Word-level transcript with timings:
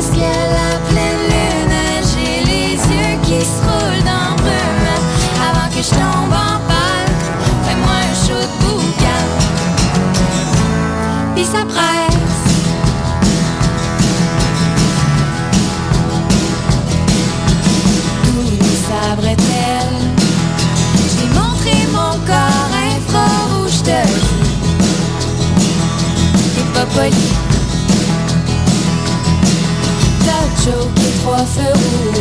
presque 0.00 0.16
la 0.16 0.39
choqué 31.20 31.40
trois 31.44 32.19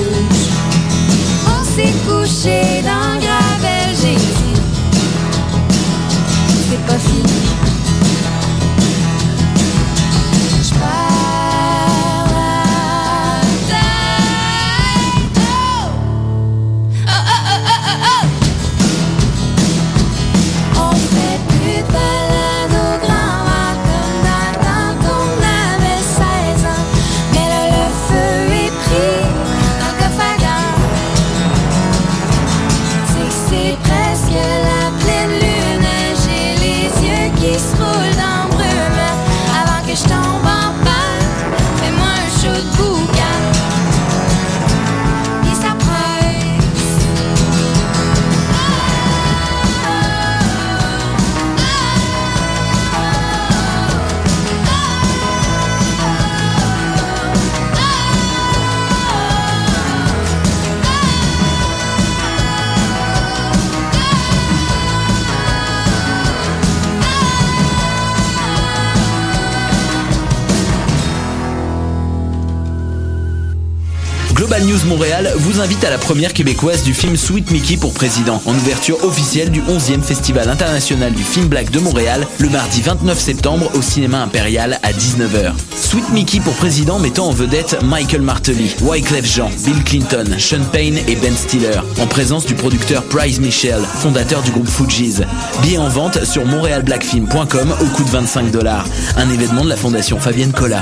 Montréal 74.90 75.32
vous 75.36 75.62
invite 75.62 75.84
à 75.84 75.92
la 75.92 76.00
première 76.00 76.34
québécoise 76.34 76.82
du 76.82 76.96
film 76.96 77.16
Sweet 77.16 77.52
Mickey 77.52 77.78
pour 77.78 77.94
président, 77.94 78.42
en 78.48 78.56
ouverture 78.56 79.04
officielle 79.04 79.52
du 79.52 79.62
11e 79.62 80.02
Festival 80.02 80.50
international 80.50 81.14
du 81.14 81.22
film 81.22 81.46
black 81.46 81.70
de 81.70 81.80
Montréal, 81.80 82.26
le 82.40 82.50
mardi 82.50 82.82
29 82.82 83.20
septembre 83.20 83.70
au 83.76 83.84
cinéma 83.84 84.24
impérial 84.24 84.80
à 84.82 84.92
19h. 84.92 85.54
Sweet 85.76 86.10
Mickey 86.10 86.40
pour 86.40 86.56
président 86.56 86.98
mettant 86.98 87.28
en 87.28 87.32
vedette 87.32 87.78
Michael 87.84 88.24
Martelly, 88.24 88.76
Wyclef 88.82 89.28
Jean, 89.28 89.52
Bill 89.64 89.84
Clinton, 89.84 90.26
Sean 90.40 90.64
Payne 90.72 90.98
et 91.08 91.16
Ben 91.16 91.38
Stiller, 91.38 91.82
en 92.02 92.08
présence 92.08 92.48
du 92.48 92.56
producteur 92.56 93.04
Price 93.04 93.40
Michel, 93.40 93.82
fondateur 93.84 94.42
du 94.42 94.50
groupe 94.50 94.68
Fugees. 94.68 95.24
Billets 95.62 95.78
en 95.78 95.90
vente 95.90 96.26
sur 96.26 96.46
montrealblackfilm.com 96.48 97.76
au 97.80 97.86
coût 97.96 98.04
de 98.04 98.10
25 98.10 98.50
dollars. 98.50 98.86
Un 99.18 99.30
événement 99.30 99.64
de 99.64 99.70
la 99.70 99.78
fondation 99.78 100.20
Fabienne 100.20 100.52
Collat. 100.52 100.82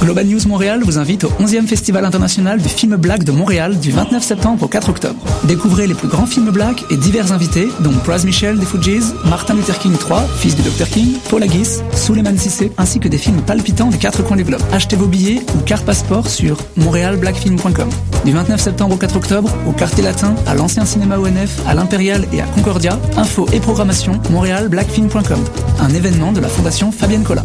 Global 0.00 0.26
News 0.26 0.46
Montréal 0.46 0.82
vous 0.84 0.98
invite 0.98 1.24
au 1.24 1.28
11e 1.40 1.66
Festival 1.66 2.04
international 2.04 2.60
du 2.60 2.68
film 2.68 2.96
black 2.96 3.24
de 3.24 3.32
Montréal 3.32 3.78
du 3.78 3.90
29 3.90 4.22
septembre 4.22 4.62
au 4.64 4.68
4 4.68 4.88
octobre. 4.90 5.16
Découvrez 5.44 5.86
les 5.86 5.94
plus 5.94 6.08
grands 6.08 6.26
films 6.26 6.50
black 6.50 6.84
et 6.90 6.96
divers 6.96 7.32
invités, 7.32 7.68
dont 7.80 7.92
Praz 8.04 8.24
Michel 8.24 8.58
des 8.58 8.66
Fugees, 8.66 9.14
Martin 9.24 9.54
Luther 9.54 9.78
King 9.78 9.92
III, 9.92 10.20
fils 10.38 10.54
du 10.54 10.62
Dr 10.62 10.88
King, 10.88 11.14
Paul 11.28 11.42
Haggis, 11.42 11.80
Suleiman 11.94 12.36
Sissé, 12.38 12.72
ainsi 12.78 13.00
que 13.00 13.08
des 13.08 13.18
films 13.18 13.40
palpitants 13.42 13.88
des 13.88 13.98
quatre 13.98 14.22
coins 14.22 14.36
du 14.36 14.44
globe. 14.44 14.62
Achetez 14.72 14.96
vos 14.96 15.06
billets 15.06 15.40
ou 15.56 15.60
carte 15.62 15.84
passeport 15.84 16.28
sur 16.28 16.58
montrealblackfilm.com. 16.76 17.88
Du 18.24 18.32
29 18.32 18.60
septembre 18.60 18.94
au 18.94 18.98
4 18.98 19.16
octobre, 19.16 19.50
au 19.66 19.72
Quartier 19.72 20.04
Latin, 20.04 20.34
à 20.46 20.54
l'ancien 20.54 20.84
cinéma 20.84 21.18
ONF, 21.18 21.60
à 21.66 21.74
l'Impérial 21.74 22.26
et 22.32 22.40
à 22.40 22.44
Concordia, 22.46 22.98
info 23.16 23.46
et 23.52 23.60
programmation 23.60 24.20
montrealblackfilm.com. 24.30 25.40
Un 25.80 25.88
événement 25.90 26.32
de 26.32 26.40
la 26.40 26.48
Fondation 26.48 26.92
Fabienne 26.92 27.24
Collat. 27.24 27.44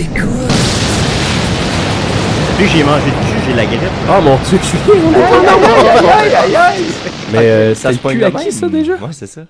T'écoutes? 0.00 0.16
Puis 2.56 2.68
j'ai 2.68 2.82
mangé 2.84 3.04
du 3.04 3.26
jus, 3.26 3.44
j'ai 3.46 3.52
la 3.52 3.66
grippe. 3.66 3.80
Oh 4.08 4.22
mon 4.22 4.36
dieu, 4.36 4.58
je 4.62 4.66
suis 4.66 4.78
aïe. 6.56 6.84
Mais 7.30 7.38
euh, 7.50 7.74
Ça 7.74 7.92
se 7.92 7.98
de 7.98 8.24
à 8.24 8.30
qui 8.30 8.50
ça 8.50 8.68
déjà? 8.70 8.94
Ouais, 8.94 9.12
c'est 9.12 9.26
ça. 9.26 9.42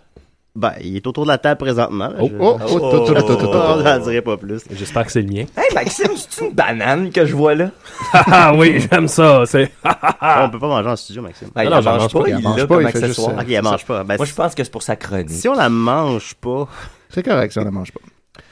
Ben, 0.57 0.73
il 0.81 0.97
est 0.97 1.07
autour 1.07 1.23
de 1.23 1.29
la 1.29 1.39
table 1.39 1.59
présentement. 1.59 2.09
Oh, 2.19 2.29
oh, 2.41 2.59
oh, 2.61 2.67
oh, 2.69 2.79
oh, 2.83 3.15
oh, 3.17 3.25
oh, 3.29 3.77
oh. 3.79 3.83
N'en 3.85 3.99
dirait 4.01 4.23
pas 4.23 4.37
plus. 4.37 4.63
J'espère 4.73 5.07
que 5.07 5.13
c'est 5.13 5.23
le 5.23 5.33
mien. 5.33 5.45
Hey 5.57 5.73
Maxime, 5.73 6.11
c'est 6.17 6.45
une 6.45 6.53
banane 6.53 7.13
que 7.13 7.25
je 7.25 7.37
vois 7.37 7.55
là? 7.55 7.71
Ah 8.13 8.53
oui, 8.53 8.85
j'aime 8.91 9.07
ça. 9.07 9.45
C'est. 9.47 9.71
on 9.85 10.51
peut 10.51 10.59
pas 10.59 10.67
manger 10.67 10.89
en 10.89 10.97
studio, 10.97 11.23
Maxime. 11.23 11.51
Ben, 11.55 11.63
il 11.63 11.71
la 11.71 11.81
mange 11.81 12.13
pas, 12.13 12.29
il 12.29 12.43
mange 12.43 12.57
l'a 12.59 12.67
pas, 12.67 12.75
comme 12.75 12.87
il 12.89 12.91
fait 12.91 13.07
juste. 13.07 13.21
Ok, 13.21 13.49
elle 13.49 13.63
mange 13.63 13.85
pas. 13.85 14.03
Ben, 14.03 14.17
Moi, 14.17 14.27
je 14.27 14.35
pense 14.35 14.57
que 14.57 14.65
c'est 14.65 14.73
pour 14.73 14.83
sa 14.83 14.97
chronique. 14.97 15.31
Si 15.31 15.47
on 15.49 15.55
la 15.55 15.69
mange 15.69 16.35
pas. 16.35 16.67
C'est 17.09 17.23
correct 17.23 17.53
si 17.53 17.59
on 17.61 17.65
la 17.65 17.71
mange 17.71 17.93
pas. 17.93 18.01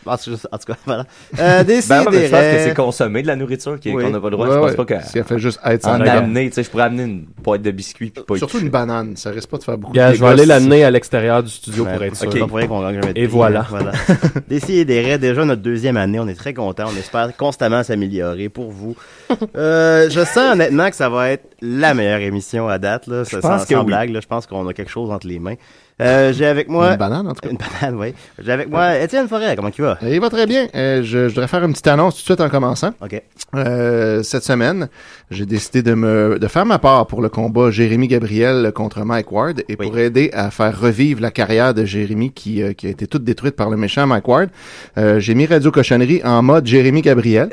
En 0.09 0.17
tout 0.17 0.31
cas, 0.31 0.49
en 0.53 0.59
tout 0.59 0.73
cas, 0.73 0.79
voilà. 0.87 1.05
Euh, 1.39 1.65
des 1.65 1.81
Ben, 1.89 2.01
ouais, 2.01 2.07
mais 2.11 2.27
je 2.27 2.31
pense 2.31 2.41
que 2.41 2.59
c'est 2.65 2.75
consommer 2.75 3.23
de 3.23 3.27
la 3.27 3.37
nourriture 3.37 3.79
qui- 3.81 3.91
Oui. 3.93 4.03
qu'on 4.05 4.11
n'a 4.11 4.21
pas 4.21 4.27
le 4.31 4.37
droit. 4.37 4.47
Ouais, 4.47 4.53
je 4.55 4.59
pense 4.59 4.71
ouais. 4.71 4.77
pas 4.77 4.85
que. 4.85 5.07
Si 5.07 5.19
elle 5.19 5.25
fait 5.25 5.39
juste 5.39 5.61
être 5.65 5.83
sans 5.83 5.97
En 5.97 5.99
regard. 5.99 6.17
amener, 6.19 6.49
tu 6.49 6.55
sais, 6.55 6.63
je 6.63 6.71
pourrais 6.71 6.85
amener 6.85 7.03
une 7.05 7.27
boîte 7.43 7.63
de 7.63 7.71
biscuits 7.71 8.11
puis 8.11 8.23
pas 8.25 8.35
y 8.35 8.39
Surtout 8.39 8.53
toucher. 8.55 8.65
une 8.67 8.71
banane, 8.71 9.17
ça 9.17 9.31
risque 9.31 9.49
pas 9.49 9.59
de 9.59 9.65
faire 9.65 9.79
beaucoup 9.79 9.93
Gars, 9.93 10.13
je 10.15 10.21
vais 10.21 10.27
aller 10.31 10.47
l'amener 10.47 10.85
à 10.85 10.91
l'extérieur 10.91 11.43
du 11.43 11.51
studio 11.51 11.85
Ouais, 11.85 11.93
pour 11.95 12.03
être 12.05 12.17
sûr. 12.17 12.33
c'est 12.33 12.39
pas 12.39 12.47
pour 12.47 12.57
rien 12.57 12.67
qu'on 12.67 12.81
gagne 12.83 12.95
jamais 13.01 13.13
de 13.15 13.19
Et 13.21 13.25
prix, 13.27 13.37
voilà. 13.37 13.61
hein, 13.61 13.67
voilà. 13.71 13.93
Des 14.49 14.85
des 14.85 15.01
raies, 15.03 15.19
déjà 15.19 15.45
notre 15.45 15.63
deuxième 15.63 15.97
année, 15.97 16.19
on 16.21 16.29
est 16.29 16.35
très 16.35 16.55
content, 16.55 16.85
on 16.93 16.97
espère 16.99 17.37
constamment 17.37 17.83
s'améliorer 17.83 18.49
pour 18.49 18.71
vous. 18.71 18.97
Euh, 19.57 20.09
je 20.11 20.21
sens 20.21 20.53
honnêtement 20.53 20.89
que 20.91 20.97
ça 20.97 21.09
va 21.09 21.31
être 21.31 21.45
la 21.61 21.95
meilleure 21.95 22.21
émission 22.21 22.69
à 22.69 22.79
date 22.79 23.07
là, 23.07 23.25
ça, 23.25 23.41
pense 23.41 23.61
sans, 23.61 23.67
que 23.67 23.75
sans 23.75 23.81
oui. 23.81 23.87
blague, 23.87 24.11
là, 24.11 24.21
je 24.21 24.27
pense 24.27 24.47
qu'on 24.47 24.67
a 24.69 24.73
quelque 24.73 24.91
chose 24.91 25.11
entre 25.11 25.27
les 25.27 25.39
mains. 25.39 25.55
Euh, 26.01 26.33
j'ai 26.33 26.47
avec 26.47 26.69
moi 26.69 26.93
Une 26.93 26.97
banane, 26.97 27.27
en 27.27 27.33
tout 27.35 27.41
cas. 27.41 27.51
Une 27.51 27.59
banane, 27.59 27.99
oui. 27.99 28.15
J'ai 28.39 28.53
avec 28.53 28.69
moi 28.71 28.99
Étienne 28.99 29.27
Forêt, 29.29 29.57
comment 29.57 29.71
tu 29.71 29.83
vas? 29.83 29.99
Va? 30.01 30.09
Il 30.09 30.21
va 30.21 30.31
très 30.31 30.47
bien. 30.47 30.69
Euh, 30.75 31.03
je, 31.03 31.29
je 31.29 31.35
voudrais 31.35 31.49
faire 31.49 31.65
une 31.65 31.73
petite 31.73 31.89
annonce 31.89 32.15
tout 32.15 32.21
de 32.21 32.25
suite 32.25 32.41
en 32.41 32.49
commençant. 32.49 32.93
OK. 33.03 33.21
Euh, 33.57 34.23
cette 34.23 34.45
semaine, 34.45 34.89
j'ai 35.31 35.45
décidé 35.47 35.83
de 35.83 35.95
me 35.95 36.39
de 36.39 36.47
faire 36.47 36.67
ma 36.67 36.79
part 36.79 37.07
pour 37.07 37.21
le 37.21 37.29
combat 37.29 37.71
Jérémy 37.71 38.07
Gabriel 38.09 38.71
contre 38.75 39.05
Mike 39.05 39.33
Ward 39.33 39.63
et 39.69 39.77
pour 39.77 39.99
aider 39.99 40.31
à 40.33 40.51
faire 40.51 40.79
revivre 40.79 41.21
la 41.21 41.31
carrière 41.31 41.75
de 41.75 41.85
Jérémy 41.85 42.31
qui, 42.31 42.63
euh, 42.63 42.73
qui 42.75 42.87
a 42.87 42.91
été 42.91 43.07
toute 43.07 43.25
détruite 43.25 43.57
par 43.57 43.69
le 43.71 43.77
méchant 43.77 44.07
Mike 44.07 44.29
Ward. 44.29 44.51
euh, 44.99 45.19
j'ai 45.19 45.35
mis 45.35 45.47
Radio 45.47 45.71
Cochonnerie 45.73 46.21
en 46.25 46.43
mode 46.43 46.67
Jérémy 46.67 47.03
Gabriel. 47.03 47.51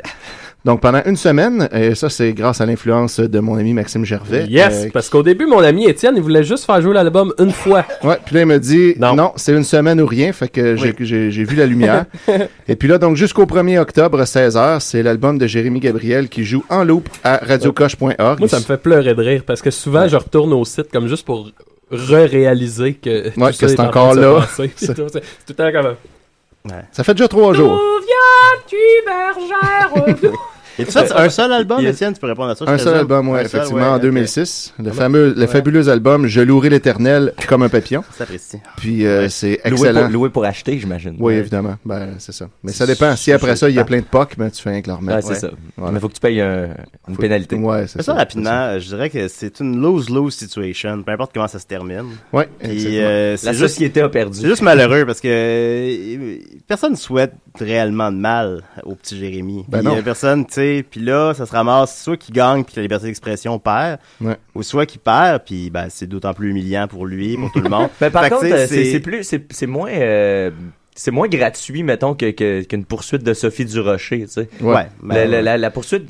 Donc 0.64 0.80
pendant 0.80 1.00
une 1.06 1.14
semaine, 1.16 1.68
et 1.72 1.94
ça 1.94 2.10
c'est 2.10 2.32
grâce 2.32 2.60
à 2.60 2.66
l'influence 2.66 3.20
de 3.20 3.38
mon 3.38 3.54
ami 3.56 3.72
Maxime 3.72 4.04
Gervais. 4.04 4.46
Yes, 4.48 4.86
euh, 4.86 4.88
parce 4.92 5.08
qu'au 5.08 5.22
début, 5.22 5.46
mon 5.46 5.60
ami 5.60 5.86
Étienne, 5.88 6.14
il 6.16 6.22
voulait 6.22 6.42
juste 6.42 6.64
faire 6.64 6.80
jouer 6.82 6.92
l'album 6.92 7.32
une 7.38 7.52
fois. 7.52 7.84
Ouais, 8.02 8.18
puis 8.24 8.34
là, 8.34 8.40
il 8.42 8.46
me 8.46 8.58
dit, 8.58 8.94
non, 8.98 9.32
c'est 9.36 9.52
une 9.52 9.62
semaine 9.62 10.00
ou 10.00 10.06
rien, 10.06 10.32
fait 10.32 10.48
que 10.48 10.74
j'ai- 10.76 11.44
vu 11.44 11.54
la 11.54 11.66
lumière. 11.66 12.06
Et 12.68 12.74
puis 12.74 12.88
là, 12.88 12.98
donc, 12.98 13.16
jusqu'au 13.16 13.44
1er 13.46 13.78
octobre, 13.78 14.22
16h, 14.24 14.80
c'est 14.80 15.02
l'album 15.04 15.38
de 15.38 15.46
Jérémy 15.46 15.78
Gabriel 15.78 16.28
qui 16.28 16.44
joue 16.44 16.64
en 16.68 16.82
loop 16.82 17.08
à 17.22 17.36
radiocoche.org. 17.36 18.38
Moi, 18.40 18.48
ça 18.48 18.58
me 18.58 18.64
fait 18.64 18.76
pleurer 18.76 19.14
de 19.14 19.22
rire 19.22 19.42
parce 19.46 19.62
que 19.62 19.70
souvent, 19.70 20.08
je 20.08 20.16
retourne 20.16 20.52
au 20.52 20.64
site 20.64 20.90
comme 20.92 21.06
juste 21.06 21.24
pour 21.24 21.50
re-réaliser 21.92 22.94
que, 22.94 23.28
Ouais, 23.38 23.50
que 23.52 23.56
c'est 23.68 23.72
est 23.74 23.80
en 23.80 23.86
encore 23.86 24.14
là. 24.14 24.46
C'est 24.76 24.94
tout 24.94 25.06
le 25.48 25.54
temps 25.54 25.70
comme... 25.72 25.94
Ça 26.90 27.04
fait 27.04 27.14
déjà 27.14 27.28
trois 27.28 27.54
jours. 27.54 27.80
Viens-tu, 28.68 30.06
bergère? 30.14 30.32
Et 30.78 30.84
tu 30.84 30.98
un 30.98 31.30
seul 31.30 31.50
album, 31.54 31.80
Étienne? 31.86 32.12
Tu 32.12 32.20
peux 32.20 32.26
répondre 32.26 32.50
à 32.50 32.54
ça? 32.54 32.66
Un 32.68 32.76
seul 32.76 32.96
album, 32.98 33.30
ouais, 33.30 33.40
Un 33.40 33.48
seul, 33.48 33.60
effectivement, 33.60 33.80
ouais, 33.80 33.88
en 33.92 33.96
ok. 33.96 34.02
2006. 34.02 34.74
Le 34.78 34.90
fameux, 34.90 35.32
le 35.34 35.40
ouais. 35.40 35.46
fabuleux 35.46 35.88
album 35.88 36.26
Je 36.26 36.42
louerai 36.42 36.68
l'éternel 36.68 37.32
comme 37.48 37.62
un 37.62 37.70
papillon. 37.70 38.04
C'est 38.12 38.24
apprécié. 38.24 38.60
Puis 38.76 39.06
euh, 39.06 39.26
c'est 39.30 39.58
Loué 39.64 39.72
excellent. 39.88 40.02
pour, 40.02 40.10
loué 40.10 40.28
pour 40.28 40.44
acheter, 40.44 40.78
j'imagine. 40.78 41.16
Oui, 41.18 41.32
évidemment. 41.32 41.76
Ben, 41.86 42.16
c'est 42.18 42.32
ça. 42.32 42.50
Mais 42.62 42.72
ça 42.72 42.84
dépend. 42.84 43.16
Si 43.16 43.32
après 43.32 43.56
ça, 43.56 43.70
il 43.70 43.74
y 43.74 43.78
a 43.78 43.84
plein 43.84 44.00
de 44.00 44.04
POC, 44.04 44.36
ben, 44.36 44.50
tu 44.50 44.60
fais 44.60 44.68
rien 44.68 44.82
que 44.82 44.88
leur 44.88 45.00
c'est 45.22 45.36
ça. 45.36 45.48
Mais 45.78 45.98
faut 45.98 46.08
que 46.08 46.14
tu 46.14 46.20
payes 46.20 46.42
un- 46.42 46.68
une 47.08 47.16
pénalité. 47.16 47.56
Ouais, 47.56 47.86
c'est 47.86 47.96
Mais 47.96 48.02
ça. 48.02 48.12
ça, 48.12 48.18
rapidement, 48.18 48.50
euh, 48.50 48.78
je 48.78 48.88
dirais 48.88 49.08
que 49.08 49.28
c'est 49.28 49.60
une 49.60 49.80
lose-lose 49.80 50.34
situation, 50.34 51.02
peu 51.02 51.12
importe 51.12 51.30
comment 51.32 51.48
ça 51.48 51.58
se 51.58 51.66
termine. 51.66 52.04
Ouais, 52.34 52.50
Puis, 52.62 52.98
euh, 53.00 53.36
La 53.44 53.52
juste- 53.52 53.60
société 53.68 54.02
a 54.02 54.10
perdu. 54.10 54.40
C'est 54.42 54.46
juste 54.48 54.60
malheureux 54.62 55.06
parce 55.06 55.22
que 55.22 55.28
euh, 55.30 56.36
personne 56.68 56.92
ne 56.92 56.96
souhaite 56.96 57.32
réellement 57.60 58.10
de 58.12 58.16
mal 58.16 58.62
au 58.84 58.94
petit 58.94 59.16
Jérémy. 59.18 59.64
Ben 59.68 59.78
Puis, 59.78 59.86
non. 59.88 59.96
euh, 59.96 60.02
personne, 60.02 60.46
tu 60.46 60.54
sais, 60.54 60.84
puis 60.88 61.00
là, 61.00 61.34
ça 61.34 61.46
se 61.46 61.52
ramasse 61.52 62.02
soit 62.02 62.16
qu'il 62.16 62.34
gagne 62.34 62.64
puis 62.64 62.74
que 62.74 62.80
la 62.80 62.82
liberté 62.82 63.06
d'expression 63.06 63.58
perd, 63.58 63.98
Ouais. 64.20 64.36
ou 64.54 64.62
soit 64.62 64.86
qu'il 64.86 65.00
perd 65.00 65.42
puis 65.44 65.70
ben 65.70 65.86
c'est 65.88 66.06
d'autant 66.06 66.34
plus 66.34 66.50
humiliant 66.50 66.86
pour 66.88 67.06
lui, 67.06 67.36
pour 67.36 67.50
tout 67.52 67.60
le 67.60 67.68
monde. 67.70 67.88
Mais 68.00 68.10
par 68.10 68.24
Fait 68.24 68.30
contre, 68.30 68.44
euh, 68.46 68.66
c'est 68.68 69.00
plus, 69.00 69.22
c'est 69.50 69.66
moins, 69.66 69.90
euh, 69.90 70.50
c'est 70.94 71.10
moins 71.10 71.28
gratuit, 71.28 71.82
mettons, 71.82 72.14
que 72.14 72.30
que- 72.30 72.62
qu'une 72.62 72.84
poursuite 72.84 73.22
de 73.22 73.34
Sophie 73.34 73.64
Durocher, 73.66 74.20
tu 74.26 74.28
sais. 74.28 74.48
Ouais. 74.62 74.72
La, 74.74 74.86
ben, 75.02 75.14
la- 75.30 75.36
ouais. 75.36 75.42
la- 75.42 75.58
la 75.58 75.70
poursuite, 75.70 76.04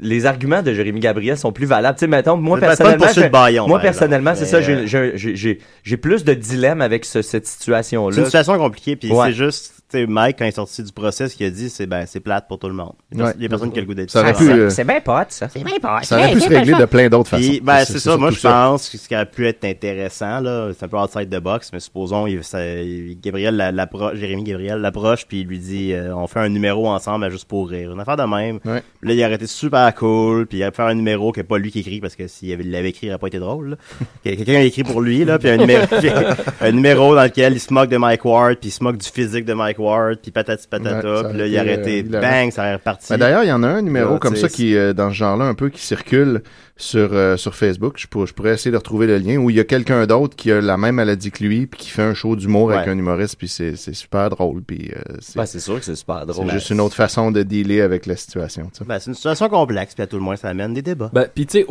les 0.00 0.26
arguments 0.26 0.62
de 0.62 0.72
Jérémy 0.72 1.00
Gabriel 1.00 1.36
sont 1.36 1.52
plus 1.52 1.66
valables. 1.66 1.96
Tu 1.98 2.00
sais, 2.00 2.06
mettons, 2.08 2.36
moi 2.36 2.58
C'est 2.60 2.66
pas- 2.66 2.76
c'est 2.76 2.84
pas 2.84 2.92
une 2.92 2.98
personnellement, 2.98 3.42
Bayon, 3.44 3.68
moi 3.68 3.78
personnellement, 3.80 4.34
c'est 4.34 4.44
ça, 4.46 4.60
j'ai- 4.60 4.72
euh, 4.74 4.86
j'ai 4.86 5.12
j'ai- 5.16 5.36
j'ai 5.36 5.58
j'ai 5.82 5.96
plus 5.96 6.24
de 6.24 6.34
dilemme 6.34 6.80
avec 6.80 7.04
ce- 7.04 7.22
cette 7.22 7.46
situation-là. 7.46 8.12
C'est 8.14 8.20
une 8.20 8.26
situation 8.26 8.56
compliquée, 8.58 8.96
puis 8.96 9.10
Ouais. 9.12 9.26
c'est 9.28 9.32
juste, 9.34 9.77
sais, 9.90 10.06
Mike, 10.06 10.36
quand 10.38 10.44
il 10.44 10.48
est 10.48 10.52
sorti 10.52 10.82
du 10.82 10.92
procès, 10.92 11.28
ce 11.28 11.36
qu'il 11.36 11.46
a 11.46 11.50
dit, 11.50 11.70
c'est 11.70 11.86
ben, 11.86 12.04
c'est 12.06 12.20
plate 12.20 12.46
pour 12.48 12.58
tout 12.58 12.68
le 12.68 12.74
monde. 12.74 12.92
Il 13.12 13.18
y 13.18 13.20
a 13.22 13.24
Ouais. 13.26 13.44
a 13.44 13.48
personne 13.48 13.72
qui 13.72 13.78
a 13.78 13.80
le 13.80 13.86
goût 13.86 13.94
d'être 13.94 14.10
Ça 14.10 14.32
pu, 14.32 14.50
euh, 14.50 14.70
C'est 14.70 14.84
bien 14.84 15.00
pote, 15.00 15.26
ça. 15.30 15.48
C'est 15.48 15.64
bien 15.64 15.78
pas. 15.80 16.02
Ça 16.02 16.18
aurait 16.18 16.32
pu 16.32 16.40
se 16.40 16.48
régler 16.48 16.74
de 16.74 16.84
plein 16.84 17.08
d'autres 17.08 17.30
façons. 17.30 17.52
Ben, 17.62 17.84
C'est- 17.84 17.98
ça. 17.98 18.16
Moi, 18.16 18.30
je 18.30 18.40
pense 18.40 18.88
que 18.88 18.98
ce 18.98 19.08
qui 19.08 19.14
aurait 19.14 19.26
pu 19.26 19.46
être 19.46 19.64
intéressant, 19.64 20.40
là, 20.40 20.70
c'est 20.78 20.84
un 20.84 20.88
peu 20.88 20.98
outside 20.98 21.30
the 21.30 21.40
box, 21.40 21.70
mais 21.72 21.80
supposons, 21.80 22.26
il, 22.26 22.42
ça- 22.44 22.58
Gabriel 23.22 23.74
Jérémy 24.14 24.44
Gabriel 24.44 24.80
l'approche, 24.80 25.26
puis 25.26 25.40
il 25.40 25.46
lui 25.46 25.58
dit, 25.58 25.92
euh, 25.92 26.14
on 26.14 26.26
fait 26.26 26.40
un 26.40 26.48
numéro 26.48 26.88
ensemble, 26.88 27.24
à 27.24 27.30
juste 27.30 27.46
pour 27.46 27.68
rire. 27.68 27.92
Une 27.92 28.00
affaire 28.00 28.16
de 28.16 28.22
même. 28.24 28.58
Ouais. 28.64 28.82
Là, 29.02 29.12
il 29.14 29.24
aurait 29.24 29.34
été 29.34 29.46
super 29.46 29.94
cool, 29.94 30.46
puis 30.46 30.58
il 30.58 30.62
aurait 30.62 30.70
pu 30.70 30.76
faire 30.76 30.86
un 30.86 30.94
numéro 30.94 31.32
que 31.32 31.40
pas 31.40 31.58
lui 31.58 31.70
qui 31.70 31.80
écrit, 31.80 32.00
parce 32.00 32.14
que 32.16 32.26
s'il 32.28 32.52
avait- 32.52 32.64
il 32.64 32.70
l'avait 32.70 32.90
écrit, 32.90 33.06
il 33.06 33.10
aurait 33.10 33.18
pas 33.18 33.28
été 33.28 33.38
drôle, 33.38 33.76
Quelqu'un 34.24 34.54
a 34.56 34.60
écrit 34.62 34.84
pour 34.84 35.00
lui, 35.00 35.24
là, 35.24 35.38
puis 35.38 35.48
un 35.48 35.56
numéro, 35.56 35.86
puis 35.86 36.08
un 36.60 36.72
numéro 36.72 37.14
dans 37.14 37.22
lequel 37.22 37.54
il 37.54 37.60
se 37.60 37.72
moque 37.72 37.88
de 37.88 37.96
Mike 37.96 38.24
Ward, 38.24 38.56
puis 38.56 38.68
il 38.68 38.72
se 38.72 38.82
moque 38.84 38.98
du 38.98 39.08
physique 39.08 39.44
de 39.44 39.54
Mike 39.54 39.77
Ward, 39.78 40.18
puis 40.20 40.30
patati 40.30 40.66
patata, 40.68 41.22
Ouais, 41.22 41.28
puis 41.30 41.38
là, 41.38 41.46
il 41.46 41.54
été, 41.54 41.98
été, 41.98 42.16
euh, 42.16 42.20
bang, 42.20 42.50
ça 42.50 42.62
aurait 42.62 42.74
reparti. 42.74 43.06
Ben, 43.10 43.18
D'ailleurs, 43.18 43.44
il 43.44 43.48
y 43.48 43.52
en 43.52 43.62
a 43.62 43.68
un 43.68 43.82
numéro 43.82 44.14
Là, 44.14 44.18
comme 44.18 44.36
ça 44.36 44.48
qui 44.48 44.74
est 44.74 44.94
dans 44.94 45.10
ce 45.10 45.14
genre-là 45.14 45.44
un 45.44 45.54
peu 45.54 45.68
qui 45.68 45.84
circule 45.84 46.42
sur 46.80 47.10
euh, 47.12 47.36
sur 47.36 47.54
Facebook. 47.54 47.94
Je 47.98 48.06
pourrais, 48.06 48.26
je 48.26 48.32
pourrais 48.34 48.54
essayer 48.54 48.70
de 48.70 48.76
retrouver 48.76 49.06
le 49.06 49.18
lien 49.18 49.36
où 49.36 49.50
il 49.50 49.56
y 49.56 49.60
a 49.60 49.64
quelqu'un 49.64 50.06
d'autre 50.06 50.36
qui 50.36 50.50
a 50.52 50.60
la 50.60 50.76
même 50.76 50.94
maladie 50.94 51.30
que 51.30 51.42
lui 51.44 51.66
puis 51.66 51.80
qui 51.80 51.90
fait 51.90 52.02
un 52.02 52.14
show 52.14 52.36
d'humour 52.36 52.72
avec 52.72 52.88
un 52.88 52.96
humoriste 52.96 53.36
puis 53.36 53.48
c'est 53.48 53.76
c'est 53.76 53.92
super 53.94 54.30
drôle 54.30 54.62
puis 54.62 54.90
euh, 54.96 55.00
c'est 55.20 55.36
Ben, 55.36 55.44
c'est 55.44 55.58
sûr 55.60 55.78
que 55.78 55.84
c'est 55.84 55.96
super 55.96 56.20
c'est 56.20 56.26
drôle. 56.32 56.50
juste 56.50 56.70
une 56.70 56.80
autre 56.80 56.94
façon 56.94 57.30
de 57.32 57.42
dealer 57.42 57.80
avec 57.82 58.06
la 58.06 58.14
situation. 58.16 58.70
tu 58.72 58.78
sais. 58.78 58.84
Ben, 58.84 58.98
c'est 59.00 59.10
une 59.10 59.14
situation 59.14 59.48
complexe, 59.48 59.94
puis 59.94 60.02
à 60.02 60.06
tout 60.06 60.16
le 60.16 60.22
moins, 60.22 60.36
ça 60.36 60.48
amène 60.48 60.72
des 60.72 60.82
débats. 60.82 61.10
Ben, 61.12 61.26
pis 61.34 61.46
tu 61.46 61.64
sais, 61.64 61.66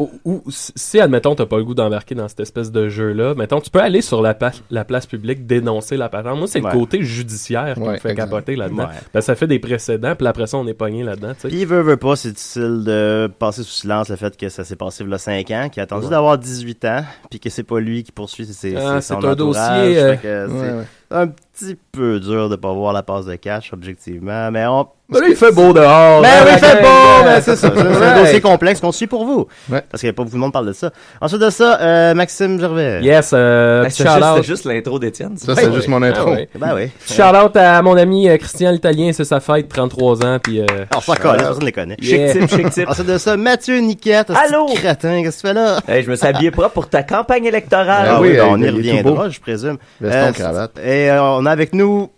si, 0.75 0.99
admettons, 0.99 1.35
t'as 1.35 1.45
pas 1.45 1.57
le 1.57 1.63
goût 1.63 1.73
d'embarquer 1.73 2.13
dans 2.15 2.27
cette 2.27 2.41
espèce 2.41 2.71
de 2.71 2.89
jeu-là, 2.89 3.33
mettons, 3.35 3.61
tu 3.61 3.69
peux 3.69 3.79
aller 3.79 4.01
sur 4.01 4.21
la, 4.21 4.33
pa- 4.33 4.51
la 4.69 4.83
place 4.85 5.05
publique 5.05 5.45
dénoncer 5.47 5.97
la 5.97 6.09
patente. 6.09 6.37
Moi, 6.37 6.47
c'est 6.47 6.61
Ouais. 6.61 6.71
le 6.73 6.77
côté 6.79 7.03
judiciaire 7.03 7.75
qui 7.75 7.79
Ouais, 7.81 7.93
me 7.93 7.97
fait 7.97 8.11
exact. 8.11 8.25
capoter 8.29 8.55
là-dedans. 8.55 8.83
Ouais. 8.83 8.95
Ben, 9.13 9.21
ça 9.21 9.35
fait 9.35 9.47
des 9.47 9.59
précédents, 9.59 10.15
puis 10.15 10.27
après 10.27 10.47
ça, 10.47 10.57
on 10.57 10.67
est 10.67 10.73
pogné 10.73 11.03
là-dedans, 11.03 11.33
tu 11.33 11.41
sais. 11.41 11.47
Puis, 11.47 11.63
veut, 11.65 11.81
veut 11.81 11.97
pas, 11.97 12.15
c'est 12.15 12.31
difficile 12.31 12.83
de 12.85 13.29
passer 13.39 13.63
sous 13.63 13.71
silence 13.71 14.09
le 14.09 14.15
fait 14.17 14.35
que 14.35 14.49
ça 14.49 14.63
s'est 14.63 14.75
passé 14.75 14.96
il 14.99 15.09
y 15.09 15.13
a 15.13 15.17
5 15.17 15.51
ans, 15.51 15.69
qu'il 15.69 15.79
a 15.79 15.83
attendu 15.83 16.05
Ouais. 16.05 16.11
d'avoir 16.11 16.37
18 16.37 16.85
ans, 16.85 17.03
puis 17.29 17.39
que 17.39 17.49
c'est 17.49 17.63
pas 17.63 17.79
lui 17.79 18.03
qui 18.03 18.11
poursuit, 18.11 18.45
c'est 18.45 18.53
c'est- 18.53 18.75
Ah, 18.75 19.01
son 19.01 19.15
un 19.15 19.17
entourage. 19.31 19.37
dossier, 19.37 19.99
euh, 20.01 20.15
que 20.15 20.47
ouais. 20.79 20.85
Un 21.11 21.27
petit 21.27 21.77
peu 21.91 22.19
dur 22.19 22.49
de 22.49 22.55
pas 22.55 22.71
voir 22.73 22.93
la 22.93 23.03
passe 23.03 23.25
de 23.25 23.35
cash, 23.35 23.71
objectivement, 23.73 24.51
mais 24.51 24.65
on... 24.67 24.87
Ben 25.09 25.21
là, 25.21 25.27
il 25.29 25.37
fait 25.37 25.53
beau 25.53 25.71
dehors. 25.71 26.21
Ben 26.21 26.27
hein, 26.27 26.43
oui, 26.45 26.51
faites 26.59 26.81
gang, 26.81 26.83
bon, 26.83 26.89
euh, 26.89 27.23
ben 27.23 27.41
c'est 27.41 27.55
ça. 27.55 27.71
C'est 27.73 28.03
un 28.03 28.19
dossier 28.23 28.41
complexe 28.41 28.81
qu'on 28.81 28.91
suit 28.91 29.07
pour 29.07 29.23
vous. 29.23 29.47
Ouais. 29.69 29.81
Parce 29.89 30.03
que 30.03 30.11
pas 30.11 30.23
beaucoup 30.25 30.35
de 30.35 30.41
monde 30.41 30.51
parle 30.51 30.67
de 30.67 30.73
ça. 30.73 30.91
Ensuite 31.21 31.39
de 31.39 31.49
ça, 31.49 31.79
euh, 31.79 32.13
Maxime 32.13 32.59
Gervais. 32.59 32.99
Yes, 33.01 33.31
euh, 33.33 33.83
Ben, 33.83 33.87
petit 33.87 33.99
C'était 33.99 34.09
juste, 34.09 34.17
shout-out. 34.19 34.35
c'était 34.35 34.47
juste 34.47 34.65
l'intro 34.65 34.99
d'Étienne. 34.99 35.37
Ça 35.37 35.55
c'est 35.55 35.71
juste 35.73 35.87
mon 35.87 36.03
intro. 36.03 36.25
Ah 36.27 36.31
ouais. 36.31 36.49
Ben 36.59 36.75
oui. 36.75 36.87
Petit 37.05 37.13
shout-out 37.13 37.55
à 37.55 37.81
mon 37.83 37.95
ami 37.95 38.27
euh, 38.27 38.35
Christian 38.35 38.71
l'Italien, 38.71 39.11
c'est 39.13 39.23
sa 39.23 39.39
fête, 39.39 39.69
33 39.69 40.25
ans, 40.25 40.39
puis 40.43 40.59
euh, 40.59 40.65
Alors, 40.91 41.05
personne 41.05 41.59
ne 41.61 41.65
les 41.65 41.71
connaît. 41.71 41.95
Yeah. 42.01 42.33
Chic 42.33 42.41
type, 42.41 42.57
chic 42.59 42.69
type. 42.71 42.89
Ensuite 42.89 43.07
de 43.07 43.17
ça, 43.17 43.37
Mathieu 43.37 43.77
Niquette. 43.79 44.29
Allô? 44.31 44.65
Crétin, 44.75 45.23
qu'est-ce 45.23 45.37
que 45.37 45.41
tu 45.41 45.47
fais 45.47 45.53
là? 45.53 45.79
Hey, 45.87 46.03
je 46.03 46.11
me 46.11 46.17
suis 46.17 46.27
habillé 46.27 46.51
propre 46.51 46.71
pour 46.73 46.89
ta 46.89 47.03
campagne 47.03 47.45
électorale. 47.45 48.07
Ah 48.09 48.13
Ah 48.17 48.21
oui, 48.21 48.37
on 48.41 48.57
y 48.61 48.65
il 48.65 48.71
reviendra, 48.75 49.23
beau. 49.23 49.29
je 49.29 49.39
présume. 49.39 49.77
Veston, 50.01 50.17
Euh, 50.19 50.31
cravate. 50.33 50.71
Et 50.97 51.11
euh, 51.11 51.21
on 51.21 51.45
a 51.45 51.51
avec 51.51 51.73
nous. 51.73 52.09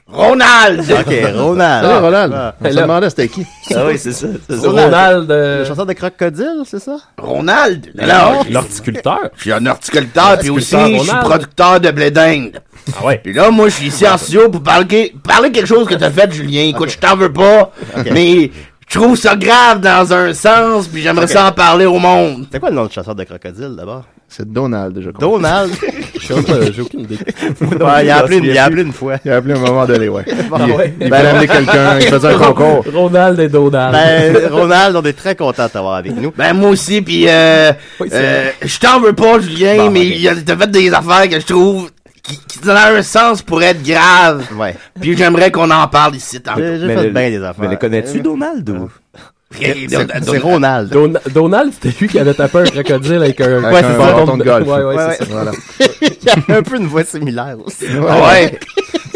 Ronald! 0.07 0.81
Ok, 0.81 1.13
Ronald. 1.35 1.85
Salut 1.85 2.05
Ronald. 2.05 2.33
Ah. 2.35 2.55
On 2.59 2.69
se 2.69 2.75
là. 2.75 2.81
demandait 2.81 3.09
c'était 3.09 3.27
qui. 3.29 3.45
Ah 3.73 3.85
oui, 3.87 3.97
c'est 3.97 4.11
ça. 4.11 4.27
c'est 4.47 4.57
ça. 4.57 4.69
Ronald, 4.69 5.29
Le 5.29 5.33
euh, 5.35 5.65
chanteur 5.65 5.85
de 5.85 5.93
Crocodile, 5.93 6.63
c'est 6.65 6.79
ça? 6.79 6.97
Ronald! 7.17 7.93
Alors, 7.97 8.45
l'horticulteur. 8.49 9.29
je 9.37 9.41
suis 9.41 9.53
un 9.53 9.65
horticulteur, 9.65 10.37
puis 10.37 10.49
aussi, 10.49 10.75
je 10.97 11.03
suis 11.03 11.17
producteur 11.23 11.79
de 11.79 11.89
blé 11.91 12.11
d'Inde. 12.11 12.61
Ah 12.99 13.05
ouais. 13.05 13.21
Puis 13.23 13.33
là, 13.33 13.49
moi, 13.51 13.69
je 13.69 13.75
suis 13.75 13.87
ici 13.87 14.07
en 14.07 14.17
studio 14.17 14.49
pour 14.49 14.61
parler, 14.61 15.13
parler 15.23 15.51
quelque 15.51 15.67
chose 15.67 15.87
que 15.87 15.95
t'as 15.95 16.11
fait, 16.11 16.31
Julien. 16.31 16.63
Écoute, 16.63 16.89
je 16.89 16.97
t'en 16.97 17.15
veux 17.15 17.31
pas, 17.31 17.71
mais 18.11 18.51
je 18.91 18.99
trouve 18.99 19.15
ça 19.15 19.37
grave 19.37 19.79
dans 19.79 20.11
un 20.13 20.33
sens, 20.33 20.87
puis 20.89 21.01
j'aimerais 21.01 21.27
ça 21.27 21.47
en 21.47 21.51
parler 21.53 21.85
au 21.85 21.97
monde. 21.97 22.45
C'est 22.51 22.59
quoi 22.59 22.69
le 22.69 22.75
nom 22.75 22.85
du 22.87 22.93
chasseur 22.93 23.15
de 23.15 23.23
Crocodile 23.23 23.73
d'abord? 23.77 24.03
C'est 24.27 24.51
Donald 24.51 24.97
je 25.01 25.09
crois. 25.11 25.29
Donald? 25.29 25.71
Je 26.19 26.33
sais 26.33 26.41
pas, 26.43 26.71
J'ai 26.71 26.81
aucune 26.81 26.99
idée. 27.01 27.17
Ouais, 27.61 28.05
il 28.05 28.09
a 28.09 28.17
appelé 28.17 28.37
une, 28.37 28.45
il 28.45 28.57
a 28.57 28.65
appelé 28.65 28.83
une 28.83 28.93
fois. 28.93 29.15
Il 29.25 29.31
a 29.31 29.37
appelé 29.37 29.55
un 29.55 29.59
moment 29.59 29.85
donné, 29.85 30.07
ouais. 30.07 30.23
Ah 30.53 30.65
ouais. 30.67 30.93
Il 31.01 31.09
fallait 31.09 31.29
amener 31.29 31.47
quelqu'un, 31.47 31.99
il 31.99 32.05
faisait 32.07 32.27
un 32.27 32.37
concours. 32.37 32.85
Ronald 32.93 33.39
et 33.39 33.49
Donald. 33.49 33.91
Ben, 33.93 34.49
Ronald, 34.51 34.95
on 34.95 35.01
est 35.03 35.13
très 35.17 35.35
content 35.35 35.65
de 35.65 35.71
t'avoir 35.71 35.95
avec 35.95 36.15
nous. 36.15 36.31
Ben, 36.37 36.53
moi 36.53 36.69
aussi, 36.69 37.01
puis 37.01 37.25
euh, 37.27 37.71
Oui, 37.99 38.07
euh, 38.13 38.51
je 38.63 38.77
t'en 38.77 38.99
veux 38.99 39.13
pas, 39.13 39.39
Julien, 39.39 39.77
Bon, 39.77 39.91
mais 39.91 40.05
il 40.05 40.27
a- 40.29 40.35
fait 40.35 40.71
des 40.71 40.93
affaires 40.93 41.27
que 41.29 41.39
je 41.39 41.45
trouve 41.45 41.89
qui, 42.23 42.37
qui 42.47 42.59
ont 42.69 42.75
un 42.75 43.01
sens 43.01 43.41
pour 43.41 43.61
être 43.63 43.81
graves. 43.83 44.45
Ouais. 44.55 44.75
Puis 44.99 45.15
j'aimerais 45.17 45.51
qu'on 45.51 45.69
en 45.71 45.87
parle 45.87 46.15
ici 46.15 46.41
tantôt. 46.41 46.59
J'ai 46.61 46.87
fait 46.87 47.03
le- 47.03 47.09
bien 47.09 47.29
des 47.29 47.37
affaires. 47.43 47.55
Mais 47.59 47.67
le 47.69 47.75
connais-tu, 47.77 48.21
Donald, 48.21 48.69
ou? 48.69 48.89
C'est 49.53 49.75
c'est 50.23 50.37
Ronald. 50.37 50.89
Don- 50.89 51.19
Donald, 51.33 51.73
c'était 51.73 51.93
lui 51.99 52.07
qui 52.07 52.17
avait 52.17 52.33
tapé 52.33 52.59
un 52.59 52.63
crocodile 52.63 53.15
avec 53.15 53.41
un, 53.41 53.61
Avec 53.63 53.83
un 53.83 53.97
bâton 53.97 54.37
de 54.37 54.43
golf. 54.45 54.65
Ouais, 54.65 54.81
ouais, 54.81 54.95
Ouais, 54.95 55.15
c'est 55.17 55.25
ça. 55.25 55.29
Voilà. 55.29 55.51
il 56.01 56.29
a 56.53 56.57
un 56.57 56.63
peu 56.63 56.77
une 56.77 56.87
voix 56.87 57.03
similaire 57.03 57.57
aussi. 57.65 57.85
Ah 58.07 58.15
ouais. 58.31 58.57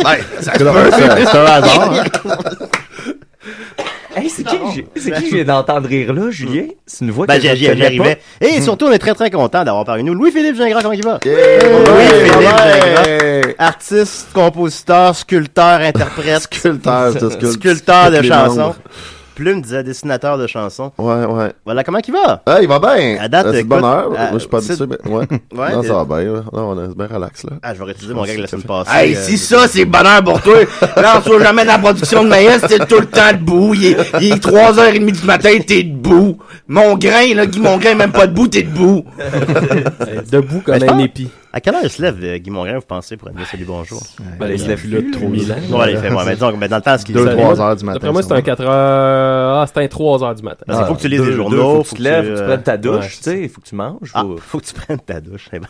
ouais, 0.04 0.20
ça 0.42 0.54
se 0.54 0.58
C'est 0.58 0.66
peut. 0.66 0.92
c'est 0.92 1.38
un 1.38 1.46
hasard. 1.46 1.94
hein. 1.94 2.04
Hey, 4.16 4.30
c'est 4.30 4.44
qui, 4.46 4.56
c'est 4.96 5.12
qui 5.12 5.30
je 5.30 5.36
viens 5.36 5.44
d'entendre 5.44 5.88
rire 5.88 6.14
là, 6.14 6.30
Julien? 6.32 6.68
C'est 6.86 7.04
une 7.04 7.12
voix 7.12 7.26
Ben, 7.28 7.36
que 7.36 7.42
je 7.42 7.50
j'y 7.50 7.56
j'y- 7.58 7.66
connais 7.68 7.78
j'y 7.80 7.86
arrivais. 8.00 8.16
pas. 8.40 8.46
Et 8.48 8.62
surtout, 8.62 8.86
on 8.86 8.92
est 8.92 8.98
très 9.00 9.14
très 9.14 9.30
content 9.30 9.64
d'avoir 9.64 9.84
parmi 9.84 10.04
nous 10.04 10.14
Louis-Philippe 10.14 10.56
Gingras, 10.56 10.82
comment 10.82 10.94
il 10.94 11.04
va? 11.04 11.20
Louis-Philippe 11.26 12.36
ouais. 12.36 12.42
Gingras, 12.42 13.54
artiste, 13.58 14.28
compositeur, 14.34 15.16
sculpteur, 15.16 15.82
interprète, 15.82 16.44
Sculpteur, 16.44 17.12
c'est 17.14 17.20
sculpteur. 17.20 17.52
sculpteur 17.52 18.12
de 18.12 18.18
Les 18.20 18.28
chansons. 18.28 18.56
membres. 18.56 18.76
Plume 19.36 19.62
disait 19.62 19.84
dessinateur 19.84 20.38
de 20.38 20.48
chansons. 20.48 20.92
Ouais, 20.98 21.26
ouais. 21.26 21.52
Voilà, 21.66 21.84
comment 21.84 22.00
il 22.06 22.14
va? 22.14 22.42
Ah, 22.46 22.60
il 22.62 22.68
va 22.70 22.80
bien. 22.80 23.18
À 23.20 23.28
date, 23.28 23.48
c'est 23.52 23.64
bonheur. 23.64 24.10
Moi, 24.12 24.30
je 24.34 24.40
suis 24.40 24.48
pas 24.48 24.62
c'est- 24.62 24.82
habitué, 24.82 24.98
mais 25.06 25.12
ouais. 25.12 25.26
Ouais, 25.56 25.74
non, 25.74 25.84
ça 25.84 26.04
va 26.04 26.06
bien. 26.06 26.34
là. 26.34 26.42
Non, 26.54 26.70
on 26.72 26.84
est 26.92 26.96
bien 26.96 27.08
relax, 27.14 27.44
là. 27.44 27.52
Ah, 27.62 27.74
je 27.74 27.80
vais 27.80 27.86
réutiliser 27.86 28.14
mon 28.14 28.24
gag 28.24 28.38
la 28.40 28.48
semaine 28.48 28.64
passée. 28.64 28.92
Hey, 28.94 29.16
euh, 29.16 29.20
si 29.22 29.38
ça, 29.38 29.68
c'est 29.68 29.84
bonheur 29.86 30.24
pour 30.24 30.42
toi, 30.42 30.56
lance-toi 30.98 31.44
jamais 31.44 31.66
dans 31.66 31.74
la 31.74 31.80
production 31.80 32.24
de 32.24 32.30
maïs, 32.30 32.62
t'es 32.68 32.80
tout 32.80 33.00
le 33.02 33.08
temps 33.08 33.32
debout. 33.34 33.74
Il 33.74 33.86
est, 33.88 33.98
il 34.22 34.32
est 34.34 34.44
3h30 34.44 35.12
du 35.12 35.26
matin, 35.26 35.50
t'es 35.68 35.84
debout. 35.84 36.38
Mon 36.68 36.96
grain, 36.96 37.34
là, 37.36 37.46
Guy 37.46 37.60
Mongrain, 37.60 37.90
est 37.92 37.96
même 37.96 38.12
pas 38.14 38.28
debout, 38.28 38.48
t'es 38.48 38.64
debout. 38.64 39.04
Debout 40.32 40.62
comme 40.66 40.76
un 40.82 41.00
épi. 41.00 41.30
À 41.54 41.62
quelle 41.62 41.76
heure 41.76 41.82
il 41.84 41.90
se 41.90 42.02
lève, 42.02 42.18
euh, 42.22 42.38
Guy 42.38 42.50
Mongrain, 42.50 42.76
vous 42.76 42.86
pensez, 42.86 43.16
pour 43.16 43.30
dire 43.30 43.46
salut 43.50 43.64
bonjour? 43.66 44.02
Ben, 44.40 44.50
il 44.52 44.60
se 44.60 44.68
lève 44.68 44.82
là 44.92 45.00
trop 45.14 45.30
mille 45.30 45.50
ans. 45.54 45.78
Ouais, 45.80 45.94
il 45.94 45.98
fait, 45.98 46.12
ouais, 46.12 46.24
mais 46.26 46.34
disons, 46.34 46.58
mais 46.58 46.68
dans 46.68 46.76
le 46.78 46.82
temps, 46.82 46.98
ce 46.98 47.06
qu'il 47.06 47.16
Deux, 47.16 47.30
dit- 47.30 47.36
trois 47.38 47.62
heures 47.62 47.76
du 47.78 47.86
matin. 47.86 47.94
D'après 48.00 48.12
moi, 48.12 48.24
c'est 48.24 48.34
un 48.34 48.42
4 48.42 48.62
heures. 48.64 48.68
Ah, 49.26 49.66
c'est 49.68 49.84
un 49.84 49.88
3 49.88 50.24
heures 50.24 50.36
du 50.36 50.44
matin. 50.44 50.64
Parce 50.68 50.80
qu'il 50.80 50.88
faut 50.88 50.96
que 50.96 51.02
tu 51.02 51.08
lises 51.08 51.20
les 51.22 51.26
deux, 51.28 51.32
journaux, 51.34 51.76
faut 51.78 51.84
que 51.84 51.90
tu 51.90 51.96
te 51.96 52.02
lèves, 52.02 52.26
faut 52.26 52.32
que 52.32 52.38
tu 52.38 52.42
euh, 52.42 52.48
prennes 52.48 52.64
ta 52.64 52.72
ouais, 52.74 52.78
douche, 52.78 53.08
tu 53.08 53.24
c'est 53.24 53.24
sais, 53.24 53.42
il 53.44 53.50
faut 53.50 53.62
que 53.62 53.68
tu 53.68 53.76
manges. 53.76 54.12
Ah, 54.14 54.22
Faut... 54.22 54.38
faut 54.38 54.60
que 54.60 54.66
tu 54.66 54.74
prennes 54.74 55.00
ta 55.00 55.22
douche. 55.22 55.50
ben. 55.52 55.62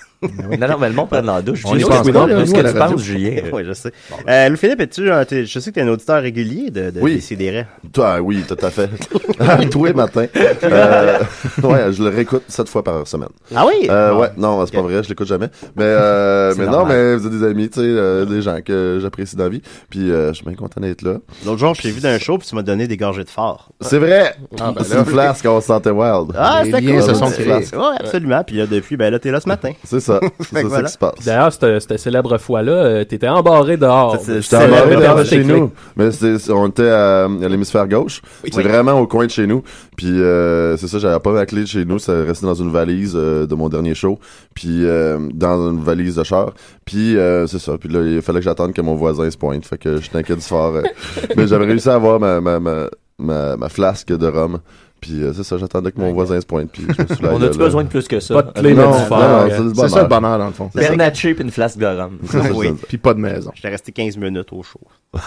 Non, 0.60 0.68
non, 0.68 0.78
mais 0.80 0.90
le 0.90 0.96
monde 0.96 1.10
prenne 1.10 1.26
la 1.26 1.42
douche. 1.42 1.62
On 1.66 1.74
sais, 1.78 1.82
pense 1.86 2.10
pas, 2.12 2.28
là, 2.28 2.38
à 2.40 2.44
que 2.44 2.68
tu 2.72 2.78
penses, 2.78 3.02
Julien? 3.04 3.42
oui, 3.54 3.64
je 3.66 3.74
sais. 3.74 3.92
Euh, 4.28 4.50
Louis-Philippe, 4.50 4.82
es-tu 4.82 5.12
un- 5.12 5.26
t'es- 5.26 5.46
je 5.46 5.60
sais 5.60 5.70
que 5.72 5.76
tu 5.76 5.80
es 5.80 5.84
un 5.84 5.92
auditeur 5.92 6.22
régulier 6.22 6.70
de, 6.72 6.90
de 6.92 7.00
Oui. 7.02 7.16
Décideret. 7.16 7.68
Toi, 7.94 8.20
oui, 8.22 8.44
tout 8.48 8.58
à 8.62 8.70
fait. 8.70 8.90
Tous 9.72 9.86
les 9.86 9.94
matins. 9.94 10.26
Euh, 10.64 11.20
ouais, 11.64 11.94
je 11.94 12.04
le 12.04 12.10
réécoute 12.10 12.44
sept 12.48 12.68
fois 12.70 12.84
par 12.84 13.08
semaine. 13.08 13.30
Ah 13.56 13.66
oui? 13.66 13.88
Euh, 13.90 14.12
Bon. 14.14 14.20
ouais, 14.22 14.30
non, 14.38 14.66
c'est 14.66 14.76
pas 14.76 14.82
vrai, 14.82 15.04
je 15.04 15.10
l'écoute 15.10 15.28
jamais. 15.28 15.48
Mais, 15.76 15.84
euh, 15.84 16.54
non, 16.56 16.86
mais 16.86 17.16
vous 17.16 17.26
êtes 17.28 17.32
des 17.34 17.46
amis, 17.46 17.70
tu 17.70 17.80
sais, 17.80 17.86
euh, 17.86 18.26
des 18.26 18.42
gens 18.42 18.60
que 18.66 19.00
j'apprécie 19.02 19.36
dans 19.36 19.44
la 19.46 19.50
vie. 19.50 19.62
Puis, 19.90 20.12
euh, 20.12 20.30
je 20.30 20.34
suis 20.36 20.46
bien 20.46 20.56
content 20.56 20.82
d'être 20.82 21.02
là. 21.02 21.16
L'autre 21.46 21.60
jour, 21.60 21.74
je 21.76 21.82
t'ai 21.84 21.92
vu 21.92 22.02
d'un 22.02 22.18
show 22.18 22.38
puis 22.38 22.48
tu 22.48 22.56
m'as 22.56 22.62
donné 22.62 22.88
des 22.88 22.98
gorgées 22.98 23.24
de 23.24 23.30
phare. 23.30 23.70
C'est 23.82 23.98
vrai! 24.00 24.36
Ah, 24.60 24.72
ben 24.76 24.84
c'est 24.84 24.98
une 24.98 25.06
flasque, 25.06 25.46
on 25.48 25.60
se 25.62 25.68
sentait 25.68 25.90
wild. 25.90 26.32
Ah, 26.38 26.62
Les 26.64 26.72
c'était 26.72 26.82
liens 26.82 27.00
cool. 27.00 27.04
se 27.04 27.14
sont 27.14 27.28
C'est- 27.28 27.44
créés. 27.44 27.76
Ouais, 27.80 27.96
absolument. 28.00 28.44
Puis 28.46 28.58
depuis, 28.68 28.98
ben 28.98 29.12
là, 29.12 29.20
t'es 29.20 29.32
là 29.32 29.40
ce 29.40 29.48
matin. 29.48 29.72
C'est 29.84 30.00
ça. 30.00 30.15
C'est 30.40 30.62
ça, 30.62 30.68
voilà. 30.68 30.84
qui 30.88 30.94
se 30.94 30.98
passe. 30.98 31.26
D'ailleurs, 31.26 31.52
cette, 31.54 31.80
cette 31.82 32.00
célèbre 32.00 32.38
fois-là, 32.38 32.72
euh, 32.72 33.04
t'étais 33.04 33.28
embarré 33.28 33.78
dehors. 33.78 34.18
C'est- 34.20 34.26
c'est- 34.26 34.42
J'étais 34.42 34.58
c'est- 34.58 34.66
embarré 34.66 34.96
c'est- 34.96 35.02
dehors 35.02 35.16
de 35.18 35.24
c'est- 35.24 35.30
chez 35.38 35.44
c'est- 35.44 35.54
nous. 35.54 35.72
Mais 35.96 36.12
c'est- 36.12 36.38
c'est- 36.40 36.52
on 36.52 36.68
était 36.68 36.90
à, 36.90 37.26
à 37.26 37.48
l'hémisphère 37.50 37.88
gauche. 37.88 38.22
C'est 38.44 38.56
Oui. 38.58 38.64
vraiment 38.64 39.00
au 39.00 39.08
coin 39.08 39.26
de 39.26 39.32
chez 39.32 39.48
nous. 39.48 39.64
Puis 39.98 40.08
euh, 40.22 40.76
c'est 40.78 40.88
ça, 40.88 41.00
j'avais 41.00 41.20
pas 41.20 41.32
ma 41.32 41.46
clé 41.46 41.62
de 41.62 41.68
chez 41.68 41.86
nous. 41.86 42.00
Ça 42.00 42.14
restait 42.24 42.46
dans 42.46 42.54
une 42.56 42.72
valise 42.72 43.14
euh, 43.16 43.46
de 43.46 43.56
mon 43.56 43.70
dernier 43.70 43.96
show. 43.96 44.20
Puis 44.54 44.86
euh, 44.86 45.18
dans 45.34 45.70
une 45.72 45.84
valise 45.84 46.16
de 46.16 46.24
char. 46.24 46.54
Puis 46.86 47.18
euh, 47.18 47.48
c'est 47.48 47.60
ça. 47.60 47.78
Puis 47.78 47.90
là, 47.90 48.02
il 48.02 48.22
fallait 48.22 48.40
que 48.40 48.46
j'attende 48.46 48.74
que 48.74 48.82
mon 48.82 48.96
voisin 48.96 49.30
se 49.30 49.38
pointe. 49.38 49.66
Fait 49.66 49.78
que 49.78 50.02
je 50.02 50.10
t'inquiète 50.10 50.40
du 50.40 50.46
fort. 50.46 50.76
euh. 50.76 50.82
Mais 51.38 51.48
j'avais 51.48 51.66
réussi 51.66 51.90
à 51.90 51.96
avoir 51.96 52.20
ma, 52.20 52.42
ma, 52.42 52.60
ma, 52.60 52.88
ma, 53.18 53.56
ma 53.58 53.70
flasque 53.70 54.10
de 54.16 54.28
rhum. 54.28 54.60
Puis 55.02 55.22
euh, 55.22 55.34
c'est 55.34 55.44
ça, 55.44 55.58
j'attendais 55.58 55.92
que 55.92 56.00
mon 56.00 56.12
voisin 56.14 56.40
se 56.42 56.46
pointe. 56.46 56.72
Puis 56.72 56.84
je 56.84 57.02
me 57.02 57.08
suis 57.08 57.24
là, 57.24 57.30
On 57.34 57.42
a-tu 57.42 57.58
besoin 57.58 57.84
de 57.84 57.90
plus 57.90 58.08
que 58.08 58.20
ça? 58.20 58.34
Pas 58.36 58.42
de 58.44 58.52
clé, 58.60 58.74
Non, 58.74 58.90
non, 58.90 58.96
euh, 59.12 59.48
c'est 59.50 59.60
le 59.64 59.74
C'est 59.76 59.90
ça 59.90 60.02
le 60.04 60.08
bonheur. 60.08 60.38
dans 60.40 60.48
le 60.48 60.54
fond. 60.54 60.70
Bernatchez 60.74 61.34
puis 61.36 61.44
une 61.44 61.52
flasque 61.52 61.78
de 61.78 61.86
rhum. 61.86 62.18
C'est 62.30 62.42
ça, 62.42 62.52
Oui. 62.54 62.70
Puis 62.88 62.98
pas 62.98 63.14
de 63.14 63.20
maison. 63.20 63.52
J'étais 63.56 63.70
resté 63.70 63.92
15 63.92 64.18
minutes 64.18 64.52
au 64.52 64.64
show. 64.64 64.80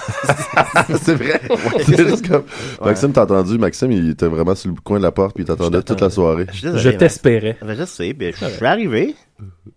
c'est 1.03 1.15
vrai. 1.15 1.41
c'est 1.85 1.97
juste 2.09 2.29
comme. 2.29 2.43
Maxime, 2.85 3.13
t'as 3.13 3.23
entendu? 3.23 3.57
Maxime, 3.59 3.93
il 3.93 4.11
était 4.11 4.27
vraiment 4.27 4.55
sur 4.55 4.71
le 4.71 4.77
coin 4.83 4.99
de 4.99 5.03
la 5.05 5.13
porte, 5.13 5.35
puis 5.35 5.45
il 5.45 5.47
t'attendait 5.47 5.83
toute 5.83 6.01
la 6.01 6.11
soirée. 6.11 6.47
Je 6.51 6.53
suis 6.57 6.63
désolé, 6.65 6.83
Je 6.83 6.89
mais- 6.91 6.97
t'espérais. 6.99 7.57
Ben, 7.65 7.77
je 7.79 7.85
sais, 7.85 8.13
ben, 8.13 8.33
je 8.39 8.45
suis 8.47 8.67
arrivé. 8.67 9.15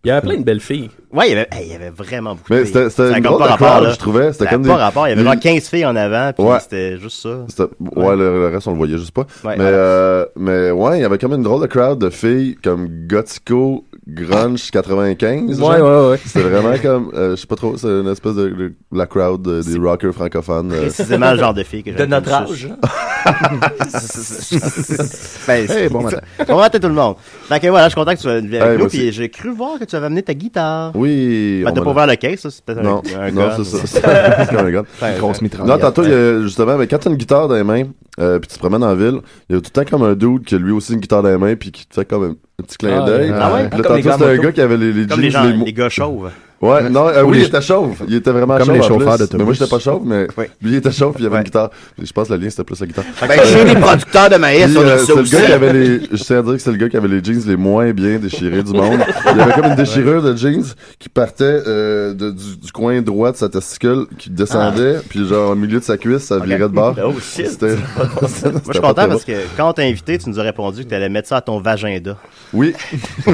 Il 0.03 0.07
y 0.07 0.11
avait 0.11 0.21
plein 0.27 0.37
de 0.39 0.43
belles 0.43 0.59
filles. 0.61 0.89
Ouais, 1.13 1.27
il 1.27 1.29
y 1.29 1.33
avait, 1.33 1.47
hey, 1.51 1.65
il 1.67 1.71
y 1.71 1.75
avait 1.75 1.91
vraiment 1.91 2.31
beaucoup 2.31 2.45
Mais 2.51 2.61
de 2.61 2.65
c'était 2.65 2.79
filles. 2.79 2.89
c'était 2.91 3.17
une 3.17 3.23
comme 3.23 3.37
pas 3.37 3.45
de 3.45 3.49
rapport, 3.51 3.67
crowd, 3.67 3.83
là. 3.83 3.91
je 3.91 3.97
trouvais. 3.99 4.33
C'était 4.33 4.47
comme 4.47 4.63
pas 4.65 4.75
des. 4.75 4.81
rapport. 4.81 5.07
Il 5.07 5.11
y 5.11 5.13
avait 5.13 5.23
genre 5.23 5.39
15 5.39 5.67
filles 5.69 5.85
en 5.85 5.95
avant, 5.95 6.31
puis 6.33 6.43
Ouais. 6.47 6.59
c'était 6.59 6.97
juste 6.97 7.21
ça. 7.21 7.65
Ouais, 7.95 8.15
le, 8.15 8.39
le 8.39 8.47
reste, 8.47 8.67
on 8.67 8.71
le 8.71 8.77
voyait 8.77 8.97
juste 8.97 9.11
pas. 9.11 9.27
Ouais, 9.43 9.55
mais, 9.57 9.65
euh, 9.67 10.25
mais 10.35 10.71
ouais, 10.71 10.99
il 10.99 11.01
y 11.01 11.05
avait 11.05 11.19
comme 11.19 11.33
une 11.33 11.43
drôle 11.43 11.61
de 11.61 11.67
crowd 11.67 11.99
de 11.99 12.09
filles 12.09 12.55
comme 12.63 12.87
Gothico 13.07 13.85
Grunge 14.07 14.71
95. 14.71 15.59
genre. 15.59 15.69
Ouais, 15.69 15.79
ouais, 15.81 16.09
ouais. 16.11 16.19
C'était 16.25 16.41
vraiment 16.49 16.75
comme, 16.81 17.11
euh, 17.13 17.35
je 17.35 17.41
sais 17.41 17.47
pas 17.47 17.55
trop, 17.55 17.77
c'est 17.77 17.87
une 17.87 18.07
espèce 18.07 18.33
de, 18.33 18.49
de- 18.49 18.73
la 18.91 19.05
crowd 19.05 19.47
euh, 19.47 19.61
des 19.61 19.77
rockers 19.77 20.13
francophones. 20.13 20.71
euh. 20.71 20.81
Précisément 20.81 21.31
le 21.33 21.37
genre 21.37 21.53
de 21.53 21.61
filles 21.63 21.83
que 21.83 21.91
De 21.91 21.97
j'aime. 21.97 22.09
notre 22.09 22.25
comme 22.25 22.51
âge. 22.51 22.67
ça. 22.67 23.31
ben, 25.47 25.69
Hey, 25.69 25.89
bon 25.89 26.01
matin. 26.01 26.19
Bon 26.47 26.57
matin 26.57 26.79
tout 26.79 26.87
le 26.87 26.93
monde. 26.93 27.15
Donc 27.49 27.65
voilà, 27.65 27.85
je 27.85 27.89
suis 27.89 27.95
content 27.95 28.11
que 28.11 28.17
tu 28.17 28.23
sois 28.23 28.39
venu 28.39 28.57
avec 28.57 28.79
nous, 28.79 28.87
puis 28.87 29.11
j'ai 29.11 29.29
cru 29.29 29.50
voir 29.51 29.79
que 29.79 29.85
tu 29.85 29.95
avais 29.95 30.05
amené 30.07 30.23
ta 30.23 30.33
guitare. 30.33 30.91
Oui. 30.95 31.61
Ben, 31.63 31.71
t'as 31.73 31.81
pas 31.81 31.91
ouvert 31.91 32.07
le 32.07 32.15
case, 32.15 32.39
ça, 32.39 32.49
c'est 32.49 32.63
peut-être 32.63 32.83
Non, 32.83 33.01
un, 33.19 33.31
non, 33.31 33.49
c'est 33.57 33.63
ça. 33.65 33.77
C'est 34.45 34.49
comme 34.55 34.65
un 34.65 34.71
gun. 34.71 34.83
Ouais, 35.01 35.15
Grosse 35.17 35.41
mitraillette. 35.41 35.69
Non, 35.69 35.79
tantôt, 35.79 36.03
il 36.03 36.09
y 36.09 36.13
a, 36.13 36.41
justement, 36.41 36.77
mais 36.77 36.87
quand 36.87 36.97
t'as 36.99 37.09
une 37.09 37.17
guitare 37.17 37.47
dans 37.47 37.55
les 37.55 37.63
mains, 37.63 37.83
euh, 38.19 38.39
puis 38.39 38.47
tu 38.49 38.55
te 38.55 38.59
promènes 38.59 38.83
en 38.83 38.95
ville, 38.95 39.19
il 39.49 39.55
y 39.55 39.57
a 39.57 39.61
tout 39.61 39.71
le 39.75 39.83
temps 39.83 39.89
comme 39.89 40.03
un 40.03 40.15
dude 40.15 40.43
qui 40.45 40.55
a 40.55 40.57
lui 40.57 40.71
aussi 40.71 40.93
une 40.93 40.99
guitare 40.99 41.23
dans 41.23 41.29
les 41.29 41.37
mains, 41.37 41.55
puis 41.55 41.71
qui 41.71 41.85
te 41.87 41.93
fait 41.93 42.05
comme 42.05 42.35
un, 42.61 42.63
petit 42.63 42.77
clin 42.77 43.01
Ah, 43.03 43.05
d'œil. 43.05 43.33
ah 43.37 43.53
ouais? 43.53 43.69
Puis 43.69 43.77
là, 43.81 43.83
Comme 43.87 43.97
les 43.97 44.03
tantôt, 44.03 44.13
c'était 44.17 44.25
un 44.25 44.29
moto. 44.35 44.43
gars 44.43 44.51
qui 44.51 44.61
avait 44.61 44.77
les, 44.77 44.93
les 44.93 45.07
Comme 45.07 45.17
jeans, 45.17 45.21
les 45.25 45.31
gens, 45.31 45.43
les 45.43 45.65
les 45.65 45.73
gars 45.73 45.89
chauves. 45.89 46.29
Ouais, 46.61 46.91
non, 46.91 47.07
euh, 47.07 47.23
Ou 47.23 47.29
oui, 47.31 47.37
les- 47.37 47.43
il 47.45 47.47
était 47.47 47.59
chauve. 47.59 47.95
Il 48.07 48.13
était 48.13 48.29
vraiment 48.29 48.55
Comme 48.59 48.67
chauve. 48.67 48.75
les 48.75 48.81
en 48.81 48.87
chauffeurs 48.87 49.17
d'autobus. 49.17 49.37
Mais 49.39 49.43
moi, 49.45 49.53
j'étais 49.53 49.67
pas 49.67 49.79
chauve, 49.79 50.03
mais 50.05 50.27
Oui. 50.37 50.45
lui, 50.61 50.71
il 50.73 50.75
était 50.75 50.91
chauve, 50.91 51.15
puis 51.15 51.23
il 51.23 51.25
avait 51.25 51.33
Ouais. 51.37 51.41
une 51.41 51.45
guitare. 51.45 51.71
Je 51.99 52.11
pense 52.11 52.27
que 52.27 52.33
le 52.33 52.39
lien, 52.39 52.51
c'était 52.51 52.63
plus 52.63 52.79
la 52.79 52.85
guitare. 52.85 53.03
Ben, 53.19 53.39
chez 53.43 53.65
les 53.73 53.75
producteurs 53.81 54.29
de 54.29 54.35
maïs, 54.35 54.65
Puis, 54.67 54.77
on 54.77 54.81
a 54.81 54.83
euh, 54.91 54.97
ça 54.99 55.15
le 55.15 55.23
gars 55.23 55.41
qui 55.47 55.51
avait 55.53 55.73
les, 55.73 56.01
je 56.11 56.23
tiens 56.23 56.37
à 56.37 56.41
dire 56.43 56.51
que 56.53 56.59
c'est 56.59 56.69
le 56.69 56.77
gars 56.77 56.87
qui 56.89 56.97
avait 56.97 57.07
les 57.07 57.23
jeans 57.23 57.41
les 57.47 57.55
moins 57.57 57.89
bien 57.93 58.19
déchirés 58.19 58.61
du 58.61 58.73
monde. 58.73 58.99
Il 59.31 59.37
y 59.37 59.41
avait 59.41 59.53
comme 59.53 59.65
une 59.71 59.75
déchirure 59.75 60.21
de 60.21 60.35
jeans 60.35 60.63
qui 60.99 61.09
partait 61.09 61.63
euh, 61.65 62.13
de, 62.13 62.29
du, 62.29 62.57
du 62.57 62.71
coin 62.71 63.01
droit 63.01 63.31
de 63.31 63.37
sa 63.37 63.49
testicule, 63.49 64.05
qui 64.19 64.29
descendait, 64.29 64.97
puis 65.09 65.27
genre 65.27 65.53
au 65.53 65.55
milieu 65.55 65.79
de 65.79 65.83
sa 65.83 65.97
cuisse, 65.97 66.25
ça 66.25 66.37
virait 66.37 66.59
de 66.59 66.67
bord. 66.67 66.95
Oh 67.03 67.13
shit. 67.19 67.47
C'était, 67.49 67.73
Moi, 67.75 68.05
je 68.21 68.71
suis 68.73 68.81
content 68.81 69.07
parce 69.07 69.25
que 69.25 69.31
quand 69.57 69.67
on 69.67 69.73
t'a 69.73 69.81
invité, 69.81 70.19
tu 70.19 70.29
nous 70.29 70.39
as 70.39 70.43
répondu 70.43 70.83
que 70.83 70.89
tu 70.89 70.93
allais 70.93 71.09
mettre 71.09 71.27
ça 71.29 71.37
à 71.37 71.41
ton 71.41 71.59
vagin-da. 71.59 72.17
Oui. 72.53 72.73
Fait 73.23 73.33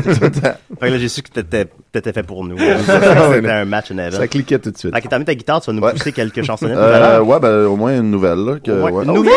que 0.80 0.86
là, 0.86 0.98
j'ai 0.98 1.08
su 1.10 1.22
que 1.24 1.30
t'étais 1.30 1.66
t'étais 1.92 2.14
fait 2.14 2.24
pour 2.24 2.44
nous. 2.46 2.58
C'était 2.58 3.50
un 3.52 3.66
match 3.66 3.92
in 3.92 3.98
heaven. 3.98 4.20
Ça 4.20 4.28
cliquait 4.28 4.60
tout 4.60 4.70
de 4.72 4.78
suite. 4.78 4.94
Fait 4.94 5.02
que 5.02 5.08
t'as 5.08 5.18
mis 5.18 5.26
ta 5.26 5.34
guitare, 5.34 5.60
tu 5.62 5.72
vas 5.72 5.74
nous 5.76 5.82
Ouais. 5.82 5.94
pousser 5.94 6.12
quelques 6.12 6.44
chansonnettes 6.44 6.78
Euh, 6.78 7.22
ouais, 7.22 7.40
ben, 7.40 7.66
au 7.66 7.76
moins 7.76 7.96
une 7.98 8.12
nouvelle, 8.12 8.38
là. 8.40 8.56
Que, 8.64 8.72
Au 8.72 8.76
moins 8.78 8.92
ouais. 8.92 9.06
une 9.06 9.14
nouvelle! 9.14 9.34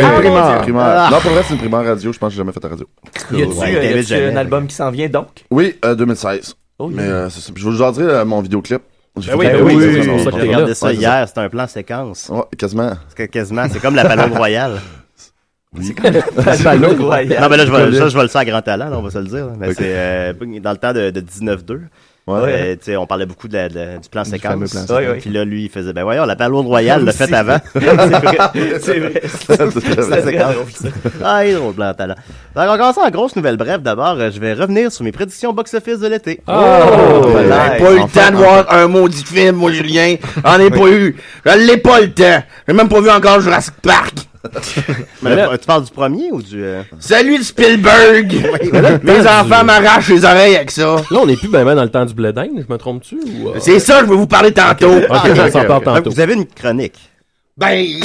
Une 0.00 0.04
Ah, 0.04 0.12
primaire. 0.18 0.60
primaire. 0.62 0.82
Ah. 0.84 1.08
Non, 1.12 1.20
pour 1.20 1.30
vrai, 1.30 1.42
c'est 1.46 1.52
une 1.54 1.60
primaire 1.60 1.84
radio. 1.84 2.12
Je 2.12 2.18
pense 2.18 2.28
que 2.28 2.32
j'ai 2.34 2.38
jamais 2.38 2.52
fait 2.52 2.64
à 2.64 2.68
radio. 2.68 2.86
Y 3.32 3.42
a-tu 3.42 3.52
Ouais, 3.52 4.04
euh, 4.12 4.32
un 4.32 4.36
album 4.36 4.66
qui 4.66 4.74
s'en 4.74 4.90
vient 4.90 5.08
donc? 5.08 5.44
Oui, 5.50 5.76
euh, 5.84 5.94
2016. 5.94 6.54
Oh, 6.78 6.88
Mais 6.92 7.02
euh, 7.02 7.30
c'est 7.30 7.40
ça. 7.40 7.52
Puis 7.52 7.62
je 7.62 7.68
vous 7.68 7.82
en 7.82 7.92
dirai 7.92 8.06
euh, 8.12 8.24
mon 8.24 8.40
vidéoclip. 8.40 8.82
J'ai 9.18 9.30
Ben 9.32 9.38
oui, 9.38 9.46
fait 9.46 9.52
ben 9.52 9.60
un 9.60 9.64
oui, 9.64 10.06
mon- 10.08 10.18
ça 10.24 10.30
que 10.30 10.36
j'ai 10.40 10.42
regardé 10.48 10.74
ça 10.74 10.92
hier, 10.92 11.28
c'était 11.28 11.40
un 11.40 11.48
plan 11.50 11.66
séquence. 11.68 12.30
Ouais, 12.32 12.40
quasiment. 12.58 12.92
Quasiment, 13.30 13.66
c'est 13.70 13.78
comme 13.78 13.94
la 13.94 14.04
Palombe 14.04 14.32
Royale. 14.36 14.80
Non, 15.76 17.48
mais 17.48 17.56
là, 17.56 17.66
je 17.66 17.72
vais, 17.72 17.98
ça, 17.98 18.08
je 18.08 18.16
vais 18.16 18.22
le 18.22 18.28
faire 18.28 18.40
à 18.42 18.44
grand 18.44 18.62
talent, 18.62 18.88
là, 18.90 18.98
on 18.98 19.02
va 19.02 19.10
se 19.10 19.18
le 19.18 19.24
dire. 19.24 19.46
là. 19.46 19.52
Mais 19.58 19.72
c'est 19.74 19.80
euh, 19.84 20.32
dans 20.62 20.70
le 20.72 20.76
temps 20.76 20.92
de, 20.92 21.10
de 21.10 21.20
19-2. 21.20 21.80
Ouais. 22.24 22.38
euh, 22.44 22.72
tu 22.74 22.84
sais, 22.84 22.96
on 22.96 23.04
parlait 23.04 23.26
beaucoup 23.26 23.48
de 23.48 23.54
la- 23.54 23.68
de- 23.68 24.00
du 24.00 24.08
plan 24.08 24.22
Du 24.22 24.30
séquence. 24.30 24.52
fameux 24.52 24.66
plan 24.68 24.82
séquence. 24.82 24.96
Oui, 25.00 25.04
oui. 25.12 25.18
Puis 25.20 25.30
là, 25.30 25.44
lui, 25.44 25.64
il 25.64 25.68
faisait, 25.68 25.92
ben 25.92 26.04
voyons, 26.04 26.24
la 26.24 26.36
Palombe 26.36 26.66
Royale 26.68 27.04
l'a 27.06 27.10
fait 27.12 27.32
avant. 27.34 27.56
C'est 27.74 27.80
vrai. 29.00 29.22
C'est 29.40 29.56
vrai. 29.56 30.64
C'est. 30.72 30.92
Ah, 31.24 31.44
il 31.44 31.50
est 31.50 31.54
drôle, 31.54 31.74
plan 31.74 31.92
talent. 31.94 32.14
Donc, 32.54 32.64
on 32.68 32.76
commence 32.76 32.98
en 32.98 33.10
grosse 33.10 33.34
nouvelle 33.34 33.56
bref. 33.56 33.80
D'abord, 33.82 34.14
euh, 34.20 34.30
je 34.32 34.38
vais 34.38 34.52
revenir 34.54 34.92
sur 34.92 35.02
mes 35.02 35.10
prédictions 35.10 35.52
box-office 35.52 35.98
de 35.98 36.06
l'été. 36.06 36.40
Oh! 36.46 36.52
J'ai 37.38 37.44
nice. 37.44 37.52
pas 37.80 37.92
eu 37.92 37.98
le 37.98 38.08
temps 38.12 38.30
de 38.30 38.36
voir 38.36 38.72
un 38.72 38.86
maudit 38.86 39.24
film, 39.24 39.56
moi, 39.56 39.72
Julien. 39.72 40.14
J'en 40.44 40.60
ai 40.60 40.70
pas 40.70 40.88
eu. 40.90 41.16
Je 41.44 41.58
l'ai 41.66 41.78
pas 41.78 42.00
le 42.02 42.12
temps. 42.12 42.42
J'ai 42.68 42.74
même 42.74 42.88
pas 42.88 43.00
vu 43.00 43.10
encore 43.10 43.40
Jurassic 43.40 43.74
Park. 43.82 44.14
Mais 45.22 45.36
là, 45.36 45.56
tu 45.56 45.66
parles 45.66 45.84
du 45.84 45.90
premier 45.90 46.30
ou 46.32 46.42
du... 46.42 46.62
euh, 46.62 46.82
Salut 46.98 47.38
de 47.38 47.42
Spielberg. 47.42 48.32
Mes 49.02 49.20
enfants 49.20 49.64
m'arrachent 49.64 50.08
les 50.08 50.24
oreilles 50.24 50.56
avec 50.56 50.70
ça. 50.70 50.96
Là, 51.10 51.18
on 51.20 51.26
n'est 51.26 51.36
plus 51.36 51.48
ben 51.48 51.64
ben 51.64 51.74
dans 51.74 51.82
le 51.84 51.90
temps 51.90 52.04
du 52.04 52.14
blé 52.14 52.32
d'Inde, 52.32 52.64
je 52.66 52.72
me 52.72 52.76
trompe-tu? 52.78 53.16
Ou, 53.16 53.48
euh, 53.48 53.54
C'est 53.60 53.78
ça, 53.78 54.00
je 54.00 54.06
vais 54.10 54.16
vous 54.16 54.26
parler 54.26 54.52
tantôt. 54.52 54.90
On 54.90 55.06
parle 55.06 55.52
Donc, 55.52 55.84
tantôt. 55.84 56.10
vous 56.10 56.20
avez 56.20 56.34
une 56.34 56.46
chronique. 56.46 56.98
Ben, 57.56 57.86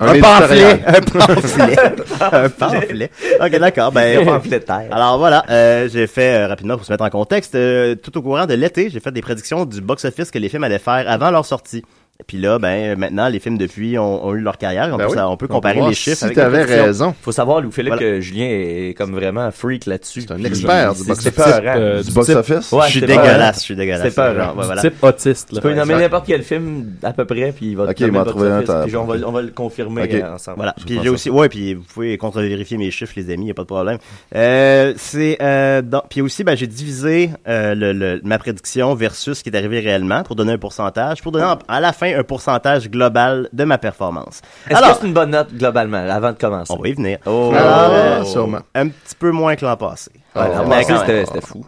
Un 0.00 0.08
un 0.08 0.20
pamphlet. 0.20 0.82
Un 0.84 1.00
pamphlet. 1.00 1.76
un 2.32 2.48
pamphlet. 2.48 3.10
Ok, 3.40 3.50
d'accord. 3.58 3.92
Ben, 3.92 4.24
Pamphlétaire. 4.24 4.88
Alors 4.90 5.18
voilà, 5.18 5.44
euh, 5.48 5.88
j'ai 5.90 6.08
fait 6.08 6.34
euh, 6.34 6.48
rapidement 6.48 6.76
pour 6.76 6.84
se 6.84 6.92
mettre 6.92 7.04
en 7.04 7.10
contexte. 7.10 7.54
euh, 7.54 7.94
tout 7.94 8.16
au 8.18 8.22
courant 8.22 8.46
de 8.46 8.54
l'été, 8.54 8.90
j'ai 8.90 8.98
fait 8.98 9.12
des 9.12 9.22
prédictions 9.22 9.64
du 9.64 9.80
box-office 9.80 10.32
que 10.32 10.38
les 10.38 10.48
films 10.48 10.64
allaient 10.64 10.80
faire 10.80 11.04
avant 11.08 11.30
leur 11.30 11.46
sortie. 11.46 11.84
Puis 12.26 12.38
là, 12.38 12.58
ben 12.58 12.98
maintenant, 12.98 13.28
les 13.28 13.38
films 13.40 13.58
depuis 13.58 13.98
ont, 13.98 14.24
ont 14.26 14.34
eu 14.34 14.40
leur 14.40 14.58
carrière. 14.58 14.88
On, 14.92 14.96
Ben 14.96 15.04
peut, 15.06 15.10
oui. 15.12 15.16
ça- 15.16 15.28
on 15.28 15.36
peut 15.36 15.46
On 15.50 15.54
comparer 15.54 15.74
peut 15.74 15.80
voir 15.80 15.90
les 15.90 15.94
chiffres. 15.96 16.26
Si 16.28 16.32
t'avais 16.34 16.58
prédictions. 16.64 16.84
raison. 16.84 17.14
Faut 17.22 17.32
savoir, 17.32 17.60
Louis 17.60 17.72
Philippe, 17.72 17.94
Voilà. 17.94 18.02
que 18.16 18.20
Julien 18.20 18.46
est 18.48 18.94
comme 18.96 19.12
vraiment 19.14 19.40
un 19.42 19.50
freak 19.50 19.86
là-dessus. 19.86 20.22
C'est 20.22 20.32
un 20.32 20.42
expert 20.44 20.92
du 20.94 21.00
C'est- 21.00 21.08
box 21.08 21.20
C'est 21.22 21.28
office. 21.40 21.44
peurant. 21.60 21.74
Euh, 21.76 22.02
box-office? 22.14 22.72
Ouais, 22.72 22.80
je 22.86 22.90
suis 22.90 23.00
dégueulasse, 23.00 23.56
je 23.58 23.62
suis 23.62 23.76
dégueulasse. 23.76 24.02
C'est 24.02 24.14
pas 24.14 24.34
Genre, 24.34 24.54
voilà. 24.54 24.80
Type 24.80 25.02
autiste, 25.02 25.52
là. 25.52 25.60
Tu 25.60 25.68
peux 25.68 25.74
nommer 25.74 25.94
n'importe 25.94 26.26
quel 26.26 26.42
film 26.42 26.92
à 27.02 27.12
peu 27.12 27.24
près, 27.24 27.52
puis 27.52 27.66
il 27.70 27.76
va 27.76 27.84
Ok, 27.84 27.94
te 27.94 28.04
nommer 28.04 28.18
il 28.18 28.24
trouvé 28.24 28.48
un, 28.48 28.58
box-office, 28.60 28.86
puis 28.86 28.96
on 28.96 29.04
va, 29.04 29.14
on 29.26 29.32
va 29.32 29.42
le 29.42 29.48
confirmer 29.48 30.02
Ok. 30.02 30.14
euh, 30.14 30.34
ensemble. 30.34 30.56
Voilà. 30.58 30.74
Puis 30.86 30.98
j'ai 31.02 31.08
aussi, 31.08 31.30
ouais, 31.30 31.48
puis 31.48 31.74
vous 31.74 31.82
pouvez 31.82 32.16
contre-vérifier 32.18 32.76
mes 32.78 32.90
chiffres, 32.90 33.12
les 33.16 33.30
amis, 33.32 33.46
y 33.46 33.50
a 33.50 33.54
pas 33.54 33.62
de 33.62 33.66
problème. 33.66 33.98
Euh, 34.34 34.94
c'est, 34.96 35.38
euh, 35.42 35.82
dans- 35.82 36.02
puis 36.08 36.20
aussi, 36.22 36.44
ben, 36.44 36.56
j'ai 36.56 36.66
divisé 36.66 37.30
euh, 37.48 37.74
le, 37.74 37.92
le- 37.92 38.20
ma 38.24 38.38
prédiction 38.38 38.94
versus 38.94 39.38
ce 39.38 39.42
qui 39.42 39.50
est 39.50 39.56
arrivé 39.56 39.80
réellement 39.80 40.22
pour 40.22 40.36
donner 40.36 40.52
un 40.52 40.58
pourcentage, 40.58 41.22
pour 41.22 41.32
donner 41.32 41.52
à 41.68 41.80
la 41.80 41.92
fin 41.92 42.09
un 42.14 42.22
pourcentage 42.22 42.90
global 42.90 43.48
de 43.52 43.64
ma 43.64 43.78
performance. 43.78 44.40
Est-ce 44.68 44.80
que 44.80 44.86
c'est 45.00 45.06
une 45.06 45.12
bonne 45.12 45.30
note 45.30 45.52
globalement, 45.52 45.98
avant 45.98 46.32
de 46.32 46.36
commencer? 46.38 46.72
on 46.72 46.80
va 46.80 46.88
y 46.88 46.92
venir. 46.92 47.18
Oh. 47.26 47.52
Alors, 47.54 47.90
euh, 47.92 48.24
sûrement. 48.24 48.60
un 48.74 48.88
petit 48.88 49.14
peu 49.18 49.30
moins 49.30 49.56
que 49.56 49.64
l'an 49.64 49.76
passé. 49.76 50.10
Ouais, 50.34 50.48
l'an 50.54 50.68
passé, 50.68 51.24
c'était 51.26 51.40
fou. 51.40 51.64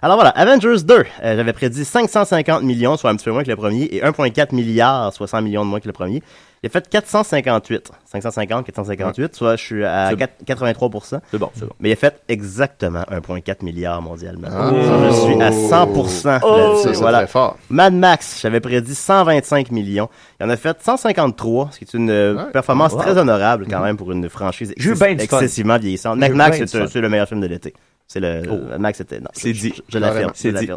Alors 0.00 0.16
voilà, 0.16 0.30
Avengers 0.30 0.84
2, 0.84 0.94
euh, 0.94 1.04
j'avais 1.36 1.52
prédit 1.52 1.84
550 1.84 2.62
millions, 2.62 2.96
soit 2.96 3.10
un 3.10 3.16
petit 3.16 3.24
peu 3.24 3.32
moins 3.32 3.42
que 3.42 3.50
le 3.50 3.56
premier, 3.56 3.82
et 3.84 4.00
1,4 4.00 4.54
milliard, 4.54 5.12
60 5.12 5.42
millions 5.42 5.64
de 5.64 5.70
moins 5.70 5.80
que 5.80 5.88
le 5.88 5.92
premier. 5.92 6.22
Il 6.62 6.66
a 6.66 6.70
fait 6.70 6.88
458. 6.88 7.90
550, 8.06 8.66
458, 8.66 9.34
soit 9.36 9.56
je 9.56 9.62
suis 9.62 9.84
à 9.84 10.10
C'est- 10.10 10.16
4 10.16 10.32
83%. 10.44 11.20
C'est 11.30 11.38
bon, 11.38 11.50
c'est 11.54 11.64
bon. 11.66 11.72
Mais 11.78 11.90
il 11.90 11.92
a 11.92 11.96
fait 11.96 12.20
exactement 12.28 13.02
1,4 13.10 13.62
milliard 13.62 14.02
mondialement. 14.02 14.48
Ah. 14.50 14.70
Je 14.72 15.12
suis 15.14 15.40
à 15.42 15.50
100% 15.52 16.40
Oh. 16.42 16.82
voilà. 16.94 17.18
très 17.18 17.26
fort. 17.28 17.56
Mad 17.70 17.94
Max, 17.94 18.40
j'avais 18.42 18.60
prédit 18.60 18.94
125 18.94 19.70
millions. 19.70 20.08
Il 20.40 20.46
en 20.46 20.50
a 20.50 20.56
fait 20.56 20.76
153, 20.82 21.68
ce 21.72 21.78
qui 21.78 21.84
est 21.84 21.94
une 21.94 22.10
euh, 22.10 22.34
Ouais. 22.34 22.50
performance 22.52 22.92
Wow. 22.92 23.00
très 23.02 23.18
honorable 23.18 23.66
quand 23.70 23.80
même 23.80 23.96
pour 23.96 24.10
une 24.12 24.28
franchise 24.28 24.74
ben 24.98 25.20
excessivement 25.20 25.78
vieillissante. 25.78 26.18
Mad 26.18 26.32
Max, 26.32 26.58
ben 26.58 26.66
c'est, 26.66 27.00
le 27.00 27.08
meilleur 27.08 27.28
film 27.28 27.40
de 27.40 27.46
l'été. 27.46 27.74
C'est 28.06 28.20
le 28.20 28.42
Oh. 28.50 28.56
Mad 28.70 28.80
Max, 28.80 28.98
c'était 28.98 29.20
non, 29.20 29.28
C'est 29.32 29.52
dit. 29.52 29.74
Je, 29.76 29.82
je 29.88 29.98
l'affirme. 29.98 30.32
C'est 30.34 30.52
dit. 30.52 30.68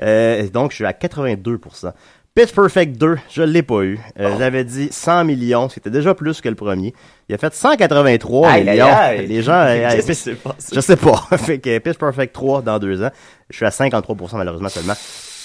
Euh, 0.00 0.48
donc, 0.48 0.70
je 0.70 0.76
suis 0.76 0.86
à 0.86 0.92
82%. 0.92 1.92
Pitch 2.38 2.52
Perfect 2.54 2.96
2, 2.98 3.16
je 3.28 3.42
l'ai 3.42 3.62
pas 3.64 3.82
eu. 3.82 3.98
Euh, 4.20 4.36
J'avais 4.38 4.62
dit 4.62 4.88
100 4.92 5.24
millions, 5.24 5.68
c'était 5.68 5.90
déjà 5.90 6.14
plus 6.14 6.40
que 6.40 6.48
le 6.48 6.54
premier. 6.54 6.94
Il 7.28 7.34
a 7.34 7.38
fait 7.38 7.52
183 7.52 8.48
Aïe, 8.48 8.60
aïe, 8.60 8.70
millions. 8.76 8.86
aïe. 8.86 9.26
Les 9.26 9.42
gens, 9.42 9.52
euh, 9.66 9.90
Qu'est-ce 9.90 10.06
qui 10.06 10.12
Pitch- 10.12 10.14
s'est 10.14 10.34
passé? 10.34 10.72
je 10.72 10.80
sais 10.80 10.94
pas. 10.96 11.16
fait 11.36 11.58
que 11.58 11.78
Pitch 11.80 11.98
Perfect 11.98 12.32
3 12.32 12.62
dans 12.62 12.78
deux 12.78 13.02
ans. 13.02 13.10
Je 13.50 13.56
suis 13.56 13.66
à 13.66 13.70
53% 13.70 14.36
malheureusement 14.36 14.68
seulement. 14.68 14.92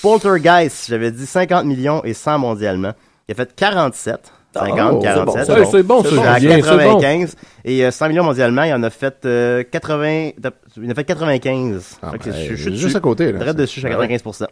Poltergeist, 0.03 0.85
j'avais 0.87 1.09
dit 1.09 1.25
50 1.25 1.65
millions 1.65 2.03
et 2.03 2.13
100 2.13 2.37
mondialement. 2.37 2.91
Il 3.27 3.31
a 3.31 3.35
fait 3.35 3.55
47. 3.55 4.31
50, 4.53 4.91
Oh, 4.93 4.99
c'est 5.01 5.07
47. 5.07 5.25
bon, 5.25 5.33
Ouais, 5.33 5.65
c'est 5.71 5.83
bon, 5.83 6.03
Je 6.03 6.19
à 6.19 6.39
c'est 6.39 6.47
bon. 6.51 6.61
95. 6.61 7.35
Et 7.65 7.83
euh, 7.83 7.89
100 7.89 8.07
millions 8.09 8.23
mondialement, 8.23 8.61
il 8.65 8.73
en 8.75 8.83
a 8.83 8.91
fait 8.91 9.15
euh, 9.25 9.63
80. 9.63 10.29
Il 10.77 10.85
en 10.85 10.89
a 10.91 10.93
fait 10.93 11.03
95. 11.05 11.97
Ah, 12.03 12.11
ben, 12.11 12.19
je, 12.23 12.53
je 12.55 12.61
suis 12.69 12.77
juste 12.77 12.95
à 12.95 12.99
côté, 12.99 13.31
là. 13.31 13.51
Dessus, 13.53 13.79
je 13.81 13.87
suis 13.87 13.91
à 13.91 13.97
Ben 13.97 14.07
ouais. 14.07 14.15
95%. 14.15 14.45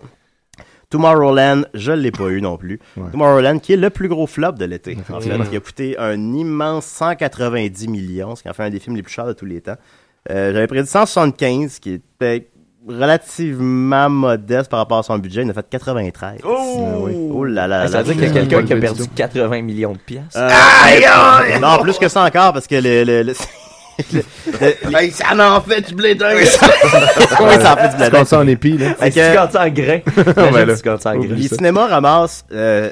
Tomorrowland, 0.91 1.63
je 1.74 1.91
l'ai 1.91 2.12
pas 2.12 2.27
eu 2.29 2.41
non 2.41 2.57
plus. 2.57 2.79
Ouais. 2.95 3.10
Tomorrowland, 3.12 3.57
qui 3.60 3.74
est 3.74 3.77
le 3.77 3.89
plus 3.89 4.07
gros 4.10 4.27
flop 4.27 4.51
de 4.51 4.65
l'été. 4.65 4.95
En 5.12 5.19
fait, 5.19 5.50
qui 5.50 5.55
a 5.55 5.60
coûté 5.60 5.98
un 5.98 6.33
immense 6.33 6.86
190 6.86 7.88
millions, 7.88 8.36
ce 8.36 8.43
qui 8.43 8.50
en 8.50 8.53
fait 8.53 8.63
un 8.63 8.69
des 8.69 8.79
films 8.79 8.95
les 8.95 9.01
plus 9.01 9.12
chers 9.13 9.25
de 9.25 9.33
tous 9.33 9.45
les 9.45 9.62
temps. 9.62 9.77
Euh, 10.29 10.53
J'avais 10.53 10.67
prédit 10.67 10.88
175, 10.88 11.79
qui 11.79 11.93
était 11.93 12.48
relativement 12.88 14.10
modeste 14.10 14.69
par 14.69 14.79
rapport 14.79 15.00
à 15.00 15.03
son 15.03 15.17
budget. 15.17 15.41
Il 15.41 15.48
en 15.48 15.50
a 15.50 15.53
fait 15.53 15.67
93. 15.69 16.39
Oh! 16.43 17.10
Oh 17.33 17.43
là 17.45 17.67
là 17.67 17.83
là. 17.83 17.88
Ça 17.88 18.01
veut 18.01 18.13
dire 18.13 18.13
qu'il 18.15 18.24
y 18.24 18.38
a 18.38 18.45
quelqu'un 18.45 18.63
qui 18.65 18.74
a 18.74 18.77
perdu 18.77 19.03
80 19.15 19.62
millions 19.62 19.93
de 19.93 19.98
piastres. 19.98 20.38
Euh, 20.38 21.60
non, 21.60 21.77
plus 21.81 21.98
que 21.98 22.07
ça 22.07 22.24
encore, 22.25 22.53
parce 22.53 22.67
que 22.67 22.75
le- 22.75 23.33
Hey, 24.96 25.12
ça 25.12 25.55
en 25.55 25.62
fait 25.62 25.81
du 25.81 25.96
blé 25.96 26.15
dingue. 26.15 26.38
oui, 26.39 26.46
ça 26.48 27.74
en 27.74 27.77
fait 27.77 27.88
du 27.88 27.91
Tu 27.93 27.98
bladin. 27.98 28.17
comptes 28.20 28.27
ça 28.27 28.39
en 28.39 28.48
épis, 28.48 28.77
là. 28.77 28.93
Fait 28.96 29.12
Si 29.12 29.20
que- 29.20 29.31
tu 29.31 29.38
comptes 29.38 29.51
ça 29.51 29.62
en 29.65 29.70
ben 30.51 30.65
là. 30.67 30.75
tu 30.75 30.84
comptes 30.84 31.01
ça 31.01 31.12
en 31.12 31.17
grains. 31.20 31.36
Les 31.36 31.48
cinémas 31.48 31.88
ramassent, 31.88 32.46
euh, 32.51 32.89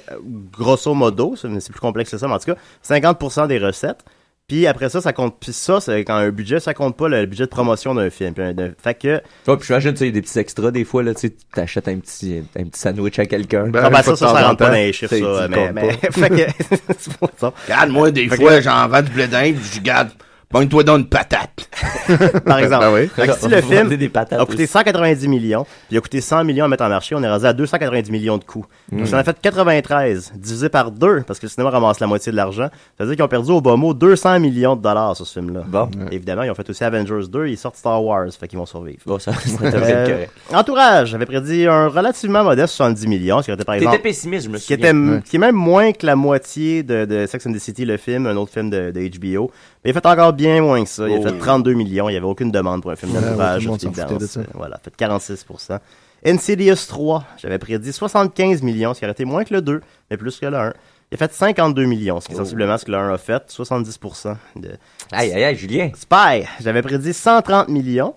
grosso 0.58 0.94
modo, 0.94 1.36
ça, 1.36 1.48
c'est 1.60 1.72
plus 1.72 1.80
complexe 1.82 2.12
que 2.12 2.18
ça, 2.18 2.28
mais 2.28 2.34
en 2.34 2.40
tout 2.40 2.52
cas, 2.54 2.58
50% 2.84 3.48
des 3.48 3.58
recettes. 3.60 4.00
Puis 4.48 4.66
après 4.66 4.90
ça, 4.90 5.00
ça 5.00 5.14
compte. 5.14 5.36
Puis 5.40 5.54
ça, 5.54 5.80
c'est 5.80 6.04
quand 6.04 6.16
un 6.16 6.30
budget, 6.32 6.60
ça 6.60 6.74
compte 6.74 6.98
pas 6.98 7.08
le 7.08 7.24
budget 7.28 7.44
de 7.44 7.50
promotion 7.50 7.94
d'un 7.94 8.10
film. 8.10 8.34
Puis 8.34 8.44
un- 8.44 8.56
Fait 8.84 8.96
que. 8.96 9.08
Ouais, 9.48 9.58
puis 9.58 9.68
j'imagine, 9.68 9.92
tu 9.92 9.98
sais, 10.00 10.06
il 10.06 10.08
y 10.08 10.10
a 10.10 10.14
des 10.14 10.22
petits 10.24 10.40
extras, 10.40 10.72
des 10.72 10.86
fois, 10.86 11.04
là, 11.04 11.14
tu 11.14 11.28
sais, 11.28 11.34
t'achètes 11.54 11.88
un 11.88 11.98
petit, 12.00 12.42
un 12.58 12.64
petit 12.64 12.80
sandwich 12.80 13.20
à 13.20 13.28
quelqu'un. 13.28 13.68
Ben, 13.68 13.82
Ah, 13.84 13.90
ben, 13.92 13.98
ça, 13.98 14.16
ça, 14.16 14.28
ça 14.28 14.32
en 14.32 14.48
rentre 14.48 14.58
pas 14.58 14.70
dans 14.70 14.74
les 14.74 14.92
chiffres, 14.92 15.14
Tu 15.16 15.22
sais, 15.22 15.36
ça. 15.38 15.48
tu 15.48 15.74
Mais, 15.74 15.92
fait 16.12 16.30
que. 16.32 16.52
c'est 16.98 17.14
pour 17.18 17.30
ça. 17.38 17.54
Regarde, 17.68 17.90
moi, 17.92 18.10
des 18.10 18.28
Fait 18.28 18.38
fois, 18.38 18.56
que- 18.56 18.62
j'en 18.62 18.88
vends 18.88 19.04
du 19.04 19.12
blé 19.12 19.28
puis 19.28 19.56
je 19.76 19.82
garde, 19.82 20.10
pogne-toi 20.50 20.84
dans 20.84 20.98
une 20.98 21.08
patate. 21.08 21.70
Par 22.46 22.60
exemple. 22.60 22.86
Ben 22.86 22.94
oui. 22.94 23.26
Si 23.40 23.48
le 23.48 23.62
film 23.62 23.84
vendre 23.88 23.96
des 23.96 24.10
patates 24.10 24.40
a 24.42 24.46
coûté 24.46 24.64
aussi. 24.64 24.72
190 24.72 25.28
millions, 25.28 25.64
puis 25.64 25.74
il 25.92 25.98
a 25.98 26.02
coûté 26.02 26.22
100 26.22 26.44
millions 26.44 26.66
à 26.66 26.68
mettre 26.68 26.84
en 26.84 26.90
marché, 26.90 27.16
on 27.16 27.22
est 27.24 27.30
rendu 27.30 27.46
à 27.46 27.54
290 27.54 28.12
millions 28.12 28.38
de 28.38 28.44
coûts. 28.44 28.66
Donc, 28.92 29.08
ça 29.08 29.16
en 29.16 29.20
a 29.20 29.24
fait 29.24 29.38
93, 29.40 30.34
divisé 30.36 30.70
par 30.70 30.92
deux, 30.92 31.22
parce 31.28 31.40
que 31.40 31.46
le 31.46 31.50
cinéma 31.52 31.70
ramasse 31.70 32.00
la 32.00 32.08
moitié 32.08 32.32
de 32.32 32.38
l'argent. 32.38 32.70
Ça 32.98 33.04
veut 33.04 33.08
dire 33.08 33.16
qu'ils 33.16 33.24
ont 33.26 33.28
perdu 33.30 33.52
au 33.52 33.62
bas 33.62 33.76
mot 33.76 33.94
200 33.94 34.40
millions 34.40 34.76
de 34.76 34.82
dollars 34.82 35.16
sur 35.16 35.26
ce 35.28 35.34
film-là. 35.40 35.62
Bon. 35.68 35.90
Évidemment, 36.12 36.44
ils 36.44 36.50
ont 36.52 36.56
fait 36.56 36.70
aussi 36.70 36.84
Avengers 36.84 37.28
2, 37.30 37.48
ils 37.48 37.58
sortent 37.58 37.76
Star 37.78 38.04
Wars, 38.04 38.26
fait 38.40 38.48
qu'ils 38.48 38.58
vont 38.60 38.66
survivre. 38.66 39.00
Bon, 39.06 39.20
ça, 39.20 39.32
Euh, 39.90 40.26
entourage, 40.54 41.10
j'avais 41.10 41.26
prédit 41.26 41.66
un 41.68 41.88
relativement 41.88 42.44
modeste 42.44 42.74
70 42.76 43.08
millions, 43.08 43.42
ce 43.42 43.46
qui 43.46 43.52
était 43.52 43.64
par 43.64 43.76
exemple 43.76 44.00
pessimiste, 44.00 44.46
je 44.46 44.50
me 44.50 44.58
qui 44.58 44.64
souviens. 44.64 44.78
était 44.78 44.90
m- 44.90 45.22
qui 45.24 45.36
est 45.36 45.40
même 45.40 45.56
moins 45.56 45.92
que 45.92 46.06
la 46.06 46.16
moitié 46.16 46.84
de, 46.84 47.06
de 47.06 47.26
Sex 47.28 47.46
and 47.48 47.54
the 47.54 47.60
City 47.60 47.86
le 47.86 47.98
film 47.98 48.26
un 48.28 48.36
autre 48.36 48.52
film 48.52 48.70
de, 48.70 48.92
de 48.92 49.08
HBO 49.18 49.52
mais 49.84 49.92
il 49.92 49.94
fait 49.94 50.06
encore 50.06 50.34
bien 50.40 50.62
moins 50.62 50.84
que 50.84 50.90
ça. 50.90 51.08
Il 51.08 51.16
a 51.16 51.20
Oh. 51.20 51.24
fait 51.24 51.38
32 51.38 51.74
millions. 51.74 52.10
Il 52.10 52.14
y 52.14 52.18
avait 52.18 52.26
aucune 52.26 52.52
demande 52.52 52.82
pour 52.82 52.92
un 52.92 52.96
film 52.96 53.14
Ouais, 53.14 53.22
d'entourage 53.22 53.66
de 53.66 54.26
ça. 54.28 54.42
voilà 54.54 54.80
fait 54.84 54.94
46% 54.96 55.80
Insidious 56.26 56.76
3 56.88 57.24
j'avais 57.38 57.60
prédit 57.60 57.94
75 57.94 58.62
millions 58.62 58.94
ce 58.94 59.00
qui 59.00 59.06
aurait 59.06 59.14
été 59.14 59.24
moins 59.26 59.44
que 59.46 59.54
le 59.54 59.62
2 59.62 59.82
mais 60.12 60.18
plus 60.18 60.38
que 60.40 60.46
le 60.48 60.58
1 60.58 60.74
il 61.12 61.16
a 61.16 61.18
fait 61.18 61.34
52 61.34 61.86
millions 61.86 62.20
ce 62.20 62.28
qui 62.28 62.34
est 62.34 62.38
sensiblement 62.38 62.78
ce 62.78 62.84
que 62.86 62.92
le 62.92 62.98
1 62.98 63.14
a 63.14 63.18
fait 63.18 63.44
70% 63.50 64.36
de 64.58 64.70
Aïe, 65.12 65.32
aïe, 65.34 65.44
aïe, 65.46 65.56
Julien. 65.56 65.92
Spy 65.96 66.46
j'avais 66.62 66.82
prédit 66.82 67.14
130 67.14 67.70
millions 67.70 68.16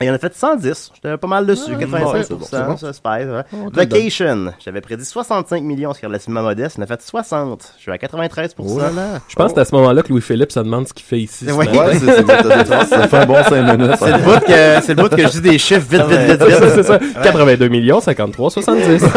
et 0.00 0.06
il 0.06 0.10
en 0.10 0.14
a 0.14 0.18
fait 0.18 0.34
110. 0.34 0.90
J'étais 0.94 1.16
pas 1.16 1.26
mal 1.28 1.46
dessus. 1.46 1.70
Ouais, 1.70 1.84
85%, 1.84 2.24
c'est 2.24 2.34
bon, 2.34 2.64
bon. 2.66 2.76
ça, 2.76 2.92
Spy, 2.92 3.06
ouais. 3.08 3.42
On 3.52 3.70
te 3.70 3.76
le 3.78 3.82
Vacation. 3.86 4.52
J'avais 4.64 4.80
prédit 4.80 5.04
65 5.04 5.62
millions, 5.62 5.94
ce 5.94 6.00
qui 6.00 6.04
est 6.04 6.08
relativement 6.08 6.42
modeste. 6.42 6.76
Il 6.78 6.80
en 6.80 6.84
a 6.84 6.86
fait 6.88 7.00
60. 7.00 7.74
Je 7.76 7.82
suis 7.82 7.92
à 7.92 7.96
93%. 7.96 8.50
Oh 8.58 8.78
là 8.78 8.90
là. 8.90 9.20
Je 9.28 9.36
pense 9.36 9.52
que 9.52 9.54
c'est 9.54 9.60
à 9.60 9.64
ce 9.64 9.74
moment-là 9.76 10.02
que 10.02 10.08
Louis-Philippe 10.08 10.50
se 10.50 10.58
demande 10.58 10.88
ce 10.88 10.92
qu'il 10.94 11.06
fait 11.06 11.20
ici. 11.20 11.44
Ouais. 11.46 11.68
Ouais, 11.68 11.92
c'est 11.92 11.98
c'est- 12.00 12.16
c'est- 12.26 12.84
ça 12.86 13.08
fait 13.08 13.16
un 13.18 13.26
bon 13.26 13.36
5 13.44 13.62
minutes. 13.78 13.92
C'est 14.00 14.10
le 14.10 14.18
bout 14.18 14.40
que, 14.44 14.82
c'est 14.82 14.88
le 14.88 15.02
bout 15.02 15.08
que 15.16 15.22
je 15.22 15.28
dis 15.28 15.40
des 15.42 15.58
chiffres 15.58 15.86
vite, 15.88 16.02
vite, 16.06 16.20
vite, 16.40 16.42
vite. 16.42 16.70
c'est 16.74 16.82
ça. 16.82 16.98
82 17.22 17.68
millions, 17.68 18.00
53, 18.00 18.50
70. 18.50 19.04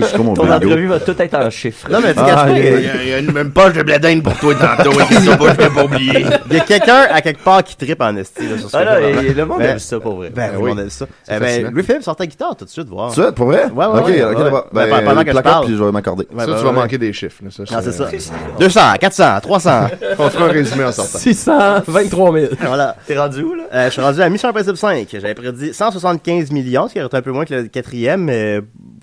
Je 0.00 0.04
suis 0.06 0.16
comme 0.16 0.26
mon 0.26 0.34
Ton 0.34 0.50
entrevue 0.50 0.86
va 0.88 0.98
tout 1.00 1.14
être 1.20 1.34
en 1.34 1.50
chiffres. 1.50 1.88
Non, 1.90 2.00
mais 2.02 2.14
tu 2.14 2.20
Ah, 2.20 2.46
il 2.50 2.56
y 2.58 2.60
a- 2.66 2.70
y 2.80 2.88
a- 2.88 3.02
il 3.04 3.08
y 3.08 3.12
a 3.14 3.18
une 3.18 3.32
même 3.32 3.52
poche 3.52 3.74
de 3.74 3.82
blé 3.82 3.98
dingue 3.98 4.22
pour 4.22 4.34
toi 4.38 4.54
tantôt, 4.54 4.90
et 5.00 5.14
ça, 5.14 5.36
pas, 5.36 5.50
je 5.52 5.56
t'ai 5.56 5.68
pas 5.70 5.84
oublié. 5.84 6.26
il 6.50 6.56
y 6.56 6.60
a 6.60 6.64
quelqu'un 6.64 7.06
à 7.10 7.20
quelque 7.20 7.42
part 7.42 7.62
qui 7.62 7.76
tripe 7.76 8.00
en 8.02 8.16
esti, 8.16 8.48
là, 8.48 8.58
sur 8.58 8.70
ce 8.70 8.76
Ah 8.76 8.84
là, 8.84 8.98
le 9.00 9.44
monde 9.46 9.62
aime 9.68 9.78
ça 9.78 10.00
pour 10.00 10.16
vrai. 10.16 10.30
Ben, 10.30 10.52
oui, 10.58 10.70
on 10.74 10.78
aime 10.78 10.90
ça. 10.90 11.06
C'est 11.24 11.36
Eh 11.36 11.38
ben, 11.40 11.46
fascinant. 11.46 11.70
Louis 11.72 11.82
Philippe 11.82 12.02
sortait 12.02 12.22
la 12.24 12.26
guitare 12.28 12.56
tout 12.56 12.64
de 12.64 12.70
suite, 12.70 12.88
voir. 12.88 13.12
Tu 13.12 13.22
sais, 13.22 13.32
pour 13.32 13.46
vrai? 13.46 13.64
Ouais, 13.66 13.86
ouais, 13.86 13.98
ok, 14.00 14.06
ouais, 14.06 14.22
ok, 14.24 14.36
ouais. 14.38 14.44
d'abord. 14.44 14.66
Ben, 14.72 14.90
Ben, 14.90 15.04
pendant 15.04 15.24
que 15.24 15.32
je 15.32 15.38
parle. 15.38 15.64
puis 15.66 15.76
je 15.76 15.82
vais 15.84 15.92
m'accorder. 15.92 16.26
Ouais, 16.32 16.40
Ça, 16.40 16.46
ben, 16.46 16.56
tu 16.58 16.62
vas 16.64 16.70
ouais. 16.70 16.74
manquer 16.76 16.98
des 16.98 17.12
chiffres. 17.12 17.42
là, 17.44 17.50
ça, 17.50 17.62
Non, 17.76 17.80
c'est 17.82 17.92
ça. 17.92 18.04
euh, 18.04 18.58
200, 18.60 18.80
400, 19.00 19.40
300. 19.42 19.70
On 20.18 20.28
fera 20.30 20.44
un 20.44 20.48
résumé 20.48 20.84
en 20.84 20.92
sortant. 20.92 21.18
623 21.18 22.32
000. 22.32 22.46
voilà. 22.60 22.96
T'es 23.06 23.18
rendu 23.18 23.42
où, 23.42 23.54
là? 23.54 23.64
Euh, 23.72 23.86
je 23.86 23.90
suis 23.92 24.02
rendu 24.02 24.20
à 24.22 24.28
Mission 24.28 24.48
Impossible 24.48 24.76
5. 24.76 25.08
J'avais 25.12 25.34
prédit 25.34 25.72
175 25.74 26.50
millions, 26.50 26.88
ce 26.88 26.92
qui 26.94 26.98
aurait 26.98 27.06
été 27.08 27.16
un 27.16 27.22
peu 27.22 27.32
moins 27.32 27.44
que 27.44 27.54
le 27.54 27.68
quatrième, 27.68 28.24
mais 28.24 28.60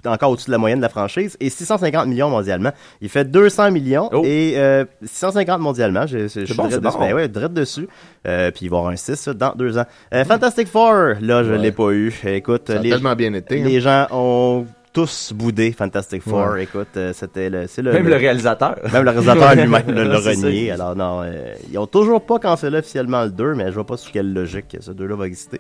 encore 0.08 0.32
au-dessus 0.32 0.48
de 0.48 0.52
la 0.52 0.58
moyenne 0.58 0.80
de 0.80 0.84
la 0.84 0.90
franchise, 0.90 1.38
et 1.40 1.50
650 1.50 2.08
millions 2.08 2.30
mondialement. 2.30 2.72
Il 3.02 3.10
fait 3.10 3.26
200 3.26 3.72
millions 3.72 4.10
Oh. 4.14 4.22
et 4.26 4.54
euh, 4.58 4.86
650 5.04 5.60
mondialement. 5.62 6.06
Je, 6.08 6.28
je, 6.28 6.42
je 6.42 6.46
suis 6.46 6.54
bon, 6.56 6.68
direct 6.68 6.74
c'est 6.74 6.82
dessus. 6.82 6.98
bon. 6.98 7.06
Ben 7.06 7.14
ouais, 7.16 7.28
direct 7.28 7.54
dessus. 7.54 7.88
Euh, 8.28 8.52
puis 8.52 8.66
il 8.66 8.70
va 8.70 8.78
y 8.78 8.80
avoir 8.80 8.92
un 8.94 8.96
6 8.96 9.16
ça, 9.16 9.34
dans 9.34 9.54
deux 9.56 9.78
ans. 9.78 9.86
Euh, 10.14 10.24
Fantastic 10.26 10.68
Four, 10.68 11.14
là, 11.22 11.44
je 11.44 11.52
Ouais. 11.52 11.58
l'ai 11.58 11.72
pas 11.72 11.92
eu. 11.92 12.14
Écoute, 12.26 12.64
Ça 12.68 12.80
a 12.80 12.82
les, 12.82 12.90
tellement 12.90 13.16
bien 13.16 13.34
été. 13.34 13.60
hein. 13.62 13.64
les 13.66 13.80
gens 13.82 14.08
ont 14.12 14.66
tous 14.94 15.34
boudé 15.34 15.74
Fantastic 15.74 16.22
Four. 16.24 16.52
Ouais. 16.54 16.64
Écoute, 16.64 16.88
euh, 16.96 17.12
c'était 17.14 17.50
le, 17.50 17.68
c'est 17.68 17.82
le, 17.82 17.92
Même 17.92 18.08
le 18.08 18.16
réalisateur. 18.16 18.78
même 18.94 19.04
le 19.04 19.10
réalisateur 19.12 19.54
lui-même 19.56 19.88
l'a 19.90 20.18
renié. 20.20 20.72
Alors 20.72 20.96
non, 20.96 21.22
euh, 21.24 21.54
ils 21.70 21.78
ont 21.78 21.86
toujours 21.88 22.26
pas 22.26 22.40
cancellé 22.40 22.78
officiellement 22.78 23.24
le 23.26 23.32
2, 23.32 23.56
mais 23.56 23.66
je 23.68 23.72
vois 23.72 23.86
pas 23.86 23.98
sous 23.98 24.10
quelle 24.12 24.34
logique 24.34 24.78
ce 24.80 24.92
2-là 24.92 25.16
va 25.18 25.28
exister. 25.28 25.60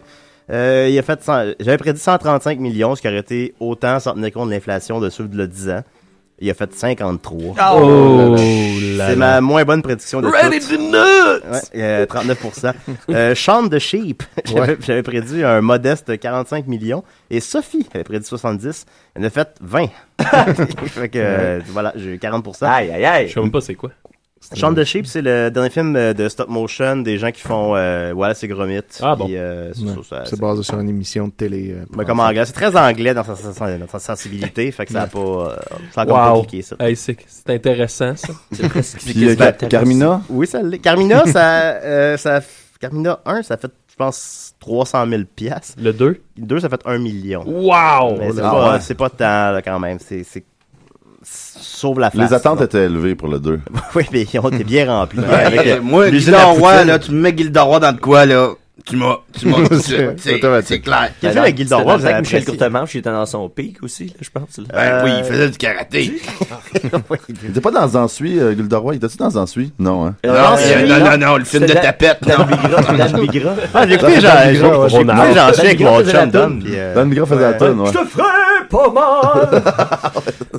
Euh, 0.51 0.87
il 0.91 0.97
a 0.97 1.01
fait 1.01 1.21
100 1.23 1.53
j'avais 1.59 1.77
prédit 1.77 1.99
135 1.99 2.59
millions, 2.59 2.95
ce 2.95 3.01
qui 3.01 3.07
aurait 3.07 3.17
été 3.17 3.55
autant 3.59 3.99
sans 3.99 4.13
tenir 4.13 4.31
compte 4.31 4.49
de 4.49 4.53
l'inflation 4.53 4.99
de 4.99 5.09
ceux 5.09 5.27
de 5.27 5.37
le 5.37 5.47
10 5.47 5.69
ans. 5.69 5.83
Il 6.39 6.49
a 6.49 6.53
fait 6.53 6.73
53. 6.73 7.55
Oh 7.75 8.35
là 8.97 9.07
C'est 9.07 9.15
ma 9.15 9.39
moins 9.39 9.63
bonne 9.63 9.81
prédiction 9.81 10.19
de 10.21 10.27
Ready 10.27 10.59
toutes. 10.59 10.79
Ouais, 10.91 11.61
euh, 11.77 12.05
39%. 12.05 12.73
euh, 13.09 13.33
Shaun 13.33 13.69
the 13.69 13.79
Sheep, 13.79 14.21
j'avais 14.45 15.01
prédit 15.03 15.43
un 15.45 15.61
modeste 15.61 16.19
45 16.19 16.67
millions. 16.67 17.05
Et 17.29 17.39
Sophie 17.39 17.87
avait 17.93 18.03
prédit 18.03 18.25
70. 18.25 18.85
Elle 19.15 19.23
en 19.23 19.25
a 19.25 19.29
fait 19.29 19.47
20. 19.61 19.87
fait 20.87 21.09
que, 21.09 21.19
euh, 21.19 21.59
voilà, 21.67 21.93
j'ai 21.95 22.15
eu 22.15 22.17
40%. 22.17 22.65
Aïe, 22.65 22.91
aïe, 22.91 23.05
aïe. 23.05 23.27
Je 23.29 23.33
sais 23.33 23.39
même 23.39 23.51
pas 23.51 23.61
c'est 23.61 23.75
quoi. 23.75 23.91
Shaun 24.53 24.73
the 24.75 24.83
Sheep, 24.83 25.07
c'est 25.07 25.21
le 25.21 25.49
dernier 25.49 25.69
film 25.69 25.95
euh, 25.95 26.13
de 26.13 26.29
stop 26.29 26.47
motion 26.49 26.97
des 26.97 27.17
gens 27.17 27.31
qui 27.31 27.41
font 27.41 27.75
euh, 27.75 28.13
Wallace 28.13 28.43
et 28.43 28.47
Gromit. 28.47 28.79
Ah 29.01 29.15
bon. 29.15 29.27
Euh, 29.31 29.71
c'est 30.25 30.39
basé 30.39 30.63
sur 30.63 30.79
une 30.79 30.89
émission 30.89 31.27
de 31.27 31.31
télé. 31.31 31.71
euh, 31.71 31.85
mais 31.95 32.05
comme 32.05 32.19
anglais, 32.19 32.45
c'est 32.45 32.53
très 32.53 32.75
anglais 32.75 33.13
dans 33.13 33.23
sa, 33.23 33.33
dans 33.77 33.87
sa 33.87 33.99
sensibilité, 33.99 34.71
fait 34.73 34.85
que 34.85 34.91
ça 34.93 35.03
a 35.03 35.07
pas, 35.07 35.19
euh, 35.19 35.55
ça 35.93 36.01
a 36.01 36.05
Wow. 36.05 36.41
compliqué 36.41 36.61
ça. 36.61 36.75
Hey, 36.79 36.95
c'est 36.95 37.17
intéressant, 37.49 38.15
ça. 38.15 38.33
Puis 39.05 39.27
euh, 39.29 39.35
Car- 39.35 39.57
Carmina? 39.69 40.21
Oui, 40.29 40.47
ça 40.47 40.61
l'est. 40.61 40.79
Carmina, 40.79 41.25
ça, 41.25 41.61
euh, 41.83 42.17
ça, 42.17 42.41
Carmina 42.79 43.19
1, 43.25 43.41
ça 43.43 43.57
fait, 43.57 43.71
je 43.89 43.95
pense, 43.95 44.53
300 44.59 45.07
000 45.07 45.21
piastres. 45.35 45.75
Le 45.81 45.93
2. 45.93 46.21
2, 46.37 46.59
ça 46.59 46.69
fait 46.69 46.81
1 46.85 46.97
million. 46.99 47.43
Wow! 47.45 48.17
Mais 48.19 48.31
c'est 48.31 48.41
Ah 48.43 48.51
pas, 48.51 48.79
pas 48.95 49.09
tant, 49.09 49.51
là, 49.53 49.61
quand 49.61 49.79
même. 49.79 49.97
C'est, 49.99 50.23
sauve 51.25 51.99
la 51.99 52.11
face. 52.11 52.29
Les 52.29 52.33
attentes 52.33 52.61
étaient 52.61 52.85
élevées 52.85 53.15
pour 53.15 53.27
le 53.27 53.39
2. 53.39 53.59
oui, 53.95 54.03
mais 54.11 54.25
ils 54.31 54.39
ont 54.39 54.49
été 54.49 54.63
bien 54.63 54.85
remplis. 54.91 55.19
Ouais, 55.19 55.33
Avec, 55.45 55.67
euh, 55.67 55.81
moi, 55.81 56.09
là, 56.09 56.99
tu 56.99 57.11
me 57.11 57.21
mets 57.21 57.35
Gilda 57.35 57.63
Roy 57.63 57.79
dans 57.79 57.91
de 57.93 57.99
quoi, 57.99 58.25
là? 58.25 58.49
Tu 58.85 58.97
m'as, 58.97 59.15
tu 59.39 59.47
m'as, 59.47 59.57
c'est, 60.61 60.79
clair. 60.79 61.09
Quel 61.19 61.31
film 61.31 61.41
avec 61.43 61.57
le 61.57 62.21
Michel? 62.21 62.45
Courtemanche, 62.45 62.93
il 62.93 62.97
était 62.99 63.09
dans 63.09 63.25
son 63.25 63.49
pic 63.49 63.81
aussi, 63.81 64.07
là, 64.07 64.13
je 64.21 64.29
pense. 64.29 64.57
là. 64.59 64.65
Ben 64.71 65.03
oui, 65.03 65.11
il 65.17 65.21
Euh, 65.21 65.23
faisait 65.23 65.49
du 65.49 65.57
karaté. 65.57 66.11
Il 67.43 67.49
était 67.49 67.61
pas 67.61 67.71
dans 67.71 67.95
Ensui, 67.95 68.39
euh, 68.39 68.53
Gilderoy? 68.55 68.93
Il 68.93 68.97
était-tu 68.97 69.17
dans 69.17 69.35
Ensui? 69.35 69.71
Non, 69.79 70.05
hein? 70.05 70.15
Non, 70.23 70.55
c'est- 70.57 70.85
non, 70.85 70.99
non, 70.99 71.17
non, 71.17 71.37
le 71.37 71.45
film 71.45 71.65
de 71.65 71.73
tapette, 71.73 72.19
Dan 72.21 72.37
non. 72.47 72.97
Dan 72.97 73.21
Bigra. 73.25 73.55
Ah, 73.73 73.87
j'ai 73.87 73.95
écouté, 73.95 74.15
Bigra 74.17 74.45
mon 74.75 74.89
faisait 74.89 76.13
la 76.13 76.21
chum 76.21 76.29
Don. 76.31 76.47
toune. 76.47 76.63
puis, 76.63 76.73
euh, 76.75 76.93
Dan 76.95 77.09
Bigra 77.09 77.25
faisait 77.25 77.41
la 77.41 77.53
tonne, 77.53 77.79
ouais. 77.79 77.87
Je 77.91 77.97
te 77.97 78.05
ferai 78.05 78.23
pas 78.65 78.89
mal! 78.89 79.61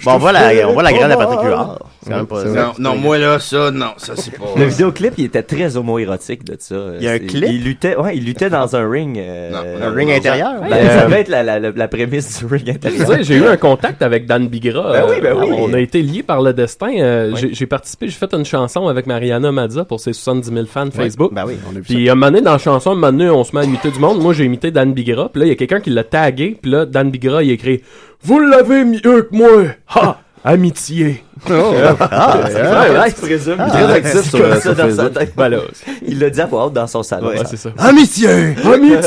Bon, 0.05 0.13
on 0.13 0.19
voit 0.19 0.31
la, 0.31 0.69
on 0.69 0.73
voit 0.75 0.83
la 0.85 0.93
graine 0.93 1.11
à 1.11 1.17
Patrick 1.17 1.41
Huard. 1.43 1.79
C'est 2.03 2.11
quand 2.11 2.17
même 2.19 2.27
pas 2.27 2.43
C'est 2.43 2.51
Non, 2.55 2.73
non, 2.79 2.97
moi, 2.97 3.19
là, 3.19 3.39
ça, 3.41 3.71
non, 3.73 3.93
ça, 3.97 4.13
c'est 4.15 4.31
pas... 4.39 4.45
Le 4.57 4.65
vidéoclip, 4.67 5.15
il 5.17 5.25
était 5.25 5.43
très 5.43 5.77
homo-érotique 5.77 6.45
de 6.45 6.55
ça. 6.61 6.77
Il 6.99 7.05
y 7.05 7.09
a 7.09 7.13
un 7.13 7.19
clip? 7.19 7.45
Il 7.49 7.65
luttait, 7.65 7.97
ouais, 7.97 8.17
il 8.17 8.25
luttait 8.25 8.51
dans 8.51 8.77
un 8.77 8.89
ring. 8.89 9.19
euh, 9.19 9.51
Non, 9.51 9.87
Un 9.87 9.91
ring 9.93 10.11
intérieur? 10.13 10.61
Ben, 10.61 10.77
Euh, 10.77 10.99
ça 11.01 11.05
devait 11.07 11.21
être 11.23 11.29
la, 11.29 11.43
la, 11.43 11.59
la, 11.59 11.71
la 11.75 11.89
prémisse 11.89 12.39
du 12.39 12.47
ring 12.47 12.65
Tu 12.65 12.71
intérieur. 12.71 13.07
sais, 13.09 13.25
j'ai 13.25 13.37
eu 13.37 13.47
un 13.47 13.57
contact 13.57 14.03
avec 14.03 14.27
Dan 14.27 14.47
Bigra. 14.47 14.93
Ben 14.93 15.05
oui, 15.09 15.17
ben 15.21 15.35
Euh, 15.37 15.41
oui. 15.41 15.57
On 15.59 15.73
a 15.73 15.81
été 15.81 16.03
liés 16.03 16.23
par 16.23 16.43
le 16.43 16.53
destin. 16.53 16.91
Euh, 16.99 17.33
Oui. 17.35 17.51
j'ai- 17.53 17.67
participé, 17.67 18.07
j'ai 18.07 18.15
fait 18.17 18.33
une 18.35 18.45
chanson 18.45 18.87
avec 18.87 19.07
Mariana 19.07 19.51
Mazza 19.51 19.85
pour 19.85 19.99
ses 19.99 20.13
70 20.13 20.53
000 20.53 20.67
fans 20.67 20.91
Facebook. 20.95 21.33
Ben 21.35 21.45
oui. 21.47 21.55
On 21.67 21.71
a 21.71 21.79
vu 21.81 21.83
Puis 21.83 22.09
à 22.09 22.13
un 22.13 22.15
moment 22.15 22.27
donné, 22.31 22.43
dans 22.43 22.53
la 22.53 22.59
chanson, 22.59 22.91
à 22.91 22.93
un 22.93 22.97
moment 22.97 23.11
donné, 23.13 23.29
on 23.31 23.43
se 23.43 23.57
met 23.57 23.63
à 23.63 23.65
imiter 23.65 23.91
du 23.91 23.99
monde. 23.99 24.21
Moi, 24.21 24.35
j'ai 24.35 24.45
imité 24.45 24.71
Dan 24.71 24.93
Bigra. 24.93 25.31
Puis 25.31 25.41
là, 25.41 25.47
il 25.47 25.49
y 25.49 25.53
a 25.53 25.57
quelqu'un 25.57 25.81
qui 25.81 25.91
l'a 25.91 26.05
tagué. 26.05 26.57
Puis 26.63 26.71
là, 26.71 26.85
Dan 26.87 27.11
Bigra, 27.11 27.43
il 27.43 27.51
a 27.51 27.55
écrit 27.55 27.83
«Vous 28.23 28.41
l'avez 28.41 28.85
mieux 28.85 29.01
que 29.23 29.29
moi! 29.33 29.49
Ha! 29.95 30.19
Amitié! 30.45 31.25
ça. 31.47 31.53
Oh. 31.55 31.75
Ah, 32.11 32.39
Ouais, 32.45 32.99
ouais, 32.99 33.13
tu 33.13 33.21
présumes. 33.23 33.57
Très 33.69 33.93
actif 33.93 34.21
sur, 34.31 34.39
Comme 34.41 34.51
euh, 34.53 34.55
ça 34.55 34.61
sur 34.61 34.75
dans 34.75 34.77
sa 34.77 34.89
Facebook. 34.89 35.13
tête. 35.15 35.33
Ben 35.37 35.49
là, 35.49 35.59
Il 36.07 36.19
l'a 36.21 36.31
dit 36.31 36.41
à 36.41 36.47
voix 36.47 36.67
haute 36.67 36.73
dans 36.73 36.87
son 36.87 37.03
salon. 37.03 37.29
ouais, 37.29 37.41
c'est 37.47 37.57
ça. 37.57 37.71
Amitié! 37.79 38.55
Amitié! 38.65 39.01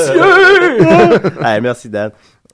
Ah, 1.42 1.60
merci 1.62 1.90
Dan. 1.90 2.12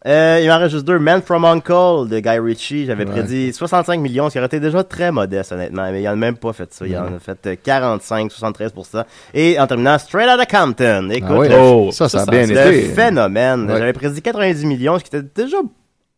Euh, 0.08 0.40
il 0.44 0.48
m'en 0.50 0.60
reste 0.60 0.74
juste 0.74 0.86
deux. 0.86 1.00
Man 1.00 1.24
from 1.24 1.46
Uncle 1.46 2.08
de 2.08 2.20
Guy 2.20 2.38
Ritchie. 2.38 2.86
J'avais 2.86 3.06
Ouais. 3.06 3.12
prédit 3.12 3.52
65 3.52 4.00
millions, 4.00 4.28
ce 4.30 4.34
qui 4.34 4.38
aurait 4.38 4.46
été 4.46 4.60
déjà 4.60 4.84
très 4.84 5.12
modeste, 5.12 5.52
honnêtement. 5.52 5.90
Mais 5.92 6.04
il 6.04 6.08
en 6.08 6.12
a 6.12 6.16
même 6.16 6.38
pas 6.38 6.54
fait 6.54 6.72
ça. 6.72 6.86
Il 6.86 6.96
en 6.96 7.06
a 7.08 7.20
fait 7.20 7.40
euh, 7.48 7.56
45, 7.64 8.32
73%. 8.32 9.04
Et 9.34 9.60
en 9.60 9.66
terminant, 9.66 9.98
Straight 9.98 10.30
Outta 10.32 10.46
Compton. 10.46 11.10
Écoute, 11.12 11.32
Ah 11.32 11.38
ouais. 11.40 11.50
le, 11.50 11.56
Oh, 11.58 11.90
ça, 11.92 12.08
ça 12.08 12.22
a 12.22 12.26
bien 12.28 12.46
le 12.46 12.52
été. 12.52 12.82
phénomène. 12.90 13.66
Ouais. 13.68 13.80
J'avais 13.80 13.94
prédit 13.94 14.22
90 14.22 14.66
millions, 14.68 15.00
ce 15.00 15.04
qui 15.06 15.16
était 15.16 15.26
déjà, 15.44 15.58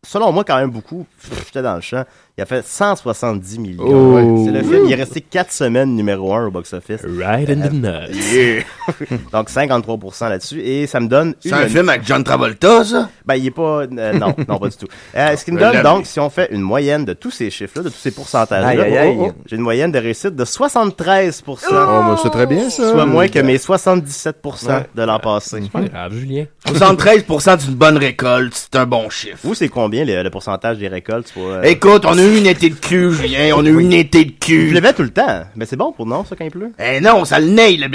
selon 0.08 0.32
moi, 0.32 0.44
quand 0.44 0.58
même 0.58 0.72
beaucoup. 0.72 1.06
J'étais 1.46 1.62
dans 1.62 1.76
le 1.76 1.82
champ. 1.82 2.04
Il 2.40 2.44
a 2.44 2.46
fait 2.46 2.64
170 2.64 3.58
millions. 3.58 3.84
Oh. 3.84 4.44
C'est 4.46 4.52
le 4.52 4.62
film. 4.62 4.86
Il 4.86 4.92
est 4.92 4.96
resté 4.96 5.22
4 5.22 5.52
semaines 5.52 5.96
numéro 5.96 6.32
1 6.36 6.46
au 6.48 6.52
box-office. 6.52 7.02
Right 7.20 7.50
in 7.50 7.68
the 7.68 7.74
nuts. 7.74 8.16
Yeah. 8.32 8.64
Donc 9.32 9.50
53% 9.50 10.30
là-dessus 10.30 10.62
et 10.62 10.86
ça 10.86 11.00
me 11.00 11.08
donne 11.08 11.34
C'est 11.40 11.50
une 11.50 11.56
un 11.56 11.68
film 11.68 11.90
avec 11.90 12.06
John 12.06 12.24
Travolta, 12.24 12.84
ça? 12.84 13.10
ben, 13.26 13.36
il 13.38 13.48
est 13.48 13.52
pas. 13.52 13.82
euh, 13.86 14.14
non, 14.14 14.36
non, 14.48 14.60
pas 14.60 14.68
du 14.70 14.78
tout. 14.78 14.86
Euh, 15.16 15.36
ce 15.36 15.44
qui 15.46 15.52
me 15.52 15.60
donne 15.60 15.82
donc, 15.82 16.06
si 16.06 16.20
on 16.20 16.30
fait 16.30 16.50
une 16.52 16.62
moyenne 16.62 17.06
de 17.06 17.14
tous 17.14 17.32
ces 17.32 17.50
chiffres-là, 17.50 17.82
de 17.84 17.90
tous 17.90 17.96
ces 17.98 18.12
pourcentages-là, 18.12 18.86
oh, 19.08 19.28
oh, 19.30 19.32
j'ai 19.48 19.56
une 19.56 19.64
moyenne 19.64 19.92
de 19.92 19.98
réussite 20.00 20.36
de 20.36 20.46
73 20.46 21.44
Oh, 21.48 21.56
ben, 21.72 22.16
c'est 22.22 22.30
très 22.30 22.46
bien, 22.46 22.70
ça. 22.70 22.92
soit 22.92 23.06
moins 23.08 23.28
que 23.30 23.40
mes 23.40 23.58
77 23.58 24.38
Ouais. 24.68 24.86
de 24.96 25.02
l'an 25.04 25.18
passé. 25.20 25.60
Pas 25.74 25.82
grave, 25.82 26.14
Julien. 26.14 26.46
73% 26.68 27.66
d'une 27.66 27.76
bonne 27.76 27.98
récolte, 27.98 28.54
c'est 28.54 28.76
un 28.76 28.86
bon 28.86 29.10
chiffre. 29.10 29.38
Vous, 29.44 29.56
c'est 29.56 29.70
combien 29.70 30.06
le, 30.06 30.22
le 30.22 30.30
pourcentage 30.30 30.78
des 30.78 30.88
récoltes? 30.88 31.28
Soit, 31.30 31.42
euh, 31.44 31.62
Écoute, 31.64 32.06
on 32.06 32.18
a 32.18 32.27
eu 32.28 32.38
une 32.38 32.48
été 32.48 32.70
de 32.70 32.76
cul, 32.76 33.12
Julien, 33.14 33.54
on 33.56 33.66
a 33.66 33.70
eu 33.70 33.80
une 33.82 33.94
été 33.94 34.26
de 34.26 34.30
il 34.30 34.36
cul. 34.38 34.70
pleuvait 34.70 34.94
tout 34.94 35.04
le 35.04 35.10
temps. 35.10 35.44
Mais 35.56 35.66
c'est 35.66 35.76
bon 35.76 35.92
pour 35.92 36.06
non, 36.06 36.24
ça, 36.26 36.36
quand 36.36 36.46
il 36.46 36.52
pleut? 36.52 36.72
Eh 36.80 37.00
non, 37.00 37.26
ça 37.26 37.40
le 37.40 37.48
naille, 37.48 37.78
le. 37.78 37.88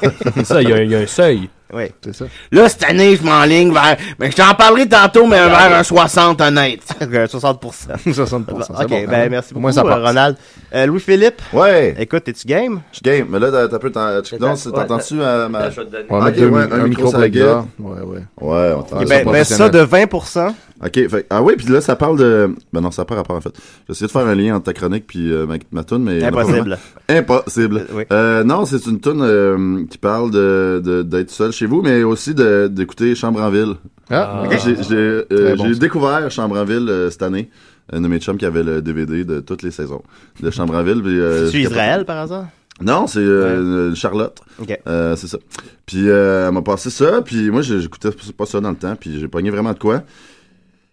C'est 0.34 0.44
ça, 0.46 0.62
il 0.62 0.68
y, 0.68 0.72
il 0.72 0.90
y 0.90 0.94
a 0.94 0.98
un 0.98 1.06
seuil. 1.06 1.48
Oui. 1.72 1.84
C'est 2.02 2.14
ça. 2.14 2.24
Là, 2.52 2.68
cette 2.68 2.84
année, 2.84 3.16
je 3.16 3.22
m'enligne 3.22 3.72
vers... 3.72 3.96
Mais 4.18 4.30
je 4.30 4.36
t'en 4.36 4.54
parlerai 4.54 4.88
tantôt, 4.88 5.26
mais 5.26 5.36
vers 5.36 5.74
un 5.78 5.82
60 5.82 6.40
honnête. 6.40 6.80
Euh, 7.02 7.26
60 7.26 7.60
60 7.60 8.40
Ok, 8.46 8.76
c'est 8.78 8.86
bon, 8.86 9.10
ben 9.10 9.14
hein? 9.14 9.28
merci 9.30 9.50
Au 9.52 9.54
beaucoup, 9.54 9.60
moins, 9.62 9.72
ça 9.72 9.82
euh. 9.84 10.04
Ronald. 10.04 10.36
Euh, 10.74 10.86
Louis-Philippe, 10.86 11.40
Ouais! 11.52 11.94
écoute, 11.98 12.28
es-tu 12.28 12.46
game? 12.46 12.80
Je 12.92 13.00
game. 13.02 13.26
Mais 13.30 13.38
là, 13.38 13.50
t'as 13.50 13.68
t'as 13.68 13.78
peu. 13.78 13.90
T'entends-tu 13.90 15.14
ma. 15.14 15.48
Là, 15.48 15.70
je 15.70 15.80
vais 15.80 15.86
te 15.86 15.90
donner. 15.92 16.04
On 16.10 16.18
va 16.18 16.24
mettre 16.26 16.38
deux 16.38 16.48
ouais, 16.48 16.66
mi- 16.66 16.72
un 16.72 16.80
un 16.80 16.86
micro 16.88 17.02
sur 17.04 17.12
pour 17.12 17.20
la 17.20 17.28
gueule. 17.28 17.56
Ouais, 17.78 18.00
ouais. 18.00 18.18
Ouais, 18.40 18.72
on 18.76 18.80
Ah, 18.80 18.82
t'entend. 18.88 19.00
Eh 19.02 19.06
ça, 19.06 19.24
ben, 19.24 19.32
ben, 19.32 19.44
ça 19.44 19.68
de 19.68 19.78
20%. 19.84 20.54
Ok, 20.84 21.08
fait, 21.08 21.26
ah 21.30 21.42
oui, 21.42 21.54
puis 21.56 21.66
là, 21.66 21.80
ça 21.80 21.96
parle 21.96 22.18
de. 22.18 22.54
Ben 22.72 22.80
non, 22.80 22.90
ça 22.92 23.04
pas 23.04 23.16
rapport 23.16 23.34
en 23.36 23.40
fait. 23.40 23.50
J'essaie 23.88 24.06
de 24.06 24.10
faire 24.12 24.26
un 24.26 24.34
lien 24.34 24.54
entre 24.56 24.66
ta 24.66 24.72
chronique 24.74 25.06
puis 25.08 25.32
euh, 25.32 25.44
ma, 25.46 25.54
ma 25.72 25.82
tune, 25.84 26.04
mais. 26.04 26.22
Impossible. 26.22 26.78
Impossible. 27.08 27.78
Euh, 27.78 27.84
oui. 27.94 28.04
Euh, 28.12 28.44
non, 28.44 28.64
c'est 28.64 28.86
une 28.86 29.00
tune 29.00 29.22
euh, 29.22 29.84
qui 29.90 29.98
parle 29.98 30.30
de 30.30 30.80
de- 30.84 31.02
d'être 31.02 31.30
seul 31.30 31.52
chez 31.58 31.66
vous, 31.66 31.82
mais 31.82 32.02
aussi 32.02 32.34
de 32.34 32.68
d'écouter 32.68 33.14
Chambre 33.14 33.40
en 33.42 33.50
ville. 33.50 33.74
Ah, 34.10 34.44
Ok, 34.46 34.56
J'ai 34.88 34.96
euh, 34.96 35.56
bon, 35.56 35.70
découvert 35.72 36.30
Chambre 36.30 36.56
en 36.58 36.64
ville 36.64 36.86
euh, 36.88 37.10
cette 37.10 37.22
année. 37.22 37.50
Un 37.92 38.00
de 38.02 38.08
mes 38.08 38.18
chums 38.20 38.36
qui 38.36 38.44
avait 38.46 38.62
le 38.62 38.82
DVD 38.82 39.24
de 39.24 39.40
toutes 39.40 39.62
les 39.62 39.70
saisons 39.70 40.02
de 40.42 40.50
Chambre 40.50 40.74
en 40.76 40.82
ville. 40.82 41.02
euh, 41.04 41.50
C'est 41.50 41.60
Israël, 41.60 42.04
par 42.04 42.18
hasard? 42.18 42.46
Non, 42.80 43.06
c'est 43.08 43.18
euh, 43.18 43.94
Charlotte. 43.94 44.38
Euh, 44.86 45.16
c'est 45.16 45.26
ça. 45.26 45.38
Puis 45.84 46.08
euh, 46.08 46.46
elle 46.48 46.54
m'a 46.54 46.62
passé 46.62 46.90
ça, 46.90 47.22
puis 47.22 47.50
moi 47.50 47.60
j'ai- 47.62 47.80
j'écoutais 47.80 48.10
pas 48.36 48.46
ça 48.46 48.60
dans 48.60 48.70
le 48.70 48.76
temps, 48.76 48.94
puis 48.94 49.18
j'ai 49.18 49.26
pogné 49.26 49.50
vraiment 49.50 49.72
de 49.72 49.78
quoi. 49.78 50.02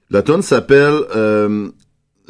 La 0.09 0.21
tune 0.23 0.41
s'appelle 0.41 0.95
euh, 1.15 1.67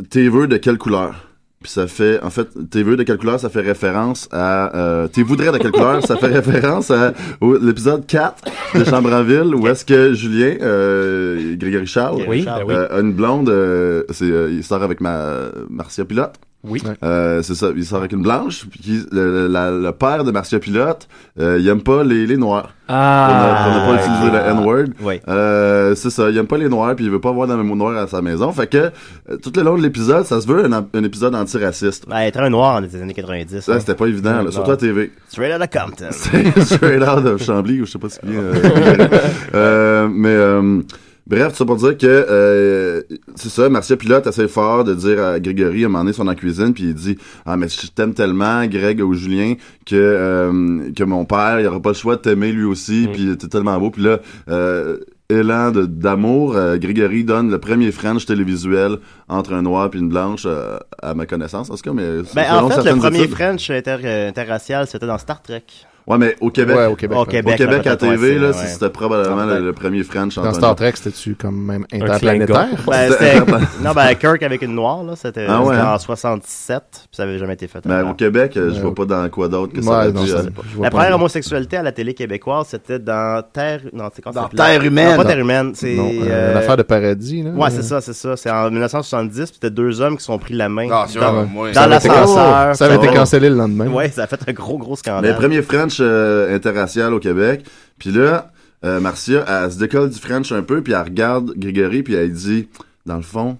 Tes 0.09 0.27
vœux 0.29 0.47
de 0.47 0.57
quelle 0.57 0.77
couleur? 0.77 1.29
Puis 1.65 1.71
ça 1.71 1.87
fait, 1.87 2.21
en 2.21 2.29
fait, 2.29 2.47
tes 2.69 2.83
vœux 2.83 2.95
de 2.95 3.01
quelle 3.01 3.17
couleur, 3.17 3.39
ça 3.39 3.49
fait 3.49 3.61
référence 3.61 4.29
à... 4.31 4.75
Euh, 4.77 5.07
tes 5.07 5.23
voudrais 5.23 5.51
de 5.51 5.57
quelle 5.57 5.71
couleur, 5.71 6.05
ça 6.05 6.15
fait 6.15 6.27
référence 6.39 6.91
à 6.91 7.11
l'épisode 7.41 8.05
4 8.05 8.43
de 8.75 8.83
Chambre 8.83 9.11
en 9.11 9.23
ville, 9.23 9.55
où 9.55 9.67
est-ce 9.67 9.83
que 9.83 10.13
Julien, 10.13 10.57
euh, 10.61 11.55
Grégory 11.57 11.87
Charles, 11.87 12.21
Oui, 12.27 12.43
ben 12.45 12.59
oui. 12.67 12.71
euh, 12.75 12.97
a 12.99 12.99
une 13.01 13.13
blonde, 13.13 13.49
euh, 13.49 14.03
c'est, 14.11 14.25
euh, 14.29 14.51
il 14.51 14.63
sort 14.63 14.83
avec 14.83 15.01
ma 15.01 15.39
Marcia 15.71 16.05
Pilote. 16.05 16.35
Oui. 16.67 16.81
Euh, 17.03 17.41
c'est 17.41 17.55
ça, 17.55 17.67
il 17.75 17.85
sort 17.85 17.99
avec 17.99 18.11
une 18.11 18.21
blanche, 18.21 18.65
puis 18.69 19.03
le, 19.11 19.47
la- 19.47 19.71
le 19.71 19.91
père 19.91 20.23
de 20.23 20.31
Marcia 20.31 20.59
Pilote, 20.59 21.07
euh, 21.39 21.57
il 21.59 21.67
aime 21.67 21.81
pas 21.81 22.03
les, 22.03 22.25
les 22.27 22.37
noirs. 22.37 22.71
Ah! 22.87 23.63
Pour 23.63 23.73
ne, 23.73 23.79
pour 23.79 23.93
ne 23.93 23.97
pas 23.97 24.03
utiliser 24.05 24.31
le 24.31 24.51
N-word. 24.51 24.85
Oui. 25.01 25.19
Euh, 25.27 25.95
c'est 25.95 26.09
ça, 26.11 26.29
il 26.29 26.37
aime 26.37 26.45
pas 26.45 26.57
les 26.57 26.69
noirs, 26.69 26.95
puis 26.95 27.05
il 27.05 27.11
veut 27.11 27.19
pas 27.21 27.29
avoir 27.29 27.47
d'un 27.47 27.57
mot 27.57 27.75
noir 27.75 27.97
à 27.97 28.07
sa 28.07 28.21
maison. 28.21 28.51
Fait 28.51 28.67
que, 28.67 28.77
euh, 28.77 29.37
tout 29.41 29.51
le 29.55 29.63
long 29.63 29.75
de 29.77 29.81
l'épisode, 29.81 30.25
ça 30.25 30.39
se 30.39 30.47
veut 30.47 30.65
un, 30.65 30.71
un 30.93 31.03
épisode 31.03 31.33
antiraciste. 31.35 32.05
Ben, 32.07 32.17
être 32.19 32.39
un 32.39 32.49
noir 32.49 32.79
dans 32.81 32.87
les 32.87 32.95
années 33.01 33.13
90. 33.13 33.59
Ça, 33.61 33.73
hein. 33.73 33.79
c'était 33.79 33.95
pas 33.95 34.05
évident, 34.07 34.43
là, 34.43 34.51
surtout 34.51 34.71
à 34.71 34.77
TV. 34.77 35.11
Straight 35.29 35.53
out 35.55 35.61
of 35.61 35.69
Compton. 35.69 36.11
Straight 36.63 37.01
out 37.01 37.25
of 37.25 37.43
Chambly, 37.43 37.81
ou 37.81 37.85
je 37.85 37.91
sais 37.91 37.99
pas 37.99 38.09
ce 38.09 38.19
qu'il 38.19 38.33
y 38.33 38.37
a. 38.37 38.39
euh, 38.39 39.07
euh, 39.55 40.07
mais 40.11 40.29
euh, 40.29 40.81
bref, 41.27 41.49
tout 41.49 41.55
ça 41.57 41.65
pour 41.65 41.75
dire 41.77 41.97
que 41.97 42.05
euh, 42.05 43.01
c'est 43.35 43.49
ça, 43.49 43.69
Marcia 43.69 43.97
Pilote 43.97 44.27
essaie 44.27 44.47
fort 44.47 44.83
de 44.83 44.93
dire 44.93 45.23
à 45.23 45.39
Grégory, 45.39 45.83
à 45.83 45.85
un 45.85 45.89
moment 45.89 46.03
donné, 46.03 46.13
sont 46.13 46.27
en 46.27 46.35
cuisine, 46.35 46.73
puis 46.73 46.83
il 46.85 46.93
dit 46.93 47.17
«Ah, 47.45 47.57
mais 47.57 47.67
je 47.67 47.87
t'aime 47.87 48.13
tellement, 48.13 48.65
Greg 48.65 49.01
ou 49.01 49.13
Julien, 49.13 49.55
que 49.85 49.95
euh, 49.95 50.91
que 50.95 51.03
mon 51.03 51.25
père, 51.25 51.59
il 51.59 51.67
aura 51.67 51.81
pas 51.81 51.89
le 51.89 51.95
choix 51.95 52.15
de 52.15 52.21
t'aimer 52.21 52.51
lui 52.51 52.65
aussi, 52.65 53.07
puis 53.11 53.35
t'es 53.37 53.47
tellement 53.47 53.79
beau.» 53.79 53.89
Puis 53.91 54.03
là... 54.03 54.19
Euh, 54.49 54.97
élan 55.27 55.71
d'amour, 55.71 56.55
euh, 56.55 56.77
Grégory 56.77 57.23
donne 57.23 57.49
le 57.49 57.57
premier 57.57 57.91
French 57.91 58.27
télévisuel 58.27 58.97
entre 59.27 59.53
un 59.53 59.63
noir 59.63 59.89
et 59.91 59.97
une 59.97 60.07
blanche 60.07 60.43
euh, 60.45 60.77
à 61.01 61.15
ma 61.15 61.25
connaissance, 61.25 61.71
en 61.71 61.75
tout 61.75 61.81
cas, 61.81 61.93
mais 61.93 62.21
Ben, 62.35 62.45
en 62.53 62.69
fait, 62.69 62.83
le 62.83 62.95
premier 62.99 63.27
French 63.27 63.71
inter- 63.71 63.97
euh, 64.03 64.29
interracial, 64.29 64.85
c'était 64.85 65.07
dans 65.07 65.17
Star 65.17 65.41
Trek. 65.41 65.63
Ouais, 66.07 66.17
mais 66.19 66.35
au 66.39 66.51
Québec. 66.51 66.75
Ouais, 66.77 66.85
au 66.85 66.95
Québec. 66.95 67.17
Au. 67.17 67.25
Québec. 67.25 67.55
Au 67.55 67.57
Québec, 67.57 67.85
là, 67.85 67.91
à 67.93 67.95
TV, 67.97 68.33
ouais, 68.33 68.39
là, 68.39 68.47
ouais. 68.49 68.53
c'était 68.53 68.89
probablement 68.89 69.45
le, 69.45 69.59
le 69.59 69.73
premier 69.73 70.03
French 70.03 70.35
Dans 70.35 70.53
Star 70.53 70.75
Trek, 70.75 70.91
c'était-tu 70.95 71.33
comme 71.35 71.59
même 71.65 71.85
interplanétaire? 71.91 72.67
Ben, 72.87 73.11
c'était, 73.11 73.39
non, 73.83 73.91
ben, 73.95 74.13
Kirk 74.15 74.43
avec 74.43 74.61
une 74.61 74.75
noire, 74.75 75.03
là, 75.03 75.13
c'était, 75.15 75.45
Ah 75.49 75.63
ouais, 75.63 75.75
hein? 75.75 75.93
en 75.95 75.97
67, 75.99 76.83
puis 76.91 76.99
ça 77.11 77.23
avait 77.23 77.39
jamais 77.39 77.53
été 77.55 77.67
fait. 77.67 77.79
Mais 77.85 77.95
avant. 77.95 78.11
au 78.11 78.13
Québec, 78.13 78.51
je 78.55 78.61
Ouais. 78.61 78.79
vois 78.81 78.93
pas 78.93 79.05
dans 79.05 79.29
quoi 79.29 79.47
d'autre 79.47 79.73
que 79.73 79.81
ça 79.81 80.07
non, 80.11 80.21
dû, 80.23 80.29
ça, 80.29 80.37
euh, 80.37 80.49
vois 80.75 80.85
La 80.85 80.89
première 80.91 81.15
homosexualité 81.15 81.77
à 81.77 81.83
la 81.83 81.91
télé 81.91 82.13
québécoise, 82.13 82.67
c'était 82.69 82.99
dans 82.99 83.43
Terre, 83.51 83.81
non, 83.93 84.09
c'est 84.13 84.21
quand 84.21 84.31
Dans? 84.31 84.47
Terre 84.47 84.83
humaine. 84.83 85.11
Non, 85.11 85.17
pas 85.23 85.25
Terre 85.25 85.39
humaine, 85.39 85.71
c'est, 85.73 85.95
Non, 85.95 86.07
euh, 86.09 86.25
euh, 86.29 86.53
l'affaire 86.53 86.77
de 86.77 86.83
paradis, 86.83 87.41
là. 87.41 87.49
Ouais, 87.51 87.69
c'est 87.71 87.81
ça, 87.83 87.99
c'est 88.01 88.13
ça. 88.13 88.37
C'est 88.37 88.51
en 88.51 88.69
1970, 88.69 89.35
puis 89.37 89.49
c'était 89.53 89.69
deux 89.71 90.01
hommes 90.01 90.15
qui 90.17 90.21
se 90.21 90.27
sont 90.27 90.37
pris 90.37 90.53
la 90.53 90.69
main. 90.69 90.87
Ah, 90.91 91.05
c'est 91.07 91.19
dans, 91.19 91.87
l'ascenseur. 91.87 92.75
Ça 92.75 92.85
avait 92.85 92.95
été 92.95 93.07
Oh. 93.09 93.15
cancellé 93.15 93.49
le 93.49 93.55
lendemain. 93.55 93.87
Ouais, 93.87 94.09
ça 94.09 94.23
a 94.23 94.27
fait 94.27 94.39
un 94.47 94.53
gros, 94.53 94.77
gros 94.77 94.91
Mais 94.91 94.95
scandale. 94.97 95.31
le 95.31 95.35
premier 95.37 95.61
French 95.61 95.94
euh, 95.99 96.55
interracial 96.55 97.13
au 97.13 97.19
Québec. 97.19 97.65
Puis 97.97 98.11
là, 98.11 98.51
euh, 98.83 98.99
Marcia, 98.99 99.43
elle 99.47 99.71
se 99.71 99.77
décolle 99.77 100.09
du 100.09 100.19
French 100.19 100.51
un 100.51 100.63
peu, 100.63 100.81
puis 100.81 100.93
elle 100.93 101.01
regarde 101.01 101.53
Grégory, 101.57 102.03
puis 102.03 102.13
elle 102.13 102.31
dit, 102.31 102.67
dans 103.05 103.17
le 103.17 103.23
fond, 103.23 103.57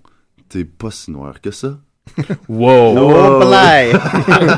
t'es 0.50 0.66
pas 0.66 0.92
si 0.92 1.12
noir 1.12 1.42
que 1.42 1.52
ça. 1.52 1.78
Wow! 2.48 2.96
Oh, 2.98 3.44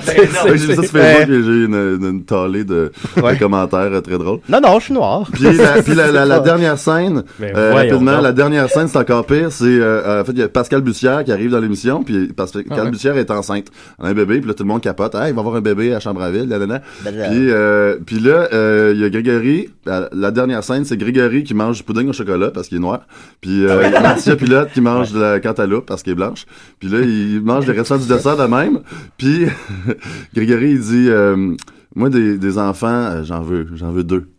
j'ai 0.06 0.54
vu 0.54 0.76
ça 0.76 0.84
sur 0.84 0.92
Facebook 0.92 1.30
et 1.30 1.44
j'ai 1.44 1.52
eu 1.52 1.66
une, 1.66 1.74
une, 1.76 2.06
une 2.06 2.24
taillée 2.24 2.64
de, 2.64 2.92
de 3.16 3.40
commentaires 3.40 3.80
euh, 3.92 4.02
très 4.02 4.18
drôles. 4.18 4.40
Non, 4.48 4.60
non, 4.62 4.80
je 4.80 4.86
suis 4.86 4.94
noir. 4.94 5.28
Puis 5.32 5.44
la, 5.44 5.82
puis 5.84 5.96
la, 5.96 6.12
la, 6.12 6.26
la 6.26 6.40
dernière 6.40 6.78
scène, 6.78 7.24
euh, 7.42 7.74
rapidement, 7.74 8.22
la 8.22 8.32
dernière 8.32 8.70
scène, 8.70 8.88
c'est 8.88 8.98
encore 8.98 9.26
pire. 9.26 9.52
C'est 9.52 9.66
euh, 9.66 10.22
en 10.22 10.26
fait, 10.26 10.34
il 10.34 10.40
y 10.40 10.44
a 10.44 10.50
Pascal 10.50 10.82
Bussière 10.82 11.24
qui 11.24 11.32
arrive 11.32 11.52
dans 11.52 11.60
l'émission, 11.60 12.04
puis 12.04 12.28
Pascal 12.28 12.64
Ah 12.70 12.84
ouais. 12.84 12.92
Bussière 12.92 13.18
est 13.18 13.32
enceinte. 13.32 13.68
Elle 14.00 14.06
a 14.06 14.10
un 14.10 14.14
bébé, 14.14 14.40
puis 14.40 14.48
là, 14.48 14.54
tout 14.54 14.64
le 14.64 14.70
monde 14.70 14.82
capote. 14.82 15.16
Ah, 15.16 15.28
il 15.30 15.34
va 15.34 15.40
avoir 15.40 15.56
un 15.56 15.62
bébé 15.62 15.94
à 15.96 16.00
Chambre-à-Ville, 16.00 16.48
là, 16.48 16.60
là, 16.60 16.66
là. 16.68 16.82
Blablabla. 17.02 17.30
Puis, 17.30 17.52
euh, 17.52 17.96
puis 18.06 18.20
là, 18.20 18.50
euh, 18.54 18.92
il 18.96 19.02
y 19.02 19.06
a 19.06 19.10
Grégory. 19.10 19.70
La, 19.86 20.10
la 20.12 20.32
dernière 20.32 20.64
scène, 20.64 20.86
c'est 20.86 20.98
Grégory 20.98 21.44
qui 21.44 21.54
mange 21.54 21.78
du 21.78 21.84
pudding 21.84 22.10
au 22.10 22.14
chocolat 22.14 22.52
parce 22.52 22.68
qu'il 22.68 22.78
est 22.78 22.82
noir. 22.82 23.02
Puis 23.42 23.66
Ah 23.68 23.72
euh, 23.74 23.92
Marcia 24.02 24.36
Pilote 24.36 24.70
qui 24.74 24.82
mange 24.82 25.12
de 25.12 25.20
la 25.20 25.40
cantaloupe 25.40 25.86
parce 25.86 26.04
qu'elle 26.04 26.14
est 26.14 26.18
blanche. 26.18 26.46
Puis 26.80 26.90
là, 26.90 27.00
il 27.02 27.37
mange 27.41 27.65
les 27.67 27.73
restants 27.73 27.97
du 27.97 28.08
dessert 28.08 28.38
de 28.38 28.45
même. 28.45 28.80
Puis 29.17 29.45
Grégory, 30.36 30.71
il 30.71 30.80
dit, 30.80 31.08
euh, 31.10 31.56
moi, 31.95 32.10
des, 32.10 32.38
des 32.38 32.58
enfants, 32.58 32.88
euh, 32.88 33.23
j'en 33.23 33.41
veux, 33.41 33.67
j'en 33.76 33.91
veux 33.91 34.04
deux. 34.04 34.30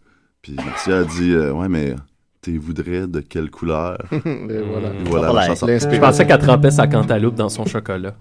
Puis 0.42 0.54
Marcia 0.54 0.98
a 0.98 1.04
dit, 1.04 1.32
euh, 1.32 1.52
ouais, 1.52 1.68
mais 1.68 1.94
t'es 2.40 2.56
voudrais 2.56 3.06
de 3.08 3.20
quelle 3.20 3.50
couleur? 3.50 3.98
Et 4.12 4.18
voilà. 4.24 4.88
Et 4.88 5.04
voilà 5.10 5.32
la 5.32 5.46
chanson. 5.48 5.66
Je 5.66 5.98
pensais 5.98 6.26
qu'elle 6.26 6.38
trempait 6.38 6.70
sa 6.70 6.86
cantaloupe 6.86 7.34
dans 7.34 7.48
son 7.48 7.66
chocolat. 7.66 8.14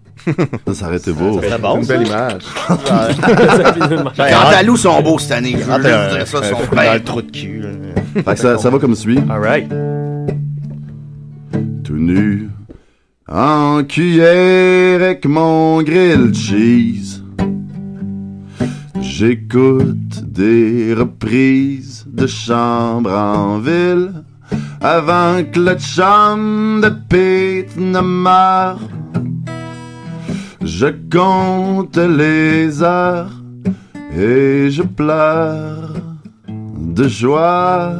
Ça, 0.67 0.73
ça 0.73 0.87
aurait 0.87 0.97
été 0.97 1.13
beau. 1.13 1.39
Serait 1.41 1.59
bon, 1.59 1.77
Une 1.77 1.83
ça. 1.83 1.97
belle 1.97 2.07
image. 2.07 2.43
Cantalou 4.17 4.75
sont 4.77 5.01
beaux 5.01 5.19
cette 5.19 5.31
année. 5.33 5.51
Je 5.59 5.63
veux 5.63 5.71
Ah, 5.71 6.25
ça, 6.25 6.43
sont 6.43 6.55
beaux. 6.57 6.99
trou 7.05 7.21
de 7.21 7.31
cul. 7.31 7.61
là. 7.61 7.69
Fait 8.23 8.33
que 8.33 8.39
ça, 8.39 8.57
ça 8.57 8.69
va 8.71 8.79
comme 8.79 8.95
suit. 8.95 9.19
Alright. 9.29 9.69
tout 11.83 11.93
nu, 11.95 12.49
en 13.27 13.83
cuillère 13.83 15.01
avec 15.01 15.25
mon 15.25 15.81
grilled 15.81 16.33
cheese. 16.33 17.21
J'écoute 19.01 20.23
des 20.23 20.93
reprises 20.93 22.05
de 22.07 22.27
chambre 22.27 23.11
en 23.11 23.59
ville 23.59 24.23
avant 24.81 25.43
que 25.51 25.59
le 25.59 25.75
chum 25.77 26.81
de 26.81 26.89
Pete 27.09 27.75
ne. 27.77 27.99
Je 30.61 30.87
compte 31.11 31.97
les 31.97 32.83
heures 32.83 33.31
et 34.15 34.69
je 34.69 34.83
pleure 34.83 35.93
de 36.47 37.07
joie 37.07 37.93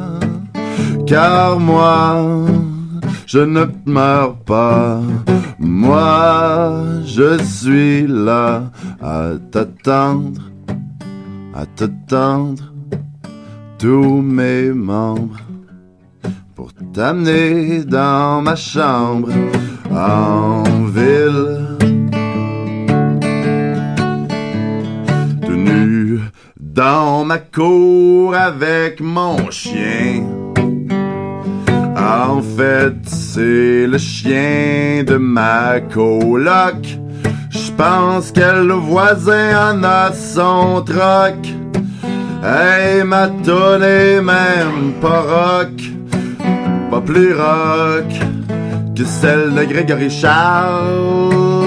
car 1.06 1.58
moi 1.58 2.16
je 3.28 3.40
ne 3.40 3.66
meurs 3.84 4.36
pas. 4.36 5.00
Moi, 5.58 6.82
je 7.04 7.36
suis 7.44 8.06
là 8.06 8.70
à 9.02 9.32
t'attendre, 9.52 10.40
à 11.54 11.66
t'attendre, 11.66 12.72
tous 13.78 14.22
mes 14.22 14.72
membres, 14.72 15.40
pour 16.54 16.72
t'amener 16.94 17.84
dans 17.84 18.40
ma 18.40 18.56
chambre 18.56 19.28
en 19.92 20.62
ville. 20.86 21.76
Tout 25.44 25.52
nu 25.52 26.20
dans 26.58 27.26
ma 27.26 27.38
cour 27.38 28.34
avec 28.34 29.02
mon 29.02 29.50
chien. 29.50 30.24
En 31.98 32.40
fait, 32.40 32.96
c'est 33.06 33.86
le 33.86 33.98
chien 33.98 35.02
de 35.04 35.16
ma 35.16 35.80
coloc. 35.80 36.98
Je 37.50 37.72
pense 37.76 38.30
que 38.30 38.64
le 38.64 38.74
voisin 38.74 39.72
en 39.72 39.82
a 39.82 40.12
son 40.12 40.82
troc. 40.82 41.38
Hey, 42.42 43.02
ma 43.02 43.28
tonne 43.44 43.82
est 43.82 44.20
même 44.20 44.92
pas 45.00 45.22
rock, 45.22 45.72
pas 46.90 47.00
plus 47.00 47.34
rock 47.34 48.10
que 48.96 49.04
celle 49.04 49.54
de 49.54 49.64
Grégory 49.64 50.08
Charles. 50.08 51.64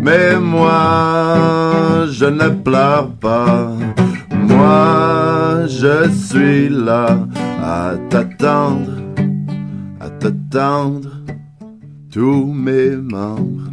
Mais 0.00 0.36
moi, 0.40 2.06
je 2.10 2.24
ne 2.24 2.48
pleure 2.48 3.10
pas. 3.20 3.70
Moi, 4.30 5.66
je 5.66 6.08
suis 6.10 6.70
là 6.70 7.18
à 7.68 7.98
t'attendre, 8.08 8.96
à 10.00 10.08
t'attendre, 10.08 11.10
tous 12.10 12.46
mes 12.46 12.96
membres, 12.96 13.68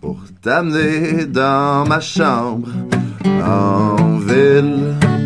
pour 0.00 0.18
t'amener 0.42 1.24
dans 1.26 1.86
ma 1.86 2.00
chambre 2.00 2.70
en 3.24 4.16
ville. 4.18 5.17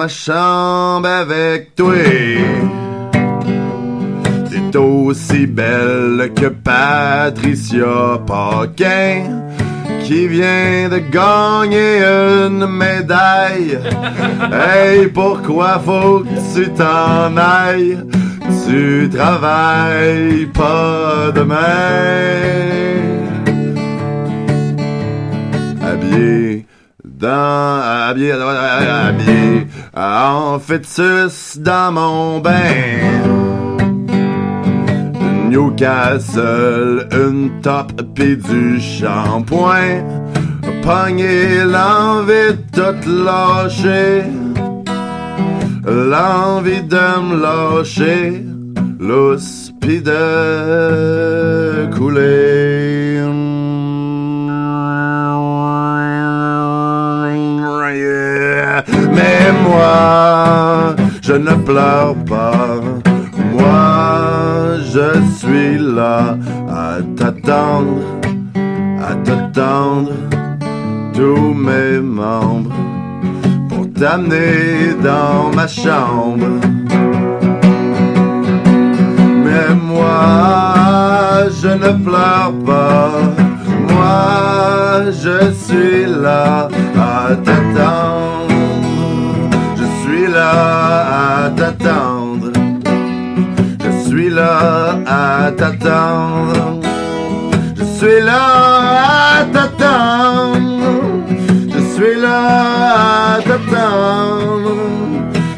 Ma 0.00 0.08
chambre 0.08 1.08
avec 1.08 1.74
toi. 1.74 1.92
T'es 4.48 4.78
aussi 4.78 5.46
belle 5.46 6.32
que 6.34 6.46
Patricia 6.46 8.18
Paquin 8.26 9.42
qui 10.04 10.26
vient 10.26 10.88
de 10.88 11.00
gagner 11.18 12.02
une 12.46 12.66
médaille. 12.66 13.78
Hey, 14.50 15.08
pourquoi 15.08 15.78
faut 15.84 16.20
que 16.20 16.38
tu 16.54 16.70
t'en 16.70 17.36
ailles? 17.36 17.98
Tu 18.66 19.10
travailles 19.14 20.46
pas 20.46 21.30
demain 21.34 21.60
habillé 25.82 26.49
dans 27.20 27.80
habillé 28.08 28.32
habillé 28.32 29.66
en 29.94 30.58
fœtus 30.58 31.58
dans 31.58 31.92
mon 31.92 32.40
bain. 32.40 33.40
Newcastle 35.50 37.08
une 37.12 37.60
top 37.60 37.92
pis 38.14 38.36
du 38.36 38.80
shampoing. 38.80 40.02
Pogner 40.82 41.64
l'envie 41.64 42.54
de 42.72 42.94
tout 43.04 43.08
l'envie 45.84 46.82
de 46.82 47.20
me 47.26 47.36
lâcher. 47.42 48.44
L'os 48.98 49.72
pis 49.80 50.00
de 50.00 51.86
couler 51.96 52.69
je 61.30 61.36
ne 61.36 61.54
pleure 61.54 62.16
pas. 62.28 62.80
Moi, 63.52 64.78
je 64.94 65.08
suis 65.38 65.78
là 65.78 66.36
à 66.68 66.96
t'attendre, 67.16 68.02
à 69.08 69.14
t'attendre, 69.24 70.10
tous 71.14 71.54
mes 71.54 72.00
membres, 72.00 72.74
pour 73.68 73.86
t'amener 73.92 74.94
dans 75.04 75.54
ma 75.54 75.68
chambre. 75.68 76.48
Mais 79.44 79.68
moi, 79.92 81.44
je 81.62 81.68
ne 81.84 81.90
pleure 82.06 82.52
pas. 82.66 83.10
Moi, 83.92 85.12
je 85.22 85.38
suis 85.64 86.06
là 86.06 86.68
à 86.98 87.36
t'attendre. 87.36 87.69
À 90.52 91.50
t'attendre. 91.56 92.52
Je 93.84 94.08
suis 94.08 94.30
là 94.30 94.98
à 95.06 95.52
t'attendre. 95.52 96.80
Je 97.76 97.84
suis 97.84 98.20
là 98.20 99.40
à 99.40 99.44
t'attendre. 99.44 100.60
Je 101.74 101.80
suis 101.94 102.16
là 102.20 103.36
à 103.36 103.42
t'attendre. 103.42 104.76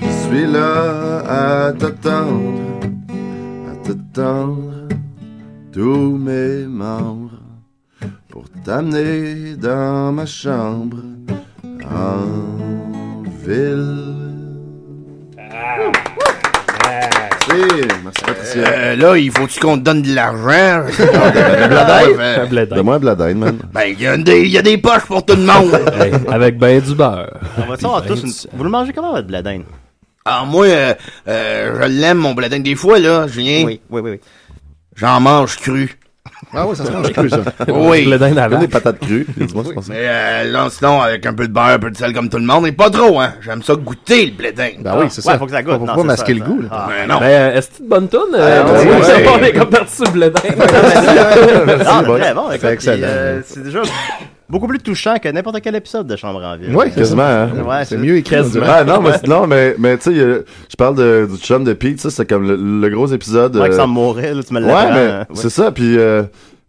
Je 0.03 0.13
suis 0.25 0.47
là 0.47 0.73
à 1.27 1.73
t'attendre. 1.73 2.61
À 3.71 3.75
t'attendre. 3.87 4.73
tous 5.73 6.19
mes 6.19 6.67
membres 6.67 7.41
pour 8.29 8.45
t'amener 8.65 9.57
dans 9.57 10.13
ma 10.13 10.27
chambre 10.27 10.99
en 11.91 12.27
ville. 13.47 14.22
Merci, 16.85 17.87
merci 18.05 18.23
Patricia. 18.25 18.63
Euh, 18.69 18.97
là, 18.97 19.17
il 19.17 19.31
faut-tu 19.31 19.61
qu'on 19.61 19.77
te 19.79 19.83
donne 19.83 20.03
de 20.03 20.15
l'argent? 20.15 20.87
Donne-moi 22.71 22.95
un 22.95 22.99
Bladaine, 22.99 23.39
man. 23.39 23.59
Ben, 23.73 23.83
il 23.87 24.01
y, 24.01 24.07
a 24.07 24.17
des- 24.17 24.43
il 24.43 24.51
y 24.51 24.59
a 24.59 24.63
des 24.63 24.79
poches 24.79 25.07
pour 25.07 25.25
tout 25.25 25.35
le 25.37 25.43
monde. 25.43 25.73
Hey, 26.01 26.13
avec 26.31 26.59
ben 26.59 26.81
du 26.81 26.95
beurre. 26.95 27.31
On 27.59 27.63
va 27.71 27.77
savoir 27.77 28.05
tous 28.05 28.23
une- 28.23 28.33
Vous 28.59 28.65
le 28.65 28.71
mangez 28.71 28.93
comment, 28.93 29.13
votre 29.13 29.27
bladin? 29.27 29.63
Ah, 30.25 30.45
moi, 30.47 30.67
euh, 30.67 30.95
euh, 31.29 31.79
je 31.83 31.89
l'aime, 31.89 32.19
mon 32.19 32.33
bladin. 32.35 32.61
Des 32.61 32.77
fois, 32.77 32.99
là, 33.01 33.27
Julien, 33.27 33.65
Oui, 33.65 33.81
oui, 33.91 34.01
oui, 34.05 34.11
oui. 34.13 34.21
j'en 34.95 35.21
mange 35.21 35.57
cru. 35.57 35.97
Ah 36.55 36.67
oui, 36.67 36.77
ça 36.77 36.85
se 36.85 36.91
mange 36.93 37.11
cru, 37.13 37.31
ça. 37.31 37.39
Oui. 37.69 38.05
Bladaine 38.05 38.39
à 38.39 38.43
Comme 38.45 38.53
la 38.53 38.59
des 38.59 38.69
patates 38.69 38.99
crues. 39.01 39.27
Dis-moi, 39.37 39.65
c'est 39.67 39.75
ça. 39.75 39.81
Mais 39.89 39.97
euh, 40.01 40.53
non, 40.53 40.69
sinon, 40.69 41.01
avec 41.01 41.25
un 41.25 41.33
peu 41.33 41.49
de 41.49 41.53
beurre, 41.53 41.65
un 41.69 41.79
peu 41.79 41.91
de 41.91 41.97
sel 41.97 42.13
comme 42.13 42.29
tout 42.29 42.37
le 42.37 42.45
monde, 42.45 42.65
mais 42.65 42.73
pas 42.73 42.91
trop, 42.91 43.21
hein. 43.21 43.33
J'aime 43.41 43.63
ça 43.63 43.75
goûter, 43.75 44.27
le 44.27 44.33
bladin. 44.33 44.69
Ben 44.81 44.95
oui, 44.99 45.07
c'est 45.09 45.25
Ouais, 45.27 45.33
ça. 45.33 45.39
faut 45.39 45.47
que 45.47 45.53
ça 45.53 45.63
goûte. 45.63 45.79
Faut 45.79 45.87
Non, 45.87 45.95
pas 45.95 46.01
c'est 46.01 46.07
masquer 46.07 46.33
ça, 46.33 46.39
le 46.39 46.41
ça. 46.41 46.47
goût, 46.47 46.61
là. 46.63 46.69
Ah. 46.71 46.89
Ben 46.89 47.09
non. 47.09 47.19
Ben, 47.21 47.25
euh, 47.27 47.55
est-ce 47.57 47.69
que 47.69 47.75
c'est 47.77 47.83
une 47.85 47.89
bonne 47.89 48.09
toune? 48.09 48.21
Euh, 48.35 48.63
Ah, 48.65 48.71
on- 48.71 48.81
oui, 48.83 49.41
oui. 49.41 49.49
est 49.49 49.53
comme 49.59 49.71
parti 49.71 49.95
sur 49.97 50.05
le 50.05 50.11
bledin. 50.11 50.41
Non, 51.85 52.03
boy. 52.07 52.21
très 52.21 52.35
bon, 52.35 52.45
C'est 52.61 52.73
excellent. 52.73 53.03
euh, 53.03 53.41
C'est 53.47 53.63
déjà 53.63 53.81
beaucoup 54.53 54.69
plus 54.69 54.79
touchant 54.79 55.17
que 55.21 55.29
n'importe 55.29 55.61
quel 55.63 55.75
épisode 55.75 56.07
de 56.07 56.15
Chambre 56.15 56.43
en 56.45 56.57
ville. 56.57 56.77
Oui, 56.77 56.85
c'est 56.91 57.01
Quasiment, 57.01 57.23
hein. 57.23 57.51
Ouais, 57.67 57.85
C'est 57.85 57.97
mieux 57.97 58.17
écrit. 58.19 58.37
Ah 58.65 58.85
non, 58.85 59.01
mais, 59.01 59.11
non, 59.27 59.47
mais, 59.49 59.75
mais 59.79 59.97
tu 59.97 60.13
sais, 60.15 60.19
euh, 60.21 60.45
je 60.71 60.77
parle 60.77 60.95
de, 60.97 61.27
du 61.29 61.39
chum 61.39 61.65
de 61.65 61.73
Pete, 61.73 62.01
ça, 62.01 62.11
c'est 62.11 62.29
comme 62.29 62.47
le, 62.47 62.55
le 62.57 62.89
gros 62.95 63.07
épisode. 63.09 63.57
Ouais, 63.57 63.69
que 63.69 63.75
euh, 63.75 63.77
ça 63.79 63.87
me 63.89 63.93
mourait, 63.93 64.33
là, 64.35 64.43
tu 64.43 64.55
me 64.55 64.61
Ouais, 64.61 64.93
mais 64.93 65.11
hein. 65.11 65.27
c'est 65.35 65.51
ça, 65.51 65.73
puis 65.73 65.99
euh, 65.99 66.23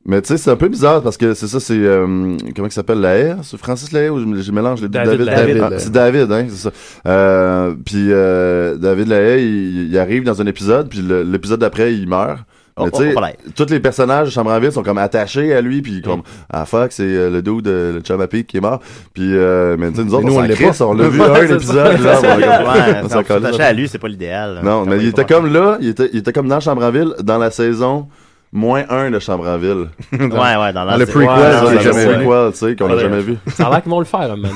mais 0.05 0.21
tu 0.21 0.29
sais, 0.29 0.37
c'est 0.37 0.49
un 0.51 0.55
peu 0.55 0.67
bizarre 0.67 1.01
parce 1.01 1.15
que 1.17 1.33
c'est 1.33 1.47
ça, 1.47 1.59
c'est 1.61 1.77
euh, 1.77 2.35
comment 2.55 2.67
il 2.67 2.71
s'appelle 2.71 2.99
la 2.99 3.35
R, 3.35 3.37
c'est 3.43 3.57
Francis 3.57 3.91
Lahaye 3.91 4.09
ou 4.09 4.19
je, 4.37 4.41
je 4.41 4.51
mélange 4.51 4.81
les 4.81 4.87
deux? 4.89 4.99
David 4.99 5.21
David. 5.25 5.61
Ah, 5.63 5.69
c'est 5.77 5.91
David, 5.91 6.31
hein, 6.31 6.45
c'est 6.49 6.55
ça. 6.69 6.71
Euh, 7.07 7.73
puis 7.85 8.07
euh, 8.11 8.75
David 8.75 9.07
Lahaye, 9.07 9.43
il, 9.43 9.87
il 9.91 9.97
arrive 9.97 10.23
dans 10.23 10.41
un 10.41 10.45
épisode, 10.47 10.89
puis 10.89 10.99
le- 11.01 11.23
l'épisode 11.23 11.59
d'après, 11.61 11.93
il 11.93 12.07
meurt. 12.07 12.39
Oh, 12.75 12.86
Mais 12.86 12.91
tu 12.91 12.97
sais, 12.97 13.09
oh, 13.09 13.12
voilà. 13.13 13.33
tous 13.55 13.69
les 13.69 13.79
personnages 13.79 14.27
de 14.27 14.31
Chambre 14.31 14.51
en 14.51 14.59
Ville 14.59 14.71
sont 14.71 14.81
comme 14.81 14.97
attachés 14.97 15.53
à 15.53 15.62
lui, 15.62 15.83
puis 15.83 16.01
comme 16.01 16.23
ah 16.49 16.65
fuck, 16.65 16.91
c'est 16.91 17.03
euh, 17.03 17.29
le 17.29 17.43
dude, 17.43 17.67
euh, 17.67 17.93
le 17.93 17.99
chum 18.01 18.19
à 18.19 18.27
qui 18.27 18.57
est 18.57 18.62
mort. 18.62 18.79
Puis 19.13 19.36
euh, 19.36 19.75
mais 19.77 19.91
tu 19.91 19.97
sais, 19.97 20.03
nous 20.03 20.15
autres, 20.15 20.25
nous, 20.25 20.39
on, 20.39 20.47
crisse, 20.47 20.79
pas. 20.79 20.88
on 20.88 20.93
l'a 20.93 21.07
vu 21.07 21.21
un 21.21 21.55
épisode, 21.55 22.01
là, 22.01 22.19
Ouais, 22.19 23.09
s'attacher 23.09 23.62
à 23.62 23.73
lui, 23.73 23.88
c'est 23.88 23.99
pas 23.99 24.07
l'idéal. 24.07 24.62
Non, 24.63 24.86
mais 24.86 24.97
il 24.97 25.09
était 25.09 25.25
comme 25.25 25.53
là, 25.53 25.77
il 25.81 25.89
était, 25.89 26.09
il 26.13 26.19
était 26.19 26.33
comme 26.33 26.47
dans 26.47 26.59
Chambre 26.59 26.83
en 26.83 26.89
Ville 26.89 27.13
dans 27.21 27.38
la 27.38 27.51
saison 27.51 28.07
moins 28.53 28.85
1 28.87 29.11
de 29.11 29.19
Chambre 29.19 29.47
en 29.47 29.57
Ville. 29.57 29.87
Ouais, 30.13 30.55
ouais, 30.55 30.73
dans 30.73 30.85
Dans 30.85 30.95
le 30.95 31.05
prequel, 31.05 31.27
Ouais, 31.27 31.81
jamais 31.81 32.05
prequel. 32.05 32.51
tu 32.51 32.57
sais, 32.57 32.75
qu'on 32.75 32.87
n'a 32.87 32.99
jamais 32.99 33.21
vu. 33.21 33.37
Ça 33.47 33.67
a 33.67 33.69
l'air 33.71 33.81
qu'ils 33.81 33.91
vont 33.91 33.99
le 33.99 34.05
faire, 34.05 34.31
un 34.31 34.35
moment 34.35 34.49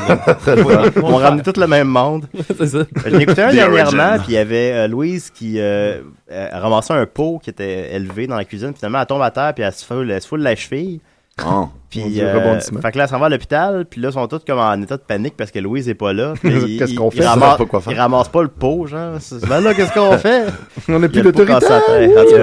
donné. 0.45 0.91
On 1.03 1.15
ramener 1.15 1.41
tout 1.43 1.60
le 1.60 1.67
même 1.67 1.88
monde. 1.88 2.27
C'est 2.57 2.67
ça. 2.67 2.79
Je 3.05 3.10
l'ai 3.10 3.23
écouté 3.23 3.41
un 3.41 3.53
dernièrement, 3.53 4.17
puis 4.19 4.27
il 4.29 4.33
y 4.33 4.38
avait 4.38 4.71
euh, 4.73 4.88
Louise 4.88 5.31
qui 5.31 5.60
euh, 5.60 6.01
euh, 6.31 6.49
ramassait 6.53 6.93
un 6.93 7.05
pot 7.05 7.39
qui 7.43 7.49
était 7.49 7.93
élevé 7.95 8.27
dans 8.27 8.36
la 8.36 8.45
cuisine. 8.45 8.73
Finalement, 8.75 8.99
elle 9.01 9.07
tombe 9.07 9.21
à 9.21 9.31
terre, 9.31 9.53
puis 9.53 9.63
elle 9.63 9.73
se 9.73 9.83
foule, 9.83 10.12
elle 10.12 10.21
se 10.21 10.27
foule 10.27 10.41
la 10.41 10.55
cheville. 10.55 11.01
Oh. 11.45 11.50
Mon 11.50 11.69
Puis, 11.89 12.21
euh, 12.21 12.34
rebondissement. 12.38 12.82
fait 12.82 12.91
que 12.91 12.97
là, 12.97 13.06
elle 13.06 13.10
s'en 13.10 13.17
va 13.19 13.28
à 13.28 13.30
l'hôpital, 13.30 13.86
puis 13.86 14.02
là, 14.02 14.10
ils 14.10 14.13
sont 14.13 14.28
tous 14.28 14.39
comme 14.45 14.60
en 14.60 14.73
état 14.82 14.97
de 14.97 15.02
panique 15.02 15.36
parce 15.38 15.52
que 15.52 15.60
Louise 15.60 15.88
est 15.88 15.93
pas 15.95 16.12
là. 16.12 16.34
Qu'est-ce 16.43 16.95
qu'on 16.95 17.10
fait? 17.12 17.23
ramassent- 17.26 17.38
Ils 17.38 17.39
savent 17.52 17.58
pas 17.58 17.65
quoi 17.65 17.82
faire. 17.82 17.93
Ils 17.93 18.00
ramassent 18.00 18.28
pas 18.30 18.41
le 18.41 18.50
pot, 18.50 18.86
genre. 18.88 19.17
Ben 19.47 19.62
là, 19.62 19.73
qu'est-ce 19.73 19.93
qu'on 19.93 20.17
fait? 20.17 20.47
On 20.89 21.00
n'a 21.00 21.06
Il 21.06 21.12
plus 21.12 21.21
à 21.56 21.60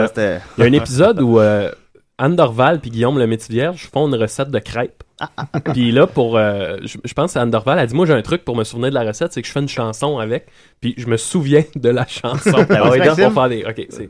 c'était- 0.09 0.41
Il 0.57 0.65
y 0.65 0.67
a 0.67 0.71
un 0.71 0.73
épisode 0.73 1.21
où 1.21 1.39
euh, 1.41 1.71
Anne 2.17 2.37
Dorval 2.37 2.81
puis 2.81 2.91
Guillaume 2.91 3.19
le 3.19 3.27
métier 3.27 3.55
vierge 3.55 3.89
font 3.93 4.07
une 4.09 4.15
recette 4.15 4.51
de 4.51 4.59
crêpes. 4.61 5.03
puis 5.73 5.93
là, 5.93 6.07
pour, 6.07 6.37
euh, 6.39 6.79
je, 6.83 6.97
je 7.05 7.13
pense 7.15 7.35
que 7.35 7.39
Anne 7.39 7.51
Dorval 7.51 7.79
a 7.79 7.87
dit, 7.87 7.95
moi 7.95 8.07
j'ai 8.07 8.15
un 8.15 8.23
truc 8.23 8.45
pour 8.45 8.57
me 8.57 8.65
souvenir 8.65 8.91
de 8.91 8.95
la 8.95 9.03
recette, 9.05 9.33
c'est 9.33 9.43
que 9.43 9.47
je 9.47 9.53
fais 9.53 9.61
une 9.61 9.69
chanson 9.69 10.19
avec, 10.19 10.47
puis 10.81 10.95
je 10.97 11.07
me 11.07 11.17
souviens 11.17 11.63
de 11.77 11.89
la 11.91 12.07
chanson. 12.07 12.51
Ah 12.55 12.89
oui, 12.91 12.99
Donc, 12.99 13.07
Maxime? 13.09 13.25
pour 13.25 13.35
faire 13.35 13.49
des- 13.51 13.65
ok, 13.65 13.87
c'est. 13.91 14.09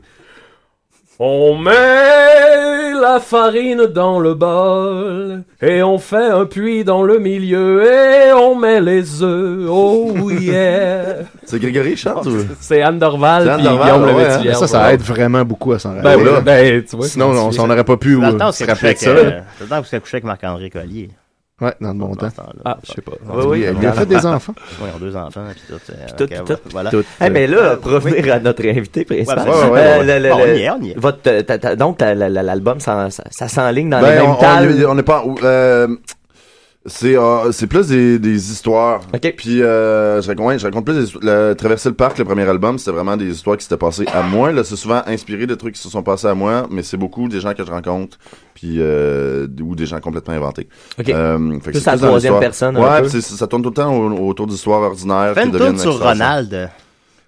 On 1.17 1.55
met 1.57 2.91
la 3.01 3.19
farine 3.21 3.85
dans 3.85 4.19
le 4.19 4.33
bol 4.33 5.43
et 5.61 5.81
on 5.81 5.97
fait 5.97 6.25
un 6.25 6.45
puits 6.45 6.83
dans 6.83 7.03
le 7.03 7.19
milieu 7.19 7.83
et 7.85 8.33
on 8.33 8.55
met 8.55 8.81
les 8.81 9.23
œufs. 9.23 9.65
Oh 9.69 10.13
yeah! 10.29 11.19
C'est 11.45 11.59
Grégory 11.59 11.91
qui 11.91 11.97
chante 11.97 12.25
ou? 12.25 12.37
C'est 12.59 12.81
Anne 12.81 12.99
Dorval 12.99 13.43
C'est 13.45 13.49
Anne 13.51 13.63
Dorval, 13.63 13.91
Guillaume 14.01 14.15
ouais, 14.17 14.49
hein. 14.49 14.53
Ça, 14.55 14.67
ça 14.67 14.93
aide 14.93 15.01
vraiment 15.01 15.45
beaucoup 15.45 15.71
à 15.71 15.79
s'en 15.79 15.93
Ben 15.93 16.03
rappeler. 16.03 16.15
oui, 16.17 16.31
là. 16.33 16.41
ben 16.41 16.83
tu 16.83 16.95
vois. 16.97 17.07
Sinon, 17.07 17.29
on 17.29 17.51
s'en 17.51 17.69
aurait 17.69 17.83
pas 17.85 17.95
pu 17.97 18.15
euh, 18.15 18.31
où 18.31 18.51
se 18.51 18.65
rappeler 18.65 18.65
de 18.65 18.85
avec, 18.87 18.97
ça. 18.97 19.09
euh, 19.11 19.39
où 19.61 19.83
c'est 19.85 19.99
couché 20.01 20.15
avec 20.17 20.25
Marc-André 20.25 20.69
Collier. 20.69 21.11
Ouais, 21.61 21.73
dans 21.79 21.93
le 21.93 21.99
bon 21.99 22.13
temps. 22.15 22.27
Ah, 22.65 22.77
je 22.83 22.91
sais 22.91 23.01
pas. 23.01 23.13
Oui, 23.33 23.43
oui. 23.47 23.65
Il 23.81 23.87
a 23.87 23.93
fait 23.93 24.05
des 24.05 24.25
enfants. 24.25 24.53
Oui, 24.81 24.89
ils 24.91 24.95
ont 24.95 24.99
deux 24.99 25.15
enfants, 25.15 25.45
puis 25.51 25.61
tout. 25.69 25.79
euh, 25.89 26.05
tout, 26.17 26.23
ok, 26.25 26.45
tout, 26.45 26.69
voilà. 26.71 26.89
Tout. 26.91 27.03
Eh, 27.25 27.29
mais 27.29 27.47
là, 27.47 27.77
pour 27.77 27.91
revenir 27.93 28.33
à 28.33 28.39
notre 28.39 28.67
invité 28.67 29.05
principal. 29.05 29.47
Ouais, 29.47 29.55
ouais, 29.55 29.69
ouais, 29.69 30.25
euh, 30.25 30.33
on 30.33 30.45
y 30.57 30.61
est, 30.63 30.69
on 30.69 30.81
y 30.81 30.91
est. 30.91 30.99
Votre, 30.99 31.19
ta- 31.21 31.43
ta- 31.43 31.57
ta- 31.57 31.75
donc, 31.77 31.97
ta- 31.99 32.13
la- 32.13 32.27
la- 32.27 32.43
l'album, 32.43 32.81
ça, 32.81 33.09
ça, 33.09 33.23
ça 33.31 33.47
s'enligne 33.47 33.89
dans 33.89 33.99
les 34.01 34.03
Ben, 34.03 34.21
mêmes 34.23 34.31
on, 34.31 34.87
on, 34.89 34.95
on 34.95 34.97
est 34.97 35.03
pas, 35.03 35.23
euh, 35.43 35.87
c'est, 36.85 37.17
euh, 37.17 37.51
c'est 37.51 37.67
plus 37.67 37.87
des, 37.87 38.19
des 38.19 38.51
histoires. 38.51 39.01
Ok. 39.13 39.33
Puis, 39.37 39.61
euh, 39.61 40.21
je 40.21 40.27
raconte, 40.27 40.45
ouais, 40.47 40.59
je 40.59 40.65
raconte 40.65 40.85
plus 40.85 40.93
des 40.95 41.03
histoires. 41.05 41.23
Le, 41.23 41.53
Traverser 41.53 41.89
le 41.89 41.95
parc, 41.95 42.17
le 42.19 42.25
premier 42.25 42.43
album, 42.47 42.77
c'était 42.77 42.91
vraiment 42.91 43.17
des 43.17 43.25
histoires 43.27 43.57
qui 43.57 43.63
s'étaient 43.63 43.77
passées 43.77 44.05
à 44.13 44.21
moi. 44.21 44.51
Là, 44.51 44.63
c'est 44.63 44.75
souvent 44.75 45.01
inspiré 45.07 45.47
de 45.47 45.55
trucs 45.55 45.75
qui 45.75 45.81
se 45.81 45.89
sont 45.89 46.03
passés 46.03 46.27
à 46.27 46.35
moi, 46.35 46.67
mais 46.69 46.83
c'est 46.83 46.97
beaucoup 46.97 47.27
des 47.27 47.39
gens 47.39 47.53
que 47.53 47.65
je 47.65 47.71
rencontre, 47.71 48.17
puis 48.53 48.75
euh, 48.79 49.47
ou 49.61 49.75
des 49.75 49.85
gens 49.85 49.99
complètement 49.99 50.33
inventés. 50.35 50.67
Ok. 50.99 51.09
Euh, 51.09 51.51
fait 51.53 51.57
que 51.59 51.63
Plus 51.71 51.79
c'est 51.79 51.89
à 51.89 51.95
la 51.95 52.07
troisième 52.07 52.39
personne, 52.39 52.77
un 52.77 53.01
Ouais, 53.01 53.09
ça 53.09 53.47
tourne 53.47 53.63
tout 53.63 53.69
le 53.69 53.75
temps 53.75 53.93
au- 53.95 54.27
autour 54.29 54.47
d'histoires 54.47 54.81
ordinaires. 54.81 55.33
Fais 55.33 55.41
qui 55.43 55.47
une 55.49 55.57
tourne 55.57 55.77
sur. 55.79 55.99
Ronald. 56.01 56.69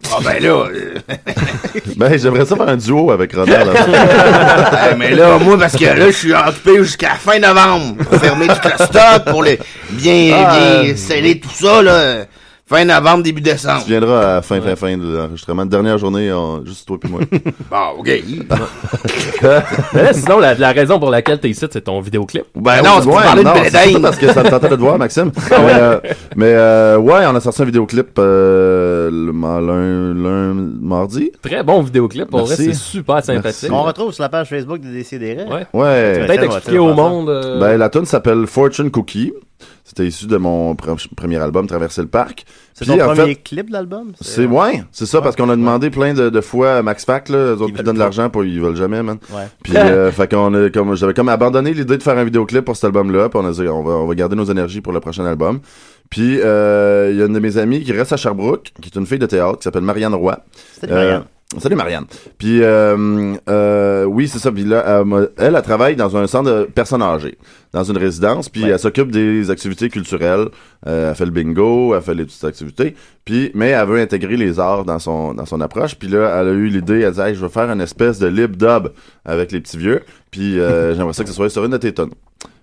Ah, 0.09 0.17
ben 0.23 0.41
là. 0.41 0.49
euh, 0.49 0.93
Ben, 1.97 2.17
j'aimerais 2.17 2.45
ça 2.45 2.55
faire 2.55 2.69
un 2.69 2.77
duo 2.77 3.11
avec 3.11 3.33
Ronald. 3.33 3.71
eh, 4.91 4.95
mais 4.95 5.11
là, 5.11 5.37
moi, 5.39 5.57
parce 5.57 5.75
que 5.75 5.85
là, 5.85 6.05
je 6.07 6.11
suis 6.15 6.33
occupé 6.33 6.77
jusqu'à 6.83 7.15
fin 7.15 7.39
novembre 7.39 8.03
pour 8.03 8.19
fermer 8.19 8.47
tout 8.47 8.55
le 8.63 8.85
stock, 8.85 9.25
pour 9.25 9.43
les 9.43 9.59
bien, 9.89 10.45
Ah, 10.47 10.81
bien 10.83 10.95
sceller 10.95 11.39
tout 11.39 11.49
ça, 11.53 11.81
là. 11.81 12.25
Fin 12.69 12.83
novembre, 12.83 13.23
début 13.23 13.39
décembre. 13.39 13.81
tu 13.85 13.91
viendras 13.91 14.19
à 14.19 14.33
la 14.35 14.41
fin, 14.41 14.59
fin, 14.59 14.75
fin 14.75 14.97
de 14.97 15.03
l'enregistrement. 15.17 15.65
Dernière 15.65 15.97
journée, 15.97 16.33
on- 16.33 16.65
juste 16.65 16.85
toi 16.85 16.97
puis 16.99 17.09
moi. 17.09 17.21
Bon, 17.71 17.99
OK. 17.99 18.07
Mais 19.93 20.03
là, 20.03 20.13
sinon, 20.13 20.39
la, 20.39 20.53
la 20.53 20.71
raison 20.73 20.99
pour 20.99 21.09
laquelle 21.09 21.39
t'es 21.39 21.49
ici, 21.49 21.65
c'est 21.71 21.81
ton 21.81 22.01
vidéoclip. 22.01 22.43
Ben 22.55 22.81
non, 22.81 22.97
c'est 22.99 23.05
pour 23.05 23.21
parler 23.21 23.43
de 23.43 23.47
non, 23.47 23.53
c'est 23.63 23.83
surtout 23.87 24.01
parce 24.01 24.17
que 24.17 24.33
ça 24.33 24.43
me 24.43 24.49
tentait 24.49 24.69
de 24.69 24.75
te 24.75 24.79
voir, 24.81 24.97
Maxime. 24.97 25.31
mais 25.49 25.55
euh, 25.79 25.99
mais, 26.35 26.53
euh, 26.53 26.97
ouais, 26.97 27.25
on 27.27 27.35
a 27.35 27.39
sorti 27.39 27.61
un 27.61 27.65
vidéoclip 27.65 28.09
euh, 28.19 29.09
le 29.11 29.31
ma- 29.31 29.61
lun- 29.61 30.13
lun- 30.13 30.53
mardi. 30.81 31.31
Très 31.41 31.63
bon 31.63 31.81
vidéoclip. 31.81 32.29
Pour 32.29 32.41
vrai, 32.41 32.49
Merci. 32.57 32.65
c'est 32.65 32.73
super 32.73 33.23
sympathique. 33.23 33.71
On 33.71 33.83
retrouve 33.83 34.11
sur 34.13 34.23
la 34.23 34.29
page 34.29 34.49
Facebook 34.49 34.81
de 34.81 34.89
Décideret. 34.89 35.45
Ouais. 35.45 35.65
Ouais. 35.73 36.25
Peut-être 36.25 36.43
expliquer 36.43 36.79
au 36.79 36.93
monde. 36.93 37.29
euh, 37.29 37.59
Ben, 37.59 37.77
la 37.77 37.89
tune 37.89 38.05
s'appelle 38.05 38.45
Fortune 38.47 38.91
Cookie. 38.91 39.31
C'était 39.87 40.05
issu 40.05 40.27
de 40.27 40.35
mon 40.35 40.73
pre- 40.73 41.07
premier 41.15 41.37
album, 41.37 41.65
Traverser 41.65 42.01
le 42.01 42.09
parc. 42.09 42.45
C'est 42.73 42.83
ton 42.83 43.01
en 43.01 43.05
premier 43.05 43.27
fait, 43.27 43.35
clip 43.35 43.67
de 43.69 43.71
l'album? 43.71 44.11
C'est 44.19 44.45
ouais, 44.45 44.83
c'est 44.91 45.05
ça 45.05 45.21
parce 45.21 45.37
qu'on 45.37 45.49
a 45.49 45.55
demandé 45.55 45.89
plein 45.89 46.13
de, 46.13 46.29
de 46.29 46.41
fois 46.41 46.73
à 46.73 46.81
Max 46.81 47.05
Fac 47.05 47.29
là, 47.29 47.37
eux 47.37 47.51
autres 47.53 47.73
veulent 47.73 47.85
donnent 47.85 47.95
de 47.95 47.99
l'argent 47.99 48.29
pour 48.29 48.43
ils 48.43 48.59
veulent 48.59 48.75
jamais 48.75 49.01
man. 49.01 49.17
Ouais. 49.33 49.47
Puis 49.63 49.77
euh, 49.77 50.11
fait 50.11 50.29
qu'on 50.29 50.53
a 50.53 50.69
comme 50.69 50.93
j'avais 50.95 51.13
comme 51.13 51.29
abandonné 51.29 51.73
l'idée 51.73 51.97
de 51.97 52.03
faire 52.03 52.17
un 52.17 52.25
vidéoclip 52.25 52.65
pour 52.65 52.75
cet 52.75 52.83
album 52.83 53.11
là, 53.11 53.29
puis 53.29 53.39
on 53.41 53.47
a 53.47 53.51
dit 53.51 53.61
on 53.61 53.81
va 53.81 53.93
on 53.93 54.07
va 54.07 54.13
garder 54.15 54.35
nos 54.35 54.43
énergies 54.43 54.81
pour 54.81 54.91
le 54.91 54.99
prochain 54.99 55.25
album. 55.25 55.61
Puis 56.09 56.37
euh, 56.41 57.09
il 57.13 57.17
y 57.17 57.21
a 57.21 57.25
une 57.25 57.33
de 57.33 57.39
mes 57.39 57.57
amies 57.57 57.81
qui 57.81 57.93
reste 57.93 58.11
à 58.11 58.17
Sherbrooke, 58.17 58.73
qui 58.81 58.89
est 58.93 58.99
une 58.99 59.05
fille 59.05 59.19
de 59.19 59.25
théâtre 59.25 59.59
qui 59.59 59.63
s'appelle 59.63 59.83
Marianne 59.83 60.13
Roy. 60.15 60.37
Salut, 60.81 60.93
Marianne. 60.93 61.23
Salut 61.59 61.75
Marianne. 61.75 62.03
Puis 62.37 62.61
euh, 62.61 63.33
euh, 63.49 64.03
oui, 64.03 64.27
c'est 64.27 64.37
ça. 64.37 64.51
Puis 64.51 64.65
là, 64.65 64.83
elle, 64.85 65.05
m'a- 65.05 65.21
elle, 65.37 65.55
elle 65.55 65.61
travaille 65.61 65.95
dans 65.95 66.17
un 66.17 66.27
centre 66.27 66.49
de 66.51 66.63
personnes 66.65 67.01
âgées, 67.01 67.37
dans 67.71 67.85
une 67.85 67.97
résidence. 67.97 68.49
Puis 68.49 68.63
Ouais. 68.65 68.71
elle 68.71 68.79
s'occupe 68.79 69.11
des 69.11 69.49
activités 69.49 69.87
culturelles. 69.89 70.49
Euh, 70.87 71.09
elle 71.09 71.15
fait 71.15 71.23
le 71.23 71.31
bingo, 71.31 71.95
elle 71.95 72.01
fait 72.01 72.15
les 72.15 72.25
petites 72.25 72.43
activités. 72.43 72.95
Puis 73.23 73.51
mais 73.53 73.69
elle 73.69 73.87
veut 73.87 73.99
intégrer 74.01 74.35
les 74.35 74.59
arts 74.59 74.83
dans 74.83 74.99
son 74.99 75.33
dans 75.33 75.45
son 75.45 75.61
approche. 75.61 75.95
Puis 75.95 76.09
là, 76.09 76.37
elle 76.41 76.49
a 76.49 76.51
eu 76.51 76.67
l'idée. 76.67 76.99
Elle 76.99 77.13
dit, 77.13 77.21
hey, 77.21 77.33
je 77.33 77.39
veux 77.39 77.49
faire 77.49 77.69
une 77.71 77.81
espèce 77.81 78.19
de 78.19 78.27
lip 78.27 78.57
dub 78.57 78.89
avec 79.23 79.53
les 79.53 79.61
petits 79.61 79.77
vieux. 79.77 80.01
Puis 80.31 80.59
euh, 80.59 80.95
j'aimerais 80.97 81.13
ça 81.13 81.23
que 81.23 81.29
ce 81.29 81.35
soit 81.35 81.49
sur 81.49 81.63
une 81.63 81.71
de 81.71 81.77
tes 81.77 81.93
tonnes. 81.93 82.11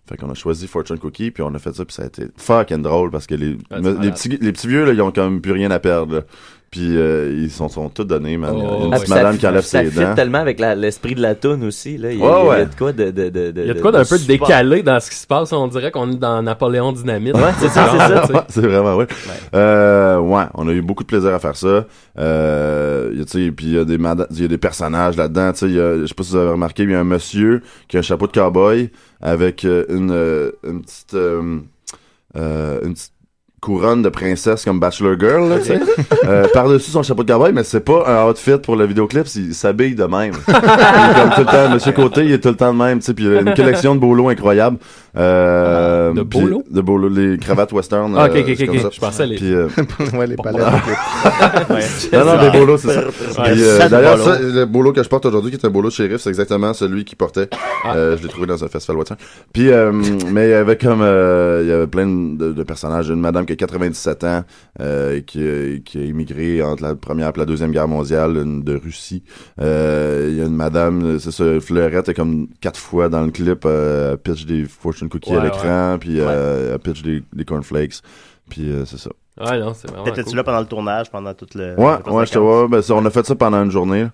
Fait 0.06 0.18
qu'on 0.18 0.30
a 0.30 0.34
choisi 0.34 0.66
Fortune 0.66 0.98
Cookie, 0.98 1.30
puis 1.30 1.42
on 1.42 1.54
a 1.54 1.58
fait 1.58 1.74
ça, 1.74 1.82
puis 1.86 1.94
ça 1.94 2.02
a 2.02 2.06
été 2.06 2.24
fucking 2.36 2.82
drôle 2.82 3.10
parce 3.10 3.26
que 3.26 3.34
les, 3.36 3.56
Ah, 3.70 3.78
les, 3.80 4.10
petits, 4.10 4.28
les 4.28 4.52
petits 4.52 4.68
vieux, 4.68 4.84
là, 4.84 4.92
ils 4.92 5.00
ont 5.00 5.10
quand 5.10 5.24
même 5.24 5.40
plus 5.40 5.52
rien 5.52 5.70
à 5.70 5.78
perdre. 5.78 6.16
là. 6.16 6.20
Puis 6.74 6.96
euh, 6.96 7.32
ils 7.38 7.52
sont, 7.52 7.68
sont 7.68 7.88
tous 7.88 8.02
donnés, 8.02 8.36
man. 8.36 8.52
Il 8.56 8.64
y 8.64 8.66
a 8.66 8.68
une 8.86 8.92
Ah, 8.92 8.96
petite 8.96 9.06
ça 9.10 9.14
madame 9.14 9.38
qui 9.38 9.46
enlève 9.46 9.62
ça 9.62 9.84
ses 9.84 9.90
fit 9.92 10.00
dents. 10.00 10.14
tellement 10.16 10.38
avec 10.38 10.58
l'esprit 10.58 11.14
de 11.14 11.22
la 11.22 11.36
toune 11.36 11.62
aussi. 11.62 11.96
Là. 11.98 12.10
Il, 12.10 12.18
y 12.18 12.20
a, 12.20 12.24
Ouais, 12.26 12.32
il 12.32 12.46
y 12.46 12.48
a 12.48 12.48
ouais. 12.48 12.66
de 12.66 12.74
quoi 12.74 12.92
de, 12.92 13.10
de, 13.12 13.28
de, 13.28 13.52
Il 13.58 13.66
y 13.68 13.70
a 13.70 13.74
de 13.74 13.80
quoi 13.80 13.92
d'un 13.92 14.04
peu 14.04 14.18
super- 14.18 14.38
décalé 14.48 14.82
dans 14.82 14.98
ce 14.98 15.08
qui 15.08 15.14
se 15.16 15.24
passe. 15.28 15.52
On 15.52 15.68
dirait 15.68 15.92
qu'on 15.92 16.10
est 16.10 16.16
dans 16.16 16.42
Napoléon 16.42 16.90
Dynamite. 16.90 17.36
Ouais, 17.36 17.52
c'est 17.60 17.68
ça, 17.68 17.88
c'est 18.26 18.32
ça. 18.32 18.46
c'est 18.48 18.60
vraiment 18.60 18.96
ouais. 18.96 19.06
Euh, 19.54 20.18
ouais, 20.18 20.42
on 20.54 20.66
a 20.66 20.72
eu 20.72 20.82
beaucoup 20.82 21.04
de 21.04 21.08
plaisir 21.08 21.32
à 21.32 21.38
faire 21.38 21.54
ça. 21.54 21.86
Euh, 22.18 23.10
il 23.12 23.18
y 23.18 23.22
a, 23.22 23.24
tu 23.24 23.44
sais, 23.46 23.52
puis 23.52 23.66
il 23.66 23.74
y 23.74 23.78
a 23.78 23.84
des 23.84 23.94
il 24.32 24.42
y 24.42 24.44
a 24.44 24.48
des 24.48 24.58
personnages 24.58 25.16
là-dedans. 25.16 25.52
Tu 25.52 25.58
sais, 25.60 25.66
il 25.66 25.74
y 25.76 25.80
a- 25.80 25.98
je 26.00 26.06
sais 26.06 26.14
pas 26.14 26.24
si 26.24 26.32
vous 26.32 26.38
avez 26.38 26.50
remarqué, 26.50 26.86
mais 26.86 26.90
il 26.92 26.94
y 26.94 26.98
a 26.98 27.00
un 27.02 27.04
monsieur 27.04 27.62
qui 27.86 27.96
a 27.96 28.00
un 28.00 28.02
chapeau 28.02 28.26
de 28.26 28.32
cowboy 28.32 28.90
avec 29.22 29.64
euh, 29.64 29.84
une 29.90 30.10
une 30.68 30.82
petite 30.82 31.14
euh, 31.14 31.58
euh, 32.36 32.80
une 32.82 32.94
petite 32.94 33.12
couronne 33.64 34.02
de 34.02 34.10
princesse 34.10 34.62
comme 34.62 34.78
Bachelor 34.78 35.18
Girl, 35.18 35.48
là, 35.48 35.58
tu 35.58 35.66
sais. 35.66 35.80
Euh, 36.24 36.46
par-dessus 36.54 36.90
son 36.90 37.02
chapeau 37.02 37.22
de 37.22 37.30
cowboy, 37.30 37.52
mais 37.52 37.64
c'est 37.64 37.80
pas 37.80 38.04
un 38.06 38.30
outfit 38.30 38.56
pour 38.62 38.76
le 38.76 38.86
vidéoclip, 38.86 39.26
il 39.34 39.54
s'habille 39.54 39.94
de 39.94 40.04
même. 40.04 40.32
il 40.48 40.54
est 40.54 41.20
comme 41.20 41.30
tout 41.34 41.40
le 41.40 41.46
temps, 41.46 41.70
Monsieur 41.70 41.92
Côté, 41.92 42.24
il 42.24 42.32
est 42.32 42.38
tout 42.38 42.48
le 42.48 42.56
temps 42.56 42.72
de 42.72 42.78
même, 42.78 43.00
tu 43.00 43.06
sais, 43.06 43.14
puis 43.14 43.24
il 43.24 43.36
a 43.36 43.40
une 43.40 43.54
collection 43.54 43.94
de 43.94 44.00
bolos 44.00 44.30
incroyables. 44.30 44.78
Euh, 45.16 46.12
De 46.12 46.22
bolos? 46.22 46.62
De 46.70 47.20
les 47.30 47.38
cravates 47.38 47.72
western. 47.72 48.14
Ah, 48.16 48.26
ok, 48.26 48.36
euh, 48.36 48.40
ok, 48.40 48.54
c'est 48.56 48.68
ok. 48.68 48.92
Je 48.92 49.00
pensais 49.00 49.26
les- 49.26 49.36
Puis, 49.36 49.54
euh, 49.54 49.68
ouais, 50.14 50.26
les 50.26 50.36
palettes. 50.36 50.64
non, 52.12 52.24
non, 52.24 52.42
des 52.42 52.58
bolos, 52.58 52.78
c'est 52.78 52.88
ça. 52.94 53.00
Ouais, 53.42 53.50
euh, 53.56 53.88
D'ailleurs, 53.88 54.18
le 54.40 54.64
bolo 54.64 54.92
que 54.92 55.02
je 55.02 55.08
porte 55.08 55.26
aujourd'hui, 55.26 55.50
qui 55.50 55.56
est 55.56 55.66
un 55.66 55.70
bolo 55.70 55.88
de 55.88 55.94
shérif, 55.94 56.20
c'est 56.20 56.28
exactement 56.30 56.72
celui 56.74 57.04
qu'il 57.04 57.16
portait. 57.16 57.48
Euh, 57.86 58.16
je 58.16 58.22
l'ai 58.22 58.28
trouvé 58.28 58.46
dans 58.46 58.62
un 58.64 58.68
festival 58.68 58.96
western. 58.98 59.18
Puis, 59.52 59.70
euh, 59.70 59.92
mais 60.32 60.48
il 60.48 60.50
y 60.50 60.54
avait 60.54 60.76
comme, 60.76 61.02
euh, 61.02 61.60
il 61.62 61.68
y 61.68 61.72
avait 61.72 61.86
plein 61.86 62.06
de, 62.06 62.52
de 62.52 62.62
personnages. 62.62 63.08
Une 63.08 63.20
madame 63.20 63.46
qui 63.46 63.52
a 63.52 63.56
97 63.56 64.24
ans, 64.24 64.44
euh, 64.80 65.20
qui, 65.20 65.38
a- 65.46 65.78
qui 65.84 65.98
a 65.98 66.02
immigré 66.04 66.62
entre 66.62 66.82
la 66.82 66.94
première 66.94 67.28
et 67.28 67.38
la 67.38 67.44
deuxième 67.46 67.70
guerre 67.72 67.88
mondiale, 67.88 68.36
une 68.36 68.62
de 68.62 68.74
Russie. 68.76 69.22
Euh, 69.60 70.28
il 70.30 70.38
y 70.38 70.40
a 70.42 70.44
une 70.46 70.56
madame, 70.56 71.18
c'est 71.18 71.30
ça, 71.30 71.44
Fleurette 71.60 72.08
est 72.08 72.14
comme 72.14 72.48
quatre 72.60 72.78
fois 72.80 73.08
dans 73.08 73.22
le 73.22 73.30
clip, 73.30 73.64
euh, 73.66 74.16
pitch 74.16 74.46
des 74.46 74.64
cookies 75.08 75.32
Ouais, 75.32 75.38
à 75.38 75.44
l'écran, 75.44 75.96
puis 76.00 76.20
euh, 76.20 76.72
elle 76.74 76.78
pitch 76.78 77.02
des, 77.02 77.22
des 77.32 77.44
cornflakes. 77.44 78.00
Puis 78.48 78.70
euh, 78.70 78.84
c'est 78.84 78.98
ça. 78.98 79.10
Ouais, 79.40 79.58
non, 79.58 79.74
c'est 79.74 79.88
vraiment. 79.88 80.04
T'étais-tu 80.04 80.28
cool. 80.30 80.36
là 80.36 80.44
pendant 80.44 80.60
le 80.60 80.66
tournage, 80.66 81.10
pendant 81.10 81.34
toute 81.34 81.54
le. 81.54 81.74
Ouais, 81.76 81.84
ouais, 81.84 82.26
j'étais 82.26 82.34
séquence? 82.34 82.62
ouais, 82.62 82.68
ben, 82.68 82.82
ça, 82.82 82.94
on 82.94 83.04
a 83.04 83.10
fait 83.10 83.26
ça 83.26 83.34
pendant 83.34 83.62
une 83.64 83.70
journée. 83.70 84.06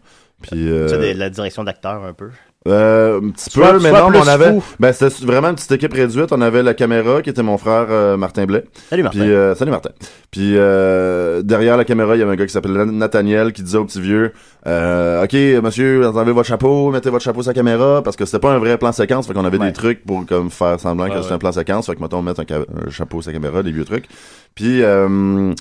Puis 0.43 0.71
euh, 0.71 0.89
Tu 0.89 0.95
sais, 0.95 1.15
la 1.15 1.29
direction 1.31 1.65
d'acteur 1.65 2.03
un 2.05 2.15
peu. 2.15 2.31
Euh, 2.69 3.21
un 3.23 3.31
petit 3.31 3.49
Soit- 3.51 3.73
peu, 3.73 3.81
mais 3.81 3.91
non, 3.91 4.11
mais 4.11 4.19
on 4.19 4.29
avait, 4.29 4.51
fou. 4.53 4.63
ben 4.79 4.93
c'était 4.93 5.25
vraiment 5.25 5.49
une 5.49 5.55
petite 5.55 5.73
équipe 5.73 5.95
réduite. 5.95 6.31
On 6.31 6.41
avait 6.43 6.63
la 6.63 6.75
caméra 6.75 7.23
qui 7.23 7.31
était 7.31 7.43
mon 7.43 7.57
frère 7.57 7.87
euh, 7.89 8.17
Martin 8.19 8.45
Blais. 8.45 8.65
Salut, 8.91 9.03
Martin. 9.03 9.19
Puis, 9.21 9.31
euh, 9.31 9.55
salut 9.55 9.71
Martin. 9.71 9.91
Puis 10.31 10.53
euh, 10.57 11.41
derrière 11.43 11.77
la 11.79 11.85
caméra, 11.87 12.17
il 12.17 12.19
y 12.19 12.23
avait 12.23 12.33
un 12.33 12.37
gars 12.37 12.45
qui 12.47 12.53
s'appelait 12.53 12.85
Nathaniel 12.85 13.53
qui 13.55 13.63
disait 13.63 13.79
au 13.79 13.85
petit 13.87 14.01
vieux, 14.01 14.33
euh, 14.67 15.25
ok 15.25 15.63
monsieur, 15.65 16.07
enlevez 16.07 16.33
votre 16.33 16.49
chapeau, 16.49 16.91
mettez 16.91 17.09
votre 17.09 17.25
chapeau 17.25 17.43
sur 17.43 17.51
la 17.51 17.55
caméra 17.55 18.03
parce 18.03 18.17
que 18.17 18.27
c'était 18.27 18.39
pas 18.41 18.53
un 18.53 18.59
vrai 18.59 18.77
plan 18.77 18.93
séquence, 18.93 19.27
fait 19.27 19.33
qu'on 19.33 19.45
avait 19.47 19.59
Ouais. 19.59 19.69
des 19.69 19.73
trucs 19.73 20.05
pour 20.05 20.27
comme 20.27 20.51
faire 20.51 20.79
semblant 20.79 21.05
Ouais, 21.05 21.11
que 21.11 21.17
c'était 21.17 21.29
ouais. 21.31 21.35
un 21.37 21.39
plan 21.39 21.53
séquence, 21.53 21.87
fait 21.87 21.95
que 21.97 22.01
mettons 22.03 22.21
mettre 22.23 22.41
un, 22.41 22.45
ca- 22.47 22.67
un 22.87 22.91
chapeau 22.91 23.23
sur 23.23 23.33
la 23.33 23.39
caméra, 23.39 23.63
des 23.63 23.73
vieux 23.73 23.85
trucs. 23.87 24.05
Puis 24.55 24.83
euh, 24.83 25.53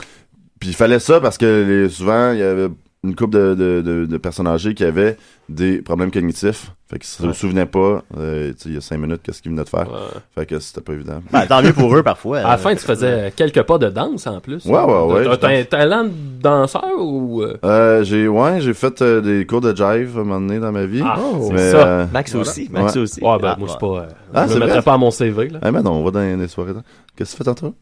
puis 0.59 0.69
il 0.71 0.75
fallait 0.75 0.99
ça 0.99 1.21
parce 1.21 1.37
que 1.37 1.63
les- 1.65 1.89
souvent 1.89 2.33
il 2.33 2.39
y 2.39 2.43
avait 2.43 2.67
une 3.03 3.15
couple 3.15 3.33
de, 3.37 3.55
de, 3.55 3.81
de, 3.81 4.05
de 4.05 4.17
personnes 4.17 4.47
âgées 4.47 4.73
qui 4.73 4.83
avaient 4.83 5.15
des 5.47 5.81
problèmes 5.81 6.11
cognitifs. 6.11 6.71
Fait 6.91 6.97
qu'ils 6.99 7.07
se 7.07 7.23
Ouais. 7.23 7.33
souvenaient 7.33 7.65
pas, 7.65 8.03
euh, 8.17 8.49
tu 8.51 8.57
sais, 8.63 8.69
il 8.69 8.73
y 8.75 8.77
a 8.77 8.81
cinq 8.81 8.97
minutes, 8.97 9.21
qu'est-ce 9.23 9.41
qu'ils 9.41 9.51
venaient 9.51 9.63
de 9.63 9.69
faire. 9.69 9.87
Fait 10.35 10.45
que 10.45 10.59
c'était 10.59 10.81
pas 10.81 10.93
évident. 10.93 11.21
Ben, 11.31 11.45
tant 11.45 11.61
mieux 11.61 11.71
pour 11.71 11.95
eux 11.95 12.03
parfois. 12.03 12.39
À 12.39 12.49
la 12.51 12.57
fin, 12.57 12.75
tu 12.75 12.83
faisais 12.83 13.31
quelques 13.35 13.61
pas 13.61 13.77
de 13.77 13.87
danse 13.89 14.27
en 14.27 14.41
plus. 14.41 14.65
Ouais, 14.65 14.83
ouais, 14.83 15.03
ouais, 15.27 15.37
T'as- 15.37 15.55
je 15.55 15.61
un 15.61 15.63
talent 15.63 16.03
de 16.05 16.11
danseur 16.41 16.83
ou. 16.99 17.41
euh, 17.43 17.57
Euh, 17.63 18.03
j'ai 18.03 18.27
ouais, 18.27 18.59
j'ai 18.59 18.73
fait 18.73 19.01
euh, 19.01 19.21
des 19.21 19.45
cours 19.45 19.61
de 19.61 19.69
jive 19.73 20.17
à 20.17 20.21
un 20.21 20.23
moment 20.25 20.41
donné 20.41 20.59
dans 20.59 20.71
ma 20.73 20.85
vie. 20.85 21.01
Ah, 21.05 21.19
c'est 21.47 21.53
Mais, 21.53 21.71
ça. 21.71 21.87
euh, 21.87 22.05
Max 22.11 22.31
voilà. 22.33 22.49
aussi, 22.49 22.69
Max 22.71 22.95
Ouais. 22.95 23.01
aussi. 23.01 23.21
Ouais, 23.23 23.37
ben, 23.39 23.51
Ah, 23.53 23.55
moi, 23.57 23.67
je 23.67 23.71
suis 23.71 23.79
pas. 23.79 23.85
euh, 24.01 24.07
Ah, 24.33 24.47
je 24.47 24.53
le 24.55 24.59
mettrais 24.65 24.81
pas 24.81 24.93
à 24.93 24.97
mon 24.97 25.11
CV, 25.11 25.47
là. 25.49 25.59
Ah, 25.61 25.71
mais 25.71 25.81
non, 25.83 25.91
on 25.93 26.03
va 26.03 26.11
dans 26.11 26.37
des 26.37 26.47
soirées. 26.49 26.73
Qu'est-ce 27.15 27.31
que 27.31 27.37
tu 27.37 27.43
fais 27.43 27.55
tantôt? 27.55 27.75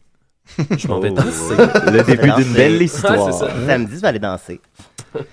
Je 0.78 0.88
m'en 0.88 0.98
vais 1.00 1.10
danser. 1.10 1.56
Le 1.58 2.02
début 2.04 2.30
d'une 2.42 2.52
belle 2.54 2.78
Ouais, 2.78 2.84
histoire. 2.84 3.32
c'est 3.32 3.32
ça. 3.46 3.50
Samedi, 3.66 3.94
tu 3.96 4.00
vas 4.00 4.08
aller 4.08 4.18
danser. 4.18 4.60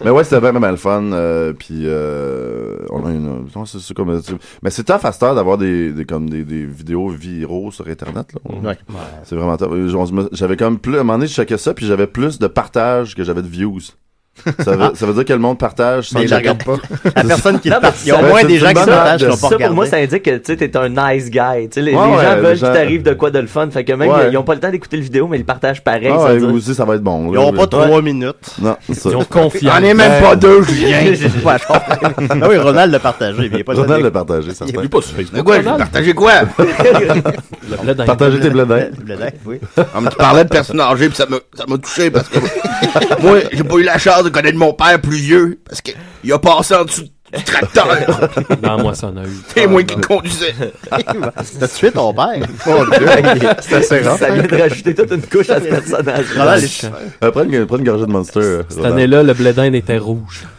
Mais 0.03 0.09
ouais, 0.09 0.23
c'était 0.23 0.39
vraiment 0.39 0.69
le 0.69 0.77
fun. 0.77 1.03
euh, 1.11 1.53
puis 1.53 1.83
euh, 1.85 2.77
on 2.91 3.05
a 3.05 3.11
une, 3.11 3.47
non, 3.55 3.65
c'est, 3.65 3.79
c'est 3.79 3.93
comme, 3.93 4.21
mais 4.63 4.69
c'est 4.69 4.83
tough 4.83 5.03
à 5.03 5.11
cette 5.11 5.23
heure 5.23 5.35
d'avoir 5.35 5.57
des, 5.57 5.91
des 5.91 6.05
comme 6.05 6.29
des, 6.29 6.43
des 6.43 6.65
vidéos 6.65 7.09
viraux 7.09 7.71
sur 7.71 7.87
internet. 7.87 8.33
Là. 8.33 8.39
Ouais. 8.69 8.77
C'est 9.23 9.35
vraiment 9.35 9.57
tough. 9.57 9.71
Euh, 9.71 10.27
J'avais 10.31 10.57
comme 10.57 10.79
plus, 10.79 10.97
à 10.97 11.01
un 11.01 11.03
moment 11.03 11.17
donné, 11.17 11.27
je 11.27 11.33
checkais 11.33 11.57
ça, 11.57 11.73
puis 11.73 11.85
j'avais 11.85 12.07
plus 12.07 12.39
de 12.39 12.47
partage 12.47 13.15
que 13.15 13.23
j'avais 13.23 13.41
de 13.41 13.47
views. 13.47 13.79
Ça 14.63 14.75
veut, 14.75 14.91
ça 14.95 15.05
veut 15.05 15.13
dire 15.13 15.25
que 15.25 15.33
le 15.33 15.39
monde 15.39 15.57
partage 15.57 16.09
sans 16.09 16.19
Mais 16.19 16.25
regardent 16.25 16.63
pas. 16.63 16.75
La 17.15 17.23
personne 17.23 17.59
qui 17.59 17.69
Non, 17.69 17.77
le 17.77 17.81
mais 17.81 17.87
part- 17.87 17.97
Il 18.03 18.07
y 18.09 18.11
a 18.11 18.19
au 18.19 18.21
moins 18.27 18.43
des 18.43 18.57
gens 18.57 18.67
qui 18.67 18.73
partagent 18.73 19.25
qui 19.27 19.37
Ça, 19.37 19.49
pour 19.57 19.69
moi, 19.71 19.85
ça 19.87 19.95
indique 19.97 20.23
que 20.23 20.37
tu 20.37 20.57
t'es 20.57 20.77
un 20.77 20.89
nice 20.89 21.29
guy. 21.31 21.39
Les, 21.39 21.61
Ouais, 21.61 21.67
les 21.75 21.85
ouais, 21.95 21.95
gens 21.95 22.35
veulent 22.41 22.55
gens- 22.57 22.67
qu'il 22.67 22.75
t'arrive 22.75 23.03
de 23.03 23.13
quoi 23.13 23.31
de 23.31 23.39
le 23.39 23.47
fun. 23.47 23.69
Fait 23.71 23.83
que 23.85 23.93
même, 23.93 24.09
Ouais. 24.09 24.29
ils 24.31 24.37
ont 24.37 24.43
pas 24.43 24.53
le 24.53 24.59
temps 24.59 24.69
d'écouter 24.69 24.97
le 24.97 25.03
vidéo, 25.03 25.27
mais 25.27 25.37
ils 25.37 25.41
le 25.41 25.45
partagent 25.45 25.83
pareil. 25.83 26.11
Ah, 26.13 26.27
ça 26.27 26.33
aussi, 26.47 26.75
ça 26.75 26.85
va 26.85 26.95
être 26.95 27.01
bon. 27.01 27.27
Ils 27.31 27.35
n'auront 27.35 27.53
pas 27.53 27.65
trois 27.67 28.01
minutes. 28.01 28.35
Non, 28.61 28.75
ça. 28.93 29.09
Ils 29.09 29.15
ont 29.15 29.23
confiance. 29.23 29.73
On 29.79 29.83
est 29.83 29.93
même 29.93 30.21
pas 30.21 30.35
deux, 30.35 30.61
Julien. 30.63 30.97
Ah 31.65 32.49
oui, 32.49 32.57
Ronald 32.57 32.91
l'a 32.91 32.99
partagé. 32.99 33.37
mais 33.39 33.45
Il 33.47 33.55
n'y 33.55 33.61
a 33.61 33.63
pas 33.63 33.73
le 33.73 33.79
Ronald 33.81 34.03
l'a 34.03 34.09
de- 34.09 34.13
partagé, 34.13 34.53
ça 34.53 34.65
Il 34.67 34.75
fait. 34.77 34.85
est 34.85 34.89
pas 34.89 35.01
sur 35.01 35.15
Facebook. 35.15 35.37
De 35.37 35.41
quoi? 35.41 35.57
Partager 38.05 38.39
tes 38.39 38.49
bledins. 38.49 38.87
Oui. 39.45 39.59
On 39.95 40.01
me 40.01 40.09
parlait 40.09 40.43
de 40.43 40.49
personnes 40.49 40.79
âgées 40.81 41.09
pis 41.09 41.15
ça 41.15 41.25
m'a, 41.27 41.37
ça 41.55 41.65
m'a 41.67 41.77
touché 41.77 42.09
parce 42.11 42.27
que 42.27 42.39
moi, 43.21 43.37
j'ai 43.51 43.63
pas 43.63 43.75
eu 43.75 43.83
la 43.83 43.97
chance 43.97 44.23
de 44.25 44.29
connaître 44.29 44.57
mon 44.57 44.73
père 44.73 44.99
plus 45.01 45.17
vieux 45.17 45.59
parce 45.67 45.81
que 45.81 45.91
il 46.23 46.33
a 46.33 46.39
passé 46.39 46.75
en 46.75 46.83
dessous 46.85 47.03
du 47.35 47.43
tracteur. 47.43 47.87
Non, 48.63 48.77
moi, 48.81 48.93
ça 48.95 49.07
en 49.07 49.17
a 49.17 49.23
eu. 49.23 49.29
C'est 49.53 49.67
moi 49.67 49.83
qui 49.83 49.95
le 49.95 50.01
conduisais. 50.01 50.53
T'as 51.59 51.67
tué 51.67 51.91
ton 51.91 52.13
père. 52.13 52.27
Mon 52.65 52.83
Dieu. 52.85 53.07
C'est 53.61 53.75
assez 53.75 53.99
rare. 54.01 54.17
Ça 54.17 54.29
vient 54.31 54.43
de 54.43 54.55
rajouter 54.61 54.93
toute 54.95 55.11
une 55.11 55.21
couche 55.23 55.49
à 55.49 55.59
ce 55.59 55.65
personnage. 55.65 56.63
Est- 56.63 56.91
Euh, 57.23 57.31
prends, 57.31 57.43
une, 57.43 57.65
prends 57.65 57.77
une 57.77 57.83
gorgée 57.83 58.05
de 58.05 58.11
Monster. 58.11 58.61
Cette 58.69 58.85
année-là, 58.85 59.23
le 59.23 59.33
blé 59.33 59.53
d'Inde 59.53 59.75
était 59.75 59.97
rouge. 59.97 60.43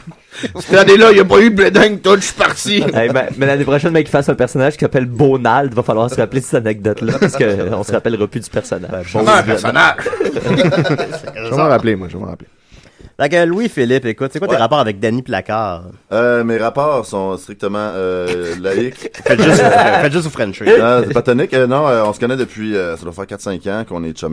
Cette 0.60 0.74
année-là, 0.80 1.12
il 1.12 1.16
y 1.16 1.20
a 1.20 1.24
pas 1.24 1.40
eu 1.40 1.48
de 1.50 1.54
bléding, 1.56 1.98
tout, 2.00 2.14
je 2.16 2.20
suis 2.20 2.34
parti. 2.34 2.82
Hey, 2.94 3.08
mais 3.14 3.28
mais 3.38 3.46
l'année 3.46 3.64
prochaine, 3.64 3.92
mec, 3.92 4.04
qu'il 4.04 4.10
fasse 4.12 4.28
un 4.28 4.34
personnage 4.34 4.74
qui 4.74 4.80
s'appelle 4.80 5.06
Bonald, 5.06 5.72
va 5.72 5.82
falloir 5.82 6.10
se 6.10 6.16
rappeler 6.16 6.40
de 6.40 6.44
cette 6.44 6.56
anecdote-là, 6.56 7.14
parce 7.18 7.36
que 7.36 7.72
on 7.72 7.82
se 7.82 7.90
rappellera 7.92 8.26
plus 8.26 8.40
du 8.40 8.50
personnage. 8.50 9.06
C'est 9.12 9.18
un 9.26 9.42
personnage. 9.42 9.94
Je 11.34 11.40
vais 11.50 11.56
m'en 11.56 11.68
rappeler, 11.68 11.96
moi, 11.96 12.08
je 12.10 12.18
vais 12.18 12.22
m'en 12.22 12.28
rappeler. 12.30 12.48
Que 13.18 13.44
Louis-Philippe, 13.46 14.04
écoute, 14.04 14.30
c'est 14.32 14.38
quoi 14.38 14.46
tes 14.46 14.56
rapports 14.56 14.78
avec 14.78 15.00
Danny 15.00 15.22
Placard? 15.22 15.84
Euh, 16.12 16.44
mes 16.44 16.58
rapports 16.58 17.06
sont 17.06 17.36
strictement 17.38 17.90
euh, 17.94 18.54
laïques. 18.60 19.10
Faites 19.26 19.42
juste, 19.42 19.62
faites 19.62 20.12
juste 20.12 20.24
vous 20.24 20.30
Frencher. 20.30 20.66
Non, 20.78 21.02
c'est 21.06 21.14
pas 21.14 21.22
tonique. 21.22 21.54
Euh, 21.54 21.66
non, 21.66 21.88
euh, 21.88 22.04
on 22.04 22.12
se 22.12 22.20
connaît 22.20 22.36
depuis, 22.36 22.76
euh, 22.76 22.94
ça 22.96 23.04
doit 23.04 23.12
faire 23.12 23.24
4-5 23.24 23.66
ans 23.70 23.84
qu'on 23.88 24.04
est. 24.04 24.12
Parce 24.12 24.30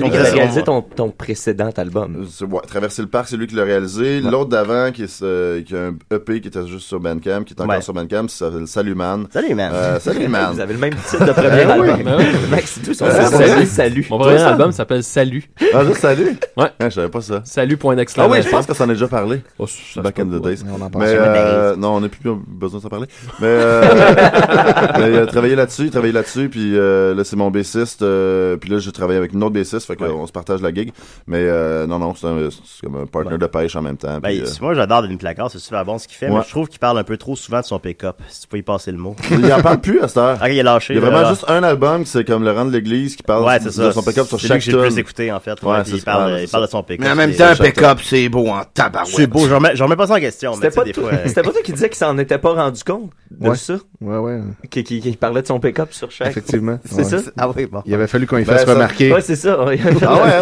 Donc, 0.00 0.12
que 0.12 0.16
il 0.16 0.26
a 0.26 0.30
réalisé 0.30 0.62
ton, 0.62 0.82
ton 0.82 1.08
précédent 1.10 1.70
album? 1.76 2.26
C'est- 2.30 2.44
ouais, 2.44 2.60
Traverser 2.66 3.00
le 3.02 3.08
parc, 3.08 3.28
c'est 3.28 3.36
lui 3.38 3.46
qui 3.46 3.54
l'a 3.54 3.64
réalisé. 3.64 4.20
L'autre 4.20 4.50
d'avant, 4.50 4.92
qui, 4.92 5.04
est, 5.04 5.22
euh, 5.22 5.62
qui 5.62 5.74
a 5.74 5.86
un 5.86 5.94
EP 6.14 6.40
qui 6.42 6.48
était 6.48 6.66
juste 6.66 6.86
sur 6.86 7.00
Bandcamp, 7.00 7.44
qui 7.44 7.54
est 7.54 7.60
encore 7.60 7.76
Ouais. 7.76 7.80
sur 7.82 7.94
Bandcamp, 7.94 8.28
ça 8.28 8.50
s'appelle 8.50 8.66
Salut 8.68 8.94
Man. 8.94 9.26
Salut, 9.32 9.54
man. 9.54 9.72
Euh, 9.74 9.98
salut 10.00 10.28
Man. 10.28 10.50
Vous 10.52 10.60
avez 10.60 10.74
le 10.74 10.78
même 10.78 10.94
titre 10.94 11.24
de 11.24 11.32
premier 11.32 11.48
oui. 11.64 11.88
album. 11.90 12.02
Ben. 12.04 12.18
Max, 12.50 12.72
c'est 12.74 12.80
tout 12.82 12.94
son 12.94 13.06
titre, 13.06 13.30
salut. 13.30 13.52
c'est 13.60 13.66
Salut. 13.66 14.06
Mon 14.10 14.18
premier 14.18 14.38
ça? 14.38 14.48
album 14.50 14.70
s'appelle 14.72 15.02
Salut. 15.02 15.48
Ah, 15.74 15.84
juste 15.86 16.00
salut? 16.00 16.36
Ouais. 16.56 16.68
je 16.80 16.90
savais 16.90 17.08
pas 17.08 17.20
ça. 17.22 17.40
Salut, 17.44 17.76
point 17.78 17.96
Ah 18.18 18.28
oui, 18.28 18.42
je 18.42 18.48
pense 18.48 18.66
que 18.66 18.74
ça 18.74 18.84
en 18.84 18.88
a 18.88 18.92
déjà 18.92 19.08
parlé. 19.08 19.42
Oh, 19.58 19.66
ça 19.66 20.02
Back 20.02 20.18
in 20.18 20.26
the 20.26 20.42
days. 20.42 20.58
Mais 20.64 20.72
on 20.78 20.82
en 20.82 20.90
parle 20.90 21.04
Mais 21.04 21.14
jamais. 21.14 21.38
euh, 21.38 21.76
non, 21.76 21.96
on 21.96 22.00
n'a 22.00 22.08
plus 22.08 22.20
besoin 22.46 22.78
de 22.78 22.82
s'en 22.82 22.88
parler. 22.88 23.06
Mais, 23.40 23.46
euh, 23.48 23.82
mais 24.98 25.10
il 25.12 25.18
a 25.18 25.26
travaillé 25.26 25.54
là-dessus, 25.54 25.90
travaillé 25.90 26.12
là-dessus, 26.12 26.48
puis 26.48 26.76
euh, 26.76 27.14
là 27.14 27.24
c'est 27.24 27.36
mon 27.36 27.50
bassiste, 27.50 28.02
euh, 28.02 28.56
puis 28.56 28.70
là 28.70 28.78
j'ai 28.78 28.92
travaillé 28.92 29.18
avec 29.18 29.32
une 29.32 29.42
autre 29.42 29.54
bassiste, 29.54 29.86
fait 29.86 29.96
qu'on 29.96 30.26
se 30.26 30.32
partage 30.32 30.60
la 30.62 30.72
gig. 30.72 30.92
Mais 31.26 31.42
euh, 31.42 31.86
non, 31.86 31.98
non, 31.98 32.14
c'est 32.14 32.26
un- 32.26 32.48
c'est 32.50 32.86
comme 32.86 33.00
un 33.02 33.06
partner 33.06 33.38
de 33.38 33.46
pêche 33.46 33.76
en 33.76 33.82
même 33.82 33.96
temps. 33.96 34.18
Ben, 34.20 34.28
puis, 34.30 34.40
euh, 34.40 34.46
moi, 34.60 34.74
j'adore 34.74 35.02
Danny 35.02 35.16
Placard, 35.16 35.50
c'est 35.50 35.58
super 35.58 35.84
bon 35.84 35.98
ce 35.98 36.06
qu'il 36.08 36.16
fait, 36.16 36.28
mais 36.28 36.42
je 36.44 36.48
trouve 36.50 36.68
qu'il 36.68 36.78
parle 36.78 36.98
un 36.98 37.04
peu 37.04 37.16
trop 37.16 37.36
souvent 37.36 37.60
de 37.60 37.64
son 37.66 37.78
pick-up. 37.78 38.16
Si 38.28 38.42
tu 38.42 38.48
peux 38.48 38.58
y 38.58 38.62
passer 38.62 38.92
le 38.92 38.98
mot. 38.98 39.14
il 39.30 39.52
en 39.52 39.60
parle 39.60 39.80
plus 39.80 40.00
à 40.00 40.08
cette 40.08 40.16
heure. 40.18 40.38
Ah, 40.40 40.50
il 40.50 40.58
est 40.58 40.62
lâché. 40.62 40.94
Il 40.94 40.96
y 40.96 40.98
a 40.98 41.02
vraiment 41.02 41.22
là. 41.22 41.30
juste 41.30 41.44
un 41.48 41.62
album, 41.62 42.04
c'est 42.04 42.24
comme 42.24 42.44
le 42.44 42.52
rang 42.52 42.64
de 42.64 42.70
l'église 42.72 43.16
qui 43.16 43.22
parle 43.22 43.44
de 43.62 43.70
ça. 43.70 43.92
son 43.92 44.02
pick-up 44.02 44.26
sur 44.26 44.38
chaque 44.38 44.58
que 44.58 44.64
j'ai 44.64 44.72
plus 44.76 44.98
écouté, 44.98 45.32
en 45.32 45.40
fait. 45.40 45.58
Il 45.88 46.02
parle, 46.02 46.40
de 46.42 46.66
son 46.66 46.82
pick-up. 46.82 47.04
Mais 47.04 47.10
en 47.10 47.16
même 47.16 47.34
temps, 47.34 47.46
un 47.48 47.56
pick-up, 47.56 47.98
c'est 48.08 48.28
beau 48.28 48.48
en 48.48 48.62
tabarouette. 48.74 49.14
C'est 49.14 49.26
beau, 49.26 49.46
je 49.48 49.54
remets, 49.54 49.74
je 49.76 49.82
remets 49.82 49.96
pas 49.96 50.06
ça 50.06 50.14
en 50.14 50.20
question, 50.20 50.54
C'était 50.54 50.70
pas, 50.70 50.84
toi- 50.84 51.10
euh, 51.12 51.16
c'était 51.26 51.42
pas 51.42 51.50
toi 51.50 51.62
qui 51.62 51.72
disais 51.72 51.88
qu'il 51.88 51.98
s'en 51.98 52.16
était 52.18 52.38
pas 52.38 52.52
rendu 52.54 52.82
compte 52.84 53.10
de 53.30 53.48
Ouais. 53.50 53.56
ça? 53.56 53.74
Ouais, 54.00 54.16
ouais. 54.16 54.40
Qui, 54.70 54.84
qui, 54.84 55.00
qui 55.00 55.12
parlait 55.16 55.42
de 55.42 55.46
son 55.46 55.60
pick-up 55.60 55.92
sur 55.92 56.10
chaque. 56.10 56.28
Effectivement. 56.28 56.78
C'est 56.84 56.96
Ouais. 56.96 57.04
ça? 57.04 57.16
Ah 57.36 57.48
oui, 57.54 57.66
bon. 57.66 57.82
Il 57.86 57.94
avait 57.94 58.06
fallu 58.06 58.26
qu'on 58.26 58.38
y 58.38 58.44
Ben, 58.44 58.54
fasse 58.54 58.64
ça- 58.66 58.74
remarquer 58.74 59.12
Ouais, 59.12 59.20
c'est 59.20 59.36
ça. 59.36 59.58
Ah 59.60 59.64
ouais, 59.66 59.76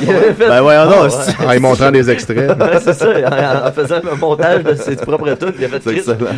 Il 0.03 0.11
avait 0.11 0.33
fait- 0.35 0.49
Ben 0.49 0.63
ouais, 0.63 0.77
non, 0.87 1.03
Ouais. 1.03 1.11
c'est- 1.11 1.45
en 1.47 1.53
y 1.53 1.59
montrant 1.61 1.91
des 1.91 2.09
extraits. 2.11 2.51
Ouais, 2.59 2.79
c'est 2.83 2.93
ça, 2.95 3.09
en, 3.09 3.69
en 3.69 3.73
faisant 3.73 4.01
un 4.13 4.17
montage 4.17 4.63
de 4.65 4.75
ses 4.75 4.97
propres 4.97 5.33
tunes, 5.35 5.53
il 5.59 5.65
a 5.65 5.69
fait. 5.69 5.81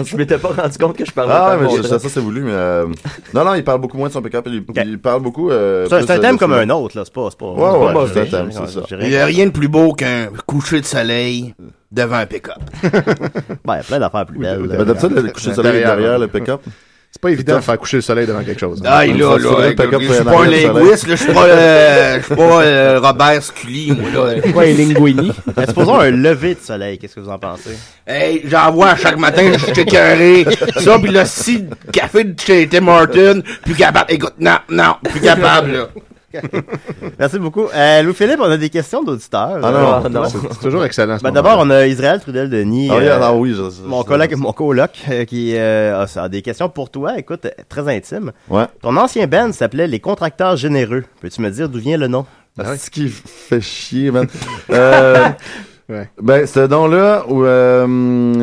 Je 0.05 0.17
m'étais 0.17 0.39
pas 0.39 0.49
rendu 0.49 0.79
compte 0.79 0.97
que 0.97 1.05
je 1.05 1.13
parlais 1.13 1.33
Ah, 1.35 1.57
mais 1.61 1.83
ça, 1.83 1.99
ça, 1.99 2.09
c'est 2.09 2.21
voulu, 2.21 2.41
mais 2.43 2.53
euh, 2.53 2.87
non, 3.35 3.45
non, 3.45 3.55
il 3.55 3.65
parle 3.65 3.81
beaucoup 3.81 3.97
moins 3.99 4.09
de 4.09 4.13
son 4.13 4.23
pick-up. 4.23 4.47
Il, 4.49 4.65
il 4.87 4.99
parle 4.99 5.23
beaucoup. 5.23 5.51
Euh, 5.51 5.87
C'est 5.89 6.11
un- 6.11 6.19
thème 6.19 6.39
comme 6.39 6.53
un 6.53 6.69
autre, 6.71 6.97
là. 6.97 7.03
C'est 7.05 7.13
pas, 7.13 7.29
c'est 7.31 7.39
pas. 7.39 7.47
Ouais, 7.47 7.95
ouais, 7.95 8.07
c'est 8.13 8.21
un 8.21 8.27
thème, 8.27 8.51
c'est 8.53 8.69
ça. 8.69 8.81
Il 9.01 9.09
n'y 9.09 9.17
a 9.17 9.27
rien 9.27 9.47
de 9.47 9.51
plus 9.53 9.69
beau 9.69 9.93
qu'un 9.93 10.29
coucher 10.47 10.81
de 10.81 10.87
soleil 10.87 11.18
soleil 11.19 11.55
devant 11.91 12.17
un 12.17 12.27
pick-up. 12.27 12.59
Ben, 13.65 13.81
plein 13.83 13.99
d'affaires 13.99 14.27
plus 14.27 14.39
belles. 14.39 14.69
D'habitude, 14.69 15.13
le 15.13 15.31
coucher 15.31 15.51
de 15.51 15.55
soleil 15.55 15.81
derrière 15.81 16.19
le 16.19 16.29
pick-up. 16.29 16.61
C'est 17.11 17.23
pas 17.23 17.31
évident 17.31 17.57
de 17.57 17.61
faire 17.63 17.79
coucher 17.79 17.97
le 17.97 18.03
soleil 18.03 18.27
devant 18.27 18.45
quelque 18.45 18.61
chose. 18.61 18.83
Ah, 18.85 19.07
là, 19.07 19.15
là, 19.15 19.39
je 19.39 20.15
suis 20.15 20.25
pas 20.25 20.43
un 20.43 20.47
linguiste, 20.47 21.07
là, 21.07 21.17
je 21.17 21.23
suis 21.23 21.33
pas, 21.33 21.45
euh, 21.47 22.19
je 22.19 22.25
suis 22.27 22.35
pas 22.37 22.63
euh, 22.63 23.01
Robert 23.03 23.43
Scully, 23.43 23.93
moi, 23.93 24.11
là. 24.11 24.43
Pas 24.53 24.63
un 24.63 24.73
linguini? 24.75 25.33
Ben, 25.57 25.67
Supposons 25.67 26.01
un 26.01 26.11
lever 26.11 26.55
de 26.55 26.61
soleil, 26.61 26.99
qu'est-ce 26.99 27.15
que 27.15 27.21
vous 27.21 27.31
en 27.31 27.39
pensez? 27.39 27.79
Hey, 28.07 28.43
j'en 28.45 28.71
vois 28.73 28.95
chaque 28.97 29.19
matin, 29.19 29.53
je 29.55 29.59
suis 29.59 29.81
écœuré. 29.81 30.47
Ça, 30.77 30.99
pis 30.99 31.09
le 31.09 31.25
six 31.25 31.65
café 31.93 32.25
de 32.25 32.39
chez 32.39 32.69
Tim 32.69 32.83
Martin, 32.83 33.41
plus 33.65 33.75
capable. 33.75 34.13
Écoute, 34.13 34.35
non, 34.39 34.59
non, 34.69 34.97
plus 35.03 35.21
capable, 35.21 35.73
là. 35.73 35.89
Merci 37.19 37.39
beaucoup. 37.39 37.65
Euh, 37.75 38.03
Louis-Philippe, 38.03 38.39
on 38.41 38.51
a 38.51 38.57
des 38.57 38.69
questions 38.69 39.03
d'auditeurs. 39.03 39.59
Ah 39.63 39.71
non, 39.71 40.05
Euh, 40.05 40.09
non. 40.09 40.25
C'est 40.29 40.61
toujours 40.61 40.85
excellent. 40.85 41.19
ce 41.19 41.23
Ben, 41.23 41.31
d'abord, 41.31 41.57
on 41.61 41.71
a 41.71 41.87
Israël 41.87 42.21
Trudel-Denis. 42.21 42.89
Ah 42.91 42.97
oui, 42.99 43.05
euh, 43.07 43.19
ah 43.23 43.35
oui, 43.35 43.51
je- 43.51 43.71
je- 43.83 43.83
mon 43.87 44.03
coloc, 44.03 44.31
mon 44.37 44.53
coloc, 44.53 44.91
euh, 45.11 45.25
qui 45.25 45.53
euh, 45.57 46.05
a, 46.17 46.29
des 46.29 46.43
questions 46.43 46.69
pour 46.69 46.91
toi. 46.91 47.19
Écoute, 47.19 47.47
très 47.69 47.95
intime. 47.97 48.33
Ouais. 48.49 48.67
Ton 48.83 48.97
ancien 48.97 49.27
band 49.27 49.53
s'appelait 49.53 49.87
Les 49.87 50.01
Contracteurs 50.01 50.57
Généreux. 50.57 51.05
Peux-tu 51.21 51.41
me 51.41 51.51
dire 51.51 51.69
d'où 51.69 51.79
vient 51.79 51.97
le 51.97 52.09
nom? 52.09 52.27
C'est 52.59 52.77
ce 52.77 52.91
qui 52.91 53.09
fait 53.09 53.61
chier, 53.61 54.11
man. 54.11 54.27
euh, 54.71 55.29
Ouais. 55.89 56.11
Ben, 56.21 56.47
ce 56.47 56.61
don-là, 56.67 57.25
où 57.29 57.45
euh, 57.45 57.87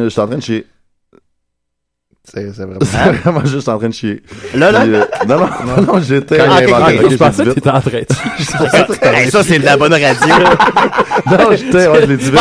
je 0.05 0.09
suis 0.09 0.19
en 0.19 0.25
train 0.25 0.38
de 0.38 0.41
chier. 0.41 0.65
C'est 2.28 2.51
c'est 2.53 2.65
vraiment. 3.23 3.45
Juste 3.45 3.69
en 3.69 3.78
train 3.78 3.89
de 3.89 3.93
chier. 3.93 4.21
Là, 4.55 4.71
là? 4.71 4.84
Euh, 4.84 5.05
non, 5.28 5.39
non, 5.39 5.47
non, 5.86 5.93
non, 5.93 5.99
j'étais. 6.01 6.39
Ah, 6.39 6.57
ok, 6.57 6.63
inventé. 6.63 6.97
ok, 6.99 7.03
Ok, 7.05 7.11
Je 7.11 7.17
pensais 7.17 7.43
que 7.45 7.49
t'étais 7.51 7.69
en 7.69 7.82
train 7.82 7.91
de 7.91 9.05
Hey, 9.15 9.30
ça, 9.32 9.43
c'est 9.43 9.59
de 9.59 9.65
la 9.65 9.78
bonne 9.78 9.93
radio. 9.93 10.36
Non, 11.28 11.51
j'étais, 11.55 11.88
ouais, 11.88 12.01
je 12.01 12.05
l'ai 12.07 12.17
dit 12.17 12.26
vite. 12.32 12.39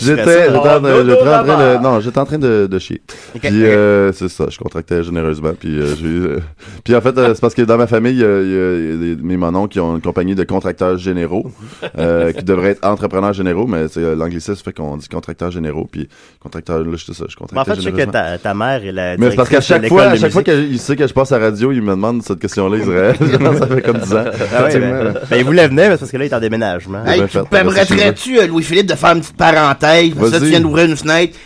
J'étais, 0.00 0.48
en 0.48 0.60
train- 0.60 0.80
de, 0.80 1.82
non, 1.82 2.00
j'étais 2.00 2.18
en 2.18 2.24
train 2.24 2.38
de, 2.38 2.66
de 2.70 2.78
chier. 2.78 3.00
Puis, 3.40 3.64
euh, 3.64 4.12
c'est 4.12 4.28
ça, 4.28 4.46
je 4.50 4.58
contractais 4.58 5.02
généreusement. 5.02 5.52
Puis, 5.58 5.78
euh, 5.80 5.94
j'ai, 5.96 6.06
euh, 6.06 6.40
puis 6.84 6.94
en 6.94 7.00
fait, 7.00 7.16
euh, 7.16 7.34
c'est 7.34 7.40
parce 7.40 7.54
que 7.54 7.62
dans 7.62 7.76
ma 7.76 7.86
famille, 7.86 8.12
il 8.14 8.18
y 8.20 8.24
a, 8.24 8.28
y 8.28 8.30
a- 8.30 8.34
il 8.42 9.08
y 9.08 9.12
a 9.12 9.14
des, 9.16 9.22
mes 9.22 9.36
mononcles 9.36 9.72
qui 9.72 9.80
ont 9.80 9.94
une 9.96 10.02
compagnie 10.02 10.34
de 10.34 10.44
contracteurs 10.44 10.98
généraux, 10.98 11.50
euh, 11.98 12.32
qui 12.32 12.44
devraient 12.44 12.70
être 12.70 12.84
entrepreneurs 12.86 13.32
généraux, 13.32 13.66
mais 13.66 13.88
c'est 13.88 14.14
l'anglicisme 14.14 14.62
fait 14.64 14.72
qu'on 14.72 14.96
dit 14.96 15.08
contracteurs 15.08 15.50
généraux. 15.50 15.88
Puis, 15.90 16.08
contracteur, 16.40 16.80
là, 16.80 16.96
je 16.96 17.12
ça, 17.12 17.24
je 17.28 17.36
Mais 17.40 17.42
en 17.42 17.46
contractais 17.46 17.70
fait, 17.74 17.76
je 17.90 17.96
sais 17.96 18.06
que 18.06 18.10
ta, 18.10 18.38
ta 18.38 18.54
mère 18.54 18.84
est 18.84 18.92
la 19.12 19.18
Mais 19.18 19.30
c'est 19.30 19.36
parce 19.36 19.48
qu'à 19.48 19.60
chaque 19.60 19.86
fois, 19.88 20.04
à 20.04 20.16
chaque 20.16 20.32
fois 20.32 20.42
qu'il 20.42 20.78
sait 20.78 20.96
que 20.96 21.06
je 21.06 21.12
passe 21.12 21.32
à 21.32 21.38
la 21.38 21.46
radio, 21.46 21.72
il 21.72 21.82
me 21.82 21.90
demande 21.90 22.22
cette 22.22 22.38
question-là, 22.38 22.78
Israël. 22.78 23.16
ça 23.58 23.66
fait 23.66 23.82
comme 23.82 23.98
10 23.98 24.12
ans. 24.14 24.24
Ah 24.54 24.64
ouais, 24.64 24.78
ben, 24.78 25.14
ben, 25.30 25.36
il 25.36 25.44
voulait 25.44 25.68
venir, 25.68 25.84
mais 25.88 25.92
c'est 25.92 25.98
parce 25.98 26.10
que 26.10 26.16
là, 26.16 26.24
il 26.24 26.30
est 26.30 26.34
en 26.34 26.40
déménagement. 26.40 27.04
Hey, 27.06 27.18
bien 27.18 27.26
tu 27.26 27.38
permettrais-tu, 27.48 28.38
euh, 28.38 28.46
Louis-Philippe, 28.46 28.86
de 28.86 28.94
faire 28.94 29.12
une 29.12 29.20
petite 29.20 29.36
parenthèse? 29.36 30.10
Parce 30.14 30.30
que 30.30 30.38
ça, 30.38 30.40
tu 30.40 30.50
viens 30.50 30.60
d'ouvrir 30.60 30.86
une 30.86 30.96
fenêtre. 30.96 31.36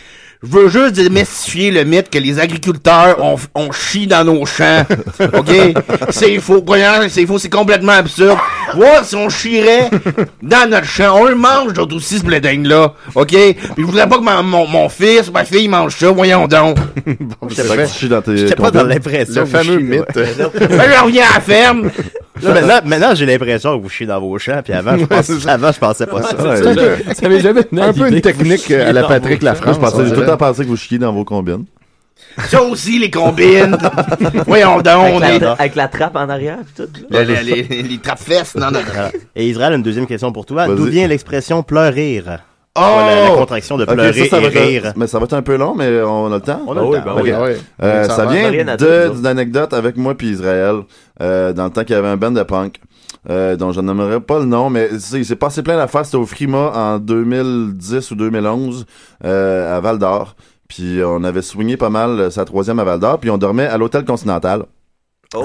Je 0.43 0.49
veux 0.49 0.69
juste 0.69 0.93
démystifier 0.93 1.71
le 1.71 1.83
mythe 1.83 2.11
que 2.11 2.19
les 2.19 2.39
agriculteurs 2.39 3.23
ont, 3.23 3.37
on 3.55 3.71
chie 3.71 4.05
dans 4.05 4.23
nos 4.23 4.45
champs. 4.45 4.85
OK? 5.33 5.51
C'est 6.11 6.37
faux. 6.37 6.61
Premièrement, 6.61 7.07
c'est 7.09 7.25
faux. 7.25 7.39
C'est 7.39 7.49
complètement 7.49 7.93
absurde. 7.93 8.37
Voir 8.75 9.03
si 9.05 9.15
on 9.15 9.29
chierait 9.29 9.89
dans 10.41 10.69
notre 10.69 10.85
champ. 10.85 11.17
On 11.19 11.25
le 11.25 11.35
mange, 11.35 11.73
d'autres 11.73 11.95
aussi, 11.95 12.19
ce 12.19 12.23
blé 12.23 12.39
là 12.39 12.93
OK? 13.15 13.27
Puis 13.29 13.55
je 13.77 13.83
voudrais 13.83 14.07
pas 14.07 14.17
que 14.17 14.23
ma- 14.23 14.41
mon, 14.41 14.67
mon 14.67 14.89
fils, 14.89 15.31
ma 15.31 15.45
fille 15.45 15.67
mange 15.67 15.95
ça. 15.95 16.11
Voyons 16.11 16.47
donc. 16.47 16.77
C'est 17.51 17.63
vrai 17.63 17.77
que 17.77 17.87
tu 17.91 17.93
chies 17.99 18.09
dans 18.09 18.21
tes 18.21 18.37
J'étais 18.37 18.55
pas 18.55 18.71
dans 18.71 18.83
l'impression. 18.83 19.41
Le 19.41 19.45
fameux 19.45 19.77
chiez, 19.79 19.87
mythe. 19.87 20.15
ouais. 20.15 20.67
Ben, 20.77 20.91
je 20.95 21.03
reviens 21.03 21.23
à 21.29 21.33
la 21.35 21.39
ferme. 21.41 21.89
Là, 22.43 22.53
maintenant, 22.53 22.79
maintenant 22.85 23.15
j'ai 23.15 23.25
l'impression 23.25 23.77
que 23.77 23.81
vous 23.83 23.89
chiez 23.89 24.05
dans 24.05 24.19
vos 24.19 24.37
champs, 24.37 24.61
puis 24.63 24.73
avant, 24.73 24.95
je 24.97 25.05
pensais, 25.05 25.33
avant, 25.49 25.71
je 25.71 25.79
pensais 25.79 26.05
pas 26.05 26.21
ça. 26.21 26.35
Ouais, 26.37 27.13
Ça 27.15 27.29
m'est 27.29 27.39
jamais 27.39 27.61
Un 27.81 27.93
peu 27.93 28.07
une 28.09 28.21
technique 28.21 28.69
euh, 28.69 28.89
à 28.89 28.93
la 28.93 29.03
Patrick 29.03 29.41
Lafrance. 29.41 29.75
je 29.75 29.79
pensais, 29.79 30.05
j'ai 30.05 30.13
tout 30.13 30.19
le 30.19 30.25
temps 30.27 30.37
pensé 30.37 30.63
que 30.63 30.67
vous 30.69 30.77
chiez 30.77 30.99
dans 30.99 31.11
vos 31.13 31.23
combines. 31.25 31.65
Ça 32.49 32.61
aussi, 32.61 32.99
les 32.99 33.09
combines. 33.09 33.77
Voyons 34.45 34.77
donc. 34.81 35.13
On 35.13 35.21
Avec 35.21 35.35
est... 35.41 35.45
la, 35.45 35.51
avec 35.53 35.75
la 35.75 35.87
trappe 35.87 36.15
en 36.15 36.29
arrière, 36.29 36.59
pis 36.65 36.73
tout. 36.83 36.87
là. 37.09 37.23
Les, 37.23 37.43
les, 37.43 37.63
les, 37.63 37.83
les 37.83 37.97
trappes-fesses 37.97 38.55
dans 38.55 38.71
notre... 38.71 38.91
Voilà. 38.91 39.11
Et 39.35 39.47
Israël, 39.49 39.73
une 39.73 39.81
deuxième 39.83 40.05
question 40.07 40.31
pour 40.31 40.45
toi. 40.45 40.67
D'où 40.67 40.85
vient 40.85 41.07
l'expression 41.07 41.63
pleurir? 41.63 42.39
Oh! 42.79 42.81
la, 42.81 43.29
la 43.29 43.35
contraction 43.35 43.75
de 43.75 43.85
pleurer 43.85 44.25
ça, 44.27 44.39
et 44.39 44.47
rire. 44.49 44.85
être, 44.85 44.97
mais 44.97 45.07
ça 45.07 45.17
va 45.17 45.25
être 45.25 45.33
un 45.33 45.41
peu 45.41 45.55
long, 45.57 45.73
mais 45.73 45.99
on 46.03 46.27
a 46.31 46.35
le 46.35 46.41
temps? 46.41 46.61
On 46.67 46.73
a 46.77 46.81
le 46.81 46.85
oui, 46.87 46.97
temps. 46.99 47.15
ben 47.15 47.21
oui. 47.23 47.31
Euh, 47.81 48.03
Ça 48.03 48.27
vient 48.27 48.51
d'une 48.51 49.25
anecdote 49.25 49.73
avec 49.73 49.97
moi 49.97 50.13
puis 50.15 50.29
Israël, 50.29 50.81
euh, 51.19 51.53
dans 51.53 51.63
le 51.65 51.69
temps 51.71 51.83
qu'il 51.83 51.95
y 51.95 51.97
avait 51.97 52.07
un 52.07 52.17
band 52.17 52.29
de 52.29 52.43
punk, 52.43 52.79
euh, 53.31 53.55
dont 53.55 53.71
je 53.71 53.81
nommerai 53.81 54.19
pas 54.19 54.37
le 54.37 54.45
nom, 54.45 54.69
mais 54.69 54.89
il 55.11 55.25
s'est 55.25 55.35
passé 55.35 55.63
plein 55.63 55.75
d'affaires. 55.77 56.05
C'était 56.05 56.17
au 56.17 56.27
Frima 56.27 56.71
en 56.75 56.99
2010 56.99 58.11
ou 58.11 58.15
2011 58.15 58.85
euh, 59.25 59.75
à 59.75 59.79
Val 59.79 59.97
d'Or. 59.97 60.35
Puis 60.67 60.99
on 61.03 61.23
avait 61.23 61.41
swingé 61.41 61.77
pas 61.77 61.89
mal 61.89 62.19
euh, 62.19 62.29
sa 62.29 62.45
troisième 62.45 62.79
à 62.79 62.83
Val 62.83 62.99
d'Or, 62.99 63.19
puis 63.19 63.29
on 63.29 63.37
dormait 63.37 63.67
à 63.67 63.77
l'hôtel 63.77 64.03
Continental. 64.05 64.65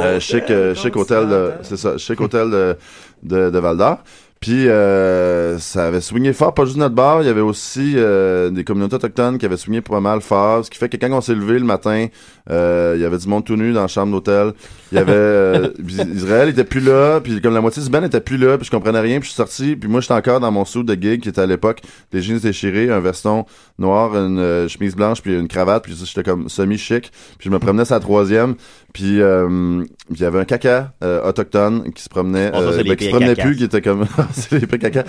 Euh, 0.01 0.21
chic, 0.21 0.51
euh, 0.51 0.75
chic 0.75 0.97
hôtel, 0.97 1.29
de- 1.29 1.53
c'est 1.63 1.77
ça, 1.77 1.99
chic 1.99 2.21
hôtel 2.21 2.51
de, 2.51 2.77
de, 3.23 3.51
de 3.51 3.59
Val 3.59 3.77
d'Or. 3.77 3.99
Puis 4.43 4.69
euh, 4.69 5.57
ça 5.61 5.87
avait 5.87 6.01
swingé 6.01 6.33
fort, 6.33 6.53
pas 6.53 6.65
juste 6.65 6.77
notre 6.77 6.97
bar, 6.97 7.23
il 7.23 7.27
y 7.27 7.29
avait 7.29 7.41
aussi 7.41 7.93
euh, 7.95 8.51
des 8.51 8.65
communautés 8.65 8.97
autochtones 8.97 9.39
qui 9.39 9.47
avaient 9.47 9.57
swingé 9.57 9.83
pas 9.83 10.01
mal 10.01 10.21
fort, 10.21 10.65
ce 10.65 10.71
qui 10.71 10.79
fait 10.79 10.89
que 10.89 10.97
quand 10.97 11.13
on 11.13 11.21
s'est 11.21 11.37
levé 11.37 11.61
le 11.61 11.65
matin, 11.65 12.09
euh, 12.51 12.95
il 12.97 13.03
y 13.03 13.05
avait 13.05 13.19
du 13.19 13.29
monde 13.29 13.45
tout 13.45 13.55
nu 13.55 13.73
dans 13.73 13.83
la 13.83 13.87
chambre 13.87 14.11
d'hôtel. 14.11 14.53
Il 14.91 14.97
y 14.97 14.99
avait 14.99 15.13
euh, 15.15 15.69
Israël 16.13 16.49
était 16.49 16.65
plus 16.65 16.81
là, 16.81 17.21
puis 17.21 17.41
comme 17.41 17.55
la 17.55 17.61
moitié 17.61 17.85
du 17.85 17.89
band 17.89 18.03
était 18.03 18.21
plus 18.21 18.37
là, 18.37 18.59
puis 18.59 18.67
je 18.67 18.73
comprenais 18.73 18.99
rien, 18.99 19.21
puis 19.21 19.29
je 19.29 19.33
suis 19.33 19.37
sorti, 19.37 19.77
puis 19.77 19.89
moi 19.89 20.01
j'étais 20.01 20.15
encore 20.15 20.41
dans 20.41 20.51
mon 20.51 20.65
suit 20.65 20.83
de 20.83 20.95
gig 21.01 21.21
qui 21.21 21.29
était 21.29 21.41
à 21.41 21.47
l'époque 21.47 21.81
des 22.11 22.21
jeans 22.21 22.41
déchirés, 22.41 22.91
un 22.91 22.99
veston 22.99 23.45
noir, 23.79 24.17
une 24.17 24.39
euh, 24.39 24.69
chemise 24.69 24.97
blanche, 24.97 25.23
puis 25.23 25.39
une 25.39 25.49
cravate, 25.49 25.85
puis 25.85 25.95
j'étais 25.95 26.23
comme 26.23 26.49
semi 26.49 26.79
chic, 26.79 27.13
puis 27.39 27.49
je 27.49 27.51
me 27.51 27.61
promenais 27.61 27.85
la 27.89 28.01
troisième, 28.01 28.57
puis 28.93 29.21
euh, 29.21 29.85
il 30.11 30.21
y 30.21 30.25
avait 30.25 30.41
un 30.41 30.45
caca 30.45 30.93
euh, 31.03 31.29
autochtone 31.29 31.93
qui 31.93 32.03
se 32.03 32.09
promenait, 32.09 32.51
Bon, 32.51 32.61
ça, 32.61 32.73
c'est 32.73 32.83
les 32.83 32.91
ben, 32.91 32.97
qui 32.97 33.05
se 33.05 33.11
promenait 33.11 33.35
plus, 33.35 33.57
qui 33.57 33.65
était 33.65 33.83
comme 33.83 34.07
c'est 34.35 34.59
les 34.61 34.67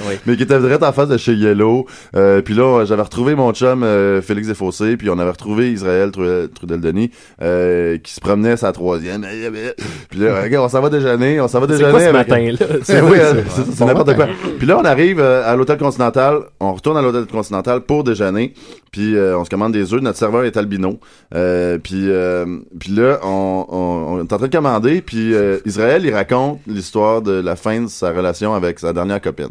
Oui. 0.07 0.15
mais 0.25 0.35
qui 0.37 0.43
était 0.43 0.59
direct 0.59 0.83
en 0.83 0.91
face 0.91 1.09
de 1.09 1.17
chez 1.17 1.33
Yellow. 1.33 1.85
Euh, 2.15 2.41
puis 2.41 2.53
là, 2.53 2.85
j'avais 2.85 3.01
retrouvé 3.01 3.35
mon 3.35 3.51
chum 3.53 3.83
euh, 3.83 4.21
Félix 4.21 4.47
Desfossés, 4.47 4.97
puis 4.97 5.09
on 5.09 5.17
avait 5.19 5.31
retrouvé 5.31 5.71
Israël 5.71 6.11
Trudel, 6.11 6.49
Trudel-Denis 6.49 7.11
euh, 7.41 7.97
qui 7.97 8.13
se 8.13 8.19
promenait 8.19 8.57
sa 8.57 8.71
troisième. 8.71 9.23
Puis 10.09 10.19
là, 10.19 10.41
regarde, 10.41 10.65
on 10.65 10.69
s'en 10.69 10.81
va 10.81 10.89
déjeuner, 10.89 11.39
on 11.41 11.47
s'en 11.47 11.59
va 11.59 11.67
C'est 11.67 11.73
déjeuner. 11.73 11.91
quoi 11.91 11.99
ce 11.99 12.05
avec- 12.07 12.27
matin-là? 12.29 12.67
c'est 12.83 13.01
oui, 13.01 13.17
c'est- 13.75 13.85
n'importe 13.85 14.15
quoi. 14.15 14.25
matin. 14.27 14.37
Puis 14.57 14.67
là, 14.67 14.77
on 14.79 14.85
arrive 14.85 15.19
euh, 15.19 15.49
à 15.49 15.55
l'hôtel 15.55 15.77
Continental, 15.77 16.39
on 16.59 16.73
retourne 16.73 16.97
à 16.97 17.01
l'hôtel 17.01 17.25
Continental 17.25 17.81
pour 17.81 18.03
déjeuner, 18.03 18.53
puis 18.93 19.17
euh, 19.17 19.37
on 19.37 19.43
se 19.43 19.49
commande 19.49 19.73
des 19.73 19.93
œufs. 19.93 20.01
Notre 20.01 20.17
serveur 20.17 20.45
est 20.45 20.55
albino. 20.55 20.99
Euh, 21.35 21.77
puis, 21.79 22.05
euh, 22.09 22.45
puis 22.79 22.91
là, 22.93 23.19
on, 23.23 23.65
on, 23.67 23.75
on 23.75 24.19
est 24.19 24.31
en 24.31 24.37
train 24.37 24.47
de 24.47 24.55
commander, 24.55 25.01
puis 25.01 25.33
euh, 25.33 25.57
Israël, 25.65 26.05
il 26.05 26.13
raconte 26.13 26.61
l'histoire 26.67 27.21
de 27.21 27.33
la 27.33 27.57
fin 27.57 27.81
de 27.81 27.87
sa 27.87 28.11
relation 28.11 28.53
avec 28.53 28.79
sa 28.79 28.93
dernière 28.93 29.19
copine, 29.19 29.49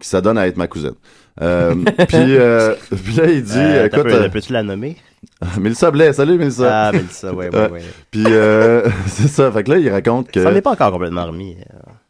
qui 0.00 0.08
s'adonne 0.08 0.38
à 0.38 0.46
être 0.46 0.56
ma 0.58 0.68
cousine. 0.68 0.94
Euh, 1.40 1.74
puis, 2.08 2.36
euh, 2.36 2.74
puis 3.04 3.14
là, 3.14 3.24
il 3.26 3.42
dit, 3.42 3.52
Euh, 3.56 3.86
écoute, 3.86 4.02
peu- 4.02 4.12
euh, 4.12 4.28
peux-tu 4.28 4.52
la 4.52 4.62
nommer? 4.62 4.96
Mélissa 5.58 5.90
Blais, 5.90 6.12
salut 6.12 6.36
Mélissa. 6.36 6.88
Ah, 6.88 6.92
Mélissa, 6.92 7.32
ouais, 7.32 7.48
ouais, 7.54 7.70
Ouais. 7.70 7.80
Puis 8.10 8.24
euh, 8.26 8.86
c'est 9.06 9.28
ça, 9.28 9.50
fait 9.50 9.64
que 9.64 9.70
là, 9.70 9.78
il 9.78 9.88
raconte 9.88 10.30
que... 10.30 10.42
Ça 10.42 10.52
n'est 10.52 10.60
pas 10.60 10.72
encore 10.72 10.92
complètement 10.92 11.24
remis. 11.26 11.56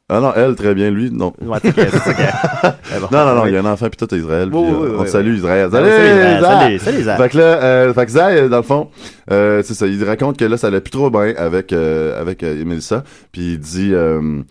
Ah 0.09 0.20
non, 0.20 0.32
elle, 0.34 0.55
très 0.57 0.74
bien, 0.74 0.90
lui, 0.90 1.11
non. 1.11 1.32
Ouais, 1.40 1.59
c'est 1.62 1.74
bon. 3.00 3.09
Non, 3.12 3.24
non, 3.24 3.34
non, 3.36 3.46
il 3.46 3.55
y 3.55 3.57
a 3.57 3.61
un 3.61 3.64
enfant, 3.66 3.88
puis 3.88 3.96
tout 3.96 4.14
est 4.14 4.18
Israël. 4.18 4.50
Oui, 4.53 4.62
puis, 4.66 4.74
oui, 4.74 4.86
euh, 4.88 4.96
on 4.98 5.03
oui, 5.03 5.09
salue. 5.09 5.36
Israël. 5.36 5.68
Salut, 5.70 5.88
salut, 5.88 6.07
Israël. 6.07 6.80
Salut, 6.80 7.03
salut. 7.05 7.22
Fait 7.22 7.28
que 7.30 7.38
là, 7.38 7.44
euh, 7.44 7.94
fait 7.94 8.07
que 8.07 8.18
euh, 8.18 8.48
dans 8.48 8.57
le 8.59 8.62
fond, 8.62 8.88
euh, 9.30 9.62
c'est 9.64 9.74
ça, 9.74 9.86
il 9.86 10.03
raconte 10.05 10.36
que 10.38 10.44
là, 10.44 10.57
ça 10.59 10.66
allait 10.66 10.80
plus 10.80 10.90
trop 10.90 11.09
bien 11.09 11.32
avec, 11.36 11.72
euh, 11.72 12.20
avec 12.20 12.42
euh, 12.42 12.62
Mélissa. 12.64 13.05
Puis 13.30 13.53
il 13.55 13.59
dit, 13.59 13.94
euh, 13.94 14.42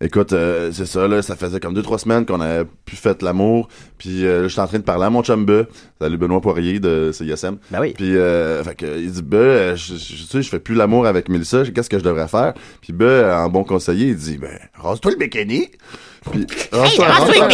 écoute, 0.00 0.32
euh, 0.32 0.72
c'est 0.72 0.86
ça, 0.86 1.06
là, 1.06 1.22
ça 1.22 1.36
faisait 1.36 1.60
comme 1.60 1.74
deux, 1.74 1.82
trois 1.82 1.98
semaines 1.98 2.24
qu'on 2.24 2.40
avait 2.40 2.68
plus 2.84 2.96
fait 2.96 3.22
l'amour. 3.22 3.68
Puis 3.98 4.26
euh, 4.26 4.48
j'étais 4.48 4.60
en 4.60 4.66
train 4.66 4.78
de 4.78 4.84
parler 4.84 5.04
à 5.04 5.10
mon 5.10 5.22
chum 5.22 5.44
B. 5.44 5.64
Salut 6.00 6.16
Benoît 6.16 6.40
Poirier 6.40 6.80
de 6.80 7.10
CISM. 7.12 7.56
Ben 7.70 7.80
oui. 7.80 7.92
Puis, 7.92 8.16
euh, 8.16 8.64
fait 8.64 8.74
que, 8.74 8.98
il 8.98 9.12
dit, 9.12 9.22
B, 9.22 9.34
euh, 9.34 9.76
je, 9.76 9.94
tu 9.94 9.98
sais, 9.98 10.42
je 10.42 10.48
fais 10.48 10.60
plus 10.60 10.74
l'amour 10.74 11.06
avec 11.06 11.28
Mélissa, 11.28 11.64
qu'est-ce 11.64 11.90
que 11.90 11.98
je 11.98 12.04
devrais 12.04 12.28
faire? 12.28 12.54
Puis 12.80 12.92
B, 12.92 13.02
en 13.02 13.48
bon 13.48 13.64
conseiller, 13.64 14.08
il 14.08 14.16
dit, 14.16 14.38
ben, 14.38 14.58
rase-toi 14.74 15.12
le 15.12 15.18
bikini. 15.18 15.68
Puis, 16.30 16.46
rase-toi 16.72 17.48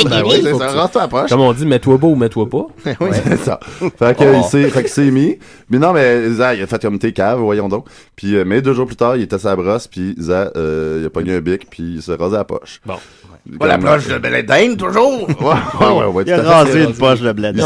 le 1.05 1.09
ben. 1.09 1.27
Comme 1.29 1.41
on 1.41 1.53
dit, 1.53 1.67
mets-toi 1.67 1.97
beau 1.99 2.09
ou 2.09 2.17
mets-toi 2.17 2.49
pas. 2.49 2.67
Oui, 3.01 3.09
c'est 3.25 3.37
ça. 3.39 3.61
Fait 3.99 4.17
que, 4.17 4.25
Oh. 4.25 4.39
il 4.39 4.45
s'est, 4.45 4.69
fait 4.71 4.81
qu'il 4.83 4.91
s'est 4.91 5.11
mis. 5.11 5.39
Mais 5.71 5.79
non, 5.79 5.93
mais 5.93 6.29
Zah, 6.31 6.55
il 6.55 6.63
a 6.63 6.67
fait 6.67 6.81
comme 6.83 6.99
tes 6.99 7.13
caves, 7.13 7.39
voyons 7.39 7.69
donc. 7.69 7.87
Puis, 8.17 8.37
euh, 8.37 8.45
mais 8.47 8.63
deux 8.63 8.73
jours 8.75 8.87
plus 8.87 8.97
tard, 8.97 9.17
il 9.17 9.23
était 9.23 9.37
à 9.37 9.39
sa 9.39 9.55
brosse, 9.57 9.87
puis 9.87 10.15
Zah, 10.21 10.51
euh, 10.57 10.99
il 11.03 11.07
a 11.07 11.11
pogné 11.11 11.35
un 11.37 11.41
bic, 11.41 11.69
puis 11.71 11.95
il 11.97 12.03
s'est 12.03 12.15
rasé 12.15 12.37
la 12.37 12.45
poche. 12.45 12.81
Bon. 12.85 12.95
Pas 13.61 13.69
la 13.69 13.79
poche 13.79 14.09
de 14.09 14.19
Belédine, 14.19 14.77
toujours. 14.77 15.29
Ouais, 15.41 15.87
ouais, 15.87 15.93
ouais, 15.99 16.05
ouais, 16.07 16.25
Il 16.27 16.33
a 16.33 16.43
rasé 16.43 16.83
une 16.83 16.95
poche 16.95 17.21
de 17.21 17.31
bled. 17.31 17.55
Il 17.57 17.63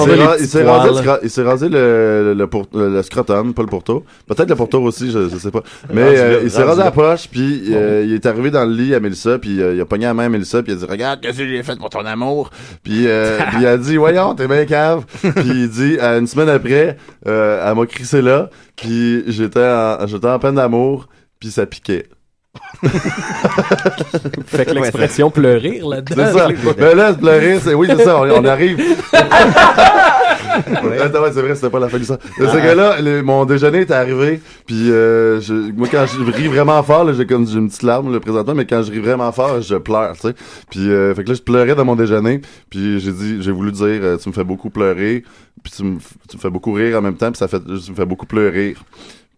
s'est 0.47 0.63
rasé, 0.63 1.19
il 1.23 1.31
s'est 1.31 1.43
rasé 1.43 1.69
le, 1.71 2.23
le, 2.27 2.35
le, 2.35 2.47
pour- 2.47 2.67
le 2.75 3.01
scrotum, 3.03 3.55
pas 3.55 3.63
le 3.63 3.69
pourtour. 3.69 4.03
Peut-être 4.27 4.51
le 4.51 4.57
pourtour 4.57 4.83
aussi, 4.83 5.11
je, 5.11 5.31
je 5.31 5.37
sais 5.39 5.51
pas. 5.51 5.63
Mais 5.91 6.03
euh, 6.03 6.41
il 6.45 6.51
s'est 6.51 6.63
rasé 6.65 6.83
la 6.83 6.91
poche, 6.91 7.29
puis 7.31 7.63
euh, 7.71 8.05
il 8.07 8.13
est 8.13 8.27
arrivé 8.27 8.51
dans 8.51 8.67
le 8.67 8.73
lit 8.75 8.95
à 8.95 9.01
Mélissa, 9.01 9.39
puis 9.39 9.63
euh, 9.63 9.75
il 9.75 9.81
a 9.81 9.87
pogné 9.87 10.05
la 10.05 10.13
main 10.13 10.25
à 10.27 10.29
Mélissa, 10.29 10.63
puis 10.63 10.73
il 10.73 10.77
a 10.77 10.79
dit 10.79 10.85
regarde, 10.91 11.21
qu'est-ce 11.21 11.39
que 11.39 11.49
j'ai 11.49 11.63
fait 11.63 11.79
pour 11.79 11.91
ton 11.91 12.05
amour? 12.05 12.51
Puis, 12.83 13.07
euh, 13.07 13.39
puis 13.53 13.65
elle 13.65 13.81
dit, 13.81 13.97
voyons, 13.97 14.35
t'es 14.35 14.49
bien 14.49 14.65
cave. 14.67 15.05
puis 15.21 15.33
il 15.47 15.71
dit, 15.71 15.97
euh, 16.01 16.19
une 16.19 16.27
semaine 16.27 16.49
après, 16.49 16.97
euh, 17.27 17.69
elle 17.69 17.77
m'a 17.77 17.87
crissé 17.87 18.23
là, 18.23 18.51
puis 18.77 19.25
j'étais 19.27 19.61
en, 19.65 20.07
j'étais 20.07 20.29
en 20.29 20.39
peine 20.39 20.57
d'amour, 20.57 21.09
puis 21.39 21.51
ça 21.51 21.67
piquait. 21.67 22.07
Fait 24.47 24.65
que 24.65 24.73
l'expression 24.73 25.31
pleurer 25.31 25.81
là-dedans. 25.85 26.25
C'est 26.33 26.39
ça. 26.39 26.49
Mais 26.79 26.95
là, 26.97 27.13
pleurer, 27.15 27.61
c'est, 27.61 27.75
oui, 27.75 27.89
c'est 27.89 28.05
ça, 28.05 28.19
on, 28.21 28.29
on 28.29 28.45
arrive. 28.45 28.81
Attends, 30.51 31.23
ouais, 31.23 31.31
c'est 31.33 31.43
vrai, 31.43 31.55
c'était 31.55 31.71
pas 31.71 31.79
la 31.81 31.89
fin 31.89 31.99
du 31.99 32.05
ça. 32.05 32.19
C'est 32.37 32.45
que 32.63 32.77
là, 32.77 33.01
le- 33.01 33.23
mon 33.23 33.45
déjeuner 33.45 33.79
est 33.81 33.91
arrivé, 33.91 34.41
puis 34.67 34.91
euh, 34.91 35.41
je, 35.41 35.53
moi 35.73 35.89
quand 35.91 36.05
je 36.07 36.23
ris 36.31 36.49
vraiment 36.49 36.83
fort, 36.83 37.05
là, 37.05 37.13
j'ai 37.13 37.27
comme 37.27 37.47
j'ai 37.47 37.59
une 37.59 37.69
petite 37.69 37.83
larme 37.83 38.13
là, 38.13 38.21
présentement, 38.21 38.55
mais 38.55 38.67
quand 38.67 38.83
je 38.83 38.91
ris 38.91 38.99
vraiment 39.01 39.31
fort, 39.33 39.61
je 39.61 39.77
pleure, 39.77 40.13
tu 40.15 40.29
sais. 40.29 40.35
Puis 40.71 40.91
euh, 40.91 41.15
fait 41.15 41.25
que 41.25 41.29
là, 41.31 41.35
je 41.35 41.43
pleurais 41.43 41.75
dans 41.75 41.85
mon 41.85 41.97
déjeuner, 41.97 42.41
puis 42.71 43.01
j'ai 43.01 43.13
dit, 43.13 43.43
j'ai 43.43 43.53
voulu 43.53 43.73
dire, 43.73 43.87
euh, 44.03 44.17
tu 44.17 44.29
me 44.29 44.35
fais 44.35 44.45
beaucoup 44.45 44.71
pleurer, 44.71 45.25
puis 45.63 45.73
tu 45.77 45.85
me, 45.85 45.99
tu 46.29 46.37
me 46.37 46.41
fais 46.41 46.51
beaucoup 46.51 46.73
rire 46.73 46.99
en 46.99 47.03
même 47.03 47.17
temps, 47.17 47.31
puis 47.31 47.39
ça 47.39 47.49
fait, 47.49 47.61
tu 47.61 47.91
me 47.91 47.97
fais 47.97 48.07
beaucoup 48.07 48.27
pleurer. 48.27 48.75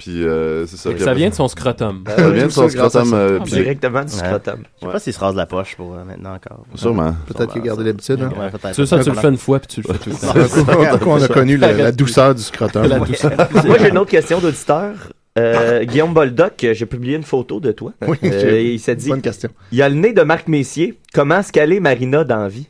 Puis 0.03 0.25
euh, 0.25 0.67
c'est 0.67 0.77
ça. 0.77 0.91
Fait 0.91 0.97
que 0.97 1.05
ça 1.05 1.15
vient 1.15 1.29
de 1.31 1.35
son 1.35 1.47
scrotum. 1.47 2.03
Ça 2.09 2.31
vient 2.31 2.47
de 2.47 2.51
son 2.51 2.69
scrotum. 2.69 3.13
euh, 3.15 3.39
puis- 3.45 3.53
Directement 3.53 4.03
du 4.05 4.13
scrotum. 4.13 4.63
Je 4.81 4.87
sais 4.87 4.93
pas 4.93 4.99
s'il 4.99 5.13
se 5.13 5.19
rase 5.21 5.37
la 5.37 5.47
poche 5.47 5.77
pour 5.77 5.95
euh, 5.95 6.05
maintenant 6.05 6.35
encore. 6.35 6.65
Sûrement. 6.75 7.15
Peut-être 7.29 7.53
qu'il 7.53 7.63
a 7.63 7.65
gardé 7.67 7.85
l'habitude. 7.85 8.21
hein. 8.21 8.33
Ouais, 8.39 8.51
peut-être. 8.51 8.75
Tu 8.75 8.85
sais, 8.85 8.87
ça, 8.87 9.03
tu 9.03 9.11
le 9.11 9.17
fais 9.17 9.29
une 9.29 9.37
fois, 9.37 9.61
puis 9.61 9.69
tu 9.69 9.83
le 9.87 9.93
fais 9.93 9.99
tout 9.99 10.11
le 10.11 10.17
temps. 10.17 10.83
D'un 10.83 10.99
coup, 10.99 11.11
on 11.11 11.23
a 11.23 11.29
connu 11.29 11.57
la, 11.57 11.73
la 11.73 11.93
douceur 11.93 12.35
du 12.35 12.43
scrotum. 12.43 12.85
La 12.87 12.99
douceur. 12.99 13.31
Moi, 13.65 13.77
j'ai 13.81 13.89
une 13.91 13.99
autre 13.99 14.11
question 14.11 14.41
d'auditeur. 14.41 14.91
Euh, 15.39 15.85
Guillaume 15.85 16.13
Boldoc, 16.13 16.63
euh, 16.65 16.75
j'ai 16.75 16.85
publié 16.85 17.17
une 17.17 17.23
photo 17.23 17.59
de 17.59 17.73
toi. 17.73 17.93
Oui, 18.07 18.19
Euh, 18.25 18.29
j'ai- 18.41 18.75
il 18.75 18.79
s'est 18.81 18.97
dit 18.97 19.09
Bonne 19.09 19.23
question. 19.23 19.49
il 19.71 19.79
y 19.79 19.83
a 19.83 19.89
le 19.89 19.95
nez 19.95 20.13
de 20.13 20.21
Marc 20.23 20.47
Messier. 20.49 20.99
Comment 21.15 21.43
scaler 21.43 21.81
Marina 21.81 22.23
dans 22.25 22.37
la 22.43 22.49
vie? 22.49 22.67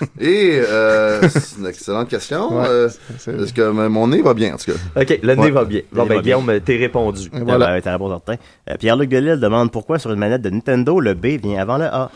Et 0.20 0.60
euh, 0.62 1.20
c'est 1.28 1.58
une 1.58 1.66
excellente 1.66 2.08
question. 2.08 2.56
Ouais, 2.58 2.66
Euh, 2.68 2.88
Est-ce 3.26 3.52
que 3.52 3.60
euh, 3.62 3.88
mon 3.88 4.08
nez 4.08 4.22
va 4.22 4.34
bien 4.34 4.54
en 4.54 4.56
tout 4.56 4.72
cas? 4.72 5.00
Ok, 5.02 5.18
le 5.22 5.34
nez 5.34 5.50
va 5.50 5.64
bien. 5.64 5.80
Bon, 5.92 6.06
ben, 6.06 6.20
Guillaume, 6.20 6.60
t'es 6.64 6.76
répondu. 6.76 7.28
Voilà. 7.32 7.72
Ouais, 7.72 7.82
t'as 7.82 7.92
réponse 7.92 8.10
certain. 8.26 8.42
Euh, 8.70 8.74
Pierre-Luc 8.78 9.08
Delisle 9.10 9.40
demande 9.40 9.70
pourquoi 9.70 9.98
sur 9.98 10.12
une 10.12 10.18
manette 10.18 10.42
de 10.42 10.50
Nintendo, 10.50 11.00
le 11.00 11.14
B 11.14 11.26
vient 11.42 11.60
avant 11.60 11.78
le 11.78 11.84
A? 11.86 12.10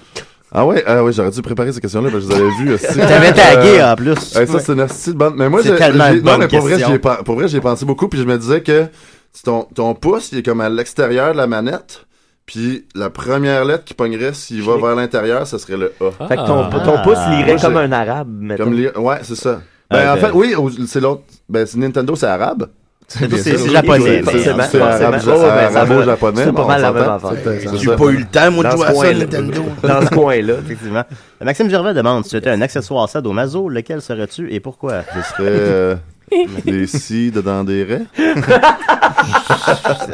Ah 0.53 0.65
ouais, 0.65 0.83
ah 0.87 1.03
ouais, 1.05 1.13
j'aurais 1.13 1.33
dû 1.33 1.43
préparer 1.43 1.73
ces 1.73 1.81
questions-là, 1.81 2.09
parce 2.11 2.25
que 2.25 2.33
je 2.33 2.37
les 2.37 2.43
avais 2.43 2.57
vues. 2.57 2.75
aussi. 2.75 2.87
T'avais 2.99 3.33
tagué, 3.33 3.83
en 3.83 3.97
plus. 3.97 4.35
Ouais, 4.37 4.47
ça, 4.47 4.59
c'est 4.61 4.73
une 4.73 4.81
astuce 4.81 5.13
de 5.13 5.19
bonne. 5.19 5.35
Mais 5.37 5.49
moi, 5.51 5.61
j'ai- 5.63 5.71
non, 6.23 6.39
mais 6.39 6.47
pour 7.25 7.35
vrai, 7.35 7.49
j'ai 7.49 7.61
pensé 7.61 7.85
beaucoup, 7.85 8.09
puis 8.09 8.21
je 8.21 8.25
me 8.25 8.39
disais 8.39 8.63
que 8.63 8.87
ton, 9.45 9.65
ton 9.75 9.95
pouce, 9.95 10.31
il 10.33 10.39
est 10.39 10.43
comme 10.43 10.61
à 10.61 10.69
l'extérieur 10.69 11.33
de 11.33 11.37
la 11.37 11.47
manette, 11.47 12.06
puis 12.47 12.87
la 12.95 13.11
première 13.11 13.65
lettre 13.65 13.85
qui 13.85 13.95
pognerait 13.95 14.33
s'il 14.33 14.63
va 14.63 14.77
vers 14.77 14.95
l'intérieur, 14.95 15.47
ce 15.47 15.59
serait 15.59 15.77
le 15.77 15.93
A. 16.01 16.27
Fait 16.29 16.37
que 16.37 16.47
ton, 16.47 16.63
Ah. 16.73 16.81
ton 16.85 17.03
pouce 17.03 17.19
lirait 17.31 17.53
Moi, 17.55 17.61
comme 17.61 17.77
un 17.77 17.93
arabe, 17.93 18.29
mettons. 18.41 18.65
Comme 18.65 18.75
les... 18.75 18.89
Ouais, 18.91 19.19
c'est 19.23 19.35
ça. 19.37 19.61
Ben, 19.91 20.05
Ah, 20.09 20.15
en 20.15 20.17
fait, 20.17 20.31
oui, 20.33 20.55
au- 20.55 20.71
c'est 20.87 21.01
l'autre. 21.01 21.23
Ben, 21.49 21.67
c'est 21.67 21.79
Nintendo, 21.79 22.15
c'est 22.17 22.27
arabe. 22.27 22.69
C'est 23.09 23.71
japonais. 23.71 24.21
C'est 24.27 24.81
arabe, 24.81 25.21
Oh, 25.29 25.89
ben, 25.89 26.05
japonais. 26.05 26.43
C'est 26.45 26.53
pas 26.53 26.67
mal 26.67 26.83
la 26.83 26.93
même 26.93 27.09
affaire. 27.09 27.33
J'ai 27.81 27.95
pas 27.95 28.05
eu 28.07 28.17
le 28.17 28.25
temps, 28.25 28.51
moi, 28.51 28.65
de 28.65 28.71
jouer 28.73 28.85
à 28.87 28.95
ça. 28.95 29.15
Nintendo. 29.15 29.63
Dans 29.85 30.03
ce 30.03 30.09
coin-là. 30.11 30.55
Effectivement. 30.65 31.05
Maxime 31.41 31.71
Gervais 31.71 31.95
demande 31.95 32.25
si 32.25 32.31
tu 32.31 32.37
étais 32.39 32.51
un 32.51 32.61
accessoire 32.63 33.09
sadomaso, 33.09 33.69
lequel 33.69 34.03
serais-tu 34.03 34.53
et 34.53 34.59
pourquoi? 34.59 35.03
Ce 35.15 35.23
serait 35.23 35.45
euh, 35.47 35.95
des 36.65 36.89
si 36.89 37.31
dedans 37.31 37.63
des 37.63 37.85
raies. 37.85 38.07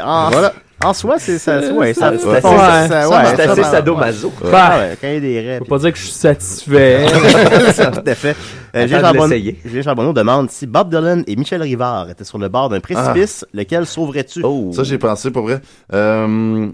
En, 0.04 0.30
Voilà. 0.30 0.52
En 0.84 0.92
soi, 0.94 1.16
c'est 1.18 1.38
ça. 1.38 1.58
Ouais, 1.72 1.94
ça, 1.94 2.12
C'est 2.18 2.26
ouais, 2.26 2.36
assez- 2.36 2.42
ça- 2.42 2.88
c'est 2.88 3.06
ouais, 3.08 3.14
assez 3.50 3.62
ça- 3.62 3.70
sadomaso. 3.70 4.32
Ah 4.52 4.78
ouais, 4.78 4.96
quand 5.00 5.08
il 5.08 5.14
y 5.14 5.16
a 5.16 5.20
des 5.20 5.40
raies. 5.40 5.58
Faut 5.58 5.64
pas 5.66 5.78
dire 5.78 5.92
que 5.92 5.98
je 5.98 6.04
suis 6.04 6.12
satisfait. 6.12 7.06
Tout 7.92 8.02
à 8.10 8.14
fait. 8.14 8.36
Euh, 8.74 8.84
de 8.86 8.88
Charbonneau- 8.90 9.24
l'essayer. 9.26 9.58
Julien 9.64 9.82
Charbonneau 9.82 10.12
demande 10.12 10.50
si 10.50 10.66
Bob 10.66 10.88
Dylan 10.90 11.24
et 11.26 11.36
Michel 11.36 11.62
Rivard 11.62 12.08
étaient 12.10 12.24
sur 12.24 12.38
le 12.38 12.48
bord 12.48 12.68
d'un 12.68 12.80
précipice, 12.80 13.44
lequel 13.52 13.86
sauverais-tu? 13.86 14.42
Oh. 14.44 14.70
Ça, 14.72 14.82
j'ai 14.84 14.98
pensé 14.98 15.30
pour 15.30 15.42
vrai. 15.42 15.60
Euh, 15.92 16.68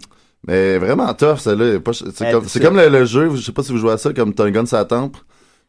mais 0.46 0.78
vraiment 0.78 1.12
tough, 1.14 1.38
celle-là. 1.38 1.78
C'est 1.92 2.24
Ouais, 2.24 2.32
comme, 2.32 2.42
c'est 2.44 2.48
c'est 2.50 2.58
ça. 2.60 2.64
comme 2.64 2.76
le, 2.76 2.88
le 2.88 3.04
jeu, 3.04 3.30
je 3.34 3.40
sais 3.42 3.52
pas 3.52 3.62
si 3.62 3.72
vous 3.72 3.78
jouez 3.78 3.92
à 3.92 3.98
ça, 3.98 4.12
comme 4.12 4.32
t'as 4.34 4.44
un 4.44 4.50
gun 4.50 4.66
sur 4.66 4.76
la 4.76 4.84
tempe. 4.84 5.16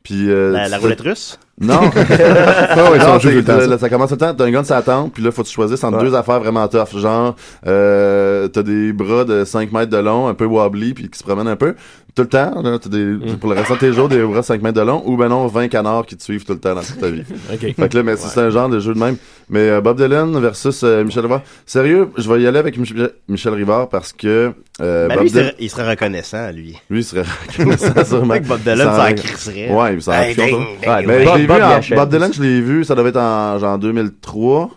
Puis, 0.04 0.30
euh, 0.30 0.52
La, 0.52 0.78
roulette 0.78 1.02
russe? 1.02 1.38
Non. 1.60 1.82
Ah 1.84 1.90
ouais, 2.92 3.00
ça, 3.00 3.20
non, 3.20 3.68
là, 3.68 3.78
ça. 3.78 3.90
commence 3.90 4.08
tout 4.10 4.16
le 4.16 4.20
temps, 4.20 4.34
t'as 4.34 4.46
un 4.46 4.52
gun 4.52 4.64
sur 4.64 4.76
la 4.76 4.82
tempe, 4.82 5.14
puis 5.14 5.22
là, 5.24 5.32
faut 5.32 5.44
que 5.44 5.48
tu 5.48 5.54
choisisses 5.54 5.84
entre 5.84 5.98
Ouais. 5.98 6.06
deux 6.06 6.16
affaires 6.16 6.40
vraiment 6.40 6.66
tough. 6.70 6.98
Genre, 6.98 7.36
euh, 7.68 8.48
t'as 8.48 8.64
des 8.64 8.94
bras 8.94 9.26
de 9.26 9.44
5 9.44 9.72
mètres 9.74 9.92
de 9.92 9.98
long, 9.98 10.28
un 10.30 10.34
peu 10.34 10.46
wobbly, 10.46 10.94
puis 10.94 11.10
qui 11.10 11.20
se 11.20 11.24
promènent 11.24 11.50
un 11.50 11.58
peu. 11.58 11.76
Tout 12.20 12.24
le 12.24 12.28
temps, 12.28 12.62
là, 12.62 12.78
t'as 12.78 12.90
des, 12.90 13.06
Mm. 13.06 13.38
pour 13.40 13.50
le 13.50 13.56
restant 13.56 13.76
de 13.76 13.80
tes 13.80 13.94
jours, 13.94 14.10
des 14.10 14.22
bras 14.22 14.44
5 14.44 14.62
mètres 14.62 14.78
de 14.78 14.86
long, 14.86 15.02
ou 15.06 15.16
ben 15.16 15.30
non, 15.30 15.48
20 15.48 15.70
canards 15.70 16.06
qui 16.06 16.18
te 16.18 16.24
suivent 16.24 16.44
tout 16.44 16.52
le 16.52 16.60
temps 16.60 16.76
dans 16.76 16.82
toute 16.82 17.00
ta 17.00 17.10
vie. 17.10 17.24
OK. 17.54 17.60
Fait 17.76 17.88
que 17.90 17.96
là, 17.96 18.04
mais 18.04 18.18
c'est 18.18 18.28
c'est 18.28 18.42
un 18.42 18.50
genre 18.50 18.68
de 18.68 18.78
jeu 18.82 18.94
de 18.94 19.00
même. 19.00 19.16
Mais 19.50 19.70
euh, 19.70 19.80
Bob 19.80 19.96
Dylan 19.98 20.38
versus 20.42 20.82
euh, 20.84 21.06
Michel 21.06 21.24
Rivard. 21.24 21.44
Sérieux, 21.66 22.10
je 22.18 22.30
vais 22.30 22.42
y 22.42 22.48
aller 22.48 22.60
avec 22.60 22.78
Mich- 22.78 22.94
Michel 23.30 23.54
Rivard 23.54 23.88
parce 23.88 24.12
que 24.12 24.52
euh, 24.82 25.08
Ben, 25.08 25.16
Bob 25.16 25.24
lui, 25.24 25.30
il 25.30 25.32
Dylan, 25.32 25.46
serait, 25.46 25.56
il 25.60 25.70
serait 25.70 25.90
reconnaissant, 25.92 26.52
lui. 26.52 26.76
lui, 26.90 27.00
il 27.00 27.04
serait 27.06 27.24
reconnaissant 27.58 28.04
sûrement. 28.06 28.34
Fait 28.34 28.42
que 28.42 28.48
Bob 28.48 28.60
Dylan, 28.60 28.78
ça 28.80 29.08
en 29.10 29.14
crisserait. 29.14 29.72
Ouais, 29.74 29.94
il 29.94 30.02
s'en 30.02 30.12
Hey, 30.12 30.36
ding, 30.36 30.46
ding, 30.46 30.56
Ouais, 30.88 30.98
ding. 31.00 31.08
mais 31.08 31.20
je 31.24 31.26
Bob- 31.48 31.58
vu 31.58 31.64
en-. 31.64 31.96
Bob 31.96 32.10
Dylan, 32.12 32.34
je 32.34 32.42
l'ai 32.44 32.62
vu, 32.62 32.84
ça 32.84 32.96
devait 32.96 33.10
être 33.10 33.18
en 33.18 33.58
genre 33.60 33.78
2003 33.80 34.70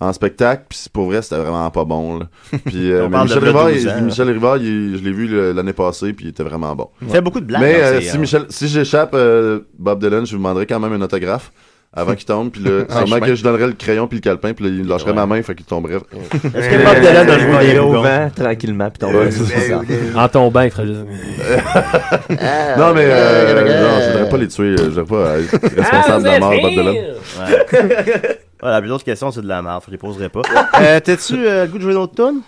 en 0.00 0.12
spectacle, 0.12 0.64
puis 0.68 0.78
pour 0.92 1.06
vrai, 1.06 1.22
c'était 1.22 1.38
vraiment 1.38 1.68
pas 1.70 1.84
bon. 1.84 2.18
Là. 2.20 2.26
Puis 2.64 2.92
euh, 2.92 3.08
mais 3.10 3.18
de 3.18 3.22
Michel 3.24 3.38
Rivard, 3.44 3.66
12 3.68 3.82
il- 3.82 3.88
ans, 3.90 4.00
Michel 4.02 4.30
Rivard, 4.30 4.56
il- 4.58 4.96
je 4.98 5.02
l'ai 5.04 5.12
vu 5.12 5.26
le- 5.26 5.52
l'année 5.52 5.72
passée, 5.72 6.12
puis 6.12 6.26
il 6.26 6.28
était 6.28 6.44
vraiment 6.44 6.74
bon. 6.76 6.88
Il 7.02 7.08
fait 7.08 7.20
beaucoup 7.20 7.40
de 7.40 7.46
blagues. 7.46 7.62
Mais 7.62 7.82
euh, 7.82 8.00
si 8.00 8.16
euh, 8.16 8.20
Michel, 8.20 8.42
si 8.48 8.68
j'échappe 8.68 9.10
euh, 9.14 9.60
Bob 9.78 10.00
Dylan, 10.00 10.24
je 10.24 10.32
lui 10.32 10.38
demanderais 10.38 10.66
quand 10.66 10.78
même 10.78 10.92
un 10.92 11.00
autographe 11.02 11.50
avant 11.92 12.14
qu'il 12.14 12.26
tombe, 12.26 12.50
puis 12.52 12.62
là, 12.62 12.84
Ah, 12.90 12.98
sûrement 12.98 13.18
que 13.18 13.34
je 13.34 13.42
donnerais 13.42 13.66
le 13.66 13.72
crayon 13.72 14.06
puis 14.06 14.18
le 14.18 14.22
calepin, 14.22 14.52
puis 14.52 14.66
là, 14.66 14.70
il 14.70 14.86
lâcherait 14.86 15.10
Ouais. 15.10 15.16
ma 15.16 15.26
main, 15.26 15.42
fait 15.42 15.54
qu'il 15.56 15.64
tomberait. 15.66 15.94
Est-ce 15.94 16.68
que 16.68 16.84
Bob 16.84 17.00
Dylan 17.00 17.30
a 17.30 17.38
joué 17.64 17.78
au 17.80 17.92
vent, 17.92 18.30
tranquillement, 18.36 18.90
puis 18.90 19.08
Ouais, 19.10 19.30
ça. 19.32 19.80
En 20.14 20.28
tombant, 20.28 20.60
il 20.60 20.70
ferait 20.70 20.86
juste... 20.86 21.00
non, 22.30 22.94
mais 22.94 23.04
euh, 23.04 23.82
non, 23.82 24.00
je 24.00 24.12
voudrais 24.12 24.28
pas 24.28 24.36
les 24.36 24.48
tuer, 24.48 24.74
euh, 24.78 24.90
je 24.94 25.00
voudrais 25.00 25.04
pas 25.24 25.38
être 25.40 25.76
responsable 25.76 26.22
de 26.24 26.28
la 26.28 26.38
mort 26.38 26.52
de 26.52 26.60
Bob 26.60 26.70
Dylan. 26.70 27.04
Ouais. 28.62 28.68
voilà, 28.68 28.80
puis 28.80 28.88
l'autre 28.90 29.04
question, 29.04 29.30
c'est 29.30 29.40
de 29.42 29.48
la 29.48 29.62
merde, 29.62 29.82
je 29.86 29.90
les 29.92 29.98
poserai 29.98 30.28
pas. 30.28 30.42
euh, 30.80 31.00
T'as-tu 31.00 31.34
euh, 31.46 31.64
le 31.64 31.70
goût 31.70 31.78
de 31.78 31.82
jouer 31.82 31.94
d'autres 31.94 32.14
tunes? 32.14 32.40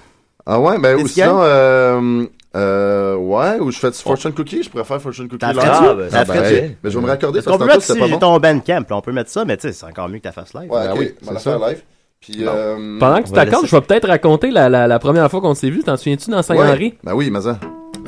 Ah 0.47 0.59
ouais, 0.59 0.79
ben 0.79 0.97
ou 1.01 1.07
sinon, 1.07 1.39
euh, 1.43 2.25
euh, 2.57 3.15
ouais, 3.15 3.61
ou 3.61 3.71
je 3.71 3.79
fais 3.79 3.91
du 3.91 3.97
Fortune 3.99 4.33
Cookie, 4.33 4.63
je 4.63 4.71
préfère 4.71 5.01
Fortune 5.01 5.29
Cookie 5.29 5.45
live. 5.47 5.59
Ah, 5.63 5.95
ben, 5.95 6.11
ça 6.11 6.25
Ben, 6.25 6.45
hey, 6.45 6.77
mais 6.83 6.91
je 6.91 6.99
vais 6.99 7.05
me 7.05 7.09
raccorder 7.11 7.41
parce 7.43 7.47
qu'on 7.57 7.63
que 7.63 7.69
peut 7.69 7.75
mettre 7.75 7.83
si 7.85 7.99
bon. 7.99 8.19
ton 8.19 8.39
bandcamp, 8.39 8.85
là, 8.91 8.97
on 8.97 9.01
peut 9.01 9.13
mettre 9.13 9.31
ça, 9.31 9.45
mais 9.45 9.57
tu 9.57 9.69
sais, 9.69 9.73
c'est 9.73 9.87
encore 9.87 10.09
mieux 10.09 10.19
que 10.19 10.23
ta 10.25 10.33
face 10.33 10.53
live. 10.55 10.71
Ouais, 10.71 10.87
Ben 10.89 10.95
oui, 10.97 11.15
on 11.23 11.27
va 11.27 11.33
la 11.35 11.39
c'est 11.39 11.51
faire 11.51 11.69
live. 11.69 11.83
Puis, 12.21 12.37
euh, 12.41 12.99
Pendant 12.99 13.23
que 13.23 13.29
tu 13.29 13.33
t'accordes, 13.33 13.67
je 13.67 13.75
vais 13.77 13.81
peut-être 13.83 14.09
raconter 14.09 14.51
la, 14.51 14.69
la, 14.69 14.87
la 14.87 14.99
première 14.99 15.31
fois 15.31 15.41
qu'on 15.41 15.55
s'est 15.55 15.71
vu. 15.71 15.83
T'en 15.83 15.97
souviens-tu 15.97 16.31
dans 16.31 16.43
Saint-Henri? 16.43 16.85
ouais, 16.87 16.99
ben 17.05 17.15
oui, 17.15 17.31
mais 17.31 17.41
ça. 17.41 17.59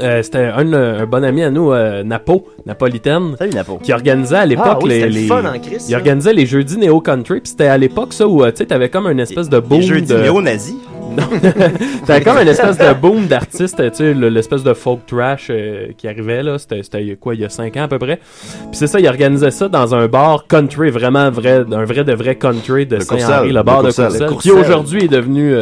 Euh, 0.00 0.22
C'était 0.22 0.46
un, 0.46 0.72
un 0.72 1.06
bon 1.06 1.22
ami 1.24 1.42
à 1.42 1.50
nous, 1.50 1.70
euh, 1.72 2.02
Napo, 2.02 2.46
Napolitaine, 2.66 3.36
Salut, 3.38 3.52
Napo. 3.52 3.78
qui 3.82 3.92
organisait 3.92 4.36
à 4.36 4.46
l'époque 4.46 4.66
Ah 4.68 4.78
oui, 4.82 4.88
les, 4.88 4.94
c'était 4.96 5.08
le 5.08 5.14
les- 5.14 5.26
fun 5.26 5.44
en 5.44 5.58
Christ, 5.58 5.88
il 5.88 5.94
organisait 5.94 6.32
les 6.32 6.46
jeudis 6.46 6.78
néo 6.78 7.00
country 7.00 7.40
puis 7.40 7.50
c'était 7.50 7.66
à 7.66 7.76
l'époque 7.78 8.12
ça 8.12 8.26
où 8.26 8.42
euh, 8.42 8.50
tu 8.50 8.58
sais 8.58 8.66
t'avais 8.66 8.88
comme 8.88 9.06
une 9.06 9.20
espèce 9.20 9.48
de 9.48 9.58
boom 9.58 9.80
Les 9.80 9.86
jeux 9.86 10.00
de 10.00 10.14
néo-nazis. 10.16 10.74
t'avais 12.06 12.22
comme 12.24 12.38
une 12.38 12.48
espèce 12.48 12.78
de 12.78 12.94
boom 12.94 13.26
d'artistes 13.26 13.76
tu 13.90 13.96
sais 13.96 14.14
le- 14.14 14.28
l'espèce 14.30 14.62
de 14.62 14.72
folk 14.72 15.00
trash 15.06 15.48
euh, 15.50 15.88
qui 15.98 16.08
arrivait 16.08 16.42
là 16.42 16.56
c'était 16.58 17.16
quoi 17.20 17.34
il 17.34 17.42
y 17.42 17.44
a 17.44 17.50
5 17.50 17.76
ans 17.76 17.82
à 17.82 17.88
peu 17.88 17.98
près 17.98 18.16
puis 18.16 18.70
c'est 18.72 18.86
ça 18.86 18.98
il 18.98 19.06
organisait 19.06 19.50
ça 19.50 19.68
dans 19.68 19.94
un 19.94 20.06
bar 20.08 20.46
country 20.48 20.88
vraiment 20.90 21.30
vrai 21.30 21.64
un 21.70 21.84
vrai 21.84 22.04
de 22.04 22.14
vrai 22.14 22.36
country 22.36 22.86
de 22.86 22.98
Saint-Henri 23.00 23.52
le 23.52 23.62
bar 23.62 23.82
de 23.82 23.88
Courcelle. 23.88 24.06
Courcelle 24.08 24.28
Le 24.30 24.36
qui 24.36 24.50
aujourd'hui 24.50 25.04
est 25.04 25.08
devenu 25.08 25.54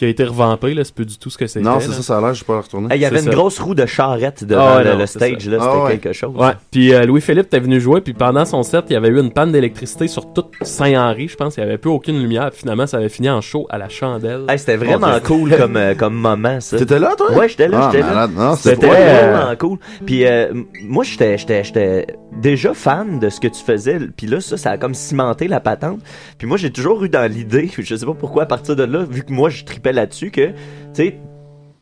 qui 0.00 0.06
a 0.06 0.08
été 0.08 0.24
revampé 0.24 0.72
là 0.72 0.82
c'est 0.82 0.94
plus 0.94 1.04
du 1.04 1.18
tout 1.18 1.28
ce 1.28 1.36
que 1.36 1.46
c'était 1.46 1.60
Non, 1.62 1.78
c'est 1.78 1.92
ça, 1.92 2.00
ça 2.02 2.16
a 2.16 2.20
l'air, 2.22 2.32
je 2.32 2.42
peux 2.42 2.54
pas 2.54 2.62
retourner. 2.62 2.86
Hey, 2.90 2.98
Il 2.98 3.02
y 3.02 3.04
avait 3.04 3.18
une 3.18 3.26
ça. 3.26 3.30
grosse 3.32 3.58
roue 3.58 3.74
de 3.74 3.84
charrette 3.84 4.44
devant 4.44 4.66
Ah 4.78 4.82
le, 4.82 4.92
non, 4.92 4.98
le 4.98 5.04
stage, 5.06 5.20
ça. 5.44 5.50
là, 5.50 5.58
c'était 5.58 5.58
Ah 5.60 5.84
ouais. 5.84 5.98
quelque 5.98 6.12
chose. 6.14 6.34
Ouais, 6.34 6.52
puis 6.70 6.94
euh, 6.94 7.04
Louis-Philippe 7.04 7.48
était 7.48 7.60
venu 7.60 7.78
jouer, 7.82 8.00
puis 8.00 8.14
pendant 8.14 8.46
son 8.46 8.62
set, 8.62 8.86
il 8.88 8.94
y 8.94 8.96
avait 8.96 9.08
eu 9.08 9.20
une 9.20 9.30
panne 9.30 9.52
d'électricité 9.52 10.08
sur 10.08 10.32
toute 10.32 10.48
Saint-Henri, 10.62 11.28
je 11.28 11.36
pense, 11.36 11.58
il 11.58 11.60
y 11.60 11.62
avait 11.62 11.76
plus 11.76 11.90
aucune 11.90 12.18
lumière, 12.18 12.48
puis 12.50 12.60
finalement 12.60 12.86
ça 12.86 12.96
avait 12.96 13.10
fini 13.10 13.28
en 13.28 13.42
show 13.42 13.66
à 13.68 13.76
la 13.76 13.90
chandelle. 13.90 14.46
Hey, 14.48 14.58
c'était 14.58 14.76
vraiment 14.76 15.20
cool 15.22 15.54
comme, 15.58 15.76
euh, 15.76 15.94
comme 15.94 16.14
moment, 16.14 16.60
ça. 16.62 16.78
T'étais 16.78 16.98
là, 16.98 17.14
toi? 17.16 17.32
Ouais, 17.32 17.50
j'étais 17.50 17.68
là, 17.68 17.80
Ah, 17.82 17.90
j'étais 17.92 18.06
là. 18.06 18.26
Non, 18.26 18.56
c'était 18.56 18.76
C'était 18.76 18.86
vraiment 18.86 19.56
cool. 19.58 19.78
Puis 20.06 20.24
euh, 20.24 20.54
moi, 20.82 21.04
j'étais, 21.04 21.36
j'étais, 21.36 21.62
j'étais 21.62 22.06
déjà 22.40 22.72
fan 22.72 23.18
de 23.18 23.28
ce 23.28 23.38
que 23.38 23.48
tu 23.48 23.62
faisais. 23.62 23.98
Puis 24.16 24.26
là, 24.26 24.40
ça, 24.40 24.56
ça 24.56 24.70
a 24.70 24.78
comme 24.78 24.94
cimenté 24.94 25.46
la 25.46 25.60
patente. 25.60 26.00
Puis 26.38 26.46
moi, 26.46 26.56
j'ai 26.56 26.70
toujours 26.70 27.04
eu 27.04 27.10
dans 27.10 27.30
l'idée, 27.30 27.70
je 27.78 27.94
sais 27.94 28.06
pas 28.06 28.14
pourquoi, 28.14 28.44
à 28.44 28.46
partir 28.46 28.76
de 28.76 28.84
là, 28.84 29.04
vu 29.08 29.24
que 29.24 29.32
moi, 29.32 29.50
je 29.50 29.64
tripais 29.64 29.89
là-dessus, 29.92 30.30
que, 30.30 30.46
tu 30.48 30.54
sais, 30.94 31.16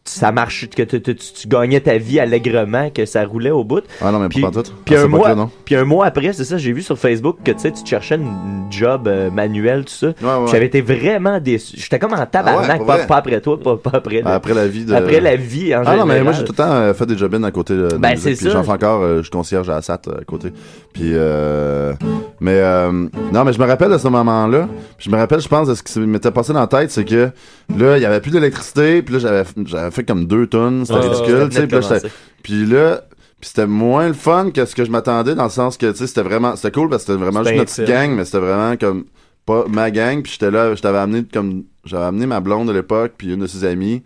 ça 0.08 0.32
marche, 0.32 0.68
que 0.70 0.82
tu, 0.82 1.00
tu- 1.00 1.14
tu 1.14 1.48
gagnais 1.48 1.80
ta 1.80 1.98
vie 1.98 2.18
allègrement, 2.20 2.90
que 2.90 3.04
ça 3.06 3.24
roulait 3.24 3.50
au 3.50 3.64
bout. 3.64 3.82
Ah 4.00 4.10
non, 4.12 4.18
mais 4.18 4.28
puis, 4.28 4.40
pas 4.42 4.50
tout. 4.50 4.62
Puis 4.84 4.96
un 4.96 5.06
mois, 5.06 5.50
puis 5.64 5.74
un 5.76 5.84
mois 5.84 6.06
après, 6.06 6.32
c'est 6.32 6.44
ça, 6.44 6.56
j'ai 6.58 6.72
vu 6.72 6.82
sur 6.82 6.98
Facebook 6.98 7.36
que 7.44 7.52
tu 7.52 7.58
sais, 7.60 7.72
tu 7.72 7.84
cherchais 7.84 8.16
une, 8.16 8.32
job 8.70 9.08
euh, 9.08 9.30
manuelle, 9.30 9.84
tout 9.86 9.92
ça. 9.94 10.08
ouais. 10.08 10.46
J'avais 10.50 10.66
été 10.66 10.80
vraiment 10.82 11.40
déçu. 11.40 11.76
J'étais 11.78 11.98
comme 11.98 12.12
en 12.12 12.26
tabarnak, 12.26 12.70
Ah 12.70 12.78
ouais, 12.80 12.86
pas, 12.86 12.98
pas 13.06 13.16
après 13.16 13.40
toi, 13.40 13.58
pas, 13.58 13.76
pas 13.78 13.92
après. 13.94 14.20
le- 14.20 14.26
Après 14.26 14.52
la 14.52 14.66
vie 14.68 14.84
de... 14.84 14.92
Après 14.94 15.20
la 15.20 15.36
vie, 15.36 15.74
en 15.74 15.82
Ah 15.86 15.96
non, 15.96 16.04
mais 16.04 16.14
général. 16.16 16.22
moi, 16.24 16.32
j'ai 16.34 16.44
tout 16.44 16.52
le 16.52 16.56
temps 16.56 16.70
euh, 16.70 16.92
fait 16.92 17.06
des 17.06 17.16
job 17.16 17.34
à 17.42 17.50
côté 17.50 17.74
de, 17.74 17.88
de 17.88 17.96
Ben, 17.96 18.10
la 18.10 18.16
c'est 18.16 18.30
puis 18.34 18.44
ça. 18.44 18.50
j'en 18.50 18.62
fais 18.62 18.72
encore, 18.72 19.02
euh, 19.02 19.16
je 19.18 19.22
suis 19.22 19.30
concierge 19.30 19.70
à 19.70 19.76
Assat 19.76 20.00
euh, 20.08 20.20
à 20.20 20.24
côté. 20.24 20.52
Puis, 20.92 21.12
euh, 21.14 21.92
mais, 22.40 22.58
euh, 22.58 22.92
non, 23.32 23.44
mais 23.44 23.52
je 23.52 23.58
me 23.58 23.64
rappelle 23.66 23.90
de 23.90 23.98
ce 23.98 24.08
moment-là. 24.08 24.68
Puis 24.98 25.06
je 25.08 25.10
me 25.10 25.16
rappelle, 25.16 25.40
je 25.40 25.48
pense, 25.48 25.68
de 25.68 25.74
ce 25.74 25.82
qui 25.82 25.98
m'était 26.00 26.30
passé 26.30 26.52
dans 26.52 26.60
la 26.60 26.66
tête, 26.66 26.90
c'est 26.90 27.04
que 27.04 27.30
là, 27.76 27.96
il 27.96 28.02
y 28.02 28.06
avait 28.06 28.20
plus 28.20 28.30
d'électricité, 28.30 29.02
puis 29.02 29.14
là, 29.14 29.20
j'avais, 29.20 29.44
j'avais 29.64 29.90
fait 30.00 30.04
comme 30.04 30.26
deux 30.26 30.46
tonnes, 30.46 30.84
c'était 30.86 30.98
Ah, 30.98 31.08
ridicule, 31.08 31.48
tu 31.50 31.56
sais, 31.56 32.08
puis 32.42 32.66
là, 32.66 33.02
puis 33.40 33.48
c'était 33.48 33.66
moins 33.66 34.08
le 34.08 34.14
fun 34.14 34.50
que 34.50 34.64
ce 34.64 34.74
que 34.74 34.84
je 34.84 34.90
m'attendais, 34.90 35.34
dans 35.34 35.44
le 35.44 35.50
sens 35.50 35.76
que, 35.76 35.90
tu 35.92 35.98
sais, 35.98 36.06
c'était 36.06 36.22
vraiment, 36.22 36.56
c'était 36.56 36.72
cool 36.72 36.88
parce 36.88 37.04
que 37.04 37.12
c'était 37.12 37.24
vraiment 37.24 37.42
juste 37.44 37.56
notre 37.56 37.70
petite 37.74 37.84
gang, 37.88 38.10
mais 38.16 38.24
c'était 38.24 38.38
vraiment 38.38 38.76
comme, 38.76 39.04
pas 39.46 39.64
ma 39.68 39.90
gang, 39.90 40.22
puis 40.22 40.32
j'étais 40.32 40.50
là, 40.50 40.74
je 40.74 40.82
t'avais 40.82 40.98
amené 40.98 41.24
comme, 41.32 41.64
j'avais 41.84 42.04
amené 42.04 42.26
ma 42.26 42.40
blonde 42.40 42.68
de 42.68 42.72
l'époque, 42.72 43.12
puis 43.16 43.32
une 43.32 43.40
de 43.40 43.46
ses 43.46 43.64
amies, 43.64 44.02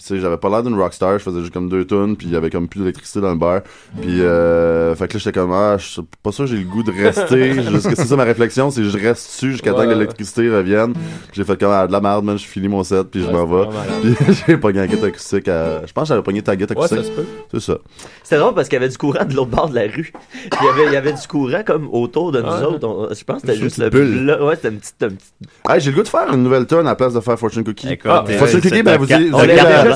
puis 0.00 0.06
tu 0.08 0.14
sais, 0.14 0.20
j'avais 0.22 0.38
pas 0.38 0.48
l'air 0.48 0.62
d'une 0.62 0.80
rockstar, 0.80 1.18
je 1.18 1.22
faisais 1.24 1.40
juste 1.40 1.52
comme 1.52 1.68
deux 1.68 1.84
tonnes, 1.84 2.16
puis 2.16 2.26
il 2.26 2.32
y 2.32 2.36
avait 2.36 2.48
comme 2.48 2.68
plus 2.68 2.80
d'électricité 2.80 3.20
dans 3.20 3.32
le 3.32 3.36
bar. 3.36 3.60
Puis 4.00 4.22
euh, 4.22 4.94
fait 4.94 5.08
que 5.08 5.12
là 5.14 5.18
j'étais 5.18 5.38
comme 5.38 5.52
ah, 5.52 5.76
je 5.78 5.84
suis 5.86 6.02
pas 6.22 6.32
sûr 6.32 6.44
que 6.46 6.50
j'ai 6.52 6.56
le 6.56 6.64
goût 6.64 6.82
de 6.82 6.90
rester. 6.90 7.54
C'est 7.94 8.06
ça 8.06 8.16
ma 8.16 8.24
réflexion, 8.24 8.70
c'est 8.70 8.80
que 8.80 8.88
je 8.88 8.96
reste 8.98 9.26
dessus 9.26 9.52
jusqu'à 9.52 9.72
temps 9.74 9.84
que 9.84 9.90
l'électricité 9.90 10.48
revienne. 10.48 10.94
Puis 10.94 11.02
j'ai 11.34 11.44
fait 11.44 11.60
comme 11.60 11.70
ah, 11.70 11.86
de 11.86 11.92
la 11.92 12.00
merde, 12.00 12.24
man, 12.24 12.38
je 12.38 12.46
finis 12.46 12.68
mon 12.68 12.82
set 12.82 13.08
puis 13.10 13.22
je 13.22 13.30
m'en 13.30 13.44
vais. 13.44 13.68
Puis 14.00 14.14
j'ai 14.46 14.56
pogné 14.56 14.78
la 14.78 14.86
guitare 14.86 15.08
acoustique 15.08 15.48
à... 15.48 15.84
Je 15.86 15.92
pense 15.92 16.04
que 16.04 16.08
j'avais 16.08 16.22
pogné 16.22 16.40
ta 16.40 16.52
Ouais, 16.52 16.62
acoustique. 16.62 17.12
C'est 17.52 17.60
ça. 17.60 17.78
C'était 18.22 18.38
drôle 18.38 18.54
parce 18.54 18.68
qu'il 18.68 18.78
y 18.78 18.82
avait 18.82 18.88
du 18.90 18.96
courant 18.96 19.24
de 19.24 19.34
l'autre 19.34 19.50
bord 19.50 19.68
de 19.68 19.74
la 19.74 19.82
rue. 19.82 20.12
Puis 20.32 20.50
il 20.60 20.66
y 20.66 20.68
avait, 20.68 20.86
il 20.86 20.92
y 20.92 20.96
avait 20.96 21.12
du 21.12 21.26
courant 21.28 21.62
comme 21.66 21.88
autour 21.92 22.32
de 22.32 22.40
nous 22.40 22.48
autres. 22.48 22.86
On- 22.86 23.12
je 23.12 23.24
pense 23.24 23.42
que 23.42 23.48
c'était 23.48 23.60
juste 23.60 23.78
le 23.78 24.24
là, 24.24 24.42
Ouais, 24.44 24.56
c'était 24.56 24.68
une 24.68 24.78
petite, 24.78 24.94
une 25.02 25.16
petite- 25.16 25.34
Hey, 25.68 25.80
j'ai 25.80 25.90
le 25.90 25.96
goût 25.96 26.02
de 26.02 26.08
faire 26.08 26.32
une 26.32 26.42
nouvelle 26.42 26.66
tonne 26.66 26.86
à 26.86 26.90
la 26.90 26.94
place 26.96 27.12
de 27.12 27.20
faire 27.20 27.38
Fortune 27.38 27.64
Cookie. 27.64 27.92
Écoute, 27.92 28.10
Ah, 28.10 28.24
Fortune 28.38 28.60
Cookie, 28.60 28.82
ben 28.82 28.96
vous 28.98 29.04
vous 29.04 29.10